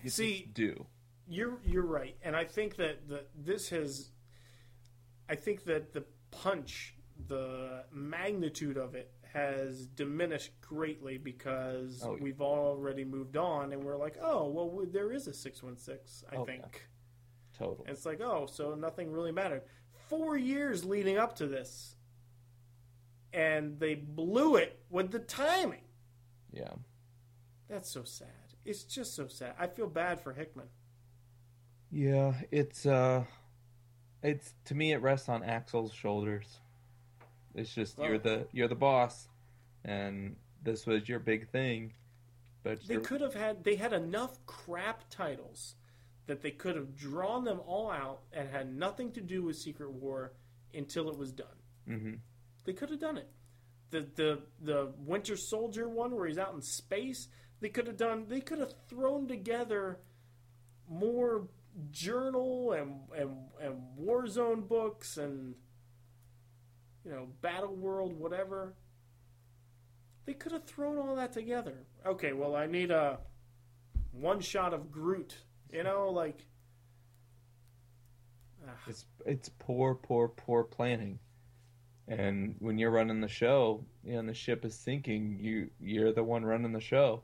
You 0.03 0.11
See- 0.11 0.51
do. 0.53 0.87
You're 1.33 1.61
you're 1.65 1.87
right, 1.87 2.17
and 2.23 2.35
I 2.35 2.45
think 2.45 2.75
that 2.77 3.09
the, 3.09 3.23
this 3.39 3.69
has. 3.69 4.11
I 5.29 5.37
think 5.37 5.63
that 5.67 5.93
the 5.93 6.05
punch, 6.33 6.97
the 7.29 7.85
magnitude 7.93 8.77
of 8.77 8.97
it, 8.97 9.13
has 9.33 9.87
diminished 9.87 10.53
greatly 10.61 11.19
because 11.19 12.03
Oh, 12.05 12.17
yeah. 12.17 12.23
we've 12.23 12.41
already 12.41 13.05
moved 13.05 13.37
on, 13.37 13.73
and 13.73 13.83
we're 13.85 13.97
like, 13.97 14.17
oh 14.23 14.49
well, 14.49 14.69
we, 14.71 14.87
there 14.87 15.13
is 15.13 15.27
a 15.27 15.33
six 15.35 15.63
one 15.63 15.77
six. 15.77 16.25
I 16.33 16.37
Oh, 16.37 16.45
think 16.45 16.89
Total. 17.57 17.85
And 17.87 17.95
it's 17.97 18.07
like, 18.07 18.21
oh, 18.23 18.47
so 18.51 18.75
nothing 18.75 19.11
really 19.13 19.33
mattered. 19.33 19.63
Four 20.09 20.37
years 20.37 20.85
leading 20.85 21.19
up 21.19 21.37
to 21.37 21.47
this, 21.47 21.95
and 23.33 23.79
they 23.79 23.95
blew 23.95 24.57
it 24.57 24.81
with 24.91 25.11
the 25.11 25.19
timing. 25.19 25.85
Yeah. 26.53 26.73
That's 27.69 27.89
so 27.91 28.03
sad. 28.03 28.29
It's 28.65 28.83
just 28.85 29.15
so 29.15 29.29
sad. 29.29 29.55
I 29.59 29.67
feel 29.69 29.87
bad 29.87 30.21
for 30.21 30.33
Hickman. 30.33 30.67
Yeah, 31.91 32.35
it's 32.51 32.87
uh 32.87 33.25
it's 34.23 34.55
to 34.67 34.75
me 34.75 34.93
it 34.93 35.01
rests 35.03 35.29
on 35.29 35.43
Axel's 35.43 35.93
shoulders. 35.93 36.47
It's 37.55 37.75
just 37.75 37.99
Well- 37.99 38.09
you're 38.09 38.19
the 38.19 38.47
you're 38.53 38.69
the 38.69 38.75
boss 38.75 39.29
and 39.85 40.37
this 40.63 40.87
was 40.87 41.09
your 41.09 41.19
big 41.19 41.49
thing. 41.51 41.95
But 42.63 42.87
They 42.87 42.99
could 42.99 43.23
have 43.23 43.33
had. 43.35 43.65
They 43.65 43.77
had 43.77 43.95
enough 43.95 44.45
crap 44.45 45.09
titles 45.09 45.77
that 46.27 46.43
they 46.43 46.51
could 46.51 46.77
have 46.77 46.95
drawn 46.95 47.45
them 47.45 47.61
all 47.61 47.91
out 47.91 48.23
and 48.33 48.51
had 48.51 48.75
nothing 48.75 49.13
to 49.13 49.23
do 49.23 49.43
with 49.43 49.57
Secret 49.57 49.91
War 49.91 50.33
until 50.75 51.09
it 51.09 51.17
was 51.17 51.33
done. 51.33 51.57
Mhm. 51.89 52.21
They 52.65 52.75
could 52.75 52.91
have 52.91 53.01
done 53.01 53.17
it. 53.17 53.31
The 53.91 54.03
the 54.03 54.43
the 54.61 54.93
Winter 54.99 55.37
Soldier 55.37 55.89
one 55.89 56.15
where 56.15 56.27
he's 56.27 56.37
out 56.39 56.55
in 56.55 56.61
space. 56.61 57.29
They 57.61 57.71
could 57.71 57.87
have 57.87 57.97
done. 57.97 58.29
They 58.29 58.41
could 58.43 58.59
have 58.59 58.75
thrown 58.89 59.27
together 59.27 59.99
more 60.87 61.49
journal 61.91 62.73
and 62.73 63.11
and 63.13 63.51
and 63.61 63.99
Warzone 63.99 64.69
books 64.69 65.17
and 65.17 65.55
you 67.11 67.17
know 67.17 67.27
Battle 67.43 67.75
World 67.75 68.19
whatever. 68.19 68.75
They 70.27 70.35
could 70.35 70.53
have 70.53 70.65
thrown 70.65 70.97
all 70.97 71.17
that 71.17 71.33
together. 71.33 71.87
Okay, 72.07 72.33
well 72.33 72.55
I 72.55 72.67
need 72.67 72.91
a 72.91 73.19
one 74.13 74.41
shot 74.41 74.73
of 74.73 74.91
Groot. 74.93 75.37
You 75.73 75.83
know, 75.83 76.11
like 76.11 76.47
ah, 78.67 78.73
It's 78.87 79.07
it's 79.27 79.49
poor, 79.59 79.95
poor, 79.95 80.29
poor 80.29 80.63
planning. 80.65 81.19
And 82.07 82.57
when 82.59 82.79
you're 82.79 82.91
running 82.91 83.21
the 83.21 83.29
show, 83.29 83.85
you 84.05 84.15
know, 84.15 84.19
and 84.21 84.29
the 84.29 84.35
ship 84.35 84.65
is 84.65 84.75
sinking, 84.75 85.39
you 85.41 85.71
you're 85.81 86.13
the 86.13 86.25
one 86.25 86.45
running 86.45 86.73
the 86.73 86.81
show. 86.81 87.23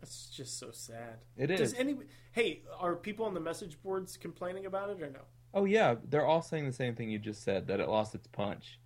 that's 0.00 0.26
just 0.30 0.58
so 0.58 0.70
sad. 0.72 1.18
It 1.36 1.50
is. 1.50 1.60
Does 1.60 1.74
any 1.74 1.96
hey, 2.32 2.62
are 2.78 2.96
people 2.96 3.26
on 3.26 3.34
the 3.34 3.40
message 3.40 3.82
boards 3.82 4.16
complaining 4.16 4.64
about 4.66 4.90
it 4.90 5.02
or 5.02 5.10
no? 5.10 5.20
Oh 5.54 5.64
yeah, 5.64 5.96
they're 6.08 6.26
all 6.26 6.42
saying 6.42 6.66
the 6.66 6.72
same 6.72 6.94
thing 6.94 7.10
you 7.10 7.18
just 7.18 7.42
said 7.42 7.66
that 7.68 7.80
it 7.80 7.88
lost 7.88 8.14
its 8.14 8.26
punch. 8.26 8.78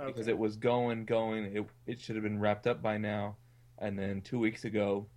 Okay. 0.00 0.06
because 0.12 0.28
it 0.28 0.38
was 0.38 0.56
going, 0.56 1.04
going. 1.04 1.44
It 1.56 1.66
it 1.86 2.00
should 2.00 2.16
have 2.16 2.22
been 2.22 2.38
wrapped 2.40 2.66
up 2.66 2.82
by 2.82 2.98
now. 2.98 3.36
And 3.78 3.98
then 3.98 4.20
two 4.22 4.38
weeks 4.38 4.64
ago, 4.64 5.08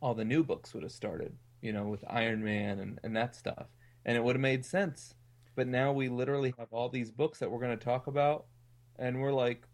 all 0.00 0.14
the 0.14 0.24
new 0.24 0.42
books 0.44 0.74
would 0.74 0.82
have 0.82 0.92
started. 0.92 1.36
You 1.62 1.72
know, 1.72 1.84
with 1.88 2.04
Iron 2.08 2.42
Man 2.44 2.80
and 2.80 2.98
and 3.04 3.16
that 3.16 3.34
stuff, 3.36 3.68
and 4.04 4.16
it 4.16 4.22
would 4.24 4.36
have 4.36 4.40
made 4.42 4.64
sense. 4.66 5.14
But 5.54 5.68
now 5.68 5.92
we 5.92 6.08
literally 6.08 6.54
have 6.58 6.68
all 6.72 6.88
these 6.88 7.10
books 7.10 7.38
that 7.38 7.50
we're 7.50 7.60
going 7.60 7.78
to 7.78 7.84
talk 7.84 8.06
about, 8.06 8.46
and 8.98 9.20
we're 9.20 9.32
like, 9.32 9.68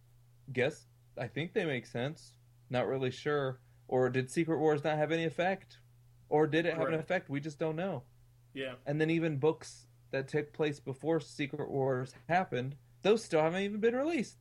guess 0.52 0.86
I 1.18 1.28
think 1.28 1.52
they 1.54 1.64
make 1.64 1.86
sense. 1.86 2.32
Not 2.70 2.86
really 2.88 3.10
sure. 3.10 3.60
Or 3.88 4.10
did 4.10 4.30
Secret 4.30 4.58
Wars 4.58 4.84
not 4.84 4.98
have 4.98 5.12
any 5.12 5.24
effect? 5.24 5.78
Or 6.28 6.46
did 6.46 6.66
it 6.66 6.76
have 6.76 6.88
an 6.88 6.94
effect? 6.94 7.30
We 7.30 7.40
just 7.40 7.58
don't 7.58 7.76
know. 7.76 8.04
yeah. 8.54 8.74
And 8.86 9.00
then 9.00 9.10
even 9.10 9.38
books 9.38 9.86
that 10.10 10.28
took 10.28 10.52
place 10.52 10.80
before 10.80 11.20
Secret 11.20 11.70
Wars 11.70 12.14
happened, 12.28 12.76
those 13.02 13.24
still 13.24 13.42
haven't 13.42 13.62
even 13.62 13.80
been 13.80 13.94
released. 13.94 14.38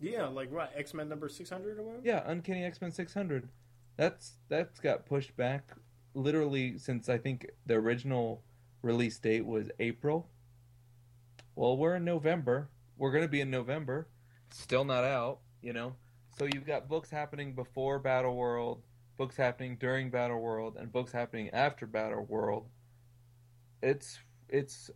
Yeah, 0.00 0.26
like 0.26 0.52
what? 0.52 0.72
X 0.76 0.92
Men 0.92 1.08
number 1.08 1.28
six 1.28 1.50
hundred 1.50 1.78
or 1.78 1.82
whatever? 1.82 2.02
Yeah, 2.04 2.22
Uncanny 2.26 2.64
X 2.64 2.80
Men 2.80 2.90
600. 2.90 3.48
That's 3.96 4.32
that's 4.48 4.80
got 4.80 5.06
pushed 5.06 5.36
back 5.36 5.72
literally 6.14 6.78
since 6.78 7.08
I 7.08 7.18
think 7.18 7.46
the 7.66 7.74
original 7.74 8.42
release 8.82 9.18
date 9.18 9.46
was 9.46 9.70
April. 9.78 10.28
Well, 11.56 11.76
we're 11.76 11.96
in 11.96 12.04
November. 12.04 12.68
We're 12.96 13.12
going 13.12 13.24
to 13.24 13.28
be 13.28 13.40
in 13.40 13.50
November. 13.50 14.08
Still 14.50 14.84
not 14.84 15.04
out, 15.04 15.40
you 15.62 15.72
know. 15.72 15.94
So 16.38 16.44
you've 16.44 16.66
got 16.66 16.88
books 16.88 17.10
happening 17.10 17.54
before 17.54 17.98
Battle 17.98 18.36
World, 18.36 18.82
books 19.16 19.36
happening 19.36 19.76
during 19.78 20.10
Battle 20.10 20.40
World, 20.40 20.76
and 20.78 20.92
books 20.92 21.12
happening 21.12 21.50
after 21.50 21.86
Battle 21.86 22.24
World. 22.24 22.66
It's 23.82 24.18
it's 24.48 24.90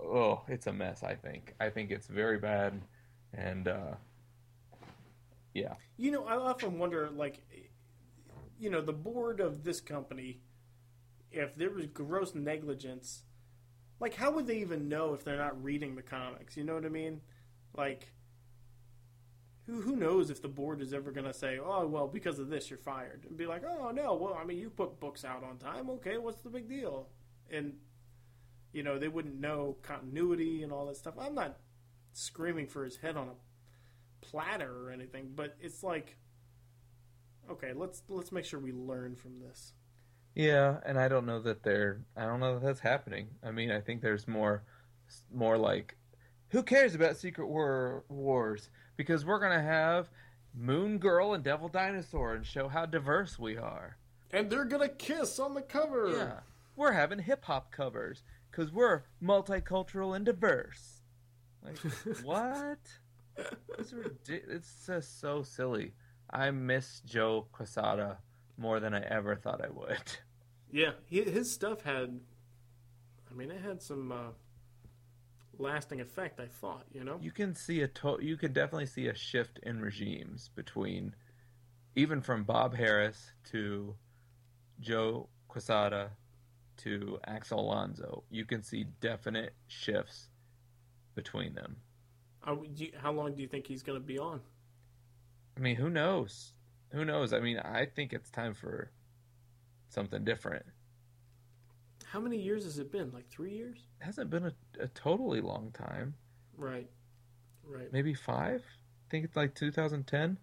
oh, 0.00 0.42
it's 0.48 0.66
a 0.66 0.72
mess, 0.72 1.02
I 1.02 1.14
think. 1.14 1.54
I 1.60 1.70
think 1.70 1.90
it's 1.90 2.06
very 2.06 2.38
bad 2.38 2.80
and 3.34 3.68
uh 3.68 3.94
yeah. 5.54 5.74
You 5.96 6.10
know, 6.10 6.24
I 6.24 6.36
often 6.36 6.78
wonder, 6.78 7.10
like, 7.10 7.42
you 8.58 8.70
know, 8.70 8.80
the 8.80 8.92
board 8.92 9.40
of 9.40 9.64
this 9.64 9.80
company, 9.80 10.40
if 11.32 11.54
there 11.56 11.70
was 11.70 11.86
gross 11.86 12.34
negligence, 12.34 13.22
like, 14.00 14.14
how 14.14 14.30
would 14.32 14.46
they 14.46 14.58
even 14.58 14.88
know 14.88 15.14
if 15.14 15.24
they're 15.24 15.36
not 15.38 15.62
reading 15.62 15.96
the 15.96 16.02
comics? 16.02 16.56
You 16.56 16.64
know 16.64 16.74
what 16.74 16.84
I 16.84 16.90
mean? 16.90 17.20
Like, 17.76 18.12
who 19.66 19.82
who 19.82 19.96
knows 19.96 20.30
if 20.30 20.40
the 20.40 20.48
board 20.48 20.80
is 20.80 20.94
ever 20.94 21.10
going 21.10 21.26
to 21.26 21.34
say, 21.34 21.58
oh, 21.58 21.86
well, 21.86 22.08
because 22.08 22.38
of 22.38 22.48
this, 22.48 22.70
you're 22.70 22.78
fired, 22.78 23.24
and 23.28 23.36
be 23.36 23.46
like, 23.46 23.62
oh 23.68 23.90
no, 23.90 24.14
well, 24.14 24.34
I 24.40 24.44
mean, 24.44 24.58
you 24.58 24.70
put 24.70 24.98
books 25.00 25.24
out 25.24 25.44
on 25.44 25.58
time, 25.58 25.90
okay, 25.90 26.16
what's 26.18 26.40
the 26.40 26.50
big 26.50 26.68
deal? 26.68 27.08
And 27.50 27.74
you 28.72 28.82
know, 28.82 28.98
they 28.98 29.08
wouldn't 29.08 29.40
know 29.40 29.76
continuity 29.82 30.62
and 30.62 30.72
all 30.72 30.86
that 30.86 30.96
stuff. 30.96 31.14
I'm 31.18 31.34
not 31.34 31.56
screaming 32.12 32.66
for 32.66 32.84
his 32.84 32.96
head 32.96 33.16
on 33.16 33.28
a 33.28 34.26
platter 34.26 34.86
or 34.86 34.90
anything, 34.90 35.30
but 35.34 35.56
it's 35.60 35.82
like 35.82 36.16
okay, 37.50 37.72
let's 37.74 38.02
let's 38.08 38.32
make 38.32 38.44
sure 38.44 38.60
we 38.60 38.72
learn 38.72 39.16
from 39.16 39.40
this. 39.40 39.72
Yeah, 40.34 40.78
and 40.84 40.98
I 40.98 41.08
don't 41.08 41.26
know 41.26 41.40
that 41.40 41.62
they're. 41.62 42.02
I 42.16 42.24
don't 42.24 42.40
know 42.40 42.54
that 42.54 42.64
that's 42.64 42.80
happening. 42.80 43.28
I 43.42 43.50
mean, 43.50 43.70
I 43.70 43.80
think 43.80 44.02
there's 44.02 44.28
more, 44.28 44.62
more 45.32 45.58
like, 45.58 45.96
who 46.50 46.62
cares 46.62 46.94
about 46.94 47.16
Secret 47.16 47.46
War 47.46 48.04
Wars? 48.08 48.70
Because 48.96 49.24
we're 49.24 49.40
gonna 49.40 49.62
have 49.62 50.10
Moon 50.54 50.98
Girl 50.98 51.34
and 51.34 51.42
Devil 51.42 51.68
Dinosaur 51.68 52.34
and 52.34 52.46
show 52.46 52.68
how 52.68 52.86
diverse 52.86 53.38
we 53.38 53.56
are. 53.56 53.96
And 54.30 54.50
they're 54.50 54.64
gonna 54.64 54.88
kiss 54.88 55.38
on 55.38 55.54
the 55.54 55.62
cover. 55.62 56.10
Yeah. 56.10 56.40
We're 56.76 56.92
having 56.92 57.18
hip 57.18 57.44
hop 57.44 57.72
covers 57.72 58.22
because 58.58 58.72
we're 58.72 59.02
multicultural 59.22 60.16
and 60.16 60.24
diverse. 60.24 61.02
Like, 61.64 61.78
what? 62.24 62.78
It's, 63.78 63.94
it's 64.28 64.86
just 64.86 65.20
so 65.20 65.44
silly. 65.44 65.92
I 66.28 66.50
miss 66.50 67.00
Joe 67.06 67.46
Quesada 67.52 68.18
more 68.56 68.80
than 68.80 68.94
I 68.94 69.02
ever 69.02 69.36
thought 69.36 69.64
I 69.64 69.70
would. 69.70 70.02
Yeah, 70.72 70.90
he, 71.06 71.22
his 71.22 71.50
stuff 71.50 71.82
had. 71.82 72.20
I 73.30 73.34
mean, 73.34 73.50
it 73.50 73.62
had 73.62 73.80
some 73.80 74.10
uh, 74.10 74.32
lasting 75.56 76.00
effect. 76.00 76.40
I 76.40 76.46
thought, 76.46 76.84
you 76.92 77.04
know. 77.04 77.18
You 77.22 77.30
can 77.30 77.54
see 77.54 77.80
a 77.82 77.88
to- 77.88 78.18
you 78.20 78.36
can 78.36 78.52
definitely 78.52 78.86
see 78.86 79.06
a 79.06 79.14
shift 79.14 79.60
in 79.62 79.80
regimes 79.80 80.50
between 80.54 81.14
even 81.94 82.20
from 82.20 82.42
Bob 82.42 82.76
Harras 82.76 83.30
to 83.52 83.94
Joe 84.80 85.28
Quesada 85.48 86.10
to 86.78 87.18
Axel 87.26 87.60
Alonso. 87.60 88.22
You 88.30 88.44
can 88.44 88.62
see 88.62 88.84
definite 89.00 89.54
shifts 89.66 90.28
between 91.14 91.54
them. 91.54 91.76
Do 92.46 92.84
you- 92.84 92.92
how 92.96 93.12
long 93.12 93.34
do 93.34 93.42
you 93.42 93.48
think 93.48 93.66
he's 93.66 93.82
going 93.82 94.00
to 94.00 94.04
be 94.04 94.18
on? 94.18 94.40
I 95.56 95.60
mean, 95.60 95.76
who 95.76 95.90
knows? 95.90 96.52
Who 96.92 97.04
knows? 97.04 97.32
I 97.32 97.40
mean, 97.40 97.58
I 97.58 97.84
think 97.86 98.12
it's 98.12 98.30
time 98.30 98.54
for 98.54 98.90
something 99.88 100.24
different. 100.24 100.64
How 102.06 102.20
many 102.20 102.40
years 102.40 102.64
has 102.64 102.78
it 102.78 102.90
been? 102.90 103.10
Like 103.12 103.28
three 103.28 103.52
years? 103.52 103.78
It 104.00 104.04
hasn't 104.04 104.30
been 104.30 104.46
a, 104.46 104.52
a 104.80 104.88
totally 104.88 105.40
long 105.40 105.72
time. 105.72 106.14
Right. 106.56 106.88
Right. 107.66 107.92
Maybe 107.92 108.14
five? 108.14 108.64
I 108.64 109.10
think 109.10 109.24
it's 109.24 109.36
like 109.36 109.54
2010. 109.54 110.38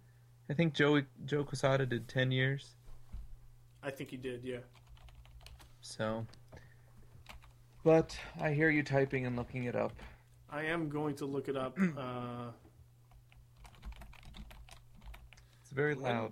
I 0.49 0.53
think 0.53 0.73
Joey 0.75 1.05
Joe 1.25 1.43
Quesada 1.43 1.85
did 1.87 2.07
10 2.07 2.31
years. 2.31 2.75
I 3.81 3.89
think 3.89 4.11
he 4.11 4.17
did. 4.17 4.43
Yeah. 4.43 4.59
So, 5.87 6.25
but 7.83 8.17
I 8.41 8.53
hear 8.53 8.71
you 8.71 8.81
typing 8.81 9.27
and 9.27 9.35
looking 9.35 9.65
it 9.65 9.75
up. 9.75 9.93
I 10.49 10.63
am 10.63 10.89
going 10.89 11.13
to 11.17 11.25
look 11.27 11.47
it 11.47 11.55
up. 11.55 11.77
uh, 11.97 12.49
It's 15.61 15.69
very 15.71 15.93
loud. 15.93 16.31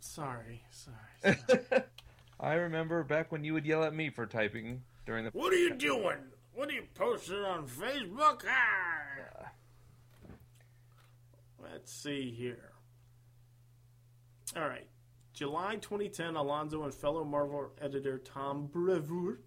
sorry. 0.00 0.64
Sorry. 0.72 1.36
sorry. 1.48 1.82
I 2.40 2.54
remember 2.54 3.04
back 3.04 3.30
when 3.30 3.44
you 3.44 3.54
would 3.54 3.64
yell 3.64 3.84
at 3.84 3.94
me 3.94 4.10
for 4.10 4.26
typing 4.26 4.82
during 5.06 5.24
the. 5.24 5.30
what 5.30 5.52
are 5.52 5.56
you 5.56 5.74
doing? 5.76 6.18
What 6.52 6.68
are 6.68 6.72
you 6.72 6.84
posting 6.94 7.36
on 7.36 7.68
Facebook? 7.68 8.42
Ah! 8.48 9.52
Let's 11.62 11.92
see 11.92 12.32
here. 12.36 12.72
All 14.56 14.68
right. 14.68 14.89
July 15.40 15.76
2010, 15.76 16.36
Alonso 16.36 16.84
and 16.84 16.92
fellow 16.92 17.24
Marvel 17.24 17.70
editor 17.80 18.18
Tom 18.18 18.66
Brevoort 18.66 19.40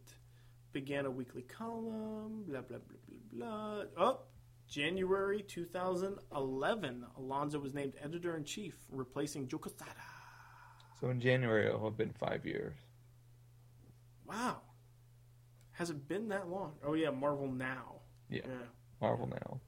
began 0.71 1.05
a 1.05 1.11
weekly 1.11 1.43
column. 1.43 2.45
Blah, 2.47 2.61
blah, 2.61 2.79
blah, 2.79 2.97
blah, 3.31 3.47
blah. 3.47 3.83
Oh, 3.95 4.21
January 4.67 5.43
2011, 5.43 7.05
Alonso 7.19 7.59
was 7.59 7.75
named 7.75 7.93
editor 8.03 8.35
in 8.35 8.43
chief, 8.43 8.73
replacing 8.89 9.47
Joe 9.47 9.59
Quesada. 9.59 9.91
So 10.99 11.11
in 11.11 11.21
January 11.21 11.67
it'll 11.67 11.83
have 11.83 11.95
been 11.95 12.13
five 12.19 12.43
years. 12.43 12.73
Wow. 14.25 14.61
Has 15.73 15.91
it 15.91 16.07
been 16.07 16.27
that 16.29 16.49
long? 16.49 16.73
Oh, 16.83 16.95
yeah, 16.95 17.11
Marvel 17.11 17.47
Now. 17.51 17.97
Yeah, 18.31 18.41
Yeah. 18.47 18.65
Marvel 18.99 19.27
now. 19.27 19.59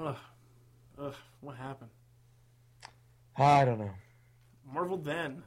Ugh. 0.00 0.16
Ugh. 0.96 1.14
What 1.40 1.56
happened? 1.56 1.90
I 3.36 3.64
don't 3.64 3.80
know. 3.80 3.90
Marvel 4.72 4.96
then. 4.96 5.42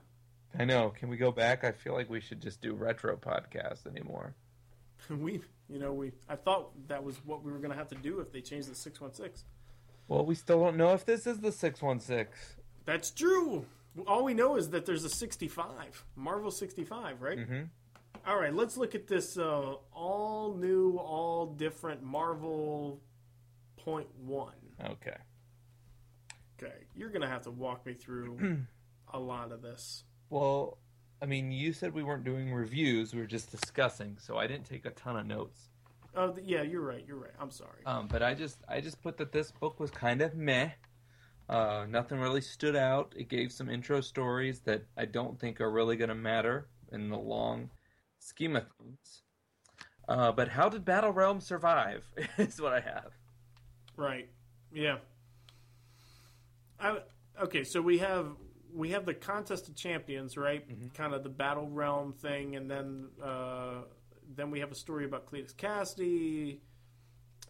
I 0.57 0.65
know. 0.65 0.89
Can 0.89 1.09
we 1.09 1.17
go 1.17 1.31
back? 1.31 1.63
I 1.63 1.71
feel 1.71 1.93
like 1.93 2.09
we 2.09 2.19
should 2.19 2.41
just 2.41 2.61
do 2.61 2.73
retro 2.73 3.17
podcasts 3.17 3.87
anymore. 3.87 4.35
we, 5.09 5.41
you 5.69 5.79
know, 5.79 5.93
we. 5.93 6.11
I 6.29 6.35
thought 6.35 6.71
that 6.87 7.03
was 7.03 7.17
what 7.25 7.43
we 7.43 7.51
were 7.51 7.59
going 7.59 7.71
to 7.71 7.77
have 7.77 7.89
to 7.89 7.95
do 7.95 8.19
if 8.19 8.31
they 8.31 8.41
changed 8.41 8.69
the 8.69 8.75
616. 8.75 9.43
Well, 10.07 10.25
we 10.25 10.35
still 10.35 10.63
don't 10.63 10.77
know 10.77 10.93
if 10.93 11.05
this 11.05 11.25
is 11.25 11.39
the 11.39 11.51
six 11.51 11.81
one 11.81 11.99
six. 11.99 12.55
That's 12.85 13.09
true. 13.09 13.65
All 14.05 14.23
we 14.23 14.33
know 14.33 14.57
is 14.57 14.69
that 14.71 14.85
there's 14.85 15.05
a 15.05 15.09
65. 15.09 16.05
Marvel 16.15 16.51
65, 16.51 17.21
right? 17.21 17.37
Mm-hmm. 17.37 17.61
All 18.25 18.39
right, 18.39 18.53
let's 18.53 18.77
look 18.77 18.95
at 18.95 19.07
this 19.07 19.37
uh, 19.37 19.75
all 19.93 20.55
new, 20.55 20.97
all 20.97 21.45
different 21.45 22.03
Marvel 22.03 23.01
point 23.77 24.07
one. 24.17 24.53
Okay. 24.83 25.17
Okay, 26.57 26.73
you're 26.95 27.09
going 27.09 27.21
to 27.21 27.27
have 27.27 27.43
to 27.43 27.51
walk 27.51 27.85
me 27.85 27.93
through 27.93 28.65
a 29.13 29.19
lot 29.19 29.51
of 29.51 29.61
this. 29.61 30.03
Well, 30.29 30.77
I 31.21 31.25
mean, 31.25 31.51
you 31.51 31.73
said 31.73 31.93
we 31.93 32.03
weren't 32.03 32.25
doing 32.25 32.53
reviews; 32.53 33.13
we 33.13 33.21
were 33.21 33.27
just 33.27 33.51
discussing. 33.51 34.17
So 34.19 34.37
I 34.37 34.47
didn't 34.47 34.65
take 34.65 34.85
a 34.85 34.91
ton 34.91 35.17
of 35.17 35.25
notes. 35.25 35.69
Oh, 36.15 36.35
yeah, 36.43 36.61
you're 36.61 36.81
right. 36.81 37.03
You're 37.07 37.17
right. 37.17 37.31
I'm 37.39 37.49
sorry. 37.49 37.85
Um, 37.85 38.07
but 38.07 38.21
I 38.21 38.33
just 38.33 38.57
I 38.67 38.81
just 38.81 39.01
put 39.01 39.17
that 39.17 39.31
this 39.31 39.51
book 39.51 39.79
was 39.79 39.91
kind 39.91 40.21
of 40.21 40.35
meh. 40.35 40.69
Uh, 41.49 41.85
nothing 41.89 42.19
really 42.19 42.41
stood 42.41 42.75
out. 42.75 43.13
It 43.17 43.29
gave 43.29 43.51
some 43.51 43.69
intro 43.69 44.01
stories 44.01 44.61
that 44.61 44.85
I 44.97 45.05
don't 45.05 45.39
think 45.39 45.59
are 45.59 45.71
really 45.71 45.97
going 45.97 46.09
to 46.09 46.15
matter 46.15 46.67
in 46.91 47.09
the 47.09 47.17
long 47.17 47.69
scheme 48.19 48.55
of 48.55 48.65
things. 48.79 49.23
Uh, 50.07 50.31
but 50.31 50.49
how 50.49 50.69
did 50.69 50.85
Battle 50.85 51.11
Realm 51.11 51.41
survive? 51.41 52.05
is 52.37 52.61
what 52.61 52.73
I 52.73 52.79
have. 52.79 53.11
Right. 53.97 54.29
Yeah. 54.73 54.97
I, 56.79 56.99
okay, 57.41 57.63
so 57.63 57.81
we 57.81 57.99
have 57.99 58.27
we 58.73 58.91
have 58.91 59.05
the 59.05 59.13
contest 59.13 59.67
of 59.69 59.75
champions, 59.75 60.35
right? 60.37 60.63
Kind 60.93 61.13
of 61.13 61.23
the 61.23 61.29
battle 61.29 61.69
realm 61.69 62.13
thing, 62.13 62.55
and 62.55 62.69
then 62.69 63.09
uh, 63.23 63.81
then 64.35 64.51
we 64.51 64.59
have 64.61 64.71
a 64.71 64.75
story 64.75 65.05
about 65.05 65.25
Cletus 65.31 65.53
Kasady, 65.53 66.59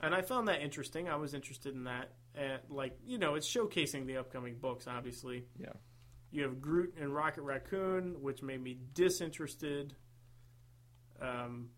and 0.01 0.13
I 0.13 0.21
found 0.21 0.47
that 0.47 0.61
interesting. 0.61 1.07
I 1.09 1.15
was 1.15 1.33
interested 1.33 1.73
in 1.75 1.85
that, 1.85 2.11
and 2.35 2.59
like 2.69 2.97
you 3.05 3.17
know, 3.17 3.35
it's 3.35 3.47
showcasing 3.47 4.05
the 4.05 4.17
upcoming 4.17 4.55
books. 4.59 4.85
Obviously, 4.87 5.45
Yeah. 5.59 5.73
you 6.31 6.43
have 6.43 6.59
Groot 6.61 6.95
and 6.99 7.13
Rocket 7.13 7.43
Raccoon, 7.43 8.21
which 8.21 8.41
made 8.41 8.61
me 8.61 8.77
disinterested. 8.93 9.95
Um, 11.21 11.69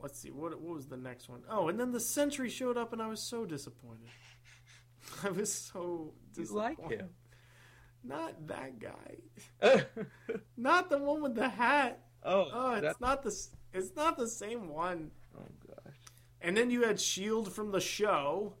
let's 0.00 0.18
see, 0.20 0.30
what 0.30 0.60
what 0.60 0.74
was 0.76 0.86
the 0.86 0.96
next 0.96 1.28
one? 1.28 1.42
Oh, 1.50 1.68
and 1.68 1.78
then 1.80 1.92
the 1.92 2.00
Sentry 2.00 2.48
showed 2.50 2.76
up, 2.76 2.92
and 2.92 3.02
I 3.02 3.08
was 3.08 3.20
so 3.22 3.44
disappointed. 3.44 4.08
I 5.24 5.30
was 5.30 5.52
so 5.52 6.12
You 6.34 6.42
disappointed. 6.42 6.78
like 6.80 6.90
him? 6.90 7.08
Not 8.04 8.46
that 8.46 8.78
guy. 8.78 9.16
Not 10.56 10.90
the 10.90 10.98
one 10.98 11.22
with 11.22 11.34
the 11.34 11.48
hat. 11.48 12.02
Oh, 12.22 12.48
oh 12.52 12.72
it's 12.74 12.82
that- 12.82 13.00
not 13.00 13.22
the 13.22 13.34
it's 13.72 13.94
not 13.94 14.16
the 14.16 14.28
same 14.28 14.68
one. 14.68 15.10
oh 15.38 15.42
gosh. 15.66 15.94
And 16.40 16.56
then 16.56 16.70
you 16.70 16.82
had 16.82 17.00
Shield 17.00 17.52
from 17.52 17.72
the 17.72 17.80
show. 17.80 18.54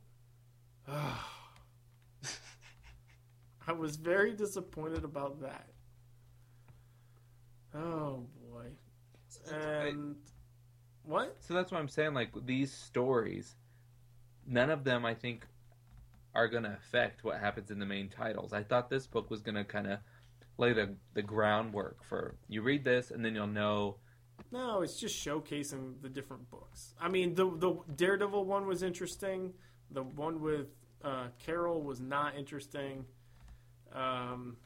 I 0.88 1.18
was 3.76 3.96
very 3.96 4.32
disappointed 4.32 5.04
about 5.04 5.40
that. 5.40 5.66
Oh 7.74 8.26
boy. 8.50 8.66
And 9.52 10.16
what? 11.02 11.36
So 11.40 11.54
that's 11.54 11.72
what 11.72 11.78
I'm 11.78 11.88
saying. 11.88 12.14
Like 12.14 12.30
these 12.44 12.72
stories, 12.72 13.56
none 14.46 14.70
of 14.70 14.84
them 14.84 15.04
I 15.04 15.14
think 15.14 15.46
are 16.36 16.48
going 16.48 16.64
to 16.64 16.72
affect 16.74 17.24
what 17.24 17.40
happens 17.40 17.70
in 17.70 17.78
the 17.78 17.86
main 17.86 18.08
titles. 18.08 18.52
I 18.52 18.62
thought 18.62 18.90
this 18.90 19.06
book 19.06 19.30
was 19.30 19.40
going 19.40 19.54
to 19.56 19.64
kind 19.64 19.86
of 19.92 19.98
lay 20.58 20.72
the 20.72 20.94
the 21.14 21.22
groundwork 21.22 22.02
for 22.04 22.36
you 22.48 22.62
read 22.62 22.84
this 22.84 23.10
and 23.10 23.24
then 23.24 23.34
you'll 23.34 23.46
know. 23.46 23.96
No, 24.52 24.82
it's 24.82 24.98
just 25.00 25.16
showcasing 25.26 26.00
the 26.02 26.08
different 26.08 26.48
books. 26.50 26.94
I 27.00 27.08
mean, 27.08 27.34
the 27.34 27.46
the 27.64 27.72
Daredevil 27.96 28.44
one 28.44 28.66
was 28.66 28.82
interesting. 28.82 29.54
The 29.90 30.02
one 30.02 30.40
with 30.40 30.68
uh, 31.02 31.28
Carol 31.44 31.82
was 31.82 32.00
not 32.00 32.36
interesting. 32.36 33.04
Um, 33.92 34.56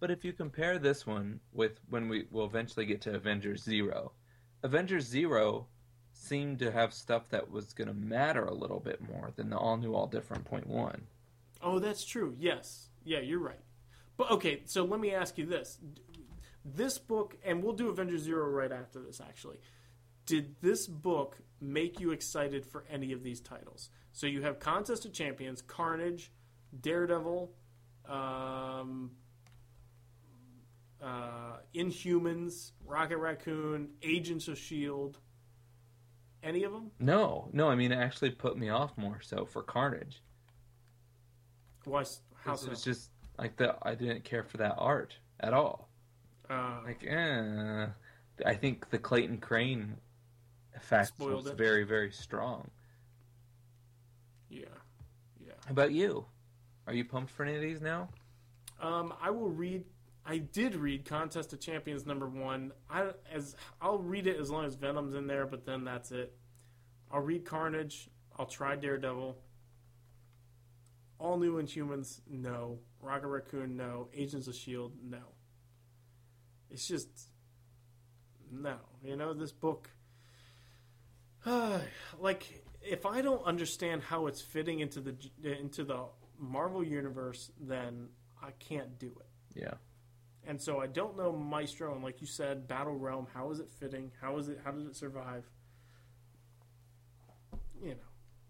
But 0.00 0.10
if 0.10 0.24
you 0.24 0.32
compare 0.32 0.78
this 0.78 1.06
one 1.06 1.40
with 1.52 1.80
when 1.88 2.08
we 2.08 2.26
will 2.30 2.46
eventually 2.46 2.86
get 2.86 3.00
to 3.02 3.14
Avengers 3.14 3.62
Zero, 3.62 4.12
Avengers 4.62 5.06
Zero 5.06 5.66
seemed 6.14 6.58
to 6.60 6.70
have 6.70 6.94
stuff 6.94 7.28
that 7.30 7.50
was 7.50 7.72
going 7.72 7.88
to 7.88 7.94
matter 7.94 8.44
a 8.44 8.54
little 8.54 8.80
bit 8.80 9.00
more 9.00 9.32
than 9.36 9.50
the 9.50 9.56
all 9.56 9.76
new, 9.76 9.94
all 9.94 10.06
different 10.06 10.44
point 10.44 10.66
one. 10.66 11.02
Oh, 11.62 11.78
that's 11.78 12.04
true. 12.04 12.34
Yes. 12.38 12.88
Yeah, 13.04 13.20
you're 13.20 13.40
right. 13.40 13.60
But 14.16 14.30
okay, 14.30 14.62
so 14.64 14.84
let 14.84 15.00
me 15.00 15.12
ask 15.12 15.38
you 15.38 15.46
this. 15.46 15.78
This 16.64 16.98
book, 16.98 17.36
and 17.44 17.62
we'll 17.62 17.74
do 17.74 17.88
Avengers 17.88 18.22
Zero 18.22 18.48
right 18.48 18.72
after 18.72 19.00
this, 19.02 19.20
actually. 19.20 19.58
Did 20.24 20.56
this 20.62 20.86
book 20.86 21.36
make 21.60 22.00
you 22.00 22.12
excited 22.12 22.64
for 22.64 22.84
any 22.90 23.12
of 23.12 23.22
these 23.22 23.40
titles? 23.40 23.90
So 24.12 24.26
you 24.26 24.42
have 24.42 24.58
Contest 24.58 25.04
of 25.04 25.12
Champions, 25.12 25.60
Carnage, 25.60 26.32
Daredevil, 26.80 27.52
um, 28.08 29.10
uh, 31.02 31.58
Inhumans, 31.74 32.72
Rocket 32.86 33.18
Raccoon, 33.18 33.90
Agents 34.02 34.48
of 34.48 34.54
S.H.I.E.L.D. 34.54 35.18
Any 36.44 36.62
of 36.64 36.72
them? 36.72 36.90
No, 37.00 37.48
no, 37.54 37.68
I 37.70 37.74
mean 37.74 37.90
it 37.90 37.96
actually 37.96 38.30
put 38.30 38.58
me 38.58 38.68
off 38.68 38.96
more 38.98 39.20
so 39.22 39.46
for 39.46 39.62
Carnage. 39.62 40.20
Why? 41.84 42.02
How 42.02 42.06
How 42.34 42.50
'Cause 42.50 42.60
so? 42.60 42.66
It 42.66 42.70
was 42.70 42.84
just 42.84 43.10
like 43.38 43.56
the 43.56 43.76
I 43.82 43.94
didn't 43.94 44.24
care 44.24 44.44
for 44.44 44.58
that 44.58 44.74
art 44.76 45.16
at 45.40 45.54
all. 45.54 45.88
Uh, 46.50 46.80
Like, 46.84 47.02
eh. 47.06 47.86
I 48.44 48.54
think 48.54 48.90
the 48.90 48.98
Clayton 48.98 49.38
Crain 49.38 49.96
effect 50.76 51.12
was 51.18 51.46
it. 51.46 51.56
very, 51.56 51.84
very 51.84 52.10
strong. 52.12 52.70
yeah, 54.50 54.66
yeah. 55.40 55.52
How 55.64 55.70
about 55.72 55.92
you? 55.92 56.26
Are 56.86 56.92
you 56.92 57.04
pumped 57.04 57.30
for 57.32 57.44
any 57.44 57.54
of 57.56 57.62
these 57.62 57.80
now? 57.80 58.08
Um, 58.80 59.14
I 59.20 59.30
will 59.30 59.48
read. 59.50 59.84
I 60.26 60.38
did 60.38 60.74
read 60.74 61.04
Contest 61.04 61.52
of 61.52 61.60
Champions 61.60 62.06
number 62.06 62.26
one. 62.28 62.72
I 62.88 63.10
as 63.30 63.56
I'll 63.80 63.98
read 63.98 64.26
it 64.26 64.40
as 64.40 64.50
long 64.50 64.64
as 64.64 64.74
Venom's 64.74 65.14
in 65.14 65.26
there, 65.26 65.46
but 65.46 65.66
then 65.66 65.84
that's 65.84 66.12
it. 66.12 66.34
I'll 67.10 67.20
read 67.20 67.44
Carnage. 67.44 68.08
I'll 68.38 68.46
try 68.46 68.74
Daredevil. 68.76 69.36
All 71.18 71.38
New 71.38 71.62
Inhumans, 71.62 72.20
no. 72.28 72.78
Rocket 73.00 73.28
Raccoon, 73.28 73.76
no. 73.76 74.08
Agents 74.14 74.48
of 74.48 74.54
Shield, 74.54 74.92
no. 75.02 75.18
It's 76.70 76.88
just 76.88 77.08
no. 78.50 78.76
You 79.02 79.16
know 79.16 79.34
this 79.34 79.52
book. 79.52 79.90
like 82.18 82.64
if 82.82 83.06
I 83.06 83.20
don't 83.20 83.44
understand 83.44 84.02
how 84.02 84.26
it's 84.26 84.40
fitting 84.40 84.80
into 84.80 85.00
the 85.00 85.16
into 85.42 85.84
the 85.84 86.06
Marvel 86.38 86.82
universe, 86.82 87.50
then 87.60 88.08
I 88.42 88.50
can't 88.52 88.98
do 88.98 89.06
it. 89.20 89.60
Yeah. 89.60 89.74
And 90.46 90.60
so 90.60 90.80
I 90.80 90.86
don't 90.86 91.16
know 91.16 91.32
Maestro, 91.32 91.94
and 91.94 92.02
like 92.04 92.20
you 92.20 92.26
said, 92.26 92.68
Battle 92.68 92.96
Realm. 92.96 93.26
How 93.32 93.50
is 93.50 93.60
it 93.60 93.70
fitting? 93.70 94.10
How 94.20 94.36
is 94.38 94.48
it? 94.48 94.60
How 94.64 94.72
did 94.72 94.86
it 94.86 94.96
survive? 94.96 95.44
You 97.82 97.90
know, 97.90 97.96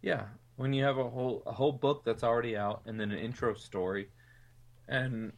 Yeah. 0.02 0.26
When 0.56 0.72
you 0.72 0.84
have 0.84 0.98
a 0.98 1.08
whole 1.08 1.42
a 1.46 1.52
whole 1.52 1.72
book 1.72 2.04
that's 2.04 2.22
already 2.22 2.56
out 2.56 2.82
and 2.86 2.98
then 2.98 3.10
an 3.10 3.18
intro 3.18 3.54
story 3.54 4.08
and 4.88 5.32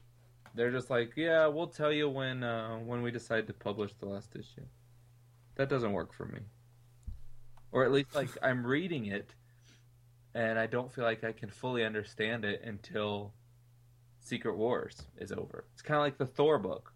they're 0.55 0.71
just 0.71 0.91
like, 0.91 1.13
"Yeah, 1.17 1.47
we'll 1.47 1.69
tell 1.69 1.93
you 1.93 2.09
when 2.09 2.43
uh, 2.43 2.77
when 2.79 3.03
we 3.03 3.11
decide 3.11 3.47
to 3.47 3.53
publish 3.53 3.93
the 3.95 4.07
last 4.07 4.35
issue." 4.35 4.67
That 5.57 5.69
doesn't 5.69 5.93
work 5.93 6.13
for 6.13 6.27
me. 6.27 6.41
Or 7.73 7.85
at 7.85 7.93
least 7.93 8.15
like 8.15 8.31
I'm 8.43 8.67
reading 8.67 9.07
it 9.07 9.35
and 10.35 10.59
I 10.59 10.67
don't 10.67 10.93
feel 10.93 11.05
like 11.05 11.25
I 11.25 11.33
can 11.33 11.49
fully 11.49 11.83
understand 11.83 12.45
it 12.45 12.61
until 12.63 13.33
Secret 14.27 14.57
Wars 14.57 15.07
is 15.19 15.33
over. 15.33 15.65
It's 15.73 15.83
kind 15.83 15.97
of 15.97 16.03
like 16.03 16.19
the 16.19 16.27
Thor 16.27 16.59
book. 16.59 16.93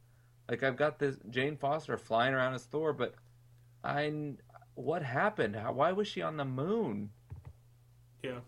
Like 0.49 0.63
I've 0.63 0.77
got 0.77 0.99
this 0.99 1.17
Jane 1.31 1.57
Foster 1.57 1.97
flying 1.97 2.35
around 2.35 2.55
as 2.55 2.65
Thor, 2.65 2.93
but 2.93 3.15
I 3.85 4.35
what 4.75 5.03
happened? 5.03 5.57
How, 5.57 5.73
why 5.73 5.93
was 5.93 6.09
she 6.09 6.23
on 6.23 6.37
the 6.37 6.45
moon? 6.45 7.11
yeah. 8.23 8.41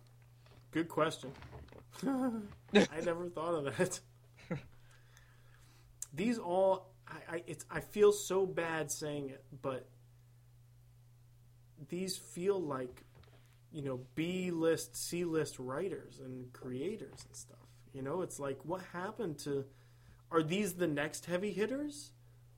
Good 0.71 0.89
question. 0.89 1.31
I 2.07 3.01
never 3.05 3.29
thought 3.29 3.55
of 3.55 3.77
that. 3.77 4.01
These 6.15 6.39
all, 6.39 6.95
I, 7.07 7.37
I, 7.37 7.43
it's, 7.47 7.65
I 7.71 7.81
feel 7.81 8.13
so 8.13 8.47
bad 8.47 8.91
saying 8.91 9.29
it, 9.29 9.45
but 9.61 9.87
these 11.89 12.17
feel 12.17 12.61
like, 12.61 13.05
you 13.71 13.83
know, 13.83 14.01
B 14.15 14.51
list, 14.51 14.97
C 14.97 15.25
list 15.25 15.59
writers 15.59 16.21
and 16.25 16.53
creators 16.53 17.25
and 17.27 17.37
stuff. 17.37 17.62
You 17.93 18.03
know, 18.03 18.23
it's 18.23 18.39
like, 18.39 18.59
what 18.65 18.83
happened 18.93 19.39
to? 19.41 19.65
Are 20.31 20.43
these 20.43 20.75
the 20.75 20.87
next 20.87 21.27
heavy 21.27 21.53
hitters, 21.53 22.13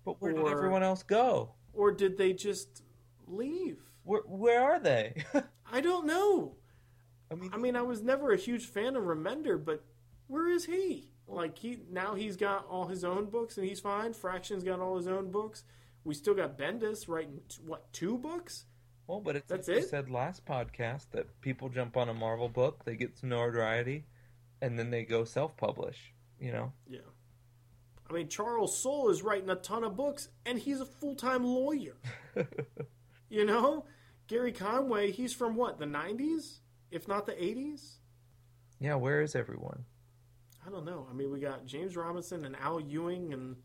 But 0.05 0.21
where 0.23 0.33
did 0.33 0.47
everyone 0.47 0.83
else 0.83 1.03
go? 1.03 1.51
or 1.73 1.91
did 1.91 2.17
they 2.17 2.33
just 2.33 2.83
leave? 3.27 3.79
Where 4.05 4.21
where 4.27 4.63
are 4.63 4.79
they? 4.79 5.25
I 5.73 5.81
don't 5.81 6.07
know. 6.07 6.55
I 7.33 7.35
mean, 7.35 7.51
I 7.53 7.57
mean, 7.57 7.75
I 7.75 7.83
was 7.83 8.01
never 8.03 8.31
a 8.33 8.37
huge 8.37 8.67
fan 8.67 8.95
of 8.95 9.03
Remender, 9.05 9.63
but 9.63 9.83
where 10.29 10.49
is 10.49 10.67
he? 10.67 11.11
Like 11.27 11.59
he 11.59 11.81
now 11.91 12.15
he's 12.15 12.37
got 12.37 12.67
all 12.69 12.87
his 12.87 13.03
own 13.03 13.25
books 13.27 13.57
and 13.59 13.67
he's 13.67 13.81
fine. 13.81 14.13
Fraction's 14.13 14.63
got 14.63 14.79
all 14.79 14.97
his 14.97 15.09
own 15.09 15.31
books. 15.33 15.65
We 16.05 16.15
still 16.15 16.35
got 16.35 16.57
Bendis 16.59 17.09
writing 17.09 17.41
t- 17.49 17.57
what 17.67 17.93
two 17.93 18.19
books? 18.19 18.67
well, 19.09 19.21
but 19.21 19.35
it's 19.37 19.49
That's 19.49 19.67
like 19.67 19.79
you 19.79 19.83
it? 19.83 19.89
said 19.89 20.11
last 20.11 20.45
podcast 20.47 21.07
that 21.13 21.41
people 21.41 21.69
jump 21.71 21.97
on 21.97 22.09
a 22.09 22.15
Marvel 22.15 22.49
book, 22.49 22.85
they 22.85 22.95
get 22.95 23.17
some 23.19 23.31
notoriety, 23.31 24.05
and 24.61 24.79
then 24.79 24.91
they 24.91 25.05
go 25.05 25.25
self-publish. 25.25 26.13
You 26.41 26.53
know, 26.53 26.73
Yeah. 26.89 26.99
I 28.09 28.13
mean, 28.13 28.29
Charles 28.29 28.77
Soule 28.77 29.09
is 29.09 29.23
writing 29.23 29.49
a 29.49 29.55
ton 29.57 29.83
of 29.83 29.97
books, 29.97 30.29
and 30.45 30.59
he's 30.59 30.81
a 30.81 30.85
full 30.87 31.15
time 31.15 31.43
lawyer. 31.45 31.97
you 33.31 33.45
know, 33.47 33.87
Gerry 34.27 34.53
Conway, 34.53 35.11
he's 35.11 35.33
from 35.33 35.55
what 35.57 35.79
the 35.79 35.87
'90s, 35.87 36.59
if 36.91 37.09
not 37.09 37.25
the 37.27 37.33
'80s. 37.33 37.95
yeah. 38.79 38.95
Where 38.97 39.23
is 39.23 39.35
everyone? 39.35 39.85
I 40.67 40.71
don't 40.71 40.85
know. 40.85 41.07
I 41.11 41.15
mean, 41.15 41.31
we 41.31 41.41
got 41.41 41.67
James 41.67 41.97
Robinson 41.97 42.45
and 42.45 42.57
Al 42.57 42.81
Ewing, 42.81 43.33
and 43.33 43.57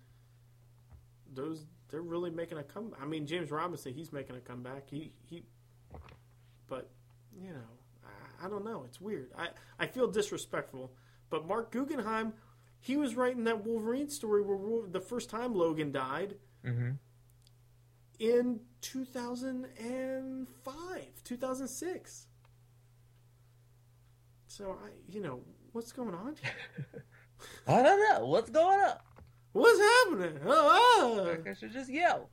those 1.33 1.65
they're 1.89 2.01
really 2.01 2.29
making 2.29 2.57
a 2.59 2.63
comeback. 2.63 3.01
I 3.01 3.05
mean, 3.05 3.25
James 3.25 3.51
Robinson, 3.51 3.93
he's 3.93 4.13
making 4.13 4.35
a 4.35 4.39
comeback. 4.41 4.89
He 4.89 5.11
he, 5.21 5.43
but 6.67 6.89
you 7.35 7.49
know, 7.51 7.67
I, 8.41 8.45
I 8.45 8.49
don't 8.49 8.63
know. 8.65 8.83
It's 8.85 8.99
weird. 9.01 9.31
I 9.37 9.49
I 9.79 9.87
feel 9.87 10.07
disrespectful. 10.07 10.91
But 11.29 11.47
Marc 11.47 11.71
Guggenheim, 11.71 12.33
he 12.79 12.97
was 12.97 13.15
writing 13.15 13.43
that 13.45 13.63
Wolverine 13.65 14.09
story 14.09 14.41
where 14.41 14.57
Wol- 14.57 14.87
the 14.89 15.01
first 15.01 15.29
time 15.29 15.53
Logan 15.53 15.91
died 15.91 16.35
Mm-hmm. 16.65 16.91
in 18.19 18.59
2005, 18.81 21.23
2006. 21.23 22.27
So 24.47 24.77
I, 24.83 24.89
you 25.09 25.21
know, 25.21 25.41
what's 25.71 25.91
going 25.91 26.13
on 26.15 26.35
here? 26.41 27.03
I 27.67 27.81
don't 27.81 27.99
know 28.19 28.25
what's 28.27 28.49
going 28.49 28.79
on. 28.81 28.95
What's 29.53 29.79
happening? 29.79 30.39
Oh, 30.45 31.01
ah. 31.01 31.21
Like 31.29 31.47
I 31.47 31.53
should 31.53 31.71
just 31.71 31.89
yell. 31.89 32.29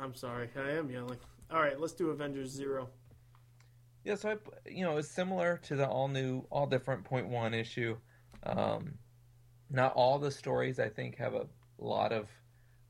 I'm 0.00 0.14
sorry, 0.14 0.48
I 0.56 0.70
am 0.72 0.90
yelling. 0.90 1.18
All 1.50 1.60
right, 1.60 1.78
let's 1.80 1.94
do 1.94 2.10
Avengers 2.10 2.50
Zero. 2.50 2.88
Yeah, 4.06 4.14
so 4.14 4.30
I, 4.30 4.70
you 4.70 4.84
know, 4.84 4.98
it's 4.98 5.08
similar 5.08 5.58
to 5.64 5.74
the 5.74 5.88
all 5.88 6.06
new, 6.06 6.46
all 6.48 6.68
different 6.68 7.02
point 7.02 7.26
one 7.28 7.52
issue. 7.52 7.96
Um, 8.44 8.98
not 9.68 9.94
all 9.94 10.20
the 10.20 10.30
stories 10.30 10.78
I 10.78 10.88
think 10.88 11.16
have 11.16 11.34
a 11.34 11.48
lot 11.76 12.12
of 12.12 12.28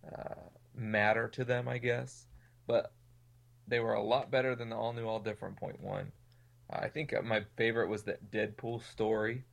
uh, 0.07 0.35
matter 0.75 1.27
to 1.29 1.43
them, 1.43 1.69
I 1.69 1.79
guess, 1.79 2.27
but 2.67 2.93
they 3.67 3.81
were 3.81 3.95
a 3.95 4.03
lot 4.03 4.31
better 4.31 4.55
than 4.55 4.69
the 4.69 4.77
all 4.77 4.93
new, 4.93 5.07
all 5.07 5.19
different 5.19 5.57
point 5.57 5.81
one. 5.81 6.13
I 6.69 6.89
think 6.89 7.15
my 7.25 7.47
favorite 7.57 7.89
was 7.89 8.03
that 8.03 8.31
Deadpool 8.31 8.83
story 8.83 9.47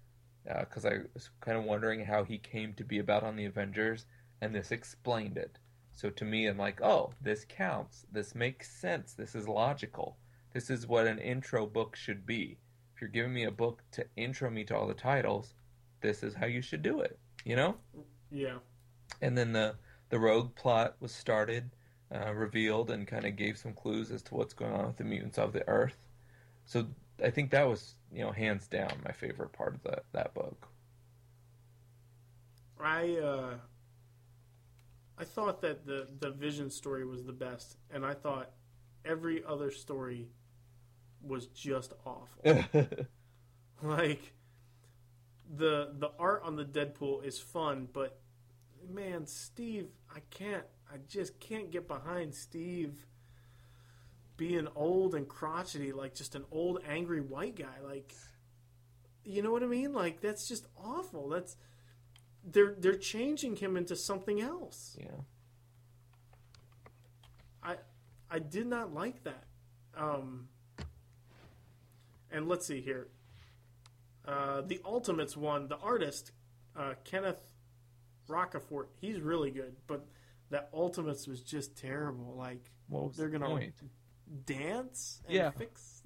because 0.43 0.83
I 0.83 0.97
was 1.13 1.29
kind 1.39 1.57
of 1.57 1.63
wondering 1.63 2.03
how 2.03 2.25
he 2.25 2.39
came 2.39 2.73
to 2.73 2.83
be 2.83 2.99
about 2.99 3.23
on 3.23 3.37
the 3.37 3.45
Avengers, 3.45 4.05
and 4.41 4.53
this 4.53 4.73
explained 4.73 5.37
it. 5.37 5.59
So 5.93 6.09
to 6.09 6.25
me, 6.25 6.45
I'm 6.47 6.57
like, 6.57 6.81
oh, 6.81 7.13
this 7.21 7.45
counts. 7.47 8.05
This 8.11 8.35
makes 8.35 8.69
sense. 8.69 9.13
This 9.13 9.33
is 9.33 9.47
logical. 9.47 10.17
This 10.53 10.69
is 10.69 10.87
what 10.87 11.07
an 11.07 11.19
intro 11.19 11.65
book 11.65 11.95
should 11.95 12.25
be. 12.25 12.57
If 12.95 13.01
you're 13.01 13.09
giving 13.09 13.33
me 13.33 13.43
a 13.45 13.51
book 13.51 13.81
to 13.93 14.05
intro 14.15 14.49
me 14.49 14.63
to 14.65 14.77
all 14.77 14.87
the 14.87 14.93
titles, 14.93 15.55
this 16.01 16.23
is 16.23 16.35
how 16.35 16.45
you 16.45 16.61
should 16.61 16.83
do 16.83 17.01
it. 17.01 17.19
You 17.43 17.55
know? 17.55 17.75
Yeah, 18.31 18.59
And 19.21 19.37
then 19.37 19.53
the 19.53 19.75
the 20.09 20.19
rogue 20.19 20.55
plot 20.55 20.95
was 20.99 21.11
started, 21.11 21.71
uh, 22.13 22.33
revealed, 22.33 22.89
and 22.91 23.07
kind 23.07 23.25
of 23.25 23.35
gave 23.35 23.57
some 23.57 23.73
clues 23.73 24.11
as 24.11 24.21
to 24.23 24.35
what's 24.35 24.53
going 24.53 24.73
on 24.73 24.87
with 24.87 24.97
the 24.97 25.03
mutants 25.03 25.37
of 25.37 25.53
the 25.53 25.67
Earth. 25.67 25.97
So 26.65 26.87
I 27.23 27.29
think 27.29 27.51
that 27.51 27.67
was, 27.67 27.95
you 28.11 28.23
know, 28.23 28.31
hands 28.31 28.67
down 28.67 28.91
my 29.03 29.11
favorite 29.11 29.53
part 29.53 29.75
of 29.75 29.83
that 29.83 30.05
that 30.13 30.33
book. 30.33 30.67
I 32.79 33.17
uh, 33.17 33.55
I 35.17 35.23
thought 35.23 35.61
that 35.61 35.85
the 35.85 36.07
the 36.19 36.31
Vision 36.31 36.69
story 36.69 37.05
was 37.05 37.23
the 37.23 37.33
best, 37.33 37.77
and 37.91 38.05
I 38.05 38.13
thought 38.13 38.51
every 39.05 39.43
other 39.43 39.71
story 39.71 40.29
was 41.23 41.47
just 41.47 41.93
awful. 42.05 42.65
like 43.81 44.33
the 45.55 45.89
the 45.97 46.11
art 46.19 46.41
on 46.43 46.55
the 46.55 46.65
Deadpool 46.65 47.23
is 47.23 47.39
fun, 47.39 47.87
but 47.91 48.19
man, 48.89 49.25
Steve, 49.27 49.87
I 50.13 50.19
can't. 50.29 50.65
I 50.91 50.97
just 51.07 51.39
can't 51.39 51.71
get 51.71 51.87
behind 51.87 52.35
Steve 52.35 53.07
being 54.37 54.67
old 54.75 55.15
and 55.15 55.27
crotchety, 55.27 55.91
like 55.91 56.13
just 56.13 56.35
an 56.35 56.45
old 56.51 56.79
angry 56.87 57.21
white 57.21 57.55
guy. 57.55 57.79
Like, 57.83 58.13
you 59.23 59.41
know 59.41 59.51
what 59.51 59.63
I 59.63 59.67
mean? 59.67 59.93
Like 59.93 60.21
that's 60.21 60.47
just 60.47 60.67
awful. 60.77 61.29
That's 61.29 61.55
they're 62.43 62.75
they're 62.77 62.95
changing 62.95 63.55
him 63.55 63.77
into 63.77 63.95
something 63.95 64.41
else. 64.41 64.97
yeah. 64.99 65.21
I 67.63 67.75
I 68.29 68.39
did 68.39 68.67
not 68.67 68.93
like 68.93 69.23
that. 69.23 69.45
Um, 69.95 70.47
and 72.33 72.47
let's 72.49 72.65
see 72.67 72.81
here. 72.81 73.07
Uh, 74.27 74.61
the 74.61 74.81
Ultimates 74.85 75.37
one, 75.37 75.67
the 75.67 75.77
artist 75.77 76.31
uh, 76.75 76.93
Kenneth 77.05 77.41
Rocafort, 78.29 78.87
he's 78.99 79.19
really 79.21 79.51
good, 79.51 79.75
but 79.87 80.05
that 80.49 80.69
Ultimates 80.73 81.27
was 81.27 81.41
just 81.41 81.77
terrible. 81.77 82.35
Like 82.37 82.71
What 82.89 83.03
was 83.07 83.17
they're 83.17 83.29
the 83.29 83.39
gonna 83.39 83.49
point? 83.51 83.73
dance 84.45 85.21
and 85.25 85.35
Yeah. 85.35 85.51
fix. 85.51 86.01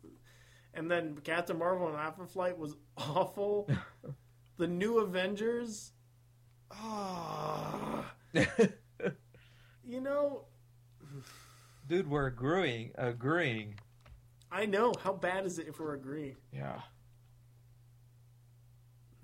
And 0.73 0.91
then 0.91 1.17
Captain 1.23 1.57
Marvel 1.57 1.87
and 1.87 1.95
Alpha 1.97 2.25
Flight 2.27 2.57
was 2.57 2.75
awful. 2.97 3.69
the 4.57 4.67
new 4.67 4.99
Avengers. 4.99 5.91
Ah, 6.71 8.13
you 9.83 10.01
know, 10.01 10.45
Dude, 11.87 12.09
we're 12.09 12.27
agreeing. 12.27 12.91
Agreeing. 12.95 13.79
I 14.51 14.65
know. 14.65 14.93
How 15.03 15.13
bad 15.13 15.45
is 15.45 15.59
it 15.59 15.67
if 15.67 15.79
we're 15.79 15.93
agreeing? 15.93 16.37
Yeah. 16.51 16.79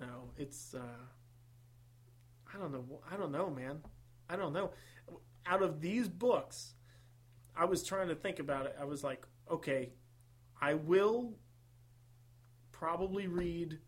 No, 0.00 0.30
it's. 0.36 0.74
uh 0.74 0.80
I 2.54 2.58
don't 2.58 2.72
know. 2.72 3.00
I 3.10 3.16
don't 3.16 3.32
know, 3.32 3.50
man. 3.50 3.80
I 4.28 4.36
don't 4.36 4.52
know. 4.52 4.70
Out 5.46 5.62
of 5.62 5.80
these 5.80 6.08
books, 6.08 6.74
I 7.56 7.64
was 7.64 7.82
trying 7.82 8.08
to 8.08 8.14
think 8.14 8.38
about 8.38 8.66
it. 8.66 8.76
I 8.80 8.84
was 8.84 9.02
like, 9.02 9.26
okay, 9.50 9.92
I 10.60 10.74
will 10.74 11.34
probably 12.70 13.26
read 13.26 13.78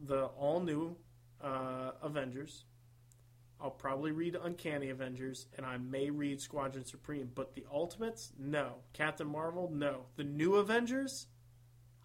the 0.00 0.24
all 0.26 0.60
new 0.60 0.96
uh, 1.42 1.92
Avengers. 2.02 2.64
I'll 3.62 3.70
probably 3.70 4.12
read 4.12 4.36
Uncanny 4.42 4.90
Avengers, 4.90 5.46
and 5.56 5.66
I 5.66 5.76
may 5.76 6.10
read 6.10 6.40
Squadron 6.40 6.84
Supreme. 6.84 7.30
But 7.34 7.54
the 7.54 7.64
Ultimates, 7.70 8.32
no. 8.38 8.76
Captain 8.92 9.26
Marvel, 9.26 9.70
no. 9.72 10.06
The 10.16 10.24
new 10.24 10.54
Avengers, 10.56 11.26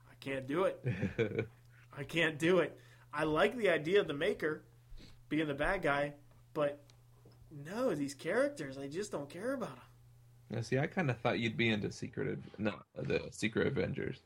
I 0.09 0.15
can't 0.19 0.47
do 0.47 0.63
it. 0.65 0.85
I 1.97 2.03
can't 2.03 2.37
do 2.37 2.59
it. 2.59 2.77
I 3.13 3.23
like 3.23 3.57
the 3.57 3.69
idea 3.69 4.01
of 4.01 4.07
the 4.07 4.13
Maker 4.13 4.63
being 5.29 5.47
the 5.47 5.53
bad 5.53 5.81
guy, 5.81 6.13
but 6.53 6.83
no, 7.49 7.95
these 7.95 8.13
characters, 8.13 8.77
I 8.77 8.87
just 8.87 9.11
don't 9.11 9.29
care 9.29 9.53
about 9.53 9.69
them. 9.69 9.79
Yeah, 10.51 10.61
see, 10.61 10.77
I 10.77 10.87
kind 10.87 11.09
of 11.09 11.17
thought 11.19 11.39
you'd 11.39 11.57
be 11.57 11.69
into 11.69 11.91
Secret, 11.91 12.39
no, 12.57 12.73
the 12.95 13.21
Secret 13.31 13.67
Avengers, 13.67 14.19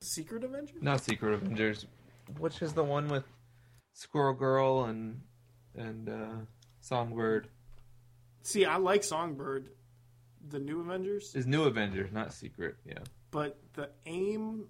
Secret 0.00 0.44
Avengers? 0.44 0.82
not 0.82 1.02
Secret 1.02 1.34
Avengers, 1.34 1.86
which 2.38 2.62
is 2.62 2.72
the 2.72 2.84
one 2.84 3.08
with 3.08 3.24
Squirrel 3.92 4.34
Girl 4.34 4.84
and 4.84 5.20
and 5.76 6.08
uh, 6.08 6.34
Songbird. 6.80 7.48
See, 8.42 8.64
I 8.64 8.76
like 8.76 9.02
Songbird, 9.02 9.70
the 10.48 10.58
new 10.58 10.80
Avengers, 10.80 11.34
Is 11.34 11.46
New 11.46 11.64
Avengers, 11.64 12.12
not 12.12 12.32
Secret. 12.32 12.76
Yeah, 12.84 12.98
but 13.30 13.58
the 13.74 13.90
aim, 14.06 14.66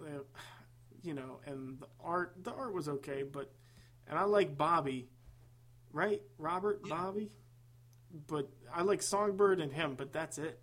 uh, 0.00 0.22
you 1.02 1.14
know, 1.14 1.40
and 1.46 1.80
the 1.80 1.86
art, 2.02 2.34
the 2.42 2.52
art 2.52 2.74
was 2.74 2.88
okay, 2.88 3.22
but, 3.22 3.52
and 4.08 4.18
I 4.18 4.24
like 4.24 4.56
Bobby, 4.56 5.08
right? 5.92 6.22
Robert, 6.38 6.82
Bobby? 6.88 7.30
But 8.26 8.48
I 8.74 8.82
like 8.82 9.02
Songbird 9.02 9.60
and 9.60 9.72
him, 9.72 9.94
but 9.96 10.12
that's 10.12 10.38
it. 10.38 10.58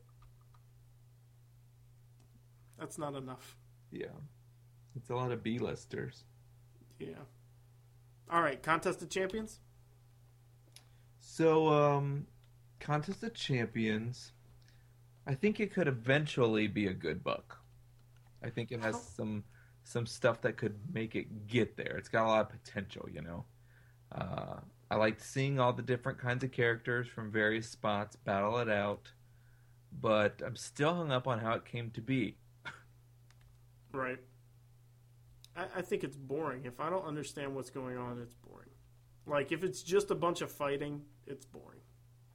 That's 2.78 2.98
not 2.98 3.16
enough. 3.16 3.56
yeah, 3.92 4.08
it's 4.96 5.10
a 5.10 5.16
lot 5.16 5.32
of 5.32 5.42
B-listers. 5.42 6.26
Yeah. 7.00 7.24
All 8.30 8.42
right, 8.42 8.62
Contest 8.62 9.02
of 9.02 9.10
Champions? 9.10 9.62
So, 11.38 11.68
um, 11.68 12.26
Contest 12.80 13.22
of 13.22 13.36
Champions, 13.36 14.32
I 15.28 15.36
think 15.36 15.60
it 15.60 15.72
could 15.72 15.88
eventually 15.88 16.66
be 16.66 16.88
a 16.88 16.94
good 16.96 17.24
book. 17.24 17.60
I 18.42 18.50
think 18.50 18.72
it 18.72 18.80
has 18.80 18.96
How- 18.96 19.02
some 19.02 19.44
some 19.84 20.08
stuff 20.08 20.42
that 20.42 20.58
could 20.58 20.76
make 20.92 21.16
it 21.16 21.46
get 21.46 21.78
there. 21.78 21.96
It's 21.96 22.10
got 22.10 22.26
a 22.26 22.28
lot 22.28 22.42
of 22.42 22.50
potential, 22.50 23.08
you 23.10 23.22
know. 23.22 23.46
Uh, 24.12 24.62
I 24.90 24.96
liked 24.96 25.22
seeing 25.22 25.60
all 25.60 25.72
the 25.74 25.84
different 25.84 26.18
kinds 26.18 26.44
of 26.44 26.52
characters 26.52 27.08
from 27.08 27.32
various 27.32 27.70
spots 27.70 28.16
battle 28.16 28.58
it 28.58 28.68
out, 28.68 29.12
but 30.02 30.42
I'm 30.44 30.56
still 30.56 30.96
hung 30.96 31.12
up 31.12 31.28
on 31.28 31.40
how 31.40 31.54
it 31.54 31.66
came 31.66 31.92
to 31.92 32.02
be. 32.02 32.36
Right. 33.94 34.20
I, 35.56 35.68
I 35.78 35.82
think 35.84 36.04
it's 36.04 36.18
boring. 36.18 36.66
If 36.66 36.80
I 36.80 36.90
don't 36.90 37.06
understand 37.06 37.54
what's 37.56 37.70
going 37.70 37.98
on, 37.98 38.20
it's 38.20 38.34
boring. 38.34 38.72
Like, 39.28 39.52
if 39.52 39.64
it's 39.64 39.84
just 39.84 40.10
a 40.10 40.16
bunch 40.16 40.42
of 40.42 40.52
fighting, 40.52 41.06
it's 41.28 41.46
boring. 41.46 41.80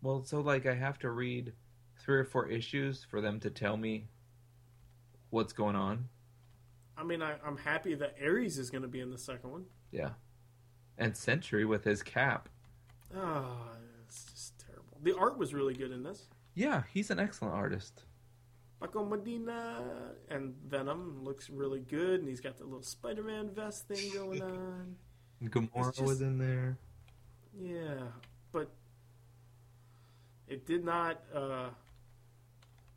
Well, 0.02 0.24
so 0.24 0.40
like 0.40 0.66
I 0.66 0.74
have 0.74 0.98
to 1.00 1.10
read 1.10 1.52
three 1.98 2.18
or 2.18 2.24
four 2.24 2.48
issues 2.48 3.04
for 3.08 3.20
them 3.20 3.38
to 3.40 3.50
tell 3.50 3.76
me 3.76 4.06
what's 5.30 5.52
going 5.52 5.76
on. 5.76 6.08
I 6.96 7.04
mean, 7.04 7.22
I, 7.22 7.34
I'm 7.46 7.56
happy 7.56 7.94
that 7.94 8.16
Ares 8.22 8.58
is 8.58 8.70
going 8.70 8.82
to 8.82 8.88
be 8.88 9.00
in 9.00 9.10
the 9.10 9.18
second 9.18 9.50
one. 9.50 9.64
Yeah. 9.90 10.10
And 10.98 11.16
Sentry 11.16 11.64
with 11.64 11.84
his 11.84 12.02
cap. 12.02 12.48
Oh, 13.16 13.56
it's 14.06 14.24
just 14.24 14.58
terrible. 14.58 14.98
The 15.02 15.16
art 15.16 15.38
was 15.38 15.54
really 15.54 15.74
good 15.74 15.90
in 15.90 16.02
this. 16.02 16.28
Yeah, 16.54 16.82
he's 16.92 17.10
an 17.10 17.18
excellent 17.18 17.54
artist. 17.54 18.04
Paco 18.80 19.04
Medina 19.04 19.84
and 20.28 20.54
Venom 20.66 21.22
looks 21.22 21.48
really 21.48 21.80
good, 21.80 22.20
and 22.20 22.28
he's 22.28 22.40
got 22.40 22.58
the 22.58 22.64
little 22.64 22.82
Spider-Man 22.82 23.50
vest 23.54 23.86
thing 23.88 24.12
going 24.14 24.42
on. 24.42 24.96
And 25.40 25.50
Gamora 25.52 25.94
just- 25.94 26.02
was 26.02 26.20
in 26.20 26.38
there. 26.38 26.76
Yeah, 27.58 27.98
but 28.50 28.70
it 30.52 30.66
did 30.66 30.84
not. 30.84 31.22
Uh, 31.34 31.70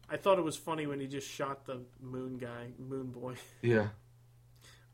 I 0.10 0.18
thought 0.18 0.38
it 0.38 0.44
was 0.44 0.58
funny 0.58 0.86
when 0.86 1.00
he 1.00 1.08
just 1.08 1.28
shot 1.28 1.66
the 1.66 1.82
moon 2.02 2.38
guy, 2.38 2.68
moon 2.78 3.08
boy. 3.08 3.36
Yeah. 3.62 3.88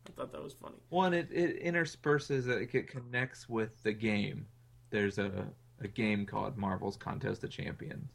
I 0.08 0.12
thought 0.16 0.32
that 0.32 0.44
was 0.44 0.54
funny. 0.54 0.78
One, 0.90 1.14
it, 1.14 1.30
it 1.32 1.62
intersperses, 1.62 2.48
it, 2.48 2.74
it 2.74 2.88
connects 2.88 3.48
with 3.48 3.84
the 3.84 3.94
game. 3.94 4.48
There's 4.90 5.20
a, 5.20 5.48
a 5.80 5.88
game 5.88 6.26
called 6.26 6.58
Marvel's 6.58 6.98
Contest 6.98 7.44
of 7.44 7.52
Champions. 7.52 8.10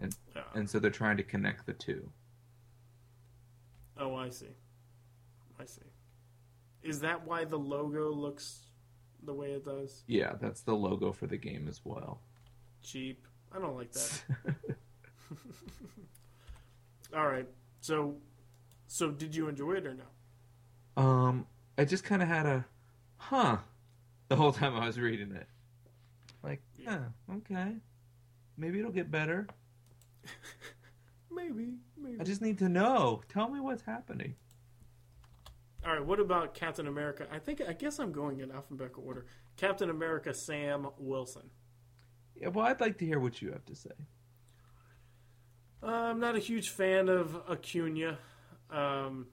Yeah. 0.00 0.42
And 0.54 0.68
so 0.68 0.80
they're 0.80 0.90
trying 0.90 1.16
to 1.18 1.22
connect 1.22 1.66
the 1.66 1.72
two. 1.72 2.10
Oh, 3.96 4.16
I 4.16 4.30
see. 4.30 4.46
I 5.60 5.66
see. 5.66 5.82
Is 6.82 7.00
that 7.00 7.24
why 7.26 7.44
the 7.44 7.58
logo 7.58 8.10
looks 8.10 8.64
the 9.22 9.34
way 9.34 9.52
it 9.52 9.64
does? 9.64 10.02
Yeah, 10.08 10.32
that's 10.40 10.62
the 10.62 10.74
logo 10.74 11.12
for 11.12 11.26
the 11.26 11.36
game 11.36 11.68
as 11.68 11.80
well. 11.84 12.22
Cheap. 12.82 13.24
I 13.54 13.58
don't 13.58 13.76
like 13.76 13.92
that. 13.92 14.22
All 17.16 17.26
right. 17.26 17.46
So, 17.80 18.16
so 18.86 19.10
did 19.10 19.34
you 19.34 19.48
enjoy 19.48 19.74
it 19.74 19.86
or 19.86 19.94
no? 19.94 21.02
Um, 21.02 21.46
I 21.78 21.84
just 21.84 22.04
kind 22.04 22.22
of 22.22 22.28
had 22.28 22.46
a, 22.46 22.64
huh, 23.16 23.58
the 24.28 24.36
whole 24.36 24.52
time 24.52 24.76
I 24.76 24.86
was 24.86 24.98
reading 24.98 25.32
it. 25.32 25.46
Like, 26.42 26.62
yeah, 26.78 27.00
okay, 27.36 27.76
maybe 28.56 28.78
it'll 28.78 28.92
get 28.92 29.10
better. 29.10 29.46
Maybe. 31.30 31.74
Maybe. 31.96 32.20
I 32.20 32.24
just 32.24 32.42
need 32.42 32.58
to 32.58 32.68
know. 32.68 33.22
Tell 33.28 33.48
me 33.48 33.60
what's 33.60 33.82
happening. 33.82 34.34
All 35.86 35.92
right. 35.92 36.04
What 36.04 36.20
about 36.20 36.54
Captain 36.54 36.86
America? 36.86 37.26
I 37.32 37.38
think. 37.38 37.62
I 37.66 37.72
guess 37.72 37.98
I'm 37.98 38.12
going 38.12 38.40
in 38.40 38.50
alphabetical 38.50 39.04
order. 39.06 39.26
Captain 39.56 39.90
America 39.90 40.34
Sam 40.34 40.88
Wilson. 40.98 41.50
Yeah, 42.40 42.48
well, 42.48 42.66
I'd 42.66 42.80
like 42.80 42.96
to 42.98 43.06
hear 43.06 43.20
what 43.20 43.42
you 43.42 43.52
have 43.52 43.64
to 43.66 43.74
say. 43.74 43.90
Uh, 45.82 45.86
I'm 45.86 46.20
not 46.20 46.36
a 46.36 46.38
huge 46.38 46.70
fan 46.70 47.08
of 47.08 47.36
Acuna. 47.48 48.18
Um, 48.70 49.26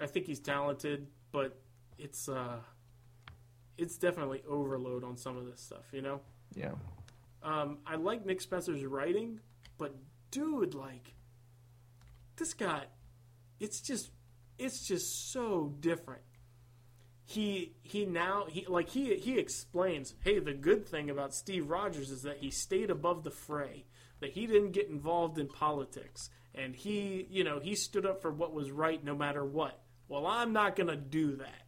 I 0.00 0.06
think 0.06 0.26
he's 0.26 0.40
talented, 0.40 1.06
but 1.32 1.60
it's 1.98 2.28
uh, 2.28 2.60
it's 3.76 3.98
definitely 3.98 4.42
overload 4.48 5.04
on 5.04 5.16
some 5.16 5.36
of 5.36 5.46
this 5.46 5.60
stuff. 5.60 5.84
You 5.92 6.02
know. 6.02 6.20
Yeah. 6.54 6.72
Um, 7.42 7.78
I 7.86 7.96
like 7.96 8.24
Nick 8.26 8.40
Spencer's 8.40 8.84
writing, 8.84 9.40
but 9.78 9.94
dude, 10.30 10.74
like 10.74 11.14
this 12.36 12.54
guy, 12.54 12.84
it's 13.58 13.80
just 13.80 14.10
it's 14.58 14.86
just 14.86 15.32
so 15.32 15.74
different. 15.80 16.22
He 17.30 17.76
he 17.82 18.06
now 18.06 18.46
he 18.48 18.66
like 18.66 18.88
he 18.88 19.14
he 19.14 19.38
explains, 19.38 20.14
hey, 20.24 20.40
the 20.40 20.52
good 20.52 20.84
thing 20.84 21.10
about 21.10 21.32
Steve 21.32 21.70
Rogers 21.70 22.10
is 22.10 22.22
that 22.22 22.38
he 22.38 22.50
stayed 22.50 22.90
above 22.90 23.22
the 23.22 23.30
fray, 23.30 23.84
that 24.18 24.32
he 24.32 24.48
didn't 24.48 24.72
get 24.72 24.88
involved 24.88 25.38
in 25.38 25.46
politics, 25.46 26.28
and 26.56 26.74
he 26.74 27.28
you 27.30 27.44
know 27.44 27.60
he 27.60 27.76
stood 27.76 28.04
up 28.04 28.20
for 28.20 28.32
what 28.32 28.52
was 28.52 28.72
right 28.72 29.04
no 29.04 29.14
matter 29.14 29.44
what. 29.44 29.80
Well, 30.08 30.26
I'm 30.26 30.52
not 30.52 30.74
gonna 30.74 30.96
do 30.96 31.36
that. 31.36 31.66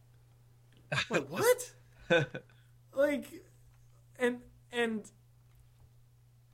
Like 1.09 1.27
what? 1.29 1.71
like 2.93 3.25
and 4.19 4.39
and 4.71 5.03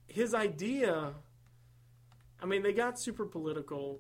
his 0.08 0.34
idea 0.34 1.14
i 2.42 2.46
mean 2.46 2.64
they 2.64 2.74
got 2.74 3.00
super 3.00 3.26
political 3.26 4.00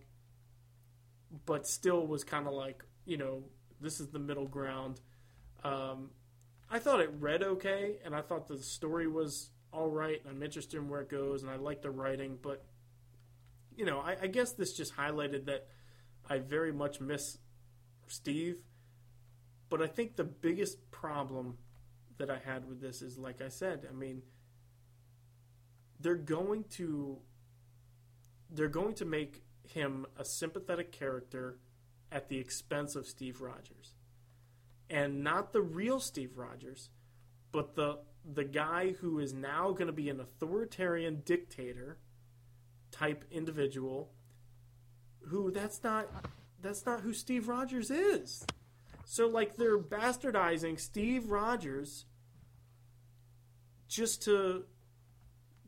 but 1.45 1.67
still 1.67 2.07
was 2.07 2.23
kind 2.23 2.47
of 2.47 2.53
like 2.53 2.83
you 3.05 3.17
know 3.17 3.43
this 3.81 3.99
is 3.99 4.09
the 4.09 4.19
middle 4.19 4.47
ground. 4.47 4.99
Um, 5.63 6.11
i 6.71 6.77
thought 6.77 7.01
it 7.01 7.09
read 7.19 7.41
okay 7.41 7.95
and 8.05 8.15
i 8.15 8.21
thought 8.21 8.47
the 8.47 8.59
story 8.59 9.07
was 9.07 9.49
all 9.73 9.89
right 9.89 10.21
and 10.23 10.35
i'm 10.35 10.43
interested 10.43 10.77
in 10.77 10.87
where 10.87 11.01
it 11.01 11.09
goes 11.09 11.41
and 11.41 11.51
i 11.51 11.55
like 11.55 11.81
the 11.81 11.89
writing 11.89 12.37
but 12.41 12.63
you 13.75 13.85
know 13.85 13.99
I, 13.99 14.15
I 14.21 14.27
guess 14.27 14.51
this 14.51 14.71
just 14.71 14.95
highlighted 14.95 15.47
that 15.47 15.65
i 16.29 16.37
very 16.37 16.71
much 16.71 17.01
miss 17.01 17.39
steve 18.07 18.61
but 19.67 19.81
i 19.81 19.87
think 19.87 20.15
the 20.15 20.23
biggest 20.23 20.91
problem 20.91 21.57
that 22.19 22.29
I 22.29 22.37
had 22.37 22.67
with 22.67 22.79
this 22.79 23.01
is 23.01 23.17
like 23.17 23.41
I 23.41 23.49
said, 23.49 23.87
I 23.89 23.93
mean 23.93 24.21
they're 25.99 26.15
going 26.15 26.65
to 26.75 27.17
they're 28.51 28.67
going 28.67 28.93
to 28.95 29.05
make 29.05 29.41
him 29.67 30.05
a 30.17 30.25
sympathetic 30.25 30.91
character 30.91 31.57
at 32.11 32.29
the 32.29 32.37
expense 32.37 32.95
of 32.95 33.05
Steve 33.07 33.41
Rogers. 33.41 33.93
and 34.89 35.23
not 35.23 35.53
the 35.53 35.61
real 35.61 35.99
Steve 35.99 36.37
Rogers, 36.37 36.89
but 37.51 37.75
the 37.75 37.99
the 38.25 38.43
guy 38.43 38.91
who 39.01 39.19
is 39.19 39.33
now 39.33 39.71
going 39.71 39.87
to 39.87 39.93
be 39.93 40.09
an 40.09 40.19
authoritarian 40.19 41.21
dictator 41.25 41.97
type 42.91 43.23
individual 43.31 44.11
who 45.27 45.51
that's 45.51 45.83
not 45.83 46.07
that's 46.61 46.85
not 46.85 47.01
who 47.01 47.13
Steve 47.13 47.47
Rogers 47.47 47.91
is. 47.91 48.45
So 49.05 49.27
like 49.27 49.55
they're 49.57 49.77
bastardizing 49.79 50.79
Steve 50.79 51.29
Rogers 51.29 52.05
just 53.87 54.23
to 54.23 54.65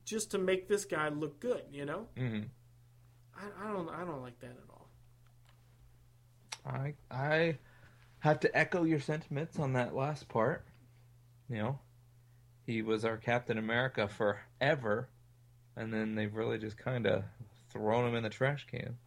just 0.04 0.32
to 0.32 0.38
make 0.38 0.68
this 0.68 0.86
guy 0.86 1.10
look 1.10 1.40
good, 1.40 1.64
you 1.72 1.86
know? 1.86 2.08
hmm 2.18 2.42
I, 3.36 3.68
I 3.70 3.72
don't 3.72 3.90
I 3.90 4.04
don't 4.04 4.22
like 4.22 4.40
that 4.42 4.52
at 4.52 4.70
all. 4.70 4.71
I 6.66 6.94
I 7.10 7.58
have 8.20 8.40
to 8.42 8.58
echo 8.58 8.84
your 8.84 9.00
sentiments 9.00 9.60
on 9.60 9.74
that 9.74 9.96
last 9.96 10.30
part. 10.30 10.66
You 11.50 11.58
know, 11.58 11.80
he 12.66 12.82
was 12.82 13.04
our 13.04 13.18
Captain 13.18 13.58
America 13.58 14.08
forever, 14.08 15.10
and 15.76 15.94
then 15.94 16.16
they've 16.16 16.34
really 16.34 16.58
just 16.58 16.78
kind 16.78 17.06
of 17.08 17.24
thrown 17.70 18.08
him 18.08 18.16
in 18.16 18.24
the 18.24 18.30
trash 18.30 18.66
can. 18.70 18.98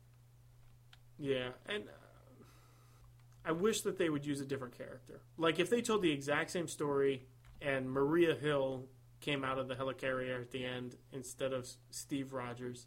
Yeah, 1.19 1.51
and 1.67 1.85
uh, 1.85 2.05
I 3.45 3.53
wish 3.53 3.83
that 3.83 3.99
they 3.99 4.11
would 4.11 4.27
use 4.27 4.41
a 4.41 4.47
different 4.47 4.77
character. 4.77 5.21
Like 5.37 5.59
if 5.59 5.71
they 5.71 5.81
told 5.81 6.03
the 6.03 6.11
exact 6.11 6.51
same 6.51 6.69
story 6.69 7.27
and 7.63 7.91
Maria 7.91 8.35
Hill 8.35 8.87
came 9.21 9.45
out 9.45 9.59
of 9.59 9.69
the 9.69 9.75
helicarrier 9.75 10.41
at 10.41 10.51
the 10.51 10.65
end 10.65 10.97
instead 11.13 11.53
of 11.53 11.69
Steve 11.91 12.33
Rogers, 12.33 12.87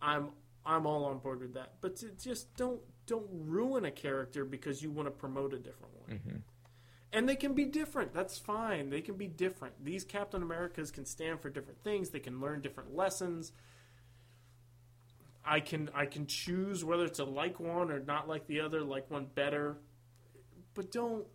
I'm 0.00 0.30
I'm 0.64 0.86
all 0.86 1.04
on 1.04 1.18
board 1.18 1.40
with 1.40 1.54
that. 1.54 1.74
But 1.80 2.02
just 2.18 2.54
don't 2.56 2.80
don't 3.10 3.26
ruin 3.28 3.84
a 3.84 3.90
character 3.90 4.44
because 4.44 4.82
you 4.82 4.90
want 4.90 5.06
to 5.06 5.10
promote 5.10 5.52
a 5.52 5.58
different 5.58 5.92
one. 6.06 6.18
hmm 6.18 6.36
And 7.12 7.28
they 7.28 7.34
can 7.34 7.54
be 7.54 7.64
different. 7.64 8.14
That's 8.14 8.38
fine. 8.38 8.88
They 8.90 9.00
can 9.00 9.16
be 9.16 9.26
different. 9.26 9.84
These 9.84 10.04
Captain 10.04 10.42
Americas 10.42 10.92
can 10.92 11.04
stand 11.04 11.40
for 11.40 11.50
different 11.50 11.82
things. 11.82 12.10
They 12.10 12.20
can 12.20 12.40
learn 12.40 12.60
different 12.60 12.94
lessons. 12.94 13.52
I 15.44 15.58
can 15.58 15.90
I 15.92 16.06
can 16.06 16.26
choose 16.26 16.84
whether 16.84 17.08
to 17.08 17.24
like 17.24 17.58
one 17.58 17.90
or 17.90 17.98
not 17.98 18.28
like 18.28 18.46
the 18.46 18.60
other, 18.60 18.82
like 18.82 19.10
one 19.10 19.26
better. 19.34 19.78
But 20.74 20.92
don't, 20.92 21.26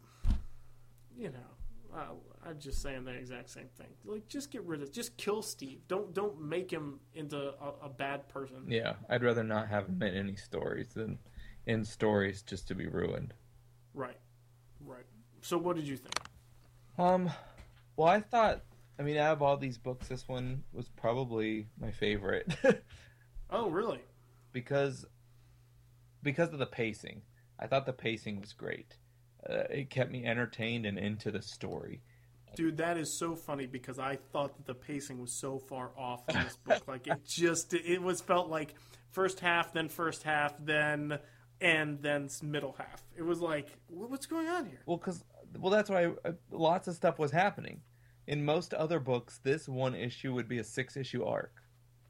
you 1.17 1.29
know, 1.29 1.51
uh, 1.93 2.13
I'm 2.47 2.59
just 2.59 2.81
saying 2.81 3.03
the 3.03 3.11
exact 3.11 3.49
same 3.49 3.67
thing. 3.77 3.87
Like, 4.05 4.29
just 4.29 4.51
get 4.51 4.63
rid 4.63 4.81
of, 4.81 4.93
just 4.93 5.17
kill 5.17 5.41
Steve. 5.41 5.81
Don't 5.89 6.13
don't 6.13 6.39
make 6.41 6.71
him 6.71 6.99
into 7.15 7.37
a, 7.37 7.85
a 7.87 7.89
bad 7.89 8.29
person. 8.29 8.63
Yeah, 8.67 8.93
I'd 9.09 9.23
rather 9.23 9.43
not 9.43 9.67
have 9.67 9.87
him 9.87 10.01
in 10.03 10.15
any 10.15 10.35
stories 10.37 10.93
than 10.93 11.19
in 11.65 11.83
stories 11.85 12.41
just 12.41 12.67
to 12.67 12.75
be 12.75 12.87
ruined. 12.87 13.33
Right, 13.93 14.19
right. 14.85 15.05
So, 15.41 15.57
what 15.57 15.75
did 15.75 15.87
you 15.87 15.97
think? 15.97 16.15
Um, 16.97 17.29
well, 17.97 18.07
I 18.07 18.21
thought, 18.21 18.61
I 18.99 19.03
mean, 19.03 19.17
out 19.17 19.33
of 19.33 19.41
all 19.41 19.57
these 19.57 19.77
books, 19.77 20.07
this 20.07 20.27
one 20.27 20.63
was 20.73 20.87
probably 20.89 21.67
my 21.79 21.91
favorite 21.91 22.53
Oh, 23.49 23.69
really? 23.69 23.99
because 24.51 25.05
because 26.23 26.51
of 26.53 26.59
the 26.59 26.65
pacing. 26.65 27.21
I 27.59 27.67
thought 27.67 27.85
the 27.85 27.93
pacing 27.93 28.41
was 28.41 28.51
great. 28.53 28.97
Uh, 29.47 29.63
it 29.69 29.89
kept 29.89 30.11
me 30.11 30.25
entertained 30.25 30.85
and 30.85 30.97
into 30.97 31.31
the 31.31 31.41
story. 31.41 32.01
Dude, 32.55 32.77
that 32.77 32.97
is 32.97 33.17
so 33.19 33.35
funny 33.35 33.65
because 33.67 33.99
I 33.99 34.17
thought 34.31 34.55
that 34.57 34.65
the 34.65 34.73
pacing 34.73 35.19
was 35.21 35.31
so 35.31 35.59
far 35.59 35.91
off 35.97 36.27
in 36.29 36.35
this 36.35 36.57
book. 36.57 36.83
Like 36.87 37.05
it 37.07 37.23
just 37.25 37.73
it 37.73 38.01
was 38.01 38.21
felt 38.21 38.49
like 38.49 38.73
first 39.11 39.39
half, 39.39 39.73
then 39.73 39.87
first 39.89 40.23
half, 40.23 40.53
then 40.59 41.19
and 41.61 42.01
then 42.01 42.29
middle 42.43 42.75
half. 42.77 43.03
It 43.17 43.23
was 43.23 43.39
like 43.39 43.67
what's 43.87 44.25
going 44.25 44.47
on 44.47 44.65
here? 44.65 44.81
Well, 44.85 44.97
because 44.97 45.23
well, 45.59 45.71
that's 45.71 45.89
why 45.89 46.05
uh, 46.25 46.31
lots 46.51 46.87
of 46.87 46.95
stuff 46.95 47.19
was 47.19 47.31
happening. 47.31 47.81
In 48.27 48.43
most 48.43 48.73
other 48.73 48.99
books, 48.99 49.39
this 49.43 49.67
one 49.67 49.95
issue 49.95 50.33
would 50.33 50.47
be 50.47 50.57
a 50.57 50.63
six 50.63 50.97
issue 50.97 51.23
arc. 51.23 51.53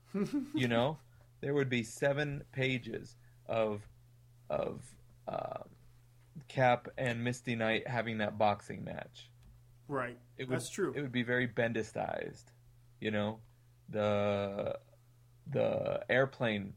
you 0.53 0.67
know, 0.67 0.97
there 1.41 1.53
would 1.53 1.69
be 1.69 1.83
seven 1.83 2.43
pages 2.51 3.15
of 3.47 3.81
of 4.49 4.81
uh, 5.27 5.63
Cap 6.47 6.87
and 6.97 7.23
Misty 7.23 7.55
Knight 7.55 7.87
having 7.87 8.19
that 8.19 8.37
boxing 8.37 8.83
match. 8.83 9.29
Right. 9.87 10.17
It 10.37 10.49
would, 10.49 10.57
That's 10.57 10.69
true. 10.69 10.93
It 10.95 11.01
would 11.01 11.11
be 11.11 11.23
very 11.23 11.47
Bendistized. 11.47 12.45
You 12.99 13.11
know, 13.11 13.39
the 13.89 14.77
the 15.51 16.03
airplane 16.09 16.73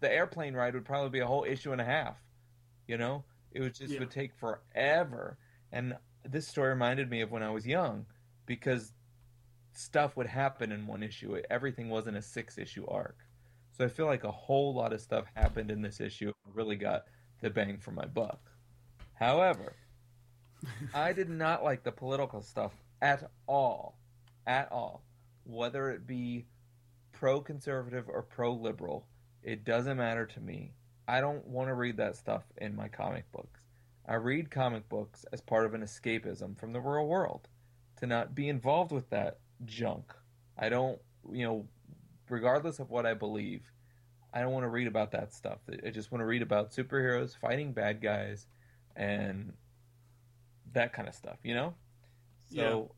the 0.00 0.10
airplane 0.12 0.54
ride 0.54 0.74
would 0.74 0.84
probably 0.84 1.10
be 1.10 1.20
a 1.20 1.26
whole 1.26 1.44
issue 1.44 1.72
and 1.72 1.80
a 1.80 1.84
half. 1.84 2.16
You 2.86 2.98
know, 2.98 3.24
it 3.52 3.60
would 3.60 3.74
just 3.74 3.92
Yeah. 3.92 4.00
would 4.00 4.10
take 4.10 4.34
forever. 4.34 5.38
And 5.72 5.96
this 6.24 6.48
story 6.48 6.70
reminded 6.70 7.08
me 7.10 7.20
of 7.20 7.30
when 7.30 7.42
I 7.42 7.50
was 7.50 7.66
young 7.66 8.06
because 8.46 8.92
stuff 9.72 10.16
would 10.16 10.26
happen 10.26 10.72
in 10.72 10.86
one 10.86 11.02
issue. 11.02 11.40
Everything 11.50 11.88
wasn't 11.88 12.16
a 12.16 12.22
six 12.22 12.58
issue 12.58 12.86
arc. 12.86 13.26
So 13.72 13.84
I 13.84 13.88
feel 13.88 14.06
like 14.06 14.24
a 14.24 14.30
whole 14.30 14.74
lot 14.74 14.92
of 14.92 15.00
stuff 15.00 15.26
happened 15.34 15.70
in 15.70 15.80
this 15.82 16.00
issue. 16.00 16.30
I 16.46 16.50
Really 16.52 16.76
got 16.76 17.04
the 17.40 17.50
bang 17.50 17.78
for 17.78 17.92
my 17.92 18.04
buck. 18.06 18.40
However, 19.14 19.76
I 20.94 21.12
did 21.12 21.30
not 21.30 21.62
like 21.62 21.82
the 21.84 21.92
political 21.92 22.42
stuff 22.42 22.72
at 23.00 23.30
all. 23.46 23.98
At 24.46 24.70
all. 24.72 25.04
Whether 25.44 25.90
it 25.90 26.06
be 26.06 26.46
pro 27.12 27.40
conservative 27.40 28.08
or 28.08 28.22
pro 28.22 28.52
liberal, 28.52 29.06
it 29.42 29.64
doesn't 29.64 29.96
matter 29.96 30.26
to 30.26 30.40
me. 30.40 30.74
I 31.08 31.20
don't 31.20 31.46
want 31.46 31.68
to 31.68 31.74
read 31.74 31.96
that 31.96 32.16
stuff 32.16 32.44
in 32.58 32.76
my 32.76 32.88
comic 32.88 33.30
books. 33.32 33.60
I 34.06 34.14
read 34.14 34.50
comic 34.50 34.88
books 34.88 35.24
as 35.32 35.40
part 35.40 35.66
of 35.66 35.74
an 35.74 35.82
escapism 35.82 36.58
from 36.58 36.72
the 36.72 36.80
real 36.80 37.06
world 37.06 37.48
to 37.98 38.06
not 38.06 38.34
be 38.34 38.48
involved 38.48 38.92
with 38.92 39.08
that 39.10 39.38
junk. 39.64 40.12
I 40.58 40.68
don't, 40.68 40.98
you 41.32 41.44
know, 41.44 41.66
regardless 42.28 42.78
of 42.78 42.90
what 42.90 43.06
I 43.06 43.14
believe, 43.14 43.62
I 44.32 44.40
don't 44.40 44.52
want 44.52 44.64
to 44.64 44.68
read 44.68 44.86
about 44.86 45.12
that 45.12 45.32
stuff. 45.32 45.58
I 45.84 45.90
just 45.90 46.12
want 46.12 46.20
to 46.20 46.26
read 46.26 46.42
about 46.42 46.70
superheroes 46.70 47.36
fighting 47.36 47.72
bad 47.72 48.00
guys 48.00 48.46
and 48.96 49.52
that 50.72 50.92
kind 50.92 51.08
of 51.08 51.14
stuff, 51.14 51.38
you 51.42 51.54
know? 51.54 51.74
So 52.54 52.92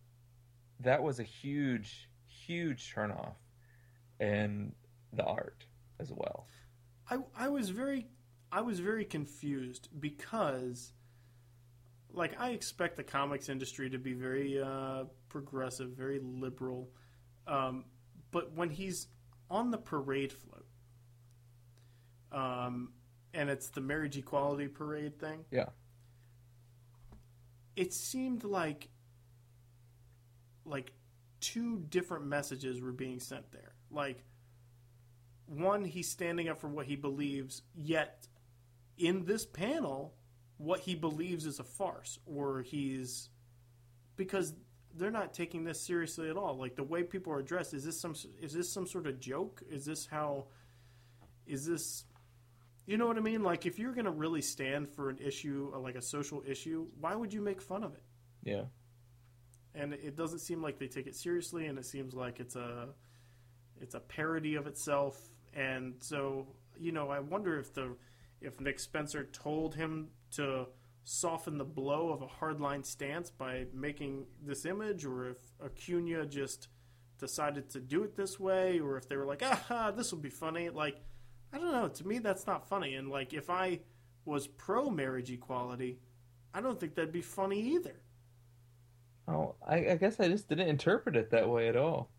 that 0.80 1.02
was 1.02 1.20
a 1.20 1.24
huge, 1.24 2.08
huge 2.26 2.92
turnoff. 2.94 3.34
And 4.20 4.72
the 5.12 5.24
art 5.24 5.66
as 5.98 6.12
well. 6.12 6.46
I 7.10 7.18
I 7.36 7.48
was 7.48 7.70
very 7.70 8.06
I 8.50 8.60
was 8.60 8.80
very 8.80 9.04
confused 9.04 9.88
because 9.98 10.92
like 12.10 12.38
I 12.38 12.50
expect 12.50 12.96
the 12.96 13.02
comics 13.04 13.48
industry 13.48 13.88
to 13.90 13.98
be 13.98 14.12
very 14.12 14.60
uh, 14.60 15.04
progressive, 15.28 15.90
very 15.90 16.18
liberal, 16.22 16.90
um, 17.46 17.86
but 18.30 18.52
when 18.54 18.68
he's 18.70 19.06
on 19.50 19.70
the 19.70 19.78
parade 19.78 20.32
float, 20.32 20.66
um, 22.30 22.92
and 23.32 23.48
it's 23.48 23.68
the 23.70 23.80
marriage 23.80 24.16
equality 24.18 24.68
parade 24.68 25.18
thing, 25.18 25.44
Yeah. 25.50 25.70
it 27.76 27.92
seemed 27.94 28.44
like 28.44 28.88
like 30.64 30.92
two 31.40 31.80
different 31.88 32.26
messages 32.26 32.80
were 32.80 32.92
being 32.92 33.18
sent 33.20 33.50
there. 33.52 33.72
Like 33.90 34.24
one, 35.52 35.84
he's 35.84 36.08
standing 36.10 36.48
up 36.48 36.60
for 36.60 36.68
what 36.68 36.86
he 36.86 36.96
believes, 36.96 37.62
yet 37.74 38.26
in 38.98 39.24
this 39.24 39.44
panel, 39.44 40.14
what 40.58 40.80
he 40.80 40.94
believes 40.94 41.46
is 41.46 41.58
a 41.58 41.64
farce, 41.64 42.18
or 42.26 42.62
he's 42.62 43.28
because 44.16 44.54
they're 44.94 45.10
not 45.10 45.32
taking 45.32 45.64
this 45.64 45.80
seriously 45.80 46.28
at 46.30 46.36
all. 46.36 46.56
Like 46.56 46.76
the 46.76 46.84
way 46.84 47.02
people 47.02 47.32
are 47.32 47.42
dressed, 47.42 47.74
is 47.74 47.84
this 47.84 48.00
some 48.00 48.14
is 48.40 48.52
this 48.52 48.72
some 48.72 48.86
sort 48.86 49.06
of 49.06 49.20
joke? 49.20 49.62
Is 49.70 49.84
this 49.84 50.06
how? 50.06 50.46
Is 51.46 51.66
this? 51.66 52.04
You 52.86 52.96
know 52.98 53.06
what 53.06 53.16
I 53.16 53.20
mean? 53.20 53.42
Like 53.42 53.64
if 53.66 53.78
you're 53.78 53.92
going 53.94 54.06
to 54.06 54.10
really 54.10 54.42
stand 54.42 54.88
for 54.88 55.08
an 55.08 55.18
issue, 55.18 55.70
uh, 55.74 55.78
like 55.78 55.94
a 55.94 56.02
social 56.02 56.42
issue, 56.46 56.88
why 57.00 57.14
would 57.14 57.32
you 57.32 57.40
make 57.40 57.60
fun 57.62 57.84
of 57.84 57.94
it? 57.94 58.02
Yeah. 58.44 58.64
and 59.74 59.92
it 59.94 60.16
doesn't 60.16 60.40
seem 60.40 60.60
like 60.62 60.78
they 60.78 60.88
take 60.88 61.06
it 61.06 61.14
seriously 61.14 61.66
and 61.66 61.78
it 61.78 61.86
seems 61.86 62.12
like 62.14 62.40
it's 62.40 62.56
a 62.56 62.88
it's 63.80 63.94
a 63.94 64.00
parody 64.00 64.56
of 64.56 64.66
itself 64.66 65.16
and 65.54 65.94
so 65.98 66.46
you 66.78 66.92
know 66.92 67.10
i 67.10 67.18
wonder 67.18 67.58
if 67.58 67.72
the 67.74 67.94
if 68.40 68.60
nick 68.60 68.78
spencer 68.78 69.24
told 69.24 69.74
him 69.74 70.08
to 70.30 70.66
soften 71.04 71.58
the 71.58 71.64
blow 71.64 72.10
of 72.10 72.22
a 72.22 72.26
hardline 72.26 72.84
stance 72.84 73.30
by 73.30 73.66
making 73.74 74.24
this 74.44 74.64
image 74.64 75.04
or 75.04 75.30
if 75.30 75.38
acuna 75.64 76.24
just 76.26 76.68
decided 77.18 77.68
to 77.70 77.80
do 77.80 78.02
it 78.02 78.16
this 78.16 78.38
way 78.38 78.78
or 78.80 78.96
if 78.96 79.08
they 79.08 79.16
were 79.16 79.26
like 79.26 79.42
ah 79.44 79.92
this 79.96 80.12
will 80.12 80.18
be 80.18 80.30
funny. 80.30 80.70
Like 80.70 81.00
i 81.52 81.58
don't 81.58 81.72
know. 81.72 81.88
To 81.88 82.06
me 82.06 82.18
that's 82.18 82.46
not 82.46 82.68
funny. 82.68 82.94
And 82.94 83.08
like 83.08 83.32
if 83.32 83.50
i 83.50 83.80
was 84.24 84.46
pro 84.46 84.90
marriage 84.90 85.30
equality 85.30 85.98
i 86.54 86.60
don't 86.60 86.78
think 86.78 86.94
that'd 86.94 87.12
be 87.12 87.22
funny 87.22 87.60
either. 87.74 88.00
Oh, 89.28 89.54
I, 89.66 89.90
I 89.90 89.96
guess 89.96 90.18
I 90.18 90.28
just 90.28 90.48
didn't 90.48 90.68
interpret 90.68 91.16
it 91.16 91.30
that 91.30 91.48
way 91.48 91.68
at 91.68 91.76
all. 91.76 92.10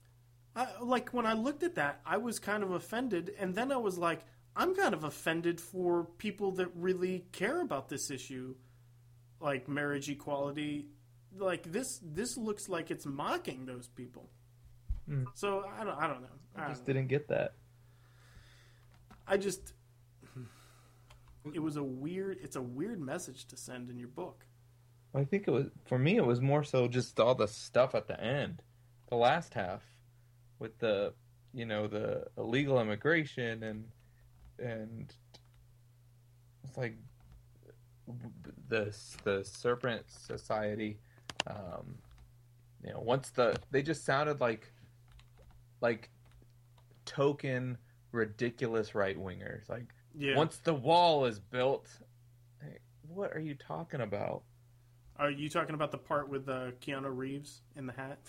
I, 0.56 0.68
like 0.82 1.10
when 1.10 1.26
I 1.26 1.34
looked 1.34 1.64
at 1.64 1.76
that, 1.76 2.02
I 2.06 2.18
was 2.18 2.40
kind 2.40 2.64
of 2.64 2.72
offended, 2.72 3.34
and 3.40 3.56
then 3.56 3.72
I 3.72 3.78
was 3.78 3.98
like, 3.98 4.22
I'm 4.56 4.76
kind 4.76 4.94
of 4.94 5.04
offended 5.04 5.60
for 5.60 6.06
people 6.18 6.52
that 6.54 6.70
really 6.76 7.26
care 7.32 7.62
about 7.62 7.90
this 7.90 8.12
issue. 8.12 8.56
like 9.40 9.68
marriage 9.68 10.10
equality. 10.10 10.88
Like 11.38 11.72
this, 11.72 12.00
this 12.04 12.38
looks 12.38 12.70
like 12.70 12.92
it's 12.92 13.06
mocking 13.06 13.66
those 13.66 13.88
people. 13.88 14.30
Hmm. 15.08 15.26
So 15.34 15.66
I 15.80 15.84
don't, 15.84 15.98
I 15.98 16.08
don't 16.08 16.22
know. 16.22 16.28
I, 16.56 16.66
I 16.66 16.70
just 16.70 16.88
know. 16.88 16.94
didn't 16.94 17.08
get 17.10 17.28
that. 17.30 17.54
I 19.28 19.38
just, 19.38 19.74
it 21.54 21.60
was 21.60 21.76
a 21.78 21.84
weird. 21.84 22.38
It's 22.42 22.56
a 22.56 22.62
weird 22.62 23.02
message 23.02 23.48
to 23.48 23.58
send 23.58 23.90
in 23.90 24.00
your 24.00 24.08
book. 24.10 24.46
I 25.16 25.24
think 25.26 25.48
it 25.48 25.52
was 25.52 25.68
for 25.86 26.00
me. 26.00 26.18
It 26.18 26.26
was 26.26 26.42
more 26.42 26.64
so 26.64 26.88
just 26.88 27.20
all 27.20 27.36
the 27.36 27.48
stuff 27.48 27.96
at 27.96 28.08
the 28.08 28.20
end, 28.20 28.62
the 29.10 29.16
last 29.16 29.54
half, 29.54 29.82
with 30.60 30.78
the 30.80 31.14
you 31.54 31.66
know 31.66 31.88
the 31.88 32.26
illegal 32.38 32.80
immigration 32.80 33.64
and 33.64 33.86
and 34.60 35.14
it's 36.64 36.78
like 36.78 36.96
the 38.68 38.96
the 39.24 39.44
serpent 39.44 40.04
society. 40.10 40.98
Um, 41.48 41.96
you 42.84 42.92
know, 42.92 43.00
once 43.00 43.30
the 43.30 43.58
they 43.72 43.82
just 43.82 44.06
sounded 44.06 44.40
like 44.42 44.72
like 45.82 46.10
token 47.06 47.78
ridiculous 48.12 48.96
right 48.96 49.18
wingers. 49.18 49.70
Like 49.70 49.94
Yeah. 50.16 50.36
once 50.38 50.58
the 50.58 50.74
wall 50.74 51.26
is 51.26 51.40
built, 51.40 51.88
what 53.08 53.36
are 53.36 53.40
you 53.40 53.56
talking 53.56 54.02
about? 54.02 54.44
Are 55.18 55.30
you 55.30 55.50
talking 55.50 55.76
about 55.76 55.92
the 55.92 55.98
part 55.98 56.28
with 56.30 56.50
uh, 56.50 56.72
Keanu 56.82 57.16
Reeves 57.16 57.62
in 57.76 57.86
the 57.86 57.94
hat? 57.94 58.20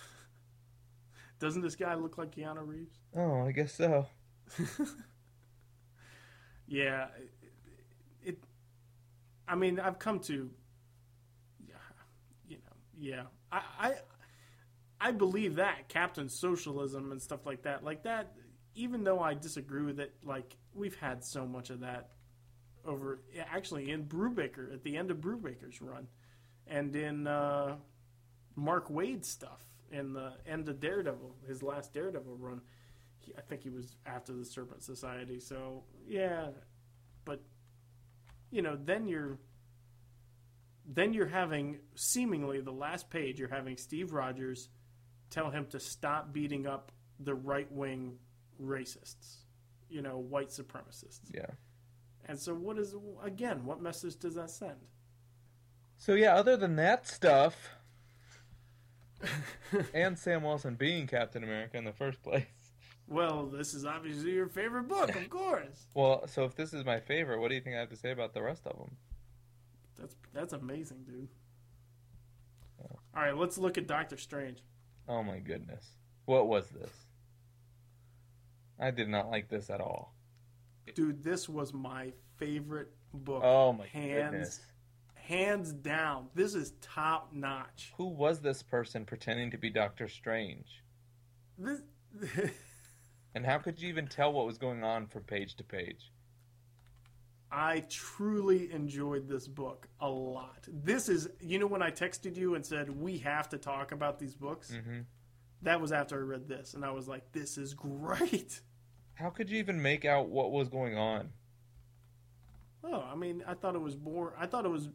Doesn't 1.44 1.60
this 1.60 1.76
guy 1.76 1.94
look 1.94 2.16
like 2.16 2.34
Keanu 2.34 2.66
Reeves? 2.66 2.96
Oh, 3.14 3.42
I 3.42 3.52
guess 3.52 3.74
so. 3.74 4.06
Yeah, 6.66 7.08
it, 7.18 8.30
it. 8.30 8.38
I 9.46 9.54
mean, 9.54 9.78
I've 9.78 9.98
come 9.98 10.20
to, 10.20 10.50
yeah, 11.68 11.74
you 12.48 12.56
know, 12.56 12.72
yeah. 12.98 13.22
I, 13.52 13.60
I, 13.78 13.94
I 14.98 15.10
believe 15.10 15.56
that 15.56 15.88
Captain 15.88 16.30
Socialism 16.30 17.12
and 17.12 17.20
stuff 17.20 17.44
like 17.44 17.64
that, 17.64 17.84
like 17.84 18.04
that. 18.04 18.32
Even 18.74 19.04
though 19.04 19.20
I 19.20 19.34
disagree 19.34 19.82
with 19.82 20.00
it, 20.00 20.14
like 20.24 20.56
we've 20.74 20.96
had 20.96 21.22
so 21.22 21.46
much 21.46 21.68
of 21.68 21.80
that 21.80 22.12
over. 22.86 23.20
Actually, 23.52 23.90
in 23.90 24.04
Brubaker 24.04 24.72
at 24.72 24.82
the 24.82 24.96
end 24.96 25.10
of 25.10 25.18
Brubaker's 25.18 25.82
run, 25.82 26.08
and 26.66 26.96
in 26.96 27.26
uh, 27.26 27.76
Mark 28.56 28.88
Waid's 28.88 29.28
stuff 29.28 29.73
in 29.90 30.12
the 30.12 30.32
end 30.46 30.68
of 30.68 30.80
Daredevil, 30.80 31.36
his 31.46 31.62
last 31.62 31.92
Daredevil 31.92 32.36
run. 32.36 32.60
He, 33.18 33.32
I 33.36 33.40
think 33.40 33.62
he 33.62 33.70
was 33.70 33.96
after 34.06 34.32
the 34.32 34.44
Serpent 34.44 34.82
Society. 34.82 35.40
So 35.40 35.84
yeah, 36.06 36.48
but 37.24 37.40
you 38.50 38.62
know, 38.62 38.76
then 38.82 39.06
you're 39.06 39.38
then 40.86 41.12
you're 41.12 41.26
having 41.26 41.78
seemingly 41.94 42.60
the 42.60 42.72
last 42.72 43.10
page. 43.10 43.38
You're 43.38 43.48
having 43.48 43.76
Steve 43.76 44.12
Rogers 44.12 44.68
tell 45.30 45.50
him 45.50 45.66
to 45.70 45.80
stop 45.80 46.32
beating 46.32 46.66
up 46.66 46.92
the 47.18 47.34
right 47.34 47.70
wing 47.72 48.18
racists, 48.60 49.36
you 49.88 50.02
know, 50.02 50.18
white 50.18 50.48
supremacists. 50.48 51.20
Yeah. 51.32 51.46
And 52.26 52.38
so, 52.38 52.54
what 52.54 52.78
is 52.78 52.94
again? 53.22 53.64
What 53.64 53.82
message 53.82 54.16
does 54.16 54.34
that 54.34 54.50
send? 54.50 54.76
So 55.96 56.14
yeah, 56.14 56.34
other 56.34 56.56
than 56.56 56.76
that 56.76 57.06
stuff, 57.06 57.70
and 59.94 60.18
Sam 60.18 60.42
Wilson 60.42 60.74
being 60.74 61.06
Captain 61.06 61.42
America 61.42 61.76
in 61.76 61.84
the 61.84 61.92
first 61.92 62.22
place. 62.22 62.44
Well, 63.06 63.46
this 63.46 63.74
is 63.74 63.84
obviously 63.84 64.32
your 64.32 64.48
favorite 64.48 64.88
book, 64.88 65.14
of 65.14 65.28
course. 65.30 65.86
Well, 65.94 66.26
so 66.26 66.44
if 66.44 66.56
this 66.56 66.72
is 66.72 66.84
my 66.84 67.00
favorite, 67.00 67.40
what 67.40 67.48
do 67.48 67.54
you 67.54 67.60
think 67.60 67.76
I 67.76 67.80
have 67.80 67.90
to 67.90 67.96
say 67.96 68.10
about 68.10 68.34
the 68.34 68.42
rest 68.42 68.66
of 68.66 68.76
them? 68.78 68.96
That's 69.98 70.16
that's 70.32 70.52
amazing, 70.52 71.04
dude. 71.06 71.28
All 73.16 73.22
right, 73.22 73.36
let's 73.36 73.58
look 73.58 73.78
at 73.78 73.86
Doctor 73.86 74.16
Strange. 74.16 74.58
Oh 75.08 75.22
my 75.22 75.38
goodness, 75.38 75.86
what 76.24 76.48
was 76.48 76.68
this? 76.70 76.90
I 78.80 78.90
did 78.90 79.08
not 79.08 79.30
like 79.30 79.48
this 79.48 79.70
at 79.70 79.80
all. 79.80 80.14
Dude, 80.94 81.22
this 81.22 81.48
was 81.48 81.72
my 81.72 82.12
favorite 82.36 82.90
book. 83.12 83.42
Oh 83.44 83.72
my 83.72 83.86
hands, 83.86 84.30
goodness. 84.30 84.60
Hands 85.26 85.72
down. 85.72 86.28
This 86.34 86.54
is 86.54 86.72
top 86.80 87.32
notch. 87.32 87.92
Who 87.96 88.06
was 88.06 88.40
this 88.40 88.62
person 88.62 89.04
pretending 89.04 89.50
to 89.50 89.58
be 89.58 89.70
Doctor 89.70 90.08
Strange? 90.08 90.82
This, 91.58 91.80
And 93.34 93.44
how 93.44 93.58
could 93.58 93.80
you 93.80 93.88
even 93.88 94.06
tell 94.06 94.32
what 94.32 94.46
was 94.46 94.58
going 94.58 94.84
on 94.84 95.06
from 95.06 95.22
page 95.22 95.56
to 95.56 95.64
page? 95.64 96.12
I 97.50 97.84
truly 97.88 98.72
enjoyed 98.72 99.28
this 99.28 99.46
book 99.48 99.88
a 100.00 100.08
lot. 100.08 100.66
This 100.68 101.08
is, 101.08 101.28
you 101.40 101.58
know, 101.58 101.66
when 101.66 101.82
I 101.82 101.90
texted 101.90 102.36
you 102.36 102.54
and 102.54 102.64
said 102.64 102.90
we 102.90 103.18
have 103.18 103.48
to 103.50 103.58
talk 103.58 103.92
about 103.92 104.18
these 104.18 104.34
books, 104.34 104.70
hmm 104.70 105.00
that 105.62 105.80
was 105.80 105.92
after 105.92 106.16
I 106.16 106.20
read 106.20 106.46
this, 106.46 106.74
and 106.74 106.84
I 106.84 106.90
was 106.90 107.08
like, 107.08 107.32
this 107.32 107.56
is 107.56 107.72
great. 107.72 108.60
How 109.14 109.30
could 109.30 109.48
you 109.48 109.58
even 109.58 109.80
make 109.80 110.04
out 110.04 110.28
what 110.28 110.52
was 110.52 110.68
going 110.68 110.98
on? 110.98 111.30
Oh, 112.82 113.02
I 113.10 113.14
mean, 113.14 113.42
I 113.46 113.54
thought 113.54 113.74
it 113.74 113.80
was 113.80 113.96
more. 113.96 114.34
I 114.38 114.46
thought 114.46 114.66
it 114.66 114.70
was 114.70 114.90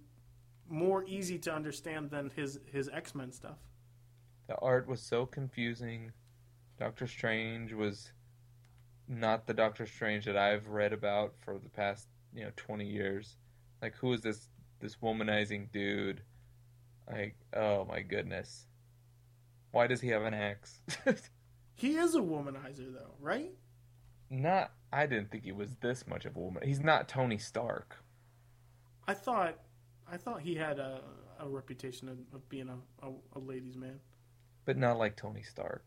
more 0.69 1.03
easy 1.05 1.37
to 1.39 1.53
understand 1.53 2.11
than 2.11 2.31
his 2.35 2.59
his 2.71 2.89
X 2.89 3.15
Men 3.15 3.31
stuff. 3.31 3.57
The 4.47 4.55
art 4.57 4.87
was 4.87 5.01
so 5.01 5.25
confusing. 5.25 6.11
Doctor 6.77 7.07
Strange 7.07 7.73
was 7.73 8.11
not 9.07 9.45
the 9.45 9.53
Doctor 9.53 9.85
Strange 9.85 10.25
that 10.25 10.37
I've 10.37 10.67
read 10.67 10.93
about 10.93 11.33
for 11.39 11.59
the 11.59 11.69
past, 11.69 12.07
you 12.33 12.43
know, 12.43 12.51
20 12.55 12.85
years. 12.85 13.37
Like 13.81 13.95
who 13.95 14.13
is 14.13 14.21
this 14.21 14.49
this 14.79 14.95
womanizing 14.97 15.71
dude? 15.71 16.21
Like, 17.11 17.35
oh 17.55 17.85
my 17.85 18.01
goodness. 18.01 18.67
Why 19.71 19.87
does 19.87 20.01
he 20.01 20.09
have 20.09 20.23
an 20.23 20.33
axe? 20.33 20.81
He 21.79 21.95
is 21.95 22.13
a 22.13 22.19
womanizer, 22.19 22.93
though, 22.93 23.13
right? 23.21 23.53
not 24.29 24.73
I 24.91 25.05
didn't 25.05 25.31
think 25.31 25.43
he 25.43 25.51
was 25.51 25.75
this 25.77 26.05
much 26.07 26.25
of 26.25 26.35
a 26.35 26.39
woman. 26.39 26.63
He's 26.67 26.81
not 26.81 27.07
Tony 27.07 27.37
Stark. 27.37 27.95
I 29.07 29.13
thought, 29.13 29.57
I 30.11 30.17
thought 30.17 30.41
he 30.41 30.55
had 30.55 30.79
a, 30.79 31.01
a 31.39 31.47
reputation 31.47 32.09
of, 32.09 32.17
of 32.33 32.47
being 32.49 32.69
a, 32.69 33.07
a, 33.07 33.11
a 33.35 33.39
ladies' 33.39 33.75
man. 33.75 33.99
but 34.65 34.77
not 34.77 34.97
like 34.97 35.15
Tony 35.15 35.43
Stark. 35.43 35.85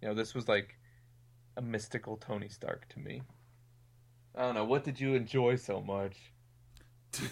You 0.00 0.08
know, 0.08 0.14
this 0.14 0.34
was 0.34 0.48
like 0.48 0.76
a 1.56 1.62
mystical 1.62 2.16
Tony 2.16 2.48
Stark 2.48 2.88
to 2.90 2.98
me. 2.98 3.22
I 4.36 4.42
don't 4.42 4.54
know. 4.54 4.64
What 4.64 4.84
did 4.84 5.00
you 5.00 5.14
enjoy 5.14 5.56
so 5.56 5.80
much? 5.80 6.16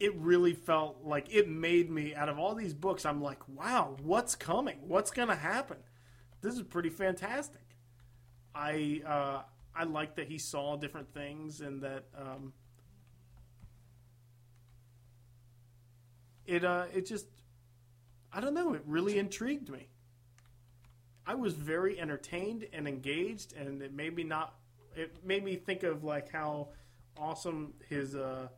it 0.00 0.14
really 0.16 0.54
felt 0.54 0.98
like 1.04 1.32
it 1.32 1.48
made 1.48 1.90
me 1.90 2.14
out 2.14 2.28
of 2.28 2.38
all 2.38 2.54
these 2.54 2.74
books 2.74 3.04
i'm 3.04 3.20
like 3.20 3.38
wow 3.48 3.96
what's 4.02 4.34
coming 4.34 4.78
what's 4.86 5.10
gonna 5.10 5.34
happen 5.34 5.76
this 6.40 6.54
is 6.54 6.62
pretty 6.62 6.88
fantastic 6.88 7.76
i 8.54 9.00
uh 9.06 9.42
i 9.74 9.84
like 9.84 10.16
that 10.16 10.28
he 10.28 10.38
saw 10.38 10.76
different 10.76 11.12
things 11.14 11.60
and 11.60 11.82
that 11.82 12.04
um 12.16 12.52
it 16.46 16.64
uh 16.64 16.84
it 16.94 17.06
just 17.06 17.26
i 18.32 18.40
don't 18.40 18.54
know 18.54 18.74
it 18.74 18.82
really 18.86 19.18
intrigued 19.18 19.68
me 19.68 19.88
i 21.26 21.34
was 21.34 21.54
very 21.54 21.98
entertained 22.00 22.66
and 22.72 22.88
engaged 22.88 23.54
and 23.54 23.82
it 23.82 23.92
made 23.92 24.14
me 24.14 24.24
not 24.24 24.54
it 24.94 25.24
made 25.24 25.44
me 25.44 25.56
think 25.56 25.82
of 25.82 26.04
like 26.04 26.30
how 26.30 26.68
awesome 27.16 27.72
his 27.88 28.14
uh 28.14 28.48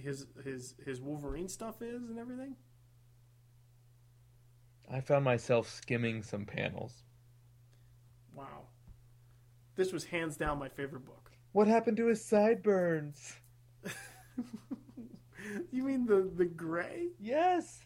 his 0.00 0.26
his 0.44 0.74
his 0.84 1.00
Wolverine 1.00 1.48
stuff 1.48 1.82
is 1.82 2.08
and 2.08 2.18
everything. 2.18 2.56
I 4.90 5.00
found 5.00 5.24
myself 5.24 5.68
skimming 5.68 6.22
some 6.22 6.44
panels. 6.44 7.02
Wow, 8.34 8.66
this 9.76 9.92
was 9.92 10.04
hands 10.04 10.36
down 10.36 10.58
my 10.58 10.68
favorite 10.68 11.04
book. 11.04 11.30
What 11.52 11.68
happened 11.68 11.96
to 11.98 12.06
his 12.06 12.24
sideburns? 12.24 13.36
you 15.70 15.82
mean 15.84 16.06
the 16.06 16.30
the 16.36 16.44
gray? 16.44 17.08
Yes. 17.20 17.84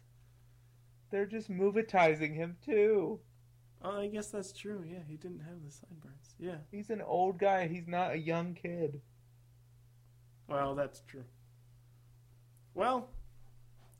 They're 1.10 1.26
just 1.26 1.50
movatizing 1.50 2.34
him 2.34 2.56
too. 2.64 3.20
Oh, 3.82 4.00
I 4.00 4.08
guess 4.08 4.28
that's 4.28 4.52
true. 4.52 4.84
Yeah, 4.86 4.98
he 5.06 5.16
didn't 5.16 5.40
have 5.40 5.62
the 5.64 5.70
sideburns. 5.70 6.34
Yeah, 6.38 6.56
He's 6.70 6.90
an 6.90 7.00
old 7.02 7.38
guy. 7.38 7.68
He's 7.68 7.86
not 7.86 8.12
a 8.12 8.18
young 8.18 8.54
kid. 8.54 9.00
well, 10.48 10.74
that's 10.74 11.02
true. 11.02 11.24
Well, 12.74 13.08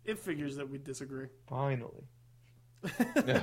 it 0.04 0.18
figures 0.18 0.56
that 0.56 0.68
we 0.68 0.78
disagree. 0.78 1.28
Finally. 1.48 2.04
Yeah. 3.26 3.42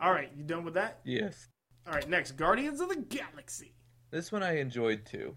All 0.00 0.10
right, 0.12 0.30
you 0.36 0.42
done 0.44 0.64
with 0.64 0.74
that? 0.74 1.00
Yes. 1.04 1.48
All 1.86 1.94
right, 1.94 2.08
next, 2.08 2.32
Guardians 2.32 2.80
of 2.80 2.88
the 2.88 2.96
Galaxy. 2.96 3.74
This 4.10 4.32
one 4.32 4.42
I 4.42 4.58
enjoyed 4.58 5.06
too. 5.06 5.36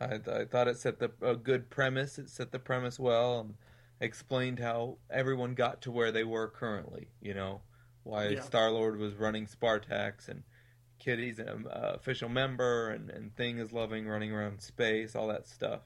I, 0.00 0.14
I 0.26 0.44
thought 0.44 0.68
it 0.68 0.78
set 0.78 0.98
the 0.98 1.10
a 1.22 1.36
good 1.36 1.70
premise. 1.70 2.18
It 2.18 2.28
set 2.30 2.52
the 2.52 2.58
premise 2.58 2.98
well 2.98 3.40
and 3.40 3.54
explained 4.00 4.58
how 4.58 4.98
everyone 5.10 5.54
got 5.54 5.82
to 5.82 5.90
where 5.92 6.12
they 6.12 6.24
were 6.24 6.48
currently. 6.48 7.08
You 7.20 7.34
know, 7.34 7.62
why 8.02 8.28
Yeah. 8.28 8.40
Star 8.42 8.70
Lord 8.70 8.98
was 8.98 9.14
running 9.14 9.46
Spartax 9.46 10.28
and 10.28 10.42
Kitty's 10.98 11.38
an 11.38 11.66
uh, 11.66 11.92
official 11.94 12.28
member 12.28 12.90
and 12.90 13.10
and 13.10 13.34
Thing 13.36 13.58
is 13.58 13.72
loving 13.72 14.06
running 14.08 14.32
around 14.32 14.60
space, 14.60 15.14
all 15.16 15.28
that 15.28 15.46
stuff. 15.46 15.82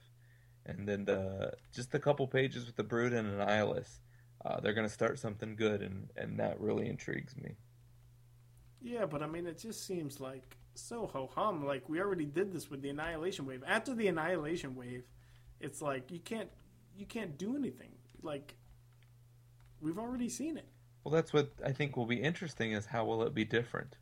and 0.65 0.87
then 0.87 1.05
the 1.05 1.53
just 1.73 1.93
a 1.95 1.99
couple 1.99 2.27
pages 2.27 2.65
with 2.65 2.75
the 2.75 2.83
Brood 2.83 3.13
and 3.13 3.27
Annihilus. 3.27 3.99
Uh, 4.45 4.59
they're 4.59 4.73
gonna 4.73 4.89
start 4.89 5.19
something 5.19 5.55
good, 5.55 5.81
and 5.81 6.09
and 6.15 6.39
that 6.39 6.59
really 6.59 6.87
intrigues 6.87 7.35
me. 7.37 7.55
Yeah, 8.81 9.05
but 9.05 9.21
I 9.21 9.27
mean, 9.27 9.45
it 9.47 9.57
just 9.57 9.85
seems 9.85 10.19
like 10.19 10.55
so 10.79 11.07
ho 11.07 11.29
hum. 11.33 11.65
Like 11.65 11.87
we 11.89 11.99
already 11.99 12.25
did 12.25 12.51
this 12.51 12.69
with 12.69 12.81
the 12.81 12.89
Annihilation 12.89 13.45
Wave. 13.45 13.63
After 13.65 13.93
the 13.93 14.07
Annihilation 14.07 14.75
Wave, 14.75 15.03
it's 15.59 15.81
like 15.81 16.11
you 16.11 16.19
can't 16.19 16.49
you 16.97 17.05
can't 17.05 17.37
do 17.37 17.55
anything. 17.55 17.91
Like 18.21 18.55
we've 19.81 19.99
already 19.99 20.29
seen 20.29 20.57
it. 20.57 20.67
Well, 21.03 21.13
that's 21.13 21.33
what 21.33 21.51
I 21.65 21.71
think 21.71 21.95
will 21.95 22.05
be 22.05 22.21
interesting 22.21 22.73
is 22.73 22.85
how 22.85 23.05
will 23.05 23.23
it 23.23 23.33
be 23.33 23.45
different? 23.45 23.97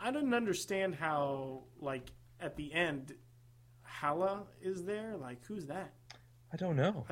I 0.00 0.10
didn't 0.10 0.34
understand 0.34 0.96
how 0.96 1.62
like 1.80 2.10
at 2.40 2.56
the 2.56 2.72
end 2.72 3.14
Hala 3.82 4.44
is 4.60 4.84
there. 4.84 5.16
Like 5.16 5.44
who's 5.46 5.66
that? 5.66 5.92
I 6.52 6.56
don't 6.56 6.76
know. 6.76 7.06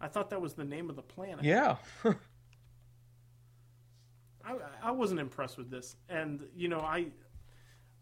I 0.00 0.08
thought 0.08 0.30
that 0.30 0.40
was 0.40 0.54
the 0.54 0.64
name 0.64 0.88
of 0.88 0.96
the 0.96 1.02
planet. 1.02 1.44
Yeah. 1.44 1.76
I, 4.50 4.88
I 4.88 4.90
wasn't 4.90 5.20
impressed 5.20 5.58
with 5.58 5.70
this, 5.70 5.96
and 6.08 6.46
you 6.54 6.68
know, 6.68 6.80
I 6.80 7.06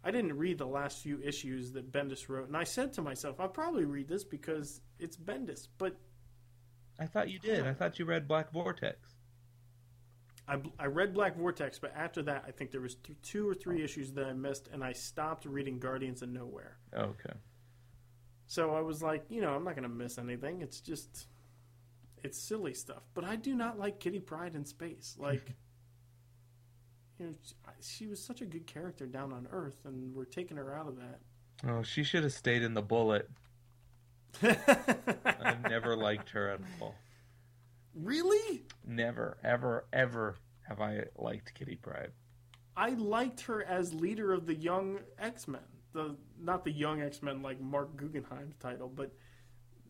I 0.04 0.10
didn't 0.10 0.36
read 0.36 0.58
the 0.58 0.66
last 0.66 1.02
few 1.02 1.20
issues 1.22 1.72
that 1.72 1.92
Bendis 1.92 2.28
wrote, 2.28 2.48
and 2.48 2.56
I 2.56 2.64
said 2.64 2.92
to 2.94 3.02
myself, 3.02 3.40
I'll 3.40 3.48
probably 3.48 3.84
read 3.84 4.08
this 4.08 4.24
because 4.24 4.80
it's 4.98 5.16
Bendis. 5.16 5.68
But 5.76 5.96
I 6.98 7.06
thought 7.06 7.30
you 7.30 7.38
did. 7.38 7.66
I 7.66 7.74
thought 7.74 7.98
you 7.98 8.04
read 8.04 8.28
Black 8.28 8.52
Vortex. 8.52 9.14
I, 10.48 10.58
I 10.78 10.86
read 10.86 11.12
Black 11.12 11.36
Vortex, 11.36 11.78
but 11.78 11.92
after 11.94 12.22
that, 12.22 12.44
I 12.48 12.52
think 12.52 12.70
there 12.70 12.80
was 12.80 12.94
th- 12.94 13.18
two 13.22 13.46
or 13.46 13.54
three 13.54 13.84
issues 13.84 14.12
that 14.12 14.24
I 14.24 14.32
missed, 14.32 14.68
and 14.72 14.82
I 14.82 14.92
stopped 14.92 15.44
reading 15.44 15.78
Guardians 15.78 16.22
of 16.22 16.30
Nowhere. 16.30 16.78
Oh, 16.94 17.02
okay. 17.02 17.34
So 18.46 18.74
I 18.74 18.80
was 18.80 19.02
like, 19.02 19.24
you 19.28 19.42
know, 19.42 19.54
I'm 19.54 19.62
not 19.62 19.74
going 19.74 19.82
to 19.82 19.94
miss 19.94 20.16
anything. 20.16 20.62
It's 20.62 20.80
just, 20.80 21.26
it's 22.24 22.38
silly 22.38 22.72
stuff. 22.72 23.02
But 23.12 23.24
I 23.24 23.36
do 23.36 23.54
not 23.54 23.78
like 23.78 24.00
Kitty 24.00 24.20
Pryde 24.20 24.54
in 24.54 24.64
space. 24.64 25.16
Like, 25.18 25.54
you 27.18 27.26
know, 27.26 27.32
she 27.80 28.06
was 28.06 28.22
such 28.22 28.40
a 28.40 28.44
good 28.46 28.66
character 28.66 29.06
down 29.06 29.32
on 29.32 29.48
Earth, 29.50 29.80
and 29.84 30.14
we're 30.14 30.24
taking 30.24 30.56
her 30.56 30.74
out 30.74 30.86
of 30.88 30.96
that. 30.96 31.20
Oh, 31.66 31.82
she 31.82 32.04
should 32.04 32.22
have 32.22 32.32
stayed 32.32 32.62
in 32.62 32.74
the 32.74 32.82
bullet. 32.82 33.28
I 34.42 35.56
never 35.68 35.96
liked 35.96 36.30
her 36.30 36.50
at 36.50 36.60
all. 36.80 36.94
really? 37.94 38.62
Never, 38.86 39.38
ever, 39.42 39.86
ever 39.92 40.36
have 40.68 40.80
I 40.80 41.04
liked 41.16 41.54
Kitty 41.54 41.76
Pryde. 41.76 42.12
I 42.76 42.90
liked 42.90 43.40
her 43.42 43.64
as 43.64 43.92
leader 43.92 44.32
of 44.32 44.46
the 44.46 44.54
young 44.54 45.00
X 45.18 45.48
Men. 45.48 45.62
The 45.92 46.14
not 46.38 46.64
the 46.64 46.70
young 46.70 47.02
X 47.02 47.22
Men 47.22 47.42
like 47.42 47.60
Marc 47.60 47.96
Guggenheim's 47.96 48.54
title, 48.56 48.88
but 48.94 49.12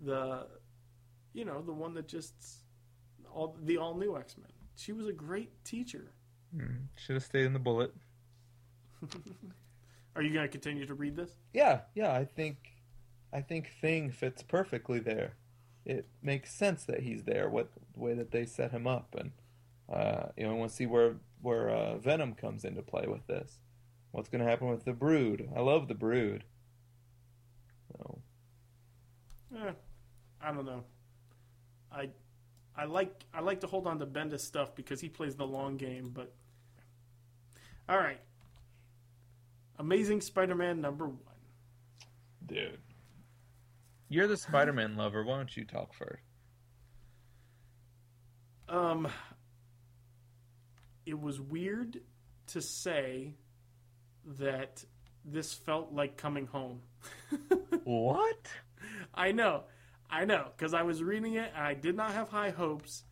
the 0.02 0.46
you 1.34 1.44
know 1.44 1.60
the 1.60 1.72
one 1.72 1.92
that 1.94 2.09
just 2.09 2.32
all 3.30 3.59
the 3.62 3.76
all 3.76 3.94
new 3.94 4.16
X 4.16 4.38
Men. 4.38 4.50
She 4.76 4.92
was 4.92 5.06
a 5.06 5.12
great 5.12 5.64
teacher. 5.64 6.12
Mm, 6.56 6.86
should 6.96 7.14
have 7.14 7.24
stayed 7.24 7.44
in 7.44 7.52
the 7.52 7.58
bullet. 7.58 7.92
Are 10.16 10.22
you 10.22 10.32
going 10.32 10.44
to 10.44 10.48
continue 10.48 10.86
to 10.86 10.94
read 10.94 11.16
this? 11.16 11.30
Yeah, 11.52 11.80
yeah. 11.94 12.12
I 12.12 12.24
think, 12.24 12.56
I 13.32 13.40
think 13.40 13.70
Thing 13.80 14.10
fits 14.10 14.42
perfectly 14.42 14.98
there. 14.98 15.34
It 15.84 16.06
makes 16.22 16.52
sense 16.52 16.84
that 16.84 17.00
he's 17.00 17.24
there. 17.24 17.48
What 17.48 17.70
the 17.94 18.00
way 18.00 18.14
that 18.14 18.30
they 18.30 18.44
set 18.44 18.72
him 18.72 18.86
up, 18.86 19.14
and 19.16 19.30
uh, 19.92 20.28
you 20.36 20.44
know, 20.44 20.50
I 20.50 20.54
want 20.54 20.70
to 20.70 20.76
see 20.76 20.86
where 20.86 21.16
where 21.40 21.70
uh, 21.70 21.98
Venom 21.98 22.34
comes 22.34 22.64
into 22.64 22.82
play 22.82 23.06
with 23.06 23.26
this. 23.26 23.58
What's 24.10 24.28
going 24.28 24.42
to 24.42 24.50
happen 24.50 24.68
with 24.68 24.84
the 24.84 24.92
Brood? 24.92 25.48
I 25.54 25.60
love 25.60 25.86
the 25.88 25.94
Brood. 25.94 26.44
So, 27.92 28.18
Eh, 29.56 29.72
I 30.42 30.52
don't 30.52 30.66
know. 30.66 30.82
I 31.92 32.10
I 32.78 32.84
like 32.84 33.24
I 33.34 33.40
like 33.40 33.60
to 33.60 33.66
hold 33.66 33.86
on 33.88 33.98
to 33.98 34.06
Bendis 34.06 34.40
stuff 34.40 34.74
because 34.76 35.00
he 35.00 35.09
plays 35.09 35.34
the 35.34 35.46
long 35.46 35.76
game, 35.76 36.10
but 36.14 36.32
all 37.88 37.98
right. 37.98 38.20
Amazing 39.80 40.20
Spider-Man 40.20 40.80
number 40.80 41.06
one. 41.06 41.18
dude, 42.46 42.78
you're 44.09 44.26
the 44.28 44.36
Spider-Man 44.36 44.96
lover. 44.96 45.24
Why 45.24 45.36
don't 45.36 45.56
you 45.56 45.64
talk 45.64 45.92
first? 45.92 46.22
Um, 48.68 49.09
it 51.06 51.18
was 51.20 51.40
weird 51.40 52.00
to 52.48 52.60
say 52.62 53.34
that 54.38 54.84
this 55.24 55.52
felt 55.52 55.92
like 55.92 56.16
coming 56.16 56.46
home. 56.46 56.80
What? 57.84 58.48
I 59.14 59.32
know, 59.32 59.62
I 60.10 60.24
know, 60.24 60.47
because 60.56 60.74
I 60.74 60.82
was 60.82 61.02
reading 61.02 61.35
it 61.35 61.52
and 61.55 61.64
I 61.64 61.74
did 61.74 61.97
not 61.97 62.12
have 62.12 62.28
high 62.28 62.51
hopes, 62.51 63.05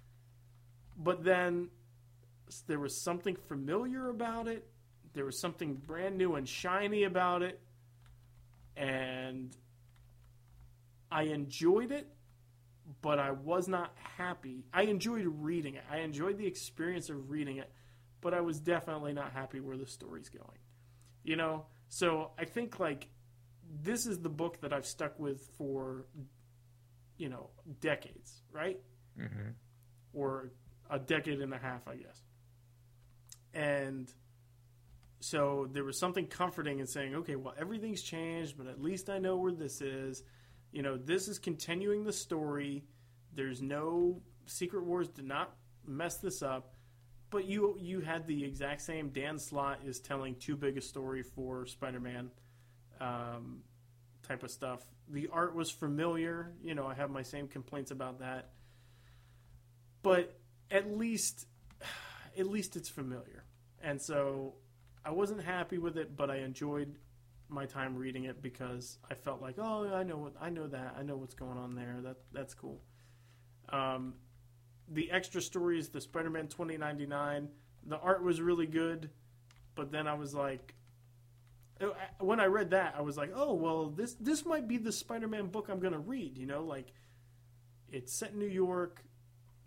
but 0.96 1.22
then 1.24 1.68
there 2.66 2.78
was 2.78 3.00
something 3.00 3.36
familiar 3.36 4.08
about 4.08 4.48
it. 4.48 4.66
There 5.12 5.24
was 5.24 5.38
something 5.38 5.74
brand 5.74 6.16
new 6.16 6.34
and 6.34 6.48
shiny 6.48 7.04
about 7.04 7.42
it, 7.42 7.60
and 8.76 9.56
I 11.10 11.24
enjoyed 11.24 11.90
it, 11.90 12.06
but 13.02 13.18
I 13.18 13.30
was 13.30 13.68
not 13.68 13.92
happy. 14.16 14.64
I 14.72 14.82
enjoyed 14.82 15.24
reading 15.26 15.74
it. 15.74 15.84
I 15.90 15.98
enjoyed 15.98 16.38
the 16.38 16.46
experience 16.46 17.08
of 17.08 17.30
reading 17.30 17.56
it, 17.58 17.72
but 18.20 18.34
I 18.34 18.40
was 18.40 18.60
definitely 18.60 19.12
not 19.12 19.32
happy 19.32 19.60
where 19.60 19.76
the 19.76 19.86
story's 19.86 20.28
going. 20.28 20.58
You 21.24 21.36
know, 21.36 21.66
so 21.88 22.30
I 22.38 22.44
think 22.44 22.78
like 22.78 23.08
this 23.82 24.06
is 24.06 24.20
the 24.20 24.28
book 24.28 24.60
that 24.60 24.72
I've 24.72 24.86
stuck 24.86 25.18
with 25.18 25.40
for 25.58 26.06
you 27.18 27.28
know 27.28 27.50
decades, 27.80 28.42
right? 28.52 28.78
Mm-hmm. 29.18 29.50
Or 30.12 30.52
a 30.90 30.98
decade 30.98 31.40
and 31.40 31.52
a 31.52 31.58
half, 31.58 31.86
I 31.88 31.96
guess. 31.96 32.22
And 33.54 34.12
so 35.20 35.68
there 35.72 35.84
was 35.84 35.98
something 35.98 36.26
comforting 36.26 36.78
in 36.78 36.86
saying, 36.86 37.14
okay, 37.16 37.36
well, 37.36 37.54
everything's 37.58 38.02
changed, 38.02 38.56
but 38.56 38.66
at 38.66 38.80
least 38.80 39.08
I 39.08 39.18
know 39.18 39.36
where 39.36 39.52
this 39.52 39.80
is. 39.80 40.22
You 40.72 40.82
know, 40.82 40.96
this 40.96 41.28
is 41.28 41.38
continuing 41.38 42.04
the 42.04 42.12
story. 42.12 42.84
There's 43.34 43.62
no 43.62 44.20
Secret 44.46 44.84
Wars 44.84 45.08
did 45.08 45.24
not 45.24 45.54
mess 45.86 46.18
this 46.18 46.42
up. 46.42 46.74
But 47.30 47.46
you 47.46 47.76
you 47.80 48.00
had 48.00 48.26
the 48.26 48.44
exact 48.44 48.82
same. 48.82 49.08
Dan 49.08 49.38
Slott 49.38 49.80
is 49.84 49.98
telling 49.98 50.36
too 50.36 50.56
big 50.56 50.78
a 50.78 50.80
story 50.80 51.22
for 51.22 51.66
Spider-Man 51.66 52.30
um, 53.00 53.62
type 54.26 54.42
of 54.42 54.50
stuff. 54.50 54.80
The 55.08 55.28
art 55.32 55.54
was 55.54 55.70
familiar. 55.70 56.52
You 56.62 56.74
know, 56.74 56.86
I 56.86 56.94
have 56.94 57.10
my 57.10 57.22
same 57.22 57.48
complaints 57.48 57.90
about 57.90 58.20
that. 58.20 58.50
But 60.02 60.38
at 60.70 60.96
least, 60.96 61.46
at 62.38 62.46
least 62.46 62.76
it's 62.76 62.88
familiar. 62.88 63.44
And 63.82 64.00
so 64.00 64.54
I 65.04 65.10
wasn't 65.10 65.42
happy 65.42 65.78
with 65.78 65.96
it, 65.96 66.16
but 66.16 66.30
I 66.30 66.38
enjoyed 66.38 66.96
my 67.48 67.66
time 67.66 67.96
reading 67.96 68.24
it 68.24 68.42
because 68.42 68.98
I 69.10 69.14
felt 69.14 69.40
like, 69.40 69.56
oh, 69.58 69.92
I 69.94 70.02
know 70.02 70.16
what 70.16 70.32
I 70.40 70.50
know 70.50 70.66
that 70.66 70.96
I 70.98 71.02
know 71.02 71.16
what's 71.16 71.34
going 71.34 71.58
on 71.58 71.74
there. 71.74 71.98
That 72.02 72.16
that's 72.32 72.54
cool. 72.54 72.80
Um, 73.68 74.14
the 74.88 75.10
extra 75.10 75.40
stories, 75.40 75.88
the 75.88 76.00
Spider-Man 76.00 76.48
2099, 76.48 77.48
the 77.86 77.98
art 77.98 78.22
was 78.22 78.40
really 78.40 78.66
good, 78.66 79.10
but 79.74 79.90
then 79.90 80.06
I 80.06 80.14
was 80.14 80.34
like, 80.34 80.74
when 82.20 82.40
I 82.40 82.46
read 82.46 82.70
that, 82.70 82.94
I 82.96 83.02
was 83.02 83.16
like, 83.16 83.32
oh 83.34 83.54
well, 83.54 83.88
this 83.90 84.14
this 84.14 84.44
might 84.44 84.66
be 84.66 84.78
the 84.78 84.92
Spider-Man 84.92 85.48
book 85.48 85.68
I'm 85.68 85.80
gonna 85.80 85.98
read. 85.98 86.36
You 86.38 86.46
know, 86.46 86.62
like 86.64 86.92
it's 87.90 88.12
set 88.12 88.32
in 88.32 88.38
New 88.38 88.46
York. 88.46 89.04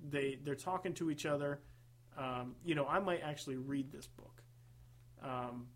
They 0.10 0.40
they're 0.44 0.56
talking 0.56 0.94
to 0.96 1.12
each 1.12 1.26
other. 1.26 1.62
Um, 2.18 2.56
you 2.66 2.76
know, 2.76 2.86
I 2.86 3.00
might 3.00 3.22
actually 3.24 3.58
read 3.58 3.92
this 3.92 4.08
book. 4.08 4.42
Um, 5.24 5.68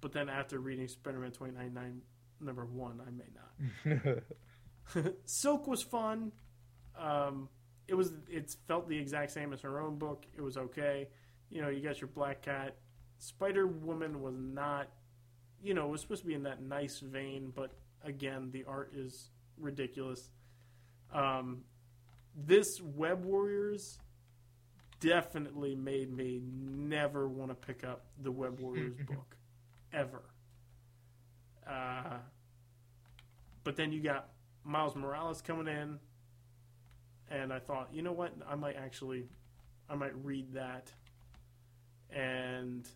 but 0.00 0.12
then 0.12 0.28
after 0.28 0.58
reading 0.58 0.88
Spider-Man 0.88 1.32
2099 1.32 2.00
number 2.40 2.64
one, 2.64 3.00
I 3.06 3.10
may 3.10 4.04
not. 4.04 4.22
Silk 5.24 5.66
was 5.66 5.82
fun. 5.82 6.32
Um, 6.98 7.48
it 7.88 7.94
was 7.94 8.12
it 8.28 8.54
felt 8.66 8.88
the 8.88 8.98
exact 8.98 9.32
same 9.32 9.52
as 9.52 9.60
her 9.62 9.80
own 9.80 9.98
book. 9.98 10.24
It 10.36 10.40
was 10.40 10.56
okay. 10.56 11.08
You 11.50 11.62
know, 11.62 11.68
you 11.68 11.80
got 11.80 12.00
your 12.00 12.08
Black 12.08 12.42
Cat. 12.42 12.76
Spider 13.18 13.66
Woman 13.66 14.20
was 14.20 14.34
not. 14.36 14.88
You 15.66 15.74
know, 15.74 15.86
it 15.86 15.90
was 15.90 16.00
supposed 16.00 16.22
to 16.22 16.28
be 16.28 16.34
in 16.34 16.44
that 16.44 16.62
nice 16.62 17.00
vein, 17.00 17.52
but 17.52 17.72
again, 18.04 18.50
the 18.52 18.64
art 18.68 18.92
is 18.94 19.30
ridiculous. 19.58 20.30
Um, 21.12 21.62
this 22.36 22.80
Web 22.80 23.24
Warriors 23.24 23.98
definitely 25.00 25.74
made 25.74 26.16
me 26.16 26.40
never 26.40 27.28
want 27.28 27.50
to 27.50 27.56
pick 27.56 27.82
up 27.82 28.04
the 28.22 28.30
Web 28.30 28.60
Warriors 28.60 28.94
book 29.08 29.36
ever. 29.92 30.22
Uh, 31.68 32.18
but 33.64 33.74
then 33.74 33.90
you 33.90 34.00
got 34.00 34.28
Miles 34.62 34.94
Morales 34.94 35.42
coming 35.42 35.66
in, 35.66 35.98
and 37.28 37.52
I 37.52 37.58
thought, 37.58 37.88
you 37.92 38.02
know 38.02 38.12
what, 38.12 38.32
I 38.48 38.54
might 38.54 38.76
actually, 38.76 39.24
I 39.90 39.96
might 39.96 40.14
read 40.24 40.54
that, 40.54 40.92
and 42.08 42.88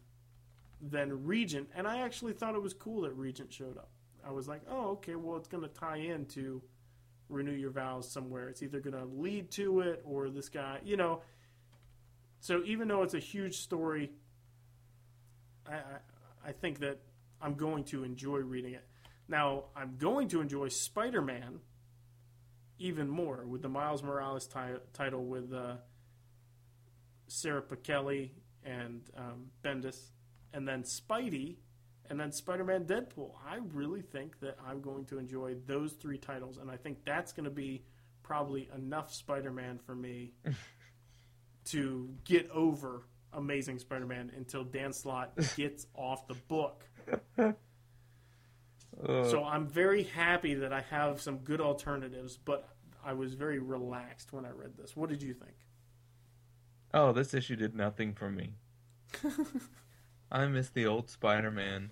then 0.81 1.24
Regent, 1.24 1.69
and 1.74 1.86
I 1.86 2.01
actually 2.01 2.32
thought 2.32 2.55
it 2.55 2.62
was 2.62 2.74
cool 2.74 3.02
that 3.02 3.12
Regent 3.12 3.52
showed 3.52 3.77
up. 3.77 3.90
I 4.27 4.31
was 4.31 4.48
like, 4.48 4.62
oh, 4.70 4.90
okay, 4.90 5.15
well, 5.15 5.36
it's 5.36 5.48
going 5.48 5.62
to 5.62 5.69
tie 5.69 5.97
into 5.97 6.62
renew 7.28 7.52
your 7.52 7.70
vows 7.70 8.11
somewhere. 8.11 8.48
It's 8.48 8.62
either 8.62 8.81
going 8.81 8.97
to 8.97 9.05
lead 9.05 9.51
to 9.52 9.81
it 9.81 10.02
or 10.05 10.28
this 10.28 10.48
guy, 10.48 10.81
you 10.85 10.97
know. 10.97 11.23
So 12.40 12.62
even 12.65 12.89
though 12.89 13.02
it's 13.02 13.15
a 13.15 13.20
huge 13.20 13.59
story, 13.59 14.11
I, 15.66 15.74
I, 15.74 16.48
I 16.48 16.52
think 16.52 16.81
that 16.81 17.01
I'm 17.40 17.55
going 17.55 17.85
to 17.85 18.05
enjoy 18.05 18.39
reading 18.39 18.74
it. 18.74 18.86
Now, 19.28 19.65
I'm 19.77 19.97
going 19.97 20.28
to 20.28 20.40
enjoy 20.40 20.69
Spider 20.69 21.23
Man 21.23 21.61
even 22.78 23.09
more 23.09 23.44
with 23.47 23.62
the 23.62 23.69
Miles 23.69 24.02
Morales 24.02 24.47
ti- 24.47 24.81
title 24.93 25.24
with 25.24 25.52
uh, 25.52 25.74
Sara 27.28 27.62
Pichelli 27.62 28.31
and 28.65 29.02
um, 29.16 29.47
Bendis, 29.62 29.98
and 30.52 30.66
then 30.66 30.82
Spidey, 30.82 31.56
and 32.09 32.18
then 32.18 32.32
Spider 32.32 32.64
Man 32.64 32.85
Deadpool. 32.85 33.32
I 33.48 33.59
really 33.72 34.02
think 34.02 34.40
that 34.40 34.59
I'm 34.66 34.81
going 34.81 35.05
to 35.06 35.18
enjoy 35.18 35.56
those 35.66 35.93
three 35.93 36.18
titles, 36.18 36.59
and 36.59 36.70
I 36.70 36.77
think 36.77 37.05
that's 37.05 37.32
going 37.32 37.44
to 37.44 37.51
be 37.51 37.85
probably 38.22 38.68
enough 38.74 39.12
Spider 39.12 39.52
Man 39.52 39.78
for 39.78 39.94
me 39.94 40.32
to 41.66 42.10
get 42.24 42.51
over 42.51 43.02
Amazing 43.32 43.78
Spider 43.78 44.06
Man 44.06 44.32
until 44.36 44.64
Dan 44.64 44.93
Slott 44.93 45.32
gets 45.56 45.86
off 45.94 46.27
the 46.27 46.35
book. 46.35 46.85
Uh. 47.39 47.52
So 49.24 49.44
I'm 49.44 49.66
very 49.66 50.02
happy 50.02 50.55
that 50.55 50.72
I 50.72 50.82
have 50.90 51.20
some 51.20 51.39
good 51.39 51.60
alternatives, 51.60 52.36
but 52.36 52.68
I 53.05 53.14
was 53.14 53.35
very 53.35 53.59
relaxed 53.59 54.32
when 54.32 54.44
I 54.44 54.51
read 54.51 54.77
this. 54.77 54.97
What 54.97 55.09
did 55.09 55.22
you 55.22 55.32
think? 55.32 55.55
Oh, 56.93 57.12
this 57.12 57.35
issue 57.35 57.56
did 57.56 57.74
nothing 57.74 58.14
for 58.14 58.31
me. 58.31 58.55
I 60.31 60.47
miss 60.47 60.70
the 60.70 60.86
old 60.86 61.11
Spider-Man. 61.11 61.90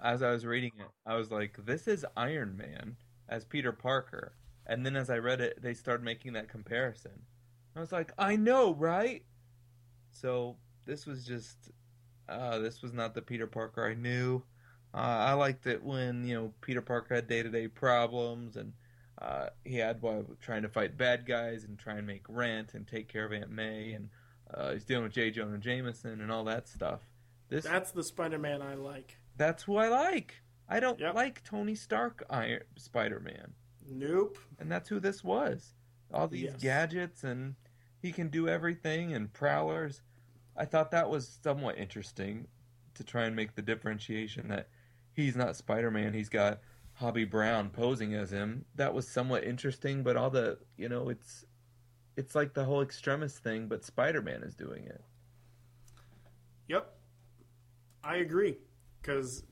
As 0.00 0.22
I 0.22 0.30
was 0.30 0.44
reading 0.44 0.72
it, 0.78 0.90
I 1.06 1.16
was 1.16 1.30
like, 1.30 1.64
"This 1.64 1.88
is 1.88 2.04
Iron 2.16 2.56
Man 2.56 2.96
as 3.28 3.44
Peter 3.44 3.72
Parker." 3.72 4.34
And 4.66 4.84
then 4.84 4.94
as 4.94 5.08
I 5.08 5.18
read 5.18 5.40
it, 5.40 5.62
they 5.62 5.74
started 5.74 6.04
making 6.04 6.34
that 6.34 6.48
comparison. 6.48 7.26
I 7.74 7.80
was 7.80 7.92
like, 7.92 8.12
"I 8.18 8.36
know, 8.36 8.74
right?" 8.74 9.24
So 10.10 10.56
this 10.84 11.06
was 11.06 11.24
just, 11.24 11.70
uh, 12.28 12.58
this 12.58 12.82
was 12.82 12.92
not 12.92 13.14
the 13.14 13.22
Peter 13.22 13.46
Parker 13.46 13.86
I 13.86 13.94
knew. 13.94 14.42
Uh, 14.94 14.98
I 14.98 15.32
liked 15.32 15.66
it 15.66 15.82
when 15.82 16.24
you 16.26 16.34
know 16.34 16.54
Peter 16.60 16.82
Parker 16.82 17.14
had 17.14 17.26
day-to-day 17.26 17.68
problems 17.68 18.56
and 18.56 18.74
uh, 19.20 19.48
he 19.64 19.76
had 19.76 20.02
while 20.02 20.26
trying 20.40 20.62
to 20.62 20.68
fight 20.68 20.98
bad 20.98 21.24
guys 21.24 21.64
and 21.64 21.78
try 21.78 21.94
and 21.94 22.06
make 22.06 22.24
rent 22.28 22.74
and 22.74 22.86
take 22.86 23.08
care 23.08 23.24
of 23.24 23.32
Aunt 23.32 23.50
May 23.50 23.92
and 23.92 24.10
uh, 24.52 24.72
he's 24.72 24.84
dealing 24.84 25.04
with 25.04 25.12
J. 25.12 25.30
Jonah 25.30 25.56
Jameson 25.56 26.20
and 26.20 26.30
all 26.30 26.44
that 26.44 26.68
stuff. 26.68 27.00
This 27.52 27.66
That's 27.66 27.90
the 27.90 28.02
Spider 28.02 28.38
Man 28.38 28.62
I 28.62 28.76
like. 28.76 29.18
that's 29.36 29.64
who 29.64 29.76
I 29.76 29.88
like. 29.88 30.40
I 30.70 30.80
don't 30.80 30.98
Yep. 30.98 31.14
like 31.14 31.44
Tony 31.44 31.74
Stark 31.74 32.24
Iron 32.30 32.62
Spider 32.76 33.20
Man, 33.20 33.52
Nope. 33.86 34.38
and 34.58 34.72
that's 34.72 34.88
who 34.88 34.98
this 34.98 35.22
was. 35.22 35.74
All 36.14 36.28
these 36.28 36.44
Yes. 36.44 36.62
gadgets 36.62 37.24
and 37.24 37.56
he 38.00 38.10
can 38.10 38.28
do 38.30 38.48
everything 38.48 39.12
and 39.12 39.30
prowlers. 39.34 40.00
I 40.56 40.64
thought 40.64 40.92
that 40.92 41.10
was 41.10 41.28
somewhat 41.42 41.76
interesting 41.76 42.48
to 42.94 43.04
try 43.04 43.24
and 43.24 43.36
make 43.36 43.54
the 43.54 43.60
differentiation 43.60 44.48
that 44.48 44.70
he's 45.12 45.36
not 45.36 45.54
Spider 45.54 45.90
Man. 45.90 46.14
He's 46.14 46.30
got 46.30 46.60
Hobie 47.02 47.28
Brown 47.30 47.68
posing 47.68 48.14
as 48.14 48.30
him. 48.32 48.64
That 48.76 48.94
was 48.94 49.06
somewhat 49.06 49.44
interesting, 49.44 50.02
but 50.02 50.16
all 50.16 50.30
the 50.30 50.58
you 50.78 50.88
know 50.88 51.10
it's 51.10 51.44
it's 52.16 52.34
like 52.34 52.54
the 52.54 52.64
whole 52.64 52.80
Extremis 52.80 53.38
thing, 53.38 53.68
but 53.68 53.84
Spider 53.84 54.22
Man 54.22 54.42
is 54.42 54.54
doing 54.54 54.86
it. 54.86 55.04
Yep. 56.68 56.98
I 58.04 58.16
agree. 58.16 58.56
Because, 59.00 59.42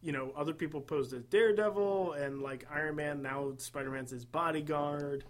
you 0.00 0.12
know, 0.12 0.32
other 0.36 0.52
people 0.54 0.80
posed 0.80 1.12
as 1.12 1.24
Daredevil 1.24 2.12
and 2.14 2.42
like 2.42 2.66
Iron 2.70 2.96
Man, 2.96 3.22
now 3.22 3.52
Spider 3.58 3.90
Man's 3.90 4.10
his 4.10 4.24
bodyguard. 4.24 5.24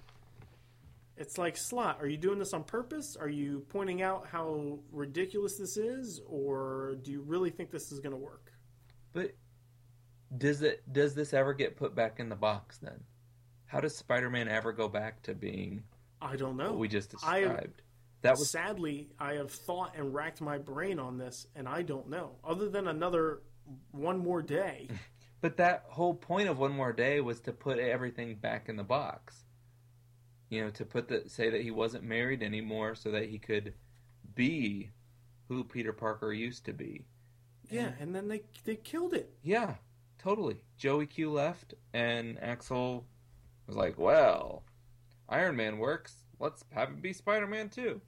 It's 1.17 1.39
like, 1.39 1.57
Slott, 1.57 1.99
are 2.01 2.09
you 2.09 2.17
doing 2.17 2.41
this 2.41 2.53
on 2.53 2.65
purpose? 2.65 3.17
Are 3.17 3.29
you 3.29 3.65
pointing 3.69 4.03
out 4.03 4.27
how 4.27 4.81
ridiculous 4.91 5.57
this 5.57 5.77
is? 5.77 6.21
Or 6.27 6.97
do 7.03 7.13
you 7.13 7.23
really 7.23 7.51
think 7.51 7.71
this 7.71 7.93
is 7.93 8.01
going 8.01 8.11
to 8.11 8.17
work? 8.17 8.53
But 9.13 9.33
does 10.37 10.63
it 10.63 10.83
does 10.93 11.15
this 11.15 11.33
ever 11.33 11.55
get 11.55 11.77
put 11.77 11.95
back 11.95 12.19
in 12.19 12.29
the 12.29 12.35
box 12.35 12.79
then? 12.79 12.99
How 13.67 13.79
does 13.81 13.97
Spider-Man 13.97 14.49
ever 14.49 14.73
go 14.73 14.89
back 14.89 15.23
to 15.23 15.35
being 15.35 15.85
I 16.21 16.35
don't 16.35 16.57
know. 16.57 16.71
what 16.71 16.79
we 16.79 16.89
just 16.89 17.15
I- 17.25 17.41
described? 17.41 17.83
That 18.25 18.39
was 18.39 18.51
Sadly, 18.51 19.11
I 19.19 19.35
have 19.35 19.51
thought 19.51 19.97
and 19.99 20.15
racked 20.15 20.41
my 20.41 20.57
brain 20.57 20.99
on 20.99 21.19
this, 21.19 21.47
and 21.55 21.69
I 21.69 21.83
don't 21.83 22.09
know. 22.09 22.37
Other 22.43 22.71
than 22.71 22.89
another 22.89 23.43
one 23.91 24.19
more 24.19 24.41
day. 24.41 24.89
but 25.43 25.59
that 25.59 25.85
whole 25.89 26.15
point 26.15 26.49
of 26.49 26.59
one 26.59 26.73
more 26.73 26.95
day 26.95 27.21
was 27.21 27.41
to 27.41 27.53
put 27.53 27.79
everything 27.79 28.37
back 28.37 28.71
in 28.71 28.77
the 28.77 28.83
box. 28.83 29.45
You 30.49 30.65
know, 30.65 30.71
to 30.71 30.87
put 30.87 31.09
the 31.09 31.25
say 31.27 31.51
that 31.51 31.61
he 31.61 31.71
wasn't 31.71 32.05
married 32.05 32.43
anymore 32.43 32.95
so 32.95 33.11
that 33.11 33.29
he 33.29 33.39
could 33.39 33.75
be 34.35 34.91
who 35.49 35.63
Peter 35.63 35.93
Parker 35.93 36.33
used 36.33 36.65
to 36.65 36.73
be. 36.73 37.05
yeah, 37.71 37.91
and 38.01 38.15
then 38.15 38.29
they 38.29 38.41
they 38.65 38.77
killed 38.77 39.13
it. 39.13 39.35
Yeah, 39.43 39.75
totally. 40.19 40.63
Joey 40.79 41.07
Q 41.07 41.31
left, 41.31 41.75
and 41.93 42.43
Axel 42.43 43.05
was 43.67 43.77
like, 43.77 43.99
"Well, 43.99 44.63
Iron 45.29 45.57
Man 45.57 45.77
works. 45.77 46.25
Let's 46.41 46.65
have 46.71 46.89
him 46.89 47.03
be 47.03 47.13
Spider 47.13 47.47
Man 47.47 47.69
too." 47.69 48.01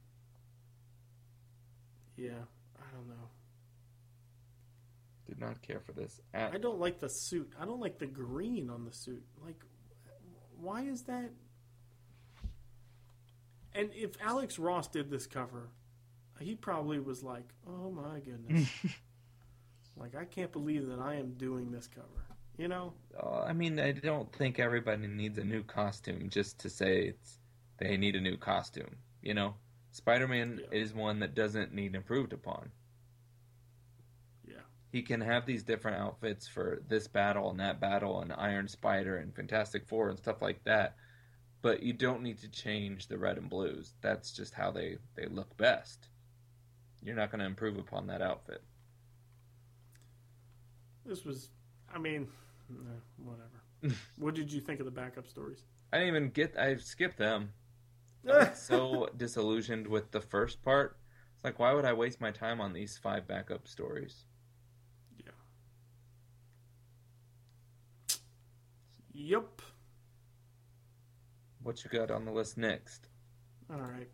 Yeah, 2.17 2.31
I 2.79 2.95
don't 2.95 3.09
know. 3.09 3.29
Did 5.27 5.41
not 5.41 5.61
care 5.61 5.81
for 5.81 5.93
this 5.93 6.21
at 6.33 6.55
I 6.55 6.59
don't 6.59 6.79
like 6.79 7.01
the 7.01 7.09
suit. 7.09 7.53
I 7.61 7.65
don't 7.65 7.81
like 7.81 7.99
the 7.99 8.07
green 8.07 8.71
on 8.71 8.85
the 8.85 8.93
suit. 8.93 9.25
Like, 9.45 9.61
why 10.57 10.83
is 10.83 11.03
that? 11.03 11.31
And 13.75 13.91
if 13.93 14.13
Alex 14.23 14.59
Ross 14.59 14.89
did 14.89 15.11
this 15.11 15.27
cover, 15.27 15.69
he 16.41 16.55
probably 16.55 17.01
was 17.01 17.23
like, 17.23 17.53
"Oh 17.69 17.91
my 17.91 18.21
goodness!" 18.21 18.69
like, 19.97 20.15
I 20.15 20.25
can't 20.25 20.53
believe 20.53 20.87
that 20.87 21.01
I 21.01 21.15
am 21.17 21.33
doing 21.33 21.73
this 21.73 21.89
cover. 21.89 22.25
You 22.57 22.69
know? 22.69 22.95
Uh, 23.21 23.43
I 23.43 23.53
mean, 23.53 23.79
I 23.79 23.93
don't 23.93 24.33
think 24.33 24.59
everybody 24.59 25.07
needs 25.07 25.37
a 25.37 25.45
new 25.45 25.63
costume 25.63 26.31
just 26.31 26.59
to 26.61 26.71
say 26.71 27.09
it's 27.09 27.39
they 27.79 27.97
need 27.97 28.17
a 28.17 28.21
new 28.21 28.37
costume. 28.37 28.97
You 29.23 29.35
know, 29.35 29.55
Spider 29.97 30.29
Man 30.29 30.61
Yeah. 30.61 30.79
is 30.79 30.93
one 30.93 31.21
that 31.21 31.35
doesn't 31.35 31.73
need 31.73 31.95
improved 31.95 32.35
upon. 32.35 32.71
Yeah. 34.47 34.61
He 34.93 35.03
can 35.03 35.23
have 35.23 35.47
these 35.47 35.63
different 35.63 35.97
outfits 35.97 36.47
for 36.47 36.83
this 36.87 37.09
battle 37.09 37.51
and 37.51 37.59
that 37.61 37.81
battle 37.81 38.21
and 38.21 38.31
Iron 38.33 38.69
Spider 38.69 39.17
and 39.17 39.35
Fantastic 39.35 39.87
Four 39.87 40.11
and 40.11 40.19
stuff 40.19 40.43
like 40.43 40.63
that. 40.65 40.97
But 41.63 41.83
you 41.83 41.95
don't 41.95 42.23
need 42.23 42.39
to 42.41 42.49
change 42.49 43.09
the 43.09 43.17
red 43.17 43.39
and 43.39 43.49
blues. 43.49 43.95
That's 44.03 44.33
just 44.33 44.53
how 44.53 44.71
they, 44.71 44.99
they 45.15 45.27
look 45.27 45.57
best. 45.57 46.09
You're 47.03 47.17
not 47.17 47.31
going 47.31 47.41
to 47.41 47.47
improve 47.47 47.79
upon 47.79 48.07
that 48.09 48.21
outfit. 48.21 48.63
This 51.07 51.25
was, 51.25 51.49
I 51.93 51.99
mean, 51.99 52.29
eh, 52.71 52.75
whatever. 53.17 53.97
what 54.17 54.35
did 54.35 54.53
you 54.53 54.61
think 54.61 54.81
of 54.81 54.87
the 54.87 54.93
backup 54.93 55.27
stories? 55.27 55.65
I 55.93 55.99
didn't 55.99 56.17
even 56.17 56.31
get. 56.31 56.59
I 56.59 56.77
skipped 56.77 57.17
them. 57.17 57.53
I 58.29 58.51
was 58.51 58.59
so 58.63 59.09
disillusioned 59.17 59.87
with 59.87 60.11
the 60.11 60.21
first 60.21 60.63
part. 60.63 60.99
It's 61.35 61.45
like, 61.45 61.59
why 61.59 61.73
would 61.73 61.85
I 61.85 61.93
waste 61.93 62.21
my 62.21 62.31
time 62.31 62.61
on 62.61 62.73
these 62.73 62.97
five 62.99 63.27
backup 63.27 63.69
stories? 63.69 64.25
Yeah. 65.19 65.33
Yep. 69.13 69.63
What 71.63 71.85
you 71.85 71.91
got 71.91 72.11
on 72.11 72.25
the 72.25 72.33
list 72.33 72.57
next? 72.57 73.09
All 73.71 73.81
right. 73.81 74.09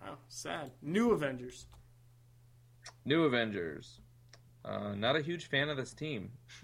Wow, 0.00 0.18
sad. 0.28 0.70
New 0.80 1.10
Avengers. 1.12 1.66
New 3.04 3.24
Avengers. 3.24 4.00
Uh, 4.64 4.94
not 4.94 5.16
a 5.16 5.20
huge 5.22 5.46
fan 5.46 5.68
of 5.68 5.76
this 5.76 5.92
team. 5.92 6.30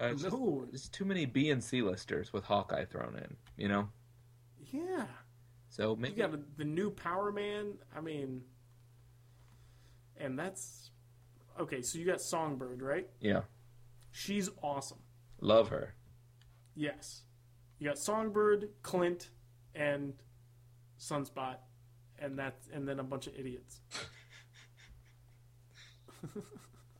uh, 0.00 0.06
it's 0.06 0.22
just, 0.22 0.36
no. 0.36 0.66
there's 0.70 0.88
too 0.88 1.04
many 1.04 1.26
B 1.26 1.50
and 1.50 1.62
C 1.62 1.82
listers 1.82 2.32
with 2.32 2.44
Hawkeye 2.44 2.84
thrown 2.84 3.16
in. 3.16 3.36
You 3.56 3.68
know, 3.68 3.88
Yeah. 4.72 5.06
So 5.70 5.90
You 5.92 5.96
maybe 5.96 6.16
got 6.16 6.32
the 6.58 6.64
new 6.64 6.90
Power 6.90 7.32
Man. 7.32 7.74
I 7.96 8.00
mean, 8.02 8.42
and 10.18 10.38
that's 10.38 10.90
okay. 11.58 11.80
So 11.82 11.98
you 11.98 12.04
got 12.04 12.20
Songbird, 12.20 12.82
right? 12.82 13.08
yeah, 13.20 13.42
She's 14.12 14.50
awesome. 14.62 14.98
love 15.40 15.68
her. 15.70 15.94
Yes. 16.74 17.22
You 17.78 17.88
got 17.88 17.98
Songbird, 17.98 18.68
Clint, 18.82 19.30
and 19.74 20.12
Sunspot, 20.98 21.56
and 22.18 22.38
that's 22.38 22.68
and 22.72 22.86
then 22.86 22.98
a 23.00 23.04
bunch 23.04 23.26
of 23.26 23.34
idiots. 23.38 23.80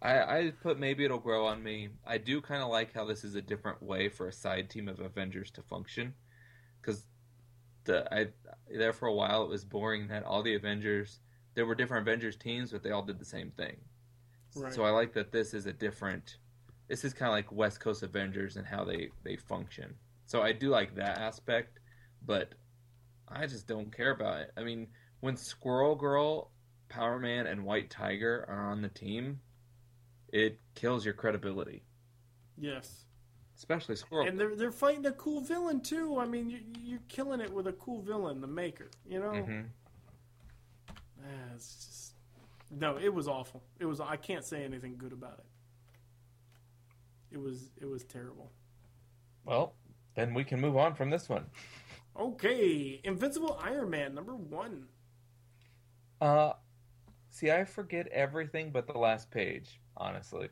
I, 0.03 0.19
I 0.39 0.53
put 0.63 0.79
maybe 0.79 1.05
it'll 1.05 1.19
grow 1.19 1.45
on 1.47 1.63
me. 1.63 1.91
I 2.07 2.17
do 2.17 2.41
kind 2.41 2.63
of 2.63 2.71
like 2.71 2.95
how 2.95 3.05
this 3.05 3.23
is 3.23 3.35
a 3.35 3.43
different 3.43 3.83
way 3.83 4.09
for 4.09 4.29
a 4.29 4.33
side 4.33 4.71
team 4.71 4.89
of 4.89 4.99
Avengers 5.01 5.51
to 5.53 5.63
function, 5.63 6.15
because 6.81 7.05
the 7.91 8.15
I 8.15 8.27
there 8.71 8.93
for 8.93 9.07
a 9.07 9.15
while 9.15 9.43
it 9.43 9.49
was 9.49 9.65
boring 9.65 10.09
that 10.09 10.25
all 10.25 10.43
the 10.43 10.55
Avengers 10.55 11.21
there 11.55 11.67
were 11.67 11.75
different 11.75 12.07
Avengers 12.07 12.37
teams, 12.37 12.71
but 12.71 12.83
they 12.83 12.91
all 12.91 13.03
did 13.03 13.19
the 13.19 13.25
same 13.25 13.51
thing. 13.51 13.77
Right. 14.55 14.73
So 14.73 14.85
I 14.85 14.91
like 14.91 15.13
that 15.15 15.33
this 15.33 15.55
is 15.55 15.67
a 15.67 15.73
different 15.73 16.37
this 16.89 17.05
is 17.05 17.13
kind 17.13 17.29
of 17.29 17.35
like 17.35 17.53
West 17.53 17.81
Coast 17.81 18.03
Avengers 18.03 18.57
and 18.57 18.67
how 18.67 18.85
they 18.85 19.11
they 19.25 19.37
function. 19.37 19.95
So 20.27 20.43
I 20.43 20.53
do 20.53 20.69
like 20.69 20.95
that 20.95 21.19
aspect, 21.19 21.79
but 22.25 22.55
I 23.29 23.47
just 23.47 23.67
don't 23.67 23.95
care 23.95 24.13
about 24.13 24.41
it. 24.41 24.53
I 24.57 24.63
mean, 24.63 24.89
when 25.21 25.37
Squirrel 25.37 25.97
Girl, 25.97 26.51
Power 26.89 27.19
Man, 27.19 27.47
and 27.47 27.65
White 27.65 27.91
Tiger 27.91 28.45
are 28.49 28.71
on 28.71 28.83
the 28.83 28.89
team, 28.89 29.41
it 30.33 30.61
kills 30.75 31.05
your 31.05 31.15
credibility, 31.15 31.83
Yes. 32.57 33.07
Especially 33.61 33.95
Squirrel. 33.95 34.27
And 34.27 34.41
they're 34.41 34.57
they're 34.57 34.73
fighting 34.73 35.05
a 35.05 35.13
cool 35.13 35.43
villain 35.43 35.83
too. 35.83 36.19
I 36.19 36.25
mean, 36.25 36.49
you, 36.49 36.61
you're 36.83 37.03
killing 37.09 37.41
it 37.41 37.53
with 37.53 37.67
a 37.67 37.73
cool 37.75 38.01
villain, 38.01 38.41
the 38.41 38.47
Maker. 38.47 38.89
You 39.07 39.21
know, 39.21 39.33
hmm 39.33 39.61
Ah, 41.23 41.55
it's 41.55 41.75
just 41.75 42.15
no. 42.71 42.97
It 42.97 43.13
was 43.13 43.29
awful. 43.29 43.63
It 43.79 43.85
was. 43.85 44.01
I 44.01 44.17
can't 44.17 44.45
say 44.45 44.65
anything 44.65 44.97
good 44.97 45.13
about 45.13 45.41
it. 45.41 45.45
It 47.33 47.39
was. 47.39 47.71
It 47.79 47.85
was 47.87 48.03
terrible. 48.05 48.51
Well, 49.45 49.75
then 50.15 50.33
we 50.33 50.43
can 50.43 50.59
move 50.59 50.79
on 50.79 50.95
from 50.95 51.11
this 51.11 51.29
one. 51.29 51.45
Okay, 52.19 53.01
Invincible 53.05 53.61
Iron 53.63 53.91
Man 53.91 54.15
number 54.15 54.35
one. 54.35 54.87
Uh, 56.21 56.53
see, 57.29 57.51
I 57.51 57.65
forget 57.65 58.07
everything 58.09 58.71
but 58.71 58.87
the 58.87 58.99
last 58.99 59.31
page. 59.31 59.79
Honestly, 59.97 60.49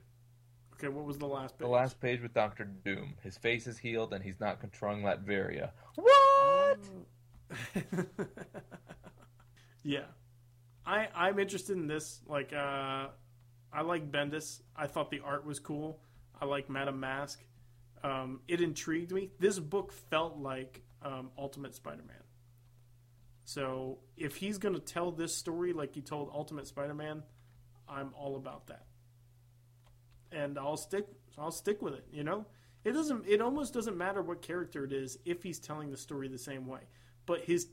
Okay, 0.78 0.88
what 0.88 1.05
was 1.05 1.18
the 1.18 1.26
last 1.26 1.59
page? 1.59 1.64
the 1.64 1.68
last 1.68 2.00
page 2.00 2.20
with 2.22 2.32
Doctor 2.34 2.64
Doom. 2.64 3.14
His 3.22 3.36
face 3.36 3.66
is 3.66 3.78
healed 3.78 4.12
and 4.12 4.22
he's 4.22 4.38
not 4.38 4.60
controlling 4.60 5.02
Latveria. 5.02 5.70
What? 5.96 6.78
yeah, 9.82 10.05
I 10.86 11.09
I'm 11.14 11.38
interested 11.38 11.76
in 11.76 11.88
this. 11.88 12.20
Like, 12.28 12.52
uh, 12.52 13.09
I 13.72 13.80
like 13.82 14.12
Bendis. 14.12 14.60
I 14.76 14.86
thought 14.86 15.10
the 15.10 15.20
art 15.20 15.44
was 15.44 15.59
cool. 15.59 16.00
I 16.40 16.44
like 16.44 16.70
Madame 16.70 17.00
Masque. 17.00 17.42
Um, 18.05 18.40
it 18.46 18.60
intrigued 18.60 19.10
me. 19.10 19.30
This 19.40 19.59
book 19.59 19.92
felt 19.92 20.38
like 20.38 20.82
um, 21.02 21.30
Ultimate 21.36 21.74
Spider-Man. 21.74 22.22
So 23.44 23.98
if 24.16 24.36
he's 24.36 24.59
going 24.59 24.74
to 24.74 24.80
tell 24.80 25.10
this 25.10 25.34
story 25.34 25.72
like 25.72 25.94
he 25.94 26.00
told 26.00 26.30
Ultimate 26.32 26.68
Spider-Man, 26.68 27.24
I'm 27.88 28.12
all 28.14 28.36
about 28.36 28.68
that. 28.68 28.84
And 30.32 30.59
I'll 30.59 30.76
stick. 30.76 31.06
I'll 31.38 31.50
stick 31.50 31.80
with 31.80 31.94
it. 31.94 32.06
You 32.12 32.24
know, 32.24 32.46
it 32.84 32.92
doesn't. 32.92 33.26
It 33.26 33.40
almost 33.40 33.72
doesn't 33.74 33.96
matter 33.96 34.22
what 34.22 34.42
character 34.42 34.84
it 34.84 34.92
is 34.92 35.18
if 35.24 35.42
he's 35.42 35.59
telling 35.59 35.90
the 35.90 35.96
story 35.96 36.28
the 36.28 36.38
same 36.38 36.66
way. 36.66 36.80
But 37.26 37.44
his, 37.44 37.68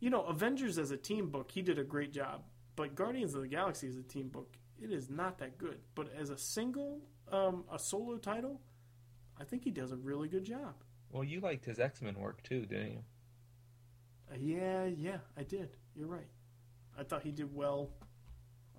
you 0.00 0.10
know, 0.10 0.22
Avengers 0.22 0.78
as 0.78 0.90
a 0.90 0.96
team 0.96 1.30
book, 1.30 1.50
he 1.50 1.62
did 1.62 1.78
a 1.78 1.84
great 1.84 2.12
job. 2.12 2.42
But 2.76 2.94
Guardians 2.94 3.34
of 3.34 3.40
the 3.40 3.48
Galaxy 3.48 3.88
as 3.88 3.96
a 3.96 4.02
team 4.02 4.28
book, 4.28 4.56
it 4.80 4.92
is 4.92 5.08
not 5.08 5.38
that 5.38 5.58
good. 5.58 5.78
But 5.94 6.08
as 6.18 6.30
a 6.30 6.36
single, 6.36 7.00
um, 7.32 7.64
a 7.72 7.78
solo 7.78 8.18
title, 8.18 8.60
I 9.40 9.44
think 9.44 9.64
he 9.64 9.70
does 9.70 9.92
a 9.92 9.96
really 9.96 10.28
good 10.28 10.44
job. 10.44 10.74
Well, 11.10 11.24
you 11.24 11.40
liked 11.40 11.64
his 11.64 11.78
X 11.78 12.02
Men 12.02 12.14
work 12.18 12.42
too, 12.42 12.66
didn't 12.66 12.92
you? 12.92 13.04
Uh, 14.30 14.36
yeah, 14.38 14.84
yeah, 14.84 15.18
I 15.36 15.42
did. 15.42 15.76
You're 15.94 16.08
right. 16.08 16.28
I 16.98 17.04
thought 17.04 17.22
he 17.22 17.30
did 17.30 17.54
well 17.54 17.90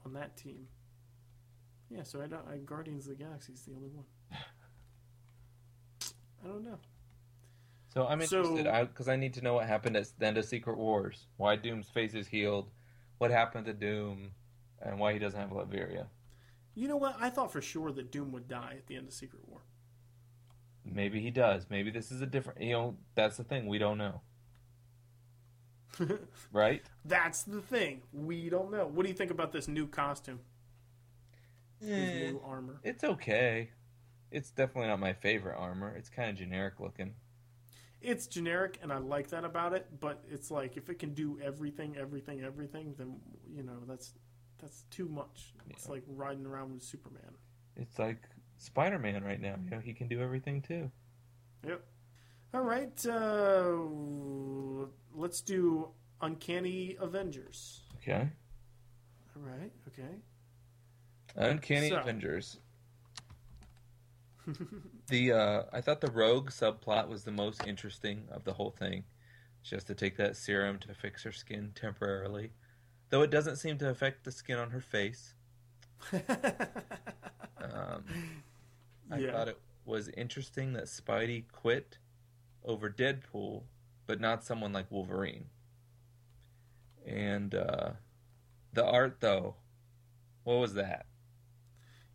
on 0.05 0.13
that 0.13 0.37
team. 0.37 0.67
Yeah, 1.89 2.03
so 2.03 2.21
I 2.21 2.27
don't. 2.27 2.45
I, 2.47 2.57
Guardians 2.57 3.07
of 3.07 3.17
the 3.17 3.23
Galaxy 3.23 3.53
is 3.53 3.61
the 3.61 3.73
only 3.73 3.89
one. 3.89 4.05
I 6.43 6.47
don't 6.47 6.63
know. 6.63 6.79
So 7.93 8.05
I'm 8.05 8.21
So- 8.25 8.39
interested 8.57 8.87
because 8.89 9.07
I, 9.07 9.15
need 9.15 9.33
to 9.35 9.41
know 9.41 9.53
what 9.55 9.67
happened 9.67 9.95
at 9.97 10.07
the 10.19 10.27
end 10.27 10.37
of 10.37 10.45
Secret 10.45 10.77
Wars. 10.77 11.27
Why 11.37 11.55
Doom's 11.55 11.89
face 11.89 12.13
is 12.13 12.27
healed, 12.27 12.69
what 13.17 13.31
happened 13.31 13.65
to 13.65 13.73
Doom, 13.73 14.31
and 14.81 14.99
why 14.99 15.13
he 15.13 15.19
doesn't 15.19 15.39
have 15.39 15.49
Latveria. 15.49 16.05
You 16.75 16.87
know 16.87 16.97
what? 16.97 17.15
I 17.19 17.29
thought 17.31 17.51
for 17.51 17.61
sure 17.61 17.91
that 17.93 18.11
Doom 18.11 18.31
would 18.33 18.47
die 18.47 18.75
at 18.77 18.85
the 18.87 18.95
end 18.97 19.07
of 19.07 19.13
Secret 19.13 19.41
War. 19.47 19.61
Maybe 20.85 21.19
he 21.21 21.31
does. 21.31 21.65
Maybe 21.69 21.89
this 21.89 22.11
is 22.11 22.21
a 22.21 22.25
different. 22.27 22.61
You 22.61 22.73
know, 22.73 22.97
that's 23.15 23.37
the 23.37 23.43
thing. 23.43 23.65
We 23.67 23.77
don't 23.79 23.97
know, 23.97 24.21
right? 26.51 26.83
That's 27.03 27.43
the 27.43 27.61
thing. 27.61 28.01
We 28.13 28.49
don't 28.49 28.71
know. 28.71 28.85
What 28.87 29.03
do 29.03 29.09
you 29.09 29.15
think 29.17 29.31
about 29.31 29.51
this 29.51 29.67
new 29.67 29.87
costume? 29.87 30.39
Eh, 31.81 32.31
new 32.31 32.41
armor. 32.45 32.79
it's 32.83 33.03
okay. 33.03 33.69
It's 34.31 34.51
definitely 34.51 34.87
not 34.89 34.99
my 34.99 35.13
favorite 35.13 35.55
armor. 35.57 35.95
It's 35.95 36.09
kind 36.09 36.29
of 36.29 36.35
generic 36.35 36.79
looking. 36.79 37.13
It's 38.01 38.27
generic, 38.27 38.77
and 38.81 38.91
I 38.91 38.97
like 38.97 39.29
that 39.29 39.43
about 39.45 39.73
it. 39.73 39.87
But 39.99 40.23
it's 40.29 40.51
like 40.51 40.77
if 40.77 40.89
it 40.89 40.99
can 40.99 41.13
do 41.13 41.39
everything, 41.41 41.95
everything, 41.97 42.41
everything, 42.43 42.93
then 42.97 43.19
you 43.49 43.63
know 43.63 43.77
that's 43.87 44.13
that's 44.59 44.83
too 44.89 45.07
much. 45.07 45.53
It's 45.69 45.85
Yeah. 45.85 45.91
like 45.93 46.03
riding 46.07 46.45
around 46.45 46.73
with 46.73 46.83
Superman. 46.83 47.33
It's 47.75 47.97
like 47.99 48.21
Spider 48.57 48.99
Man 48.99 49.23
right 49.23 49.39
now. 49.41 49.55
You 49.63 49.69
know, 49.71 49.79
he 49.79 49.93
can 49.93 50.07
do 50.07 50.21
everything 50.21 50.61
too. 50.61 50.91
Yep. 51.65 51.83
All 52.53 52.61
right. 52.61 53.05
Uh, 53.05 54.87
let's 55.13 55.41
do 55.41 55.89
Uncanny 56.21 56.97
Avengers. 56.99 57.81
Okay. 57.97 58.29
All 59.35 59.41
right. 59.43 59.71
Okay. 59.87 60.15
Uncanny 61.37 61.89
So- 61.89 61.97
Avengers. 61.97 62.59
The 65.09 65.31
uh, 65.31 65.63
I 65.71 65.79
thought 65.79 66.01
the 66.01 66.11
rogue 66.11 66.49
subplot 66.51 67.07
was 67.07 67.23
the 67.23 67.31
most 67.31 67.65
interesting 67.65 68.27
of 68.29 68.43
the 68.43 68.51
whole 68.53 68.71
thing. 68.71 69.05
She 69.61 69.73
has 69.75 69.85
to 69.85 69.95
take 69.95 70.17
that 70.17 70.35
serum 70.35 70.79
to 70.79 70.93
fix 70.93 71.23
her 71.23 71.31
skin 71.31 71.71
temporarily, 71.75 72.51
though 73.09 73.21
it 73.21 73.29
doesn't 73.31 73.55
seem 73.57 73.77
to 73.77 73.89
affect 73.89 74.25
the 74.25 74.31
skin 74.33 74.57
on 74.57 74.71
her 74.71 74.81
face. 74.81 75.33
Um, 77.59 78.03
I 79.11 79.17
Yeah. 79.19 79.31
thought 79.31 79.47
it 79.47 79.59
was 79.85 80.09
interesting 80.09 80.73
that 80.73 80.85
Spidey 80.85 81.45
quit 81.51 81.97
over 82.63 82.89
Deadpool, 82.89 83.63
but 84.05 84.19
not 84.21 84.43
someone 84.43 84.71
like 84.73 84.89
Wolverine. 84.91 85.45
And 87.05 87.55
uh, 87.55 87.91
the 88.73 88.85
art, 88.85 89.17
though, 89.19 89.55
what 90.43 90.55
was 90.59 90.73
that? 90.75 91.05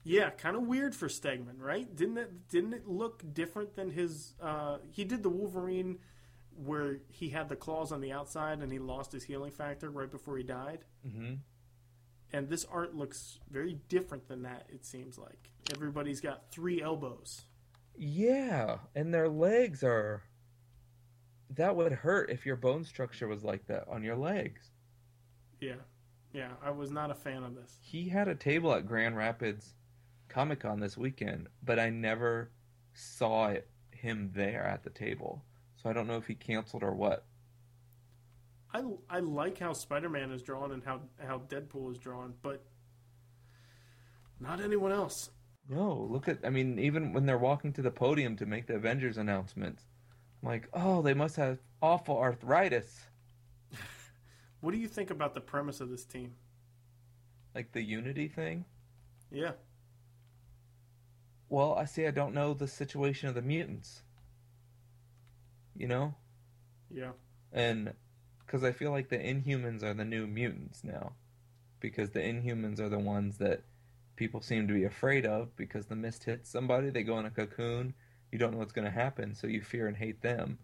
Yeah, 0.04 0.30
kind 0.30 0.56
of 0.56 0.62
weird 0.62 0.94
for 0.94 1.08
Stegman, 1.08 1.58
right? 1.58 1.94
Didn't 1.94 2.18
it? 2.18 2.48
Didn't 2.48 2.74
it 2.74 2.88
look 2.88 3.22
different 3.32 3.76
than 3.76 3.90
his? 3.90 4.34
Uh, 4.40 4.78
he 4.90 5.04
did 5.04 5.22
the 5.22 5.28
Wolverine 5.28 5.98
where 6.56 6.98
he 7.08 7.30
had 7.30 7.48
the 7.48 7.56
claws 7.56 7.92
on 7.92 8.00
the 8.00 8.12
outside 8.12 8.58
and 8.60 8.70
he 8.70 8.78
lost 8.78 9.12
his 9.12 9.24
healing 9.24 9.52
factor 9.52 9.90
right 9.90 10.10
before 10.10 10.36
he 10.36 10.42
died. 10.42 10.80
hmm 11.02 11.34
And 12.32 12.48
this 12.48 12.66
art 12.70 12.94
looks 12.94 13.38
very 13.50 13.78
different 13.88 14.28
than 14.28 14.42
that. 14.42 14.66
It 14.68 14.84
seems 14.84 15.18
like 15.18 15.50
everybody's 15.72 16.20
got 16.20 16.50
three 16.50 16.82
elbows. 16.82 17.42
Yeah, 17.96 18.78
and 18.94 19.12
their 19.12 19.28
legs 19.28 19.82
are. 19.82 20.22
That 21.50 21.76
would 21.76 21.92
hurt 21.92 22.30
if 22.30 22.46
your 22.46 22.56
bone 22.56 22.84
structure 22.84 23.28
was 23.28 23.44
like 23.44 23.66
that 23.66 23.84
on 23.86 24.02
your 24.02 24.16
legs. 24.16 24.70
Yeah, 25.60 25.82
yeah. 26.32 26.52
I 26.62 26.70
was 26.70 26.90
not 26.90 27.10
a 27.10 27.14
fan 27.14 27.44
of 27.44 27.54
this. 27.54 27.78
He 27.82 28.08
had 28.08 28.26
a 28.28 28.34
table 28.34 28.74
at 28.74 28.86
Grand 28.86 29.16
Rapids 29.16 29.74
Comic 30.32 30.60
Con 30.60 30.80
this 30.80 30.96
weekend, 30.96 31.48
but 31.62 31.78
I 31.78 31.90
never 31.90 32.50
saw 32.94 33.48
it, 33.48 33.68
him 33.90 34.30
there 34.34 34.64
at 34.64 34.82
the 34.82 34.90
table. 34.90 35.42
So 35.76 35.90
I 35.90 35.92
don't 35.92 36.06
know 36.06 36.16
if 36.16 36.26
he 36.26 36.34
canceled 36.34 36.82
or 36.82 36.94
what. 36.94 37.24
I, 38.72 38.82
I 39.10 39.20
like 39.20 39.58
how 39.58 39.72
Spider 39.72 40.08
Man 40.08 40.32
is 40.32 40.42
drawn 40.42 40.72
and 40.72 40.82
how 40.82 41.02
how 41.24 41.42
Deadpool 41.48 41.92
is 41.92 41.98
drawn, 41.98 42.34
but 42.42 42.64
not 44.40 44.60
anyone 44.60 44.92
else. 44.92 45.30
No, 45.68 46.08
look 46.10 46.28
at. 46.28 46.38
I 46.44 46.50
mean, 46.50 46.78
even 46.78 47.12
when 47.12 47.26
they're 47.26 47.38
walking 47.38 47.72
to 47.74 47.82
the 47.82 47.90
podium 47.90 48.36
to 48.36 48.46
make 48.46 48.66
the 48.66 48.76
Avengers 48.76 49.18
announcements, 49.18 49.82
I'm 50.42 50.48
like, 50.48 50.68
oh, 50.72 51.02
they 51.02 51.14
must 51.14 51.36
have 51.36 51.58
awful 51.80 52.18
arthritis. 52.18 53.06
What 54.60 54.70
do 54.70 54.78
you 54.78 54.86
think 54.86 55.10
about 55.10 55.34
the 55.34 55.40
premise 55.40 55.80
of 55.80 55.90
this 55.90 56.04
team? 56.04 56.34
Like 57.52 57.72
the 57.72 57.82
Unity 57.82 58.28
thing. 58.28 58.64
Yeah, 59.28 59.52
Well, 61.52 61.74
I 61.74 61.84
see. 61.84 62.06
I 62.06 62.12
don't 62.12 62.32
know 62.32 62.54
the 62.54 62.66
situation 62.66 63.28
of 63.28 63.34
the 63.34 63.42
mutants. 63.42 64.00
You 65.76 65.86
know, 65.86 66.14
yeah, 66.90 67.10
and 67.52 67.92
because 68.38 68.64
I 68.64 68.72
feel 68.72 68.90
like 68.90 69.10
the 69.10 69.18
Inhumans 69.18 69.82
are 69.82 69.92
the 69.92 70.06
new 70.06 70.26
mutants 70.26 70.82
now, 70.82 71.12
because 71.78 72.08
the 72.08 72.20
Inhumans 72.20 72.80
are 72.80 72.88
the 72.88 72.98
ones 72.98 73.36
that 73.36 73.64
people 74.16 74.40
seem 74.40 74.66
to 74.66 74.72
be 74.72 74.84
afraid 74.84 75.26
of 75.26 75.54
because 75.54 75.84
the 75.84 75.94
mist 75.94 76.24
hits 76.24 76.48
somebody, 76.48 76.88
they 76.88 77.02
go 77.02 77.18
in 77.18 77.26
a 77.26 77.30
cocoon, 77.30 77.92
you 78.30 78.38
don't 78.38 78.52
know 78.52 78.58
what's 78.58 78.72
going 78.72 78.86
to 78.86 78.90
happen, 78.90 79.34
so 79.34 79.46
you 79.46 79.60
fear 79.60 79.86
and 79.88 79.98
hate 79.98 80.22
them. 80.22 80.58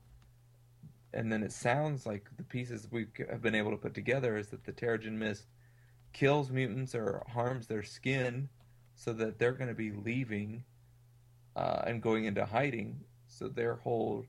And 1.12 1.30
then 1.30 1.42
it 1.42 1.52
sounds 1.52 2.06
like 2.06 2.30
the 2.38 2.44
pieces 2.44 2.88
we 2.90 3.08
have 3.28 3.42
been 3.42 3.54
able 3.54 3.72
to 3.72 3.76
put 3.76 3.92
together 3.92 4.38
is 4.38 4.48
that 4.48 4.64
the 4.64 4.72
Terrigen 4.72 5.18
Mist 5.18 5.44
kills 6.14 6.50
mutants 6.50 6.94
or 6.94 7.24
harms 7.28 7.66
their 7.66 7.82
skin, 7.82 8.48
so 8.94 9.12
that 9.12 9.38
they're 9.38 9.52
going 9.52 9.68
to 9.68 9.74
be 9.74 9.92
leaving 9.92 10.64
uh, 11.58 11.82
and 11.86 12.00
going 12.00 12.24
into 12.24 12.44
hiding. 12.44 13.00
So 13.26 13.48
their 13.48 13.74
whole 13.74 14.24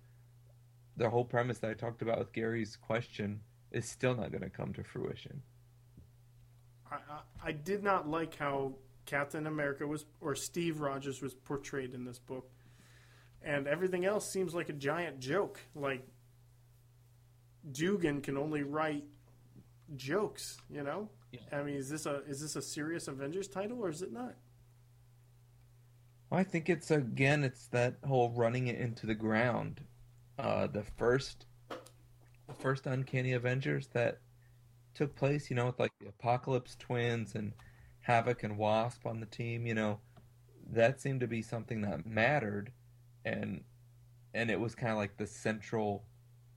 their 0.98 1.10
whole 1.10 1.24
premise 1.24 1.60
that 1.60 1.70
I 1.70 1.74
talked 1.76 2.02
about 2.02 2.20
with 2.20 2.34
Gary's 2.34 2.76
question 2.76 3.40
is 3.72 3.88
still 3.88 4.16
not 4.16 4.32
going 4.32 4.42
to 4.42 4.50
come 4.50 4.74
to 4.74 4.84
fruition. 4.84 5.42
I, 6.92 6.96
I 6.96 7.50
I 7.50 7.52
did 7.52 7.84
not 7.84 8.10
like 8.10 8.36
how 8.36 8.74
Captain 9.06 9.48
America 9.48 9.86
was, 9.86 10.06
or 10.20 10.36
Steve 10.36 10.82
Rogers 10.82 11.22
was 11.22 11.34
portrayed 11.34 11.94
in 11.94 12.04
this 12.04 12.20
book, 12.20 12.50
and 13.44 13.68
everything 13.68 14.06
else 14.06 14.30
seems 14.30 14.54
like 14.56 14.70
a 14.70 14.74
giant 14.74 15.20
joke. 15.20 15.60
Like 15.76 16.06
Duggan 17.72 18.22
can 18.22 18.38
only 18.38 18.64
write 18.64 19.06
jokes, 19.96 20.58
you 20.70 20.84
know. 20.84 21.10
Yeah. 21.32 21.42
I 21.52 21.62
mean, 21.62 21.76
is 21.76 21.90
this 21.90 22.08
a 22.08 22.24
is 22.28 22.42
this 22.42 22.56
a 22.56 22.62
serious 22.62 23.08
Avengers 23.08 23.48
title 23.48 23.80
or 23.80 23.90
is 23.90 24.02
it 24.02 24.12
not? 24.12 24.34
I 26.32 26.44
think 26.44 26.70
it's 26.70 26.92
again, 26.92 27.44
it's 27.44 27.68
that 27.68 27.96
whole 28.06 28.30
running 28.30 28.68
it 28.68 28.80
into 28.80 29.08
the 29.08 29.16
ground. 29.16 29.82
Uh, 30.38 30.68
the 30.68 30.84
first, 30.84 31.46
the 31.70 32.54
first 32.54 32.86
Uncanny 32.86 33.34
Avengers 33.34 33.88
that 33.94 34.20
took 34.94 35.16
place, 35.16 35.50
you 35.50 35.56
know, 35.56 35.66
with 35.68 35.80
like 35.80 35.92
the 36.00 36.08
Apocalypse 36.08 36.76
twins 36.78 37.34
and 37.36 37.54
Havoc 38.02 38.44
and 38.44 38.58
Wasp 38.58 39.06
on 39.06 39.20
the 39.20 39.26
team, 39.26 39.66
you 39.66 39.74
know, 39.74 40.00
that 40.72 41.02
seemed 41.02 41.22
to 41.22 41.28
be 41.28 41.42
something 41.42 41.82
that 41.82 42.06
mattered, 42.06 42.72
and 43.26 43.64
and 44.34 44.52
it 44.52 44.60
was 44.60 44.76
kind 44.76 44.92
of 44.92 44.98
like 44.98 45.18
the 45.18 45.28
central 45.28 46.04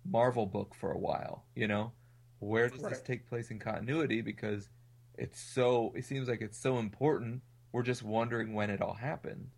Marvel 0.05 0.47
book 0.47 0.75
for 0.75 0.93
a 0.93 0.99
while, 0.99 1.45
you 1.55 1.67
know. 1.67 1.93
Where 2.41 2.69
does 2.69 2.83
this 2.83 3.01
take 3.01 3.29
place 3.29 3.51
in 3.51 3.59
continuity? 3.59 4.21
Because 4.21 4.69
it's 5.17 5.41
so, 5.41 5.93
it 5.97 6.05
seems 6.05 6.29
like 6.29 6.41
it's 6.41 6.59
so 6.59 6.79
important. 6.79 7.43
We're 7.71 7.85
just 7.85 8.03
wondering 8.03 8.53
when 8.53 8.69
it 8.69 8.83
all 8.83 8.95
happened. 8.95 9.51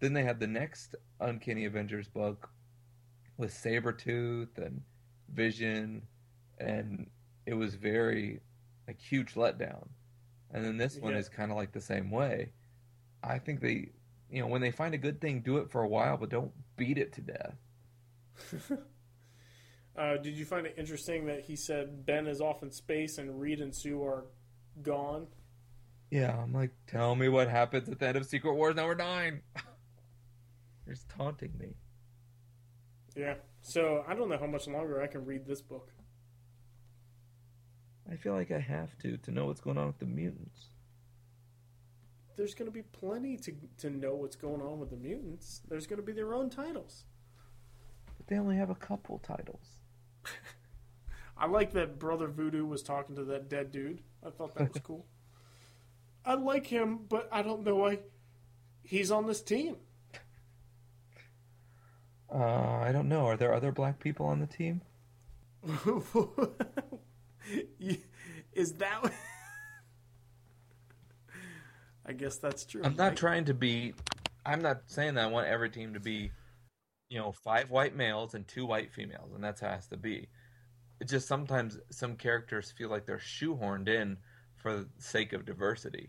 Then 0.00 0.12
they 0.12 0.22
had 0.24 0.40
the 0.40 0.46
next 0.46 0.94
Uncanny 1.20 1.64
Avengers 1.64 2.08
book 2.08 2.50
with 3.36 3.52
Sabretooth 3.52 4.56
and 4.58 4.82
Vision, 5.32 6.02
and 6.58 7.08
it 7.46 7.54
was 7.54 7.74
very 7.74 8.40
like 8.86 9.00
huge 9.00 9.34
letdown. 9.34 9.88
And 10.50 10.64
then 10.64 10.76
this 10.76 10.96
one 10.98 11.12
Yeah. 11.12 11.18
is 11.18 11.28
kind 11.28 11.50
of 11.50 11.56
like 11.56 11.72
the 11.72 11.80
same 11.80 12.10
way. 12.10 12.52
I 13.22 13.38
think 13.38 13.60
they, 13.60 13.90
you 14.30 14.40
know, 14.40 14.46
when 14.46 14.60
they 14.60 14.70
find 14.70 14.94
a 14.94 14.98
good 14.98 15.20
thing, 15.20 15.40
do 15.42 15.58
it 15.58 15.70
for 15.70 15.82
a 15.82 15.88
while, 15.88 16.16
but 16.16 16.30
don't 16.30 16.52
beat 16.76 16.98
it 16.98 17.12
to 17.14 17.20
death. 17.20 17.56
Uh, 19.96 20.16
did 20.16 20.36
you 20.36 20.44
find 20.44 20.64
it 20.64 20.76
interesting 20.78 21.26
that 21.26 21.40
he 21.40 21.56
said 21.56 22.06
Ben 22.06 22.28
is 22.28 22.40
off 22.40 22.62
in 22.62 22.70
space 22.70 23.18
and 23.18 23.40
Reed 23.40 23.58
and 23.60 23.74
Sue 23.74 24.00
are 24.00 24.26
gone? 24.80 25.26
Yeah, 26.08 26.40
I'm 26.40 26.52
like, 26.52 26.70
tell 26.86 27.16
me 27.16 27.28
what 27.28 27.48
happens 27.48 27.88
at 27.88 27.98
the 27.98 28.06
end 28.06 28.16
of 28.16 28.24
Secret 28.24 28.54
Wars 28.54 28.76
number 28.76 28.94
nine. 28.94 29.42
You're 30.88 30.94
just 30.94 31.10
taunting 31.10 31.52
me. 31.58 31.76
Yeah. 33.14 33.34
So 33.60 34.04
I 34.08 34.14
don't 34.14 34.30
know 34.30 34.38
how 34.38 34.46
much 34.46 34.66
longer 34.66 35.02
I 35.02 35.06
can 35.06 35.26
read 35.26 35.46
this 35.46 35.60
book. 35.60 35.92
I 38.10 38.16
feel 38.16 38.32
like 38.32 38.50
I 38.50 38.58
have 38.58 38.96
to 39.00 39.18
to 39.18 39.30
know 39.30 39.44
what's 39.44 39.60
going 39.60 39.76
on 39.76 39.88
with 39.88 39.98
the 39.98 40.06
mutants. 40.06 40.68
There's 42.36 42.54
going 42.54 42.70
to 42.70 42.72
be 42.72 42.80
plenty 42.80 43.36
to 43.36 43.52
to 43.78 43.90
know 43.90 44.14
what's 44.14 44.36
going 44.36 44.62
on 44.62 44.80
with 44.80 44.88
the 44.88 44.96
mutants. 44.96 45.60
There's 45.68 45.86
going 45.86 45.98
to 45.98 46.06
be 46.06 46.12
their 46.12 46.32
own 46.32 46.48
titles. 46.48 47.04
But 48.16 48.26
they 48.28 48.38
only 48.38 48.56
have 48.56 48.70
a 48.70 48.74
couple 48.74 49.18
titles. 49.18 49.66
I 51.36 51.48
like 51.48 51.72
that 51.74 51.98
Brother 51.98 52.28
Voodoo 52.28 52.64
was 52.64 52.82
talking 52.82 53.14
to 53.16 53.24
that 53.24 53.50
dead 53.50 53.72
dude. 53.72 54.00
I 54.26 54.30
thought 54.30 54.54
that 54.54 54.72
was 54.72 54.82
cool. 54.82 55.04
I 56.24 56.32
like 56.32 56.66
him, 56.66 57.00
but 57.06 57.28
I 57.30 57.42
don't 57.42 57.62
know 57.62 57.76
why 57.76 57.98
he's 58.82 59.10
on 59.10 59.26
this 59.26 59.42
team. 59.42 59.76
Uh, 62.32 62.78
I 62.82 62.92
don't 62.92 63.08
know. 63.08 63.26
Are 63.26 63.36
there 63.36 63.54
other 63.54 63.72
black 63.72 63.98
people 64.00 64.26
on 64.26 64.40
the 64.40 64.46
team? 64.46 64.82
Is 68.52 68.72
that? 68.74 69.12
I 72.06 72.12
guess 72.12 72.36
that's 72.36 72.64
true. 72.64 72.82
I'm 72.84 72.96
not 72.96 73.16
trying 73.16 73.44
to 73.46 73.54
be. 73.54 73.94
I'm 74.44 74.62
not 74.62 74.82
saying 74.86 75.14
that 75.14 75.24
I 75.24 75.26
want 75.28 75.46
every 75.46 75.70
team 75.70 75.94
to 75.94 76.00
be, 76.00 76.30
you 77.10 77.18
know, 77.18 77.32
five 77.32 77.70
white 77.70 77.94
males 77.94 78.34
and 78.34 78.48
two 78.48 78.66
white 78.66 78.92
females, 78.92 79.32
and 79.34 79.44
that's 79.44 79.60
how 79.60 79.68
it 79.68 79.74
has 79.74 79.88
to 79.88 79.96
be. 79.96 80.28
It's 81.00 81.10
just 81.12 81.28
sometimes 81.28 81.78
some 81.90 82.16
characters 82.16 82.72
feel 82.76 82.88
like 82.88 83.06
they're 83.06 83.18
shoehorned 83.18 83.88
in 83.88 84.16
for 84.56 84.74
the 84.74 84.88
sake 84.98 85.32
of 85.32 85.44
diversity. 85.44 86.08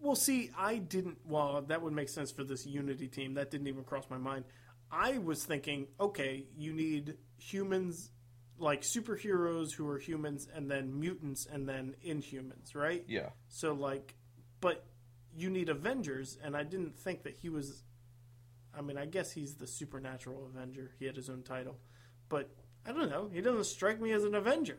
Well, 0.00 0.16
see, 0.16 0.50
I 0.56 0.78
didn't. 0.78 1.18
Well, 1.24 1.62
that 1.68 1.82
would 1.82 1.92
make 1.92 2.08
sense 2.08 2.30
for 2.30 2.44
this 2.44 2.66
Unity 2.66 3.08
team. 3.08 3.34
That 3.34 3.50
didn't 3.50 3.68
even 3.68 3.84
cross 3.84 4.04
my 4.10 4.18
mind. 4.18 4.44
I 4.92 5.16
was 5.18 5.42
thinking, 5.44 5.86
okay, 5.98 6.44
you 6.54 6.74
need 6.74 7.16
humans, 7.38 8.10
like 8.58 8.82
superheroes 8.82 9.72
who 9.72 9.88
are 9.88 9.98
humans, 9.98 10.46
and 10.54 10.70
then 10.70 11.00
mutants, 11.00 11.48
and 11.50 11.66
then 11.66 11.94
inhumans, 12.06 12.74
right? 12.74 13.02
Yeah. 13.08 13.30
So, 13.48 13.72
like, 13.72 14.14
but 14.60 14.84
you 15.34 15.48
need 15.48 15.70
Avengers, 15.70 16.36
and 16.44 16.54
I 16.54 16.62
didn't 16.62 16.98
think 16.98 17.22
that 17.22 17.36
he 17.36 17.48
was. 17.48 17.82
I 18.76 18.82
mean, 18.82 18.98
I 18.98 19.06
guess 19.06 19.32
he's 19.32 19.54
the 19.54 19.66
supernatural 19.66 20.46
Avenger. 20.46 20.92
He 20.98 21.06
had 21.06 21.16
his 21.16 21.30
own 21.30 21.42
title, 21.42 21.78
but 22.28 22.50
I 22.86 22.92
don't 22.92 23.10
know. 23.10 23.30
He 23.32 23.40
doesn't 23.40 23.64
strike 23.64 24.00
me 24.00 24.12
as 24.12 24.24
an 24.24 24.34
Avenger. 24.34 24.78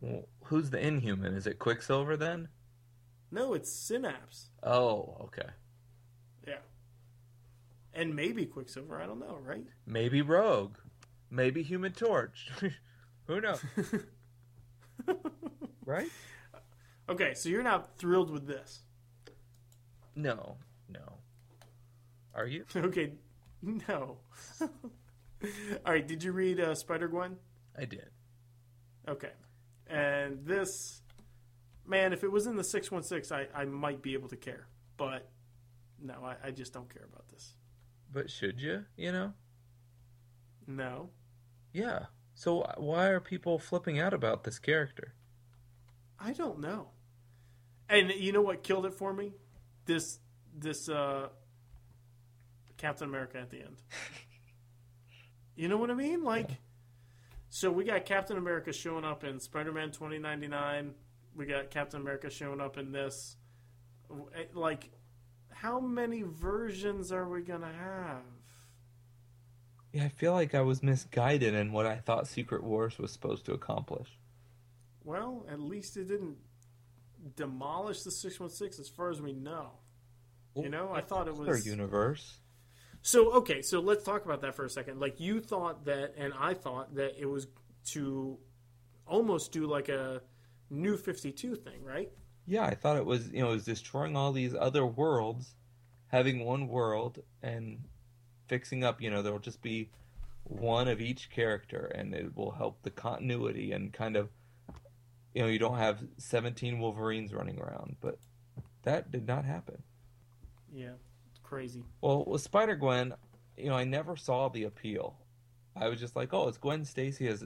Well, 0.00 0.28
who's 0.44 0.70
the 0.70 0.84
Inhuman? 0.84 1.34
Is 1.34 1.46
it 1.46 1.58
Quicksilver 1.58 2.16
then? 2.16 2.48
No, 3.30 3.54
it's 3.54 3.70
Synapse. 3.70 4.50
Oh, 4.62 5.16
okay. 5.24 5.50
And 7.94 8.14
maybe 8.14 8.46
Quicksilver. 8.46 9.00
I 9.00 9.06
don't 9.06 9.18
know, 9.18 9.38
right? 9.42 9.64
Maybe 9.86 10.22
Rogue. 10.22 10.76
Maybe 11.30 11.62
Human 11.62 11.92
Torch. 11.92 12.50
Who 13.26 13.40
knows? 13.40 13.62
right? 15.84 16.08
Okay, 17.08 17.34
so 17.34 17.48
you're 17.48 17.62
not 17.62 17.96
thrilled 17.98 18.30
with 18.30 18.46
this. 18.46 18.82
No, 20.14 20.56
no. 20.88 21.18
Are 22.34 22.46
you? 22.46 22.64
Okay, 22.76 23.12
no. 23.62 24.18
All 24.60 25.92
right, 25.92 26.06
did 26.06 26.22
you 26.22 26.32
read 26.32 26.60
uh, 26.60 26.74
Spider 26.74 27.08
Gwen? 27.08 27.36
I 27.78 27.84
did. 27.84 28.10
Okay. 29.08 29.32
And 29.86 30.44
this, 30.44 31.02
man, 31.86 32.12
if 32.12 32.22
it 32.22 32.30
was 32.30 32.46
in 32.46 32.56
the 32.56 32.64
616, 32.64 33.36
I, 33.36 33.60
I 33.60 33.64
might 33.64 34.02
be 34.02 34.14
able 34.14 34.28
to 34.28 34.36
care. 34.36 34.68
But 34.96 35.28
no, 36.00 36.14
I, 36.24 36.36
I 36.48 36.50
just 36.50 36.72
don't 36.72 36.92
care 36.92 37.06
about 37.10 37.28
this. 37.28 37.54
But 38.12 38.30
should 38.30 38.60
you? 38.60 38.84
You 38.96 39.12
know? 39.12 39.32
No. 40.66 41.10
Yeah. 41.72 42.06
So 42.34 42.66
why 42.76 43.06
are 43.08 43.20
people 43.20 43.58
flipping 43.58 43.98
out 43.98 44.14
about 44.14 44.44
this 44.44 44.58
character? 44.58 45.14
I 46.18 46.32
don't 46.32 46.60
know. 46.60 46.88
And 47.88 48.10
you 48.10 48.32
know 48.32 48.42
what 48.42 48.62
killed 48.62 48.86
it 48.86 48.94
for 48.94 49.12
me? 49.12 49.32
This, 49.86 50.18
this, 50.56 50.88
uh, 50.88 51.28
Captain 52.80 53.08
America 53.08 53.38
at 53.38 53.50
the 53.50 53.58
end. 53.58 53.76
you 55.54 55.68
know 55.68 55.76
what 55.76 55.90
I 55.90 55.94
mean? 55.94 56.24
Like, 56.24 56.48
so 57.50 57.70
we 57.70 57.84
got 57.84 58.06
Captain 58.06 58.38
America 58.38 58.72
showing 58.72 59.04
up 59.04 59.22
in 59.22 59.38
Spider 59.38 59.70
Man 59.70 59.90
2099. 59.90 60.94
We 61.36 61.44
got 61.44 61.70
Captain 61.70 62.00
America 62.00 62.30
showing 62.30 62.60
up 62.60 62.78
in 62.78 62.90
this. 62.90 63.36
Like, 64.54 64.90
how 65.60 65.78
many 65.78 66.22
versions 66.22 67.12
are 67.12 67.28
we 67.28 67.42
going 67.42 67.60
to 67.60 67.66
have? 67.66 68.22
Yeah, 69.92 70.04
I 70.04 70.08
feel 70.08 70.32
like 70.32 70.54
I 70.54 70.62
was 70.62 70.82
misguided 70.82 71.54
in 71.54 71.72
what 71.72 71.84
I 71.84 71.96
thought 71.96 72.28
Secret 72.28 72.62
Wars 72.62 72.98
was 72.98 73.12
supposed 73.12 73.44
to 73.46 73.52
accomplish. 73.52 74.08
Well, 75.04 75.44
at 75.50 75.60
least 75.60 75.96
it 75.96 76.08
didn't 76.08 76.36
demolish 77.36 78.02
the 78.02 78.10
616 78.10 78.80
as 78.80 78.88
far 78.88 79.10
as 79.10 79.20
we 79.20 79.32
know. 79.32 79.72
You 80.56 80.68
know, 80.68 80.92
I 80.92 81.00
thought 81.00 81.28
it 81.28 81.36
Their 81.36 81.54
was. 81.54 81.66
universe. 81.66 82.38
So 83.02 83.32
okay, 83.34 83.62
so 83.62 83.80
let's 83.80 84.04
talk 84.04 84.24
about 84.24 84.42
that 84.42 84.54
for 84.54 84.64
a 84.64 84.70
second. 84.70 85.00
Like 85.00 85.20
you 85.20 85.40
thought 85.40 85.84
that, 85.86 86.14
and 86.18 86.32
I 86.38 86.54
thought 86.54 86.94
that 86.96 87.20
it 87.20 87.26
was 87.26 87.46
to 87.92 88.38
almost 89.06 89.52
do 89.52 89.66
like 89.66 89.88
a 89.88 90.22
new 90.70 90.96
Fifty 90.96 91.32
Two 91.32 91.54
thing, 91.54 91.82
right? 91.82 92.10
Yeah, 92.50 92.64
I 92.64 92.74
thought 92.74 92.96
it 92.96 93.06
was 93.06 93.30
you 93.30 93.42
know 93.42 93.50
it 93.50 93.52
was 93.52 93.64
destroying 93.64 94.16
all 94.16 94.32
these 94.32 94.56
other 94.56 94.84
worlds, 94.84 95.54
having 96.08 96.44
one 96.44 96.66
world 96.66 97.20
and 97.44 97.78
fixing 98.48 98.82
up. 98.82 99.00
You 99.00 99.08
know, 99.08 99.22
there'll 99.22 99.38
just 99.38 99.62
be 99.62 99.88
one 100.42 100.88
of 100.88 101.00
each 101.00 101.30
character, 101.30 101.92
and 101.94 102.12
it 102.12 102.36
will 102.36 102.50
help 102.50 102.82
the 102.82 102.90
continuity 102.90 103.70
and 103.70 103.92
kind 103.92 104.16
of 104.16 104.30
you 105.32 105.42
know 105.42 105.46
you 105.46 105.60
don't 105.60 105.78
have 105.78 106.02
seventeen 106.18 106.80
Wolverines 106.80 107.32
running 107.32 107.60
around, 107.60 107.94
but 108.00 108.18
that 108.82 109.12
did 109.12 109.28
not 109.28 109.44
happen. 109.44 109.80
Yeah, 110.74 110.94
it's 111.30 111.38
crazy. 111.44 111.84
Well, 112.00 112.24
with 112.24 112.42
Spider 112.42 112.74
Gwen, 112.74 113.14
you 113.56 113.68
know, 113.68 113.76
I 113.76 113.84
never 113.84 114.16
saw 114.16 114.48
the 114.48 114.64
appeal. 114.64 115.14
I 115.76 115.86
was 115.86 116.00
just 116.00 116.16
like, 116.16 116.34
oh, 116.34 116.48
it's 116.48 116.58
Gwen 116.58 116.84
Stacy 116.84 117.28
as 117.28 117.44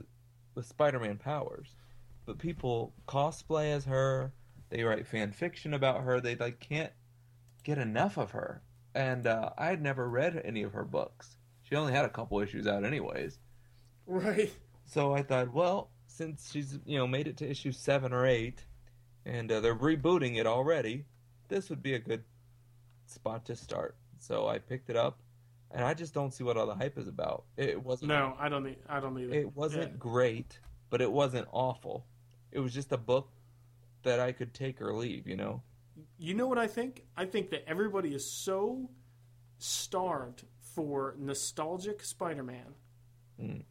with 0.55 0.65
Spider 0.65 0.99
Man 0.99 1.17
powers. 1.19 1.75
But 2.25 2.39
people 2.39 2.91
cosplay 3.07 3.71
as 3.71 3.85
her. 3.85 4.33
They 4.75 4.83
write 4.83 5.07
fan 5.07 5.31
fiction 5.31 5.73
about 5.73 6.03
her. 6.03 6.19
They 6.19 6.35
like 6.35 6.59
can't 6.59 6.91
get 7.63 7.77
enough 7.77 8.17
of 8.17 8.31
her. 8.31 8.61
And 8.93 9.25
uh, 9.25 9.51
I 9.57 9.67
had 9.67 9.81
never 9.81 10.09
read 10.09 10.41
any 10.43 10.63
of 10.63 10.73
her 10.73 10.83
books. 10.83 11.37
She 11.63 11.75
only 11.77 11.93
had 11.93 12.03
a 12.03 12.09
couple 12.09 12.41
issues 12.41 12.67
out, 12.67 12.83
anyways. 12.83 13.39
Right. 14.05 14.51
So 14.83 15.13
I 15.13 15.23
thought, 15.23 15.53
well, 15.53 15.91
since 16.07 16.51
she's 16.51 16.77
you 16.85 16.97
know 16.97 17.07
made 17.07 17.27
it 17.29 17.37
to 17.37 17.49
issue 17.49 17.71
seven 17.71 18.11
or 18.11 18.25
eight, 18.25 18.65
and 19.25 19.49
uh, 19.49 19.61
they're 19.61 19.75
rebooting 19.75 20.35
it 20.37 20.45
already, 20.45 21.05
this 21.47 21.69
would 21.69 21.81
be 21.81 21.93
a 21.93 21.99
good 21.99 22.23
spot 23.05 23.45
to 23.45 23.55
start. 23.55 23.95
So 24.19 24.45
I 24.45 24.59
picked 24.59 24.89
it 24.89 24.97
up, 24.97 25.21
and 25.71 25.85
I 25.85 25.93
just 25.93 26.13
don't 26.13 26.33
see 26.33 26.43
what 26.43 26.57
all 26.57 26.67
the 26.67 26.75
hype 26.75 26.97
is 26.97 27.07
about. 27.07 27.45
It 27.55 27.81
wasn't. 27.81 28.09
No, 28.09 28.35
I 28.37 28.49
don't 28.49 28.65
need. 28.65 28.77
I 28.89 28.99
don't 28.99 29.17
either. 29.17 29.33
It 29.33 29.39
It 29.43 29.55
wasn't 29.55 29.91
Yeah. 29.93 29.97
great, 29.99 30.59
but 30.89 31.01
it 31.01 31.11
wasn't 31.11 31.47
awful. 31.53 32.05
It 32.51 32.59
was 32.59 32.73
just 32.73 32.91
a 32.91 32.97
book 32.97 33.29
that 34.05 34.19
I 34.19 34.31
could 34.31 34.53
take 34.53 34.81
or 34.81 34.93
leave. 34.93 35.27
You 35.27 35.35
know. 35.35 35.61
You 36.17 36.33
know 36.33 36.47
what 36.47 36.57
I 36.57 36.67
think? 36.67 37.03
I 37.15 37.25
think 37.25 37.49
that 37.51 37.67
everybody 37.69 38.13
is 38.15 38.29
so 38.29 38.89
starved 39.57 40.43
for 40.59 41.15
nostalgic 41.17 42.03
Spider-Man 42.03 42.75
Mm. 43.39 43.63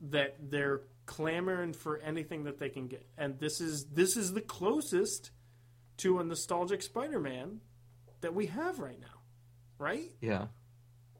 that 0.00 0.36
they're 0.50 0.82
clamoring 1.06 1.72
for 1.72 1.98
anything 1.98 2.44
that 2.44 2.58
they 2.58 2.68
can 2.68 2.86
get. 2.86 3.04
And 3.18 3.38
this 3.40 3.60
is 3.60 3.86
this 3.86 4.16
is 4.16 4.32
the 4.32 4.40
closest 4.40 5.30
to 5.98 6.18
a 6.20 6.24
nostalgic 6.24 6.82
Spider-Man 6.82 7.60
that 8.20 8.34
we 8.34 8.46
have 8.46 8.78
right 8.78 9.00
now. 9.00 9.20
Right? 9.78 10.12
Yeah. 10.20 10.48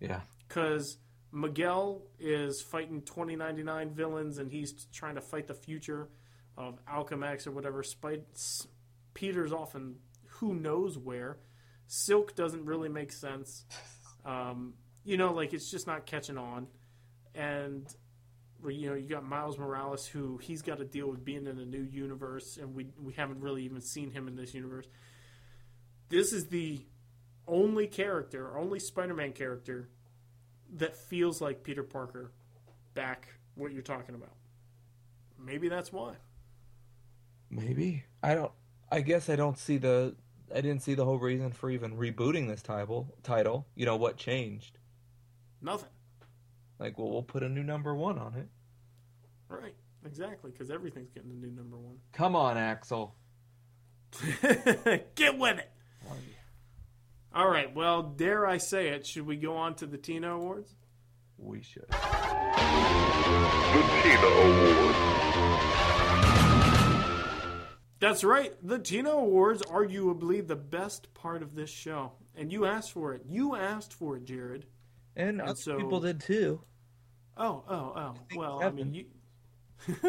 Yeah. 0.01 0.21
Cuz 0.49 0.99
Miguel 1.33 2.03
is 2.19 2.63
fighting 2.63 3.03
2099 3.03 3.91
villains 3.95 4.39
and 4.39 4.51
he's 4.51 4.87
trying 4.93 5.17
to 5.17 5.21
fight 5.21 5.47
the 5.49 5.55
future 5.55 6.09
of 6.57 6.79
Alchemax 6.87 7.47
or 7.47 7.51
whatever. 7.51 7.83
Spite 7.83 8.25
Peter's 9.15 9.53
off 9.53 9.69
often 9.69 9.97
who 10.27 10.55
knows 10.55 10.99
where. 10.99 11.39
Silk 11.87 12.35
doesn't 12.35 12.65
really 12.65 12.89
make 12.89 13.13
sense. 13.13 13.65
Um, 14.25 14.75
you 15.05 15.17
know, 15.17 15.33
like 15.33 15.55
it's 15.55 15.71
just 15.71 15.87
not 15.87 16.05
catching 16.05 16.37
on. 16.37 16.67
And 17.35 17.87
you 18.67 18.89
know, 18.89 18.97
you 18.97 19.09
got 19.09 19.25
Miles 19.25 19.57
Morales, 19.59 20.07
who 20.07 20.39
he's 20.39 20.63
got 20.63 20.79
to 20.79 20.85
deal 20.85 21.09
with 21.09 21.25
being 21.25 21.47
in 21.47 21.59
a 21.61 21.65
new 21.65 21.83
universe, 21.83 22.57
and 22.57 22.75
we 22.75 22.89
we 23.01 23.13
haven't 23.13 23.41
really 23.41 23.63
even 23.63 23.81
seen 23.81 24.11
him 24.11 24.27
in 24.27 24.35
this 24.35 24.53
universe. 24.53 24.87
This 26.09 26.33
is 26.33 26.49
the 26.49 26.85
only 27.47 27.87
character, 27.87 28.57
only 28.59 28.81
Spider-Man 28.81 29.33
character 29.33 29.89
that 30.75 30.97
feels 30.97 31.41
like 31.41 31.63
Peter 31.63 31.83
Parker. 31.83 32.33
Back 32.95 33.29
what 33.55 33.73
you're 33.73 33.83
talking 33.83 34.15
about. 34.15 34.33
Maybe 35.39 35.69
that's 35.69 35.93
why. 35.93 36.15
Maybe 37.51 38.05
I 38.23 38.35
don't. 38.35 38.53
I 38.91 39.01
guess 39.01 39.29
I 39.29 39.37
don't 39.37 39.59
see 39.59 39.79
the. 39.79 40.15
I 40.55 40.61
didn't 40.61 40.83
see 40.83 40.95
the 40.95 41.05
whole 41.05 41.19
reason 41.19 41.53
for 41.53 41.71
even 41.71 41.97
rebooting 41.97 42.49
this 42.49 42.63
title. 42.63 43.15
Title. 43.23 43.67
You 43.75 43.87
know 43.87 43.97
what 43.97 44.17
changed? 44.17 44.79
Nothing. 45.61 45.89
Like, 46.79 46.99
well, 46.99 47.11
we'll 47.11 47.23
put 47.23 47.43
a 47.43 47.49
new 47.49 47.63
number 47.63 47.95
one 47.95 48.19
on 48.19 48.35
it. 48.35 48.49
Right. 49.49 49.75
Exactly, 50.05 50.53
because 50.53 50.71
everything's 50.71 51.11
getting 51.11 51.31
a 51.31 51.35
new 51.35 51.51
number 51.51 51.77
one. 51.77 51.97
Come 52.13 52.37
on, 52.37 52.57
Axel. 52.57 53.17
Get 55.17 55.37
with 55.39 55.59
it. 55.59 55.71
All 57.35 57.49
right. 57.49 57.75
Well, 57.75 58.03
dare 58.03 58.47
I 58.47 58.59
say 58.59 58.89
it? 58.89 59.07
Should 59.07 59.27
we 59.27 59.37
go 59.37 59.57
on 59.57 59.75
to 59.77 59.87
the 59.87 59.99
Tina 59.99 60.35
Awards? 60.35 60.75
We 61.37 61.61
should. 61.61 61.87
The 61.91 61.97
Tina 64.03 64.27
Award. 64.27 65.16
That's 67.99 68.25
right. 68.25 68.53
The 68.63 68.79
Tina 68.79 69.11
Awards, 69.11 69.63
arguably 69.63 70.47
the 70.47 70.57
best 70.57 71.13
part 71.15 71.43
of 71.43 71.55
this 71.55 71.71
show, 71.71 72.13
and 72.35 72.53
you 72.53 72.67
asked 72.67 72.93
for 72.93 73.15
it. 73.15 73.23
You 73.27 73.57
asked 73.57 73.95
for 73.95 74.17
it, 74.17 74.25
Jared. 74.25 74.67
And, 75.15 75.41
other 75.41 75.55
so- 75.57 75.77
people 75.79 76.01
did 76.01 76.21
too. 76.21 76.61
Oh, 77.39 77.65
oh, 77.69 77.75
oh. 77.75 78.15
think 78.29 78.41
Well, 78.41 78.63
I 78.63 78.71
mean, 78.71 78.95
you. 78.95 79.05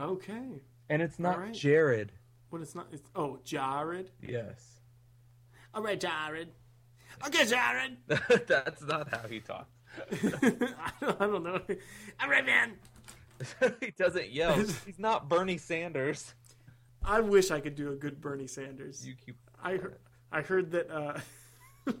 okay. 0.00 0.62
And 0.90 1.02
it's 1.02 1.18
not 1.18 1.38
right. 1.38 1.54
Jared. 1.54 2.12
But 2.50 2.60
it's 2.60 2.74
not. 2.74 2.88
It's, 2.92 3.08
oh, 3.14 3.38
Jared. 3.44 4.10
Yes. 4.20 4.80
All 5.74 5.82
right, 5.82 5.98
Jared. 5.98 6.48
Okay, 7.26 7.46
Jared. 7.46 7.96
That's 8.46 8.82
not 8.82 9.08
how 9.10 9.26
he 9.28 9.40
talks. 9.40 9.70
I, 10.12 10.92
don't, 11.00 11.20
I 11.20 11.26
don't 11.26 11.42
know. 11.42 11.60
All 12.20 12.28
right, 12.28 12.44
man. 12.44 12.74
he 13.80 13.90
doesn't 13.92 14.30
yell. 14.30 14.54
He's 14.86 14.98
not 14.98 15.28
Bernie 15.28 15.58
Sanders. 15.58 16.34
I 17.04 17.20
wish 17.20 17.50
I 17.50 17.60
could 17.60 17.74
do 17.74 17.92
a 17.92 17.96
good 17.96 18.20
Bernie 18.20 18.46
Sanders. 18.46 19.06
You 19.06 19.14
keep. 19.14 19.36
I 19.62 19.72
heard, 19.76 19.98
I 20.32 20.42
heard 20.42 20.72
that 20.72 20.90
uh, 20.90 21.18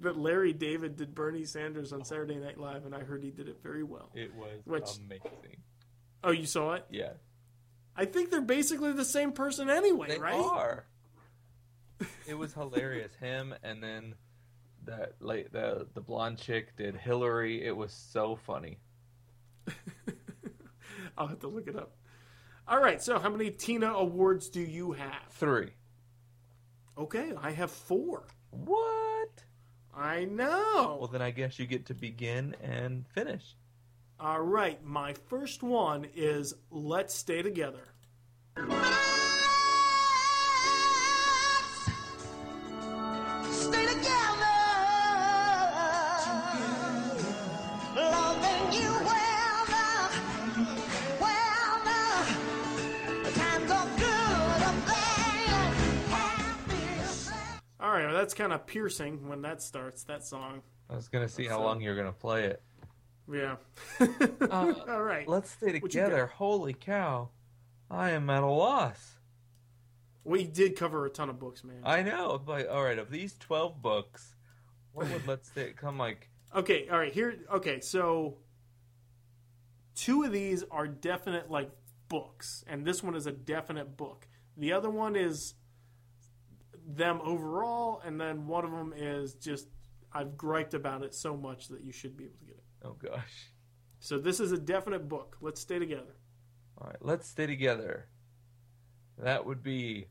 that 0.00 0.18
Larry 0.18 0.52
David 0.52 0.96
did 0.96 1.14
Bernie 1.14 1.44
Sanders 1.44 1.92
on 1.92 2.04
Saturday 2.04 2.36
Night 2.36 2.58
Live, 2.58 2.86
and 2.86 2.94
I 2.94 3.00
heard 3.00 3.22
he 3.22 3.30
did 3.30 3.48
it 3.48 3.58
very 3.62 3.82
well. 3.82 4.10
It 4.14 4.34
was 4.34 4.60
Which- 4.64 4.98
amazing. 4.98 5.58
Oh, 6.22 6.30
you 6.30 6.46
saw 6.46 6.72
it? 6.74 6.86
Yeah. 6.90 7.10
I 7.96 8.06
think 8.06 8.30
they're 8.30 8.40
basically 8.40 8.92
the 8.92 9.04
same 9.04 9.32
person 9.32 9.68
anyway, 9.70 10.08
They 10.08 10.18
right? 10.18 10.34
are. 10.34 10.86
It 12.26 12.34
was 12.34 12.52
hilarious. 12.54 13.12
Him 13.20 13.54
and 13.62 13.82
then 13.82 14.14
that 14.84 15.14
like 15.20 15.52
the 15.52 15.86
the 15.94 16.00
blonde 16.00 16.38
chick 16.38 16.76
did 16.76 16.96
Hillary. 16.96 17.64
It 17.64 17.76
was 17.76 17.92
so 17.92 18.34
funny. 18.36 18.78
I'll 21.18 21.28
have 21.28 21.40
to 21.40 21.48
look 21.48 21.68
it 21.68 21.76
up. 21.76 21.96
All 22.66 22.80
right, 22.80 23.02
so 23.02 23.18
how 23.18 23.28
many 23.28 23.50
Tina 23.50 23.92
awards 23.92 24.48
do 24.48 24.60
you 24.60 24.92
have? 24.92 25.28
Three. 25.30 25.70
Okay, 26.96 27.32
I 27.40 27.50
have 27.50 27.70
four. 27.70 28.24
What? 28.50 29.44
I 29.94 30.24
know. 30.24 30.96
Well, 31.00 31.08
then 31.08 31.22
I 31.22 31.30
guess 31.30 31.58
you 31.58 31.66
get 31.66 31.86
to 31.86 31.94
begin 31.94 32.56
and 32.62 33.06
finish. 33.08 33.56
All 34.18 34.40
right, 34.40 34.82
my 34.84 35.12
first 35.12 35.62
one 35.62 36.06
is 36.14 36.54
Let's 36.70 37.14
Stay 37.14 37.42
Together. 37.42 37.94
That's 58.24 58.32
kind 58.32 58.54
of 58.54 58.66
piercing 58.66 59.28
when 59.28 59.42
that 59.42 59.60
starts, 59.60 60.04
that 60.04 60.24
song. 60.24 60.62
I 60.88 60.96
was 60.96 61.08
gonna 61.08 61.28
see 61.28 61.44
how 61.44 61.58
So- 61.58 61.64
long 61.64 61.82
you're 61.82 61.94
gonna 61.94 62.10
play 62.10 62.44
it. 62.44 62.62
Yeah. 63.30 63.56
Uh, 64.00 64.72
All 64.88 65.02
right. 65.02 65.28
Let's 65.28 65.50
stay 65.50 65.78
What 65.78 65.92
you 65.94 66.00
got? 66.00 66.06
together. 66.06 66.26
Holy 66.26 66.72
cow! 66.72 67.28
I 67.90 68.10
am 68.12 68.30
at 68.30 68.42
a 68.42 68.46
loss. 68.46 69.18
We 70.24 70.44
did 70.44 70.74
cover 70.74 71.04
a 71.04 71.10
ton 71.10 71.28
of 71.28 71.38
books, 71.38 71.64
man. 71.64 71.80
I 71.84 72.02
know, 72.02 72.38
but 72.38 72.66
all 72.68 72.82
right. 72.82 72.98
Of 72.98 73.10
these 73.10 73.34
twelve 73.36 73.82
books, 73.82 74.34
what 74.92 75.10
would 75.10 75.26
let's 75.26 75.50
stay 75.50 75.72
come 75.76 75.98
like? 75.98 76.30
Okay, 76.54 76.88
all 76.88 76.98
right. 76.98 77.12
Here, 77.12 77.34
okay. 77.52 77.80
So, 77.80 78.38
two 79.94 80.22
of 80.22 80.32
these 80.32 80.64
are 80.70 80.86
definite 80.86 81.50
like 81.50 81.70
books, 82.08 82.64
and 82.66 82.86
this 82.86 83.02
one 83.02 83.14
is 83.14 83.26
a 83.26 83.32
definite 83.32 83.98
book. 83.98 84.26
The 84.56 84.72
other 84.72 84.88
one 84.88 85.14
is 85.14 85.54
them 86.86 87.20
overall, 87.22 88.02
and 88.04 88.20
then 88.20 88.46
one 88.46 88.64
of 88.64 88.70
them 88.70 88.92
is 88.96 89.34
just 89.34 89.68
I've 90.12 90.36
griped 90.36 90.74
about 90.74 91.02
it 91.02 91.14
so 91.14 91.36
much 91.36 91.68
that 91.68 91.82
you 91.82 91.92
should 91.92 92.16
be 92.16 92.24
able 92.24 92.36
to 92.38 92.44
get 92.44 92.56
it. 92.56 92.64
Oh 92.84 92.96
gosh! 93.02 93.50
So 93.98 94.18
this 94.18 94.40
is 94.40 94.52
a 94.52 94.58
definite 94.58 95.08
book. 95.08 95.36
Let's 95.40 95.60
stay 95.60 95.78
together. 95.78 96.16
All 96.78 96.88
right, 96.88 96.96
let's 97.00 97.28
stay 97.28 97.46
together. 97.46 98.08
That 99.18 99.46
would 99.46 99.62
be 99.62 100.08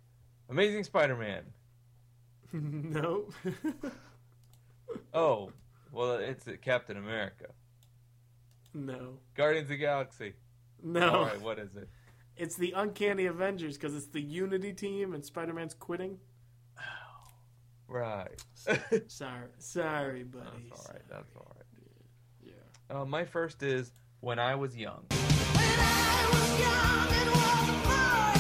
Amazing 0.50 0.86
Spider-Man. 0.86 1.44
no. 2.54 3.30
Oh, 5.14 5.52
well, 5.92 6.14
it's 6.16 6.48
Captain 6.62 6.98
America. 6.98 7.48
no. 8.74 9.20
Guardians 9.36 9.66
of 9.66 9.70
the 9.70 9.78
Galaxy. 9.78 10.34
No. 10.82 11.10
All 11.10 11.26
right, 11.26 11.42
what 11.42 11.60
is 11.60 11.76
it? 11.76 11.90
It's 12.36 12.56
the 12.56 12.74
Uncanny 12.76 13.26
Avengers 13.26 13.78
because 13.78 13.96
it's 13.96 14.08
the 14.08 14.22
Unity 14.22 14.74
team 14.74 15.14
and 15.14 15.24
Spider 15.24 15.54
Man's 15.54 15.74
quitting. 15.74 16.18
Right. 17.94 18.44
Sorry, 19.08 19.50
sorry, 19.60 20.24
buddy. 20.24 20.46
That's 20.68 20.80
all 20.80 20.86
right. 20.94 21.02
That's 21.12 21.36
all 21.36 21.46
right. 21.56 21.66
Yeah. 22.44 22.54
Uh, 22.90 23.06
my 23.06 23.24
first 23.24 23.62
is 23.62 23.92
when 24.22 24.40
I 24.40 24.56
was 24.56 24.76
young. 24.76 25.06
When 25.10 25.20
I 25.20 26.28
was 26.32 26.60
young 26.60 27.08
and 27.20 27.30
was 27.30 27.70
a 27.70 27.74
boy, 27.86 28.34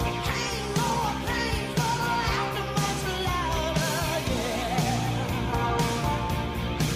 pain 0.00 0.72
more 0.78 1.12
painful, 1.28 1.92
laughter 2.00 2.68
much 2.72 3.04
louder, 3.28 3.92
yeah. 4.32 4.96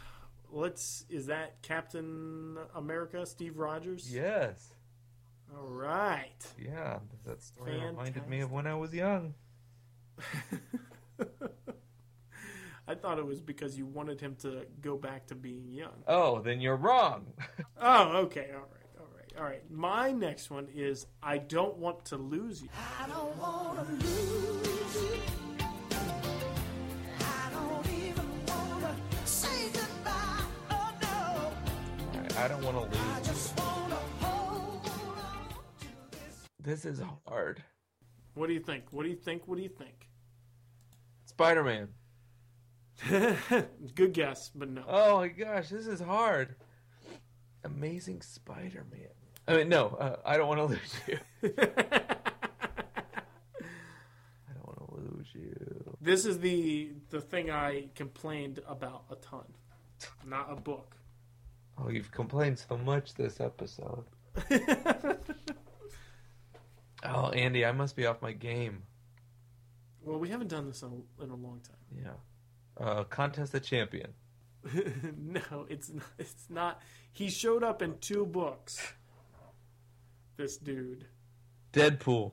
let's. 0.54 1.04
Is 1.10 1.26
that 1.26 1.60
Captain 1.62 2.56
America, 2.74 3.26
Steve 3.26 3.58
Rogers? 3.58 4.12
Yes. 4.12 4.72
All 5.56 5.66
right. 5.66 6.46
Yeah, 6.58 6.98
that 7.26 7.42
story 7.42 7.78
reminded 7.78 8.26
me 8.28 8.40
of 8.40 8.50
when 8.50 8.66
I 8.66 8.74
was 8.74 8.92
young. 8.94 9.34
I 12.86 12.94
thought 12.94 13.18
it 13.18 13.26
was 13.26 13.40
because 13.40 13.78
you 13.78 13.86
wanted 13.86 14.20
him 14.20 14.36
to 14.42 14.66
go 14.80 14.96
back 14.96 15.26
to 15.28 15.34
being 15.34 15.72
young. 15.72 16.02
Oh, 16.06 16.40
then 16.40 16.60
you're 16.60 16.76
wrong. 16.76 17.26
Oh, 17.86 18.16
okay, 18.24 18.48
all 18.54 18.60
right, 18.60 18.88
all 18.98 19.06
right, 19.14 19.32
all 19.38 19.44
right. 19.44 19.70
My 19.70 20.10
next 20.10 20.50
one 20.50 20.68
is 20.74 21.06
I 21.22 21.36
don't 21.36 21.76
want 21.76 22.06
to 22.06 22.16
lose 22.16 22.62
you. 22.62 22.68
I 22.98 23.06
don't 23.08 23.36
want 23.36 23.86
to 23.86 23.92
lose 23.92 24.94
you. 24.94 25.33
I 32.36 32.48
don't 32.48 32.62
want 32.64 32.92
to 32.92 32.98
I 32.98 33.18
lose. 33.18 33.28
just 33.28 33.56
wanna 33.58 33.94
hold 34.20 34.86
on 34.86 35.48
to 35.78 35.86
this. 36.10 36.48
This 36.60 36.84
is 36.84 37.00
hard. 37.26 37.62
What 38.34 38.48
do 38.48 38.54
you 38.54 38.60
think? 38.60 38.84
What 38.90 39.04
do 39.04 39.08
you 39.08 39.14
think? 39.16 39.46
What 39.46 39.56
do 39.56 39.62
you 39.62 39.68
think? 39.68 40.08
Spider 41.26 41.62
Man. 41.62 41.88
Good 43.94 44.12
guess, 44.12 44.50
but 44.54 44.68
no. 44.68 44.82
Oh 44.88 45.18
my 45.18 45.28
gosh, 45.28 45.68
this 45.68 45.86
is 45.86 46.00
hard. 46.00 46.56
Amazing 47.64 48.22
Spider 48.22 48.84
Man. 48.90 49.08
I 49.46 49.56
mean, 49.58 49.68
no, 49.68 49.88
uh, 50.00 50.16
I 50.24 50.36
don't 50.36 50.48
want 50.48 50.58
to 50.60 50.64
lose 50.66 50.94
you. 51.06 51.18
I 51.44 51.48
don't 54.54 54.66
want 54.66 54.78
to 54.78 54.94
lose 54.96 55.26
you. 55.34 55.96
this 56.00 56.24
is 56.24 56.38
the 56.40 56.92
the 57.10 57.20
thing 57.20 57.50
I 57.50 57.88
complained 57.94 58.58
about 58.66 59.04
a 59.10 59.16
ton. 59.16 59.44
Not 60.26 60.48
a 60.50 60.56
book. 60.56 60.96
Oh, 61.78 61.88
you've 61.90 62.10
complained 62.12 62.58
so 62.58 62.76
much 62.78 63.14
this 63.14 63.40
episode. 63.40 64.04
Oh, 67.06 67.28
Andy, 67.28 67.66
I 67.66 67.72
must 67.72 67.96
be 67.96 68.06
off 68.06 68.22
my 68.22 68.32
game. 68.32 68.82
well, 70.02 70.18
we 70.18 70.30
haven't 70.30 70.48
done 70.48 70.66
this 70.66 70.82
in 70.82 70.88
a, 71.20 71.24
in 71.24 71.30
a 71.30 71.34
long 71.34 71.60
time. 71.60 71.76
Yeah. 72.02 72.82
Uh, 72.82 73.04
contest 73.04 73.52
the 73.52 73.60
champion. 73.60 74.14
no, 75.18 75.66
it's 75.68 75.90
not, 75.92 76.06
it's 76.18 76.46
not. 76.48 76.80
He 77.12 77.28
showed 77.28 77.62
up 77.62 77.82
in 77.82 77.98
two 77.98 78.24
books. 78.24 78.94
This 80.38 80.56
dude. 80.56 81.06
Deadpool. 81.72 82.32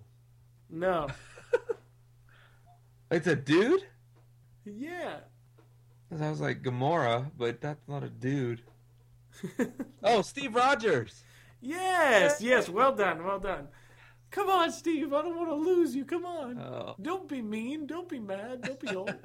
No. 0.70 1.08
It's 3.12 3.28
a 3.28 3.36
dude? 3.36 3.84
Yeah. 4.64 5.18
I 6.18 6.30
was 6.30 6.40
like 6.40 6.62
Gamora, 6.62 7.30
but 7.38 7.60
that's 7.60 7.86
not 7.90 8.04
a 8.04 8.10
dude. 8.10 8.62
Oh, 10.04 10.22
Steve 10.22 10.56
Rogers. 10.56 11.24
Yes, 11.62 12.42
yes, 12.42 12.68
well 12.68 12.94
done, 12.96 13.24
well 13.24 13.40
done. 13.40 13.68
Come 14.32 14.50
on, 14.50 14.72
Steve, 14.72 15.14
I 15.14 15.22
don't 15.22 15.36
want 15.36 15.50
to 15.50 15.56
lose 15.56 15.96
you. 15.96 16.06
Come 16.06 16.26
on. 16.26 16.58
Oh. 16.58 16.96
Don't 17.02 17.28
be 17.28 17.42
mean. 17.42 17.86
Don't 17.86 18.10
be 18.10 18.20
mad. 18.20 18.62
Don't 18.62 18.80
be 18.80 18.96
old. 18.96 19.14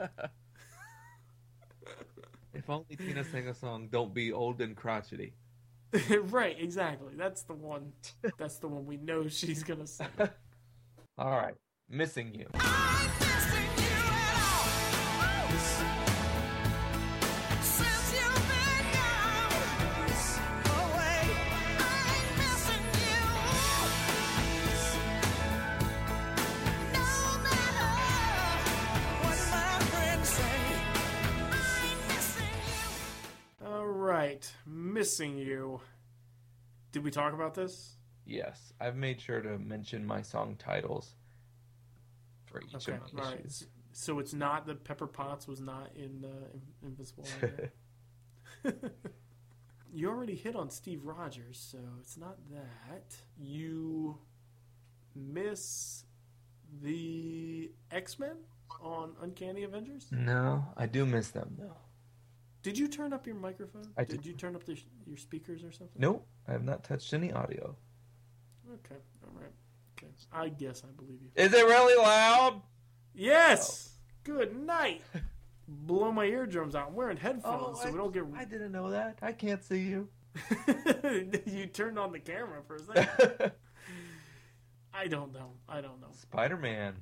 If 2.56 2.70
only 2.70 2.96
Tina 2.96 3.22
sang 3.22 3.48
a 3.48 3.54
song, 3.54 3.88
Don't 3.92 4.14
Be 4.14 4.32
Old 4.32 4.62
and 4.62 4.74
Crotchety. 4.74 5.34
right, 6.22 6.56
exactly. 6.58 7.12
That's 7.14 7.42
the 7.42 7.52
one. 7.52 7.92
That's 8.38 8.56
the 8.58 8.68
one 8.68 8.86
we 8.86 8.96
know 8.96 9.28
she's 9.28 9.62
gonna 9.62 9.86
sing. 9.86 10.08
All 11.18 11.30
right. 11.30 11.54
Missing 11.88 12.34
you. 12.34 12.48
Ah! 12.54 12.85
Missing 35.06 35.38
you. 35.38 35.80
Did 36.92 37.04
we 37.04 37.10
talk 37.10 37.32
about 37.32 37.54
this? 37.54 37.96
Yes. 38.24 38.72
I've 38.80 38.96
made 38.96 39.20
sure 39.20 39.40
to 39.40 39.58
mention 39.58 40.04
my 40.06 40.22
song 40.22 40.56
titles 40.58 41.14
for 42.46 42.60
each 42.60 42.74
Okay, 42.74 42.92
of 42.96 43.12
my 43.12 43.22
all 43.22 43.30
right. 43.30 43.40
issues. 43.40 43.66
So 43.92 44.18
it's 44.18 44.34
not 44.34 44.66
that 44.66 44.84
Pepper 44.84 45.06
Potts 45.06 45.46
was 45.46 45.60
not 45.60 45.90
in 45.96 46.24
uh, 46.24 46.86
Invincible. 46.86 47.24
You 49.92 50.10
already 50.10 50.34
hit 50.34 50.54
on 50.54 50.68
Steve 50.68 51.06
Rogers, 51.06 51.58
so 51.58 51.78
it's 52.00 52.18
not 52.18 52.36
that. 52.50 53.14
You 53.38 54.18
miss 55.14 56.04
the 56.82 57.70
X 57.90 58.18
Men 58.18 58.36
on 58.82 59.12
Uncanny 59.22 59.62
Avengers. 59.62 60.08
no, 60.10 60.66
I 60.76 60.84
do 60.84 61.06
miss 61.06 61.28
them 61.30 61.56
though. 61.58 61.76
Did 62.66 62.76
you 62.76 62.88
turn 62.88 63.12
up 63.12 63.28
your 63.28 63.36
microphone? 63.36 63.86
I 63.97 64.02
did. 64.02 64.22
did. 64.22 64.26
you 64.26 64.32
turn 64.32 64.56
up 64.56 64.64
the, 64.64 64.76
your 65.06 65.16
speakers 65.16 65.62
or 65.62 65.70
something? 65.70 65.94
Nope, 65.97 66.26
I 66.48 66.51
have 66.51 66.64
not 66.64 66.82
touched 66.82 67.14
any 67.14 67.32
audio. 67.32 67.76
Okay, 68.68 69.01
all 69.22 69.40
right. 69.40 69.52
Okay, 69.97 70.12
I 70.32 70.48
guess 70.48 70.82
I 70.84 70.90
believe 71.01 71.20
you. 71.22 71.28
Is 71.36 71.55
it 71.55 71.64
really 71.64 71.94
loud? 71.94 72.60
Yes. 73.14 73.90
Oh. 73.93 74.01
Good 74.24 74.56
night. 74.56 75.02
Blow 75.68 76.10
my 76.10 76.24
eardrums 76.24 76.74
out. 76.74 76.88
I'm 76.88 76.97
wearing 76.97 77.16
headphones, 77.16 77.44
oh, 77.44 77.74
so 77.74 77.82
Oh, 77.84 77.86
I, 77.86 77.90
we 77.93 77.98
don't 77.98 78.12
get. 78.12 78.24
I 78.36 78.44
didn't 78.44 78.72
know 78.72 78.90
that. 78.90 79.18
I 79.22 79.30
can't 79.30 79.62
see 79.62 79.82
you. 79.82 80.09
you 81.47 81.66
turned 81.66 82.01
on 82.01 82.10
the 82.10 82.18
camera 82.18 82.62
for 82.66 82.74
a 82.74 82.80
second. 82.80 83.52
I 84.93 85.06
don't 85.06 85.32
know. 85.32 85.52
I 85.68 85.80
don't 85.80 86.01
know. 86.01 86.10
Spider 86.20 86.56
Man. 86.56 86.97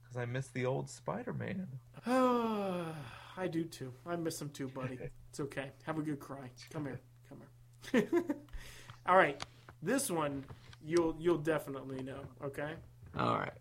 Because 0.00 0.16
I 0.16 0.26
miss 0.26 0.46
the 0.46 0.64
old 0.64 0.88
Spider 0.88 1.32
Man. 1.32 1.66
I 3.36 3.46
do 3.46 3.64
too. 3.64 3.92
I 4.06 4.16
miss 4.16 4.40
him 4.40 4.50
too, 4.50 4.68
buddy. 4.68 4.98
It's 5.30 5.38
okay. 5.38 5.70
Have 5.84 5.96
a 5.96 6.02
good 6.02 6.18
cry. 6.18 6.50
Come 6.72 6.86
here. 6.86 7.00
Come 7.28 7.38
here. 7.92 8.08
All 9.06 9.16
right. 9.16 9.40
This 9.80 10.10
one 10.10 10.44
you'll 10.84 11.14
you'll 11.18 11.38
definitely 11.38 12.02
know, 12.02 12.20
okay? 12.44 12.74
All 13.16 13.38
right. 13.38 13.52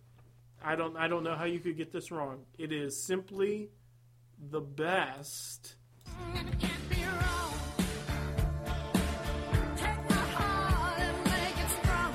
I 0.64 0.76
don't 0.76 0.98
I 0.98 1.08
don't 1.08 1.24
know 1.24 1.36
how 1.36 1.46
you 1.46 1.60
could 1.60 1.78
get 1.78 1.92
this 1.92 2.12
wrong. 2.12 2.40
It 2.58 2.72
is 2.72 3.06
simply 3.06 3.70
the 4.50 4.62
best. 4.62 5.76
And 6.36 6.50
it 6.50 6.60
can't 6.60 6.90
be 6.90 7.04
wrong. 7.04 7.54
Take 9.78 10.10
my 10.10 10.16
heart 10.16 11.00
and 11.00 11.24
make 11.26 11.60
it 11.60 11.70
strong. 11.82 12.14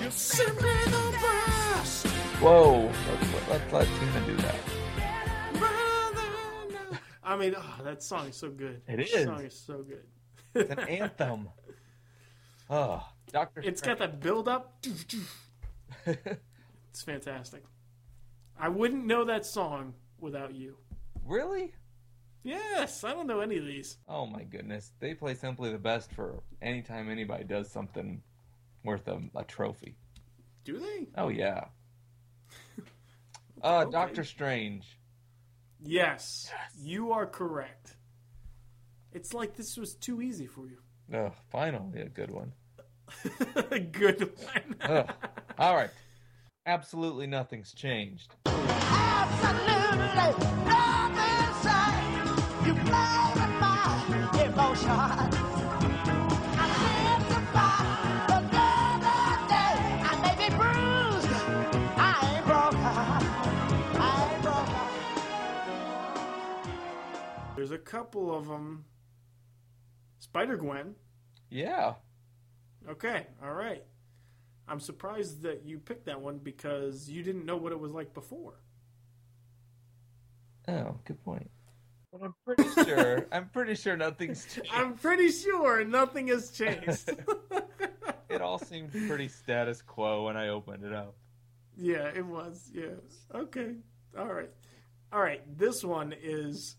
You're 0.00 0.10
simply 0.10 0.84
the 0.86 1.18
best. 1.20 2.06
Whoa. 2.40 2.90
Let's, 3.50 3.72
let's 3.72 3.90
Tina 3.98 4.26
do 4.26 4.36
that. 4.36 4.54
I 7.24 7.36
mean, 7.36 7.54
oh, 7.56 7.80
that 7.82 8.00
song 8.02 8.28
is 8.28 8.36
so 8.36 8.48
good. 8.48 8.80
It 8.86 9.00
is. 9.00 9.12
That 9.12 9.24
song 9.24 9.44
is 9.44 9.58
so 9.58 9.82
good. 9.82 10.04
It's 10.54 10.70
an 10.70 10.78
anthem. 10.80 11.48
Oh, 12.72 13.04
Doctor. 13.32 13.62
It's 13.64 13.80
got 13.80 13.98
that 13.98 14.20
build 14.20 14.46
up. 14.46 14.86
It's 16.06 17.02
fantastic. 17.02 17.64
I 18.56 18.68
wouldn't 18.68 19.06
know 19.06 19.24
that 19.24 19.44
song 19.44 19.94
without 20.20 20.54
you. 20.54 20.76
really? 21.26 21.72
Yes, 22.44 23.02
I 23.02 23.10
don't 23.12 23.26
know 23.26 23.40
any 23.40 23.58
of 23.58 23.64
these. 23.66 23.98
Oh 24.08 24.24
my 24.26 24.44
goodness. 24.44 24.92
They 25.00 25.14
play 25.14 25.34
simply 25.34 25.72
the 25.72 25.78
best 25.78 26.12
for 26.12 26.42
anytime 26.62 27.10
anybody 27.10 27.42
does 27.42 27.68
something 27.70 28.22
worth 28.84 29.08
a, 29.08 29.20
a 29.34 29.42
trophy. 29.42 29.96
Do 30.64 30.78
they? 30.78 31.08
Oh 31.16 31.28
yeah. 31.28 31.64
Uh, 33.62 33.82
Okay. 33.82 33.90
Doctor 33.90 34.24
Strange. 34.24 34.98
Yes, 35.82 36.50
you 36.76 37.12
are 37.12 37.26
correct. 37.26 37.96
It's 39.12 39.32
like 39.34 39.56
this 39.56 39.76
was 39.76 39.94
too 39.94 40.20
easy 40.20 40.46
for 40.46 40.66
you. 40.68 40.78
Oh, 41.12 41.32
finally 41.50 42.00
a 42.00 42.08
good 42.08 42.30
one. 42.30 42.52
A 43.70 43.78
good 43.92 44.30
one. 44.44 44.76
Ugh. 44.82 45.12
All 45.58 45.74
right. 45.74 45.90
Absolutely 46.66 47.26
nothing's 47.26 47.72
changed. 47.72 48.34
Absolutely 48.46 49.98
nothing 49.98 50.64
There's 67.60 67.72
a 67.72 67.76
couple 67.78 68.34
of 68.34 68.48
them. 68.48 68.86
Spider 70.18 70.56
Gwen. 70.56 70.94
Yeah. 71.50 71.92
Okay, 72.88 73.26
all 73.44 73.52
right. 73.52 73.84
I'm 74.66 74.80
surprised 74.80 75.42
that 75.42 75.66
you 75.66 75.78
picked 75.78 76.06
that 76.06 76.22
one 76.22 76.38
because 76.38 77.10
you 77.10 77.22
didn't 77.22 77.44
know 77.44 77.58
what 77.58 77.72
it 77.72 77.78
was 77.78 77.92
like 77.92 78.14
before. 78.14 78.62
Oh, 80.68 80.96
good 81.04 81.22
point. 81.22 81.50
But 82.10 82.22
I'm 82.22 82.34
pretty 82.46 82.64
sure. 82.86 83.26
I'm 83.30 83.50
pretty 83.50 83.74
sure 83.74 83.94
nothing's 83.94 84.46
changed. 84.54 84.70
I'm 84.72 84.94
pretty 84.94 85.30
sure 85.30 85.84
nothing 85.84 86.28
has 86.28 86.52
changed. 86.52 87.10
It 88.30 88.40
all 88.40 88.58
seemed 88.58 88.90
pretty 88.92 89.28
status 89.28 89.82
quo 89.82 90.24
when 90.24 90.38
I 90.38 90.48
opened 90.48 90.82
it 90.84 90.94
up. 90.94 91.14
yeah, 91.76 92.08
it 92.14 92.24
was. 92.24 92.70
Yeah. 92.72 92.94
Okay. 93.34 93.74
All 94.18 94.32
right. 94.32 94.48
All 95.12 95.20
right. 95.20 95.42
This 95.58 95.84
one 95.84 96.14
is 96.22 96.76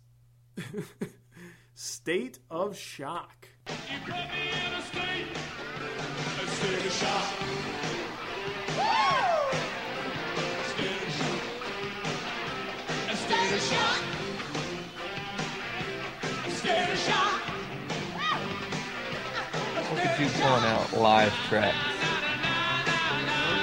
State 1.73 2.39
of 2.49 2.77
Shock. 2.77 3.47
Look 19.91 20.05
at 20.05 20.19
you 20.19 20.27
pulling 20.29 20.65
out 20.65 20.93
live 20.93 21.33
tracks. 21.47 21.75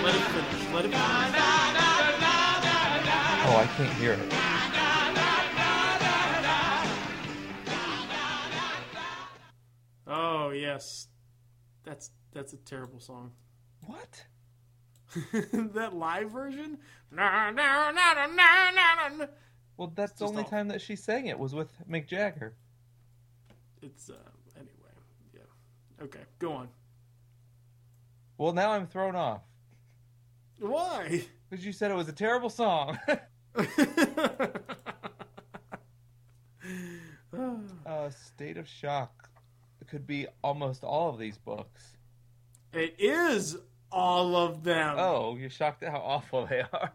Let 0.02 0.14
it 0.14 0.20
finish. 0.20 0.72
Let 0.74 0.84
it 0.84 0.90
finish. 0.90 0.98
Oh, 3.50 3.56
I 3.56 3.66
can't 3.76 3.94
hear 3.94 4.12
it. 4.12 4.32
That's 12.38 12.52
a 12.52 12.56
terrible 12.58 13.00
song. 13.00 13.32
What? 13.84 14.24
that 15.74 15.96
live 15.96 16.30
version. 16.30 16.78
Na, 17.10 17.50
na, 17.50 17.90
na, 17.90 18.14
na, 18.14 18.26
na, 18.26 18.70
na, 18.70 19.08
na. 19.16 19.26
Well, 19.76 19.92
that's 19.92 20.12
the 20.12 20.24
only 20.24 20.42
awful. 20.42 20.50
time 20.56 20.68
that 20.68 20.80
she 20.80 20.94
sang 20.94 21.26
it 21.26 21.36
was 21.36 21.52
with 21.52 21.68
Mick 21.90 22.06
Jagger. 22.06 22.54
It's 23.82 24.08
uh 24.08 24.14
anyway. 24.54 24.94
Yeah. 25.34 26.04
Okay, 26.04 26.20
go 26.38 26.52
on. 26.52 26.68
Well, 28.36 28.52
now 28.52 28.70
I'm 28.70 28.86
thrown 28.86 29.16
off 29.16 29.42
Why? 30.60 31.24
because 31.50 31.66
you 31.66 31.72
said 31.72 31.90
it 31.90 31.94
was 31.94 32.08
a 32.08 32.12
terrible 32.12 32.50
song. 32.50 33.00
uh, 37.84 38.10
State 38.10 38.58
of 38.58 38.68
Shock 38.68 39.28
could 39.88 40.06
be 40.06 40.26
almost 40.44 40.84
all 40.84 41.08
of 41.10 41.18
these 41.18 41.38
books. 41.38 41.97
It 42.72 42.96
is 42.98 43.56
all 43.90 44.36
of 44.36 44.62
them. 44.62 44.96
Oh, 44.98 45.36
you're 45.36 45.50
shocked 45.50 45.82
at 45.82 45.90
how 45.90 45.98
awful 45.98 46.46
they 46.46 46.60
are. 46.60 46.92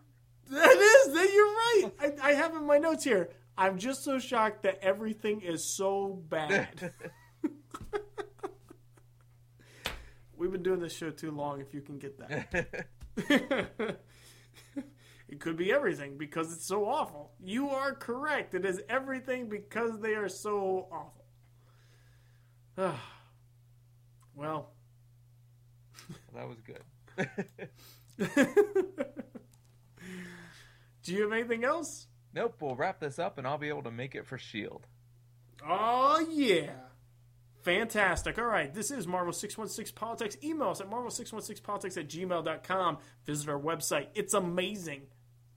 That 0.50 0.78
is. 0.78 1.14
That 1.14 1.32
you're 1.34 1.46
right. 1.46 1.92
I, 2.22 2.30
I 2.30 2.34
have 2.34 2.56
in 2.56 2.66
my 2.66 2.78
notes 2.78 3.04
here. 3.04 3.30
I'm 3.58 3.78
just 3.78 4.04
so 4.04 4.20
shocked 4.20 4.64
that 4.64 4.80
everything 4.82 5.42
is 5.42 5.64
so 5.64 6.22
bad. 6.30 6.92
We've 10.38 10.52
been 10.52 10.64
doing 10.64 10.80
this 10.80 10.96
show 10.96 11.12
too 11.12 11.32
long. 11.32 11.62
If 11.62 11.74
you 11.74 11.82
can 11.82 12.00
get 12.00 12.18
that, 12.20 12.88
it 15.30 15.40
could 15.40 15.56
be 15.56 15.72
everything 15.72 16.18
because 16.18 16.52
it's 16.52 16.66
so 16.66 16.86
awful. 16.86 17.32
You 17.40 17.70
are 17.70 17.94
correct. 17.94 18.54
It 18.54 18.66
is 18.66 18.82
everything 18.90 19.48
because 19.48 20.00
they 20.00 20.16
are 20.16 20.28
so 20.28 20.88
awful. 20.92 21.24
well, 24.36 24.72
that 26.34 26.48
was 26.48 26.62
good. 26.62 26.82
do 31.04 31.14
you 31.14 31.24
have 31.24 31.32
anything 31.32 31.64
else? 31.64 32.08
nope, 32.34 32.56
we'll 32.60 32.76
wrap 32.76 33.00
this 33.00 33.20
up 33.20 33.38
and 33.38 33.48
I'll 33.48 33.58
be 33.58 33.70
able 33.70 33.84
to 33.84 33.92
make 33.92 34.16
it 34.16 34.26
for 34.26 34.36
S.H.I.E.L.D. 34.36 34.86
Oh, 35.68 36.26
yeah. 36.32 36.72
Fantastic. 37.62 38.38
All 38.38 38.46
right. 38.46 38.74
This 38.74 38.92
is 38.92 39.08
Marvel 39.08 39.32
616 39.32 39.96
Politics. 39.96 40.38
Email 40.44 40.70
us 40.70 40.82
at 40.82 40.90
marvel616politics 40.90 41.98
at 41.98 42.10
gmail.com. 42.10 42.98
Visit 43.26 43.50
our 43.50 43.60
website. 43.60 44.08
It's 44.16 44.34
amazing. 44.34 45.04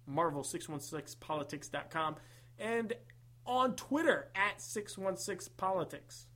Marvel616politics.com. 0.09 2.16
And 2.59 2.93
on 3.44 3.74
Twitter 3.74 4.28
at 4.36 4.59
616politics. 4.59 6.27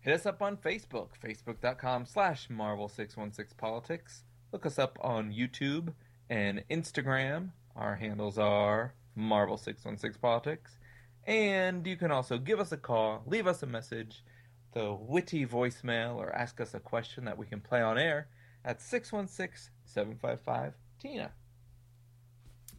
Hit 0.00 0.14
us 0.14 0.26
up 0.26 0.42
on 0.42 0.56
Facebook, 0.56 1.08
facebook.com 1.22 2.06
slash 2.06 2.48
Marvel616Politics. 2.48 4.22
Look 4.52 4.64
us 4.64 4.78
up 4.78 4.98
on 5.00 5.32
YouTube 5.32 5.92
and 6.30 6.62
Instagram. 6.70 7.50
Our 7.74 7.96
handles 7.96 8.38
are 8.38 8.94
Marvel616Politics. 9.18 10.78
And 11.26 11.86
you 11.86 11.96
can 11.96 12.10
also 12.10 12.38
give 12.38 12.60
us 12.60 12.72
a 12.72 12.76
call, 12.76 13.22
leave 13.26 13.46
us 13.46 13.62
a 13.62 13.66
message, 13.66 14.24
the 14.72 14.94
witty 14.94 15.44
voicemail, 15.44 16.16
or 16.16 16.34
ask 16.34 16.60
us 16.60 16.74
a 16.74 16.80
question 16.80 17.24
that 17.24 17.36
we 17.36 17.46
can 17.46 17.60
play 17.60 17.82
on 17.82 17.98
air 17.98 18.28
at 18.64 18.80
616 18.80 19.70
755 19.84 20.74
Tina. 21.00 21.32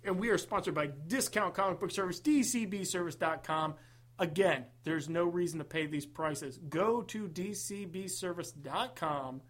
And 0.04 0.18
we 0.18 0.30
are 0.30 0.38
sponsored 0.38 0.74
by 0.74 0.88
Discount 1.08 1.54
Comic 1.54 1.80
Book 1.80 1.91
Service, 1.91 2.22
DCBService.com. 2.22 3.76
Again, 4.20 4.66
there's 4.84 5.08
no 5.08 5.24
reason 5.24 5.60
to 5.60 5.66
pay 5.66 5.88
these 5.88 6.06
prices. 6.06 6.60
Go 6.70 7.02
to 7.04 7.30
DCBService.com 7.30 9.41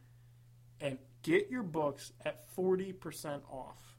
and 0.80 1.00
get 1.24 1.50
your 1.50 1.64
books 1.64 2.14
at 2.24 2.56
40% 2.56 3.42
off. 3.52 3.98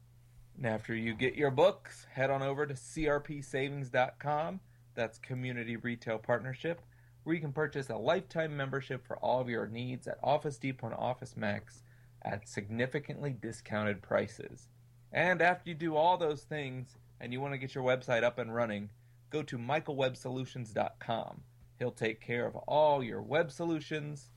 And 0.56 0.66
after 0.66 0.94
you 0.94 1.14
get 1.14 1.34
your 1.34 1.50
books, 1.50 2.06
head 2.12 2.30
on 2.30 2.42
over 2.42 2.66
to 2.66 2.74
crpsavings.com. 2.74 4.60
That's 4.94 5.18
Community 5.18 5.76
Retail 5.76 6.18
Partnership, 6.18 6.82
where 7.24 7.34
you 7.34 7.40
can 7.40 7.52
purchase 7.52 7.90
a 7.90 7.96
lifetime 7.96 8.56
membership 8.56 9.04
for 9.04 9.16
all 9.16 9.40
of 9.40 9.48
your 9.48 9.66
needs 9.66 10.06
at 10.06 10.18
Office 10.22 10.58
Depot 10.58 10.86
and 10.86 10.96
Office 10.96 11.36
Max 11.36 11.82
at 12.22 12.48
significantly 12.48 13.34
discounted 13.40 14.02
prices. 14.02 14.68
And 15.12 15.42
after 15.42 15.70
you 15.70 15.74
do 15.74 15.96
all 15.96 16.16
those 16.16 16.42
things 16.42 16.96
and 17.20 17.32
you 17.32 17.40
want 17.40 17.54
to 17.54 17.58
get 17.58 17.74
your 17.74 17.82
website 17.82 18.22
up 18.22 18.38
and 18.38 18.54
running, 18.54 18.90
go 19.30 19.42
to 19.42 19.56
michaelwebsolutions.com. 19.56 21.40
He'll 21.78 21.90
take 21.90 22.20
care 22.20 22.46
of 22.46 22.56
all 22.56 23.02
your 23.02 23.22
web 23.22 23.50
solutions 23.50 24.30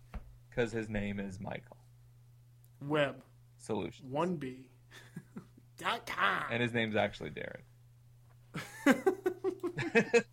because 0.50 0.72
his 0.72 0.88
name 0.90 1.20
is 1.20 1.40
Michael 1.40 1.78
Web 2.82 3.16
Solutions. 3.58 4.12
1B. 4.12 4.64
dot 5.78 6.06
com. 6.06 6.44
And 6.52 6.62
his 6.62 6.74
name's 6.74 6.96
actually 6.96 7.32
Darren. 7.32 7.64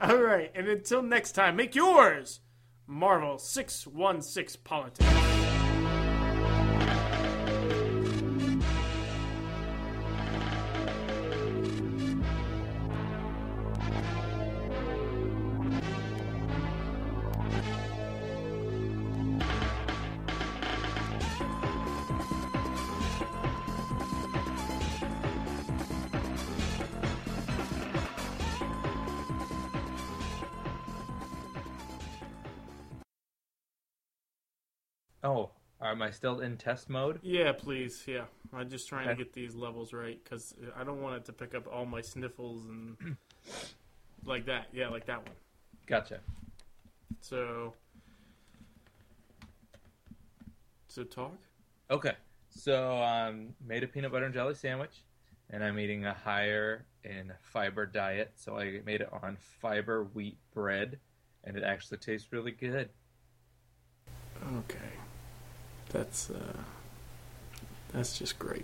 All 0.00 0.18
right, 0.18 0.50
and 0.54 0.68
until 0.68 1.02
next 1.02 1.32
time, 1.32 1.56
make 1.56 1.74
yours 1.74 2.40
Marvel 2.86 3.38
616 3.38 4.60
Politics. 4.64 5.63
Still 36.14 36.40
in 36.40 36.56
test 36.56 36.88
mode? 36.88 37.18
Yeah, 37.22 37.52
please. 37.52 38.02
Yeah, 38.06 38.24
I'm 38.52 38.70
just 38.70 38.88
trying 38.88 39.08
to 39.08 39.14
get 39.14 39.32
these 39.32 39.54
levels 39.54 39.92
right 39.92 40.18
because 40.22 40.54
I 40.76 40.84
don't 40.84 41.02
want 41.02 41.16
it 41.16 41.24
to 41.26 41.32
pick 41.32 41.54
up 41.54 41.66
all 41.70 41.84
my 41.84 42.00
sniffles 42.00 42.64
and 42.66 43.16
like 44.24 44.46
that. 44.46 44.66
Yeah, 44.72 44.88
like 44.88 45.06
that 45.06 45.18
one. 45.18 45.36
Gotcha. 45.86 46.20
So, 47.20 47.74
so 50.88 51.04
talk. 51.04 51.36
Okay. 51.90 52.12
So 52.50 53.02
um 53.02 53.54
made 53.66 53.82
a 53.82 53.86
peanut 53.86 54.12
butter 54.12 54.26
and 54.26 54.34
jelly 54.34 54.54
sandwich 54.54 55.02
and 55.50 55.62
I'm 55.62 55.78
eating 55.78 56.06
a 56.06 56.14
higher 56.14 56.86
in 57.04 57.32
fiber 57.42 57.86
diet. 57.86 58.32
So 58.36 58.58
I 58.58 58.80
made 58.84 59.00
it 59.00 59.08
on 59.22 59.36
fiber 59.60 60.04
wheat 60.14 60.38
bread 60.52 60.98
and 61.44 61.56
it 61.56 61.62
actually 61.62 61.98
tastes 61.98 62.32
really 62.32 62.52
good. 62.52 62.88
Okay, 64.58 64.78
that's 65.94 66.28
uh, 66.28 66.58
that's 67.92 68.18
just 68.18 68.38
great. 68.38 68.62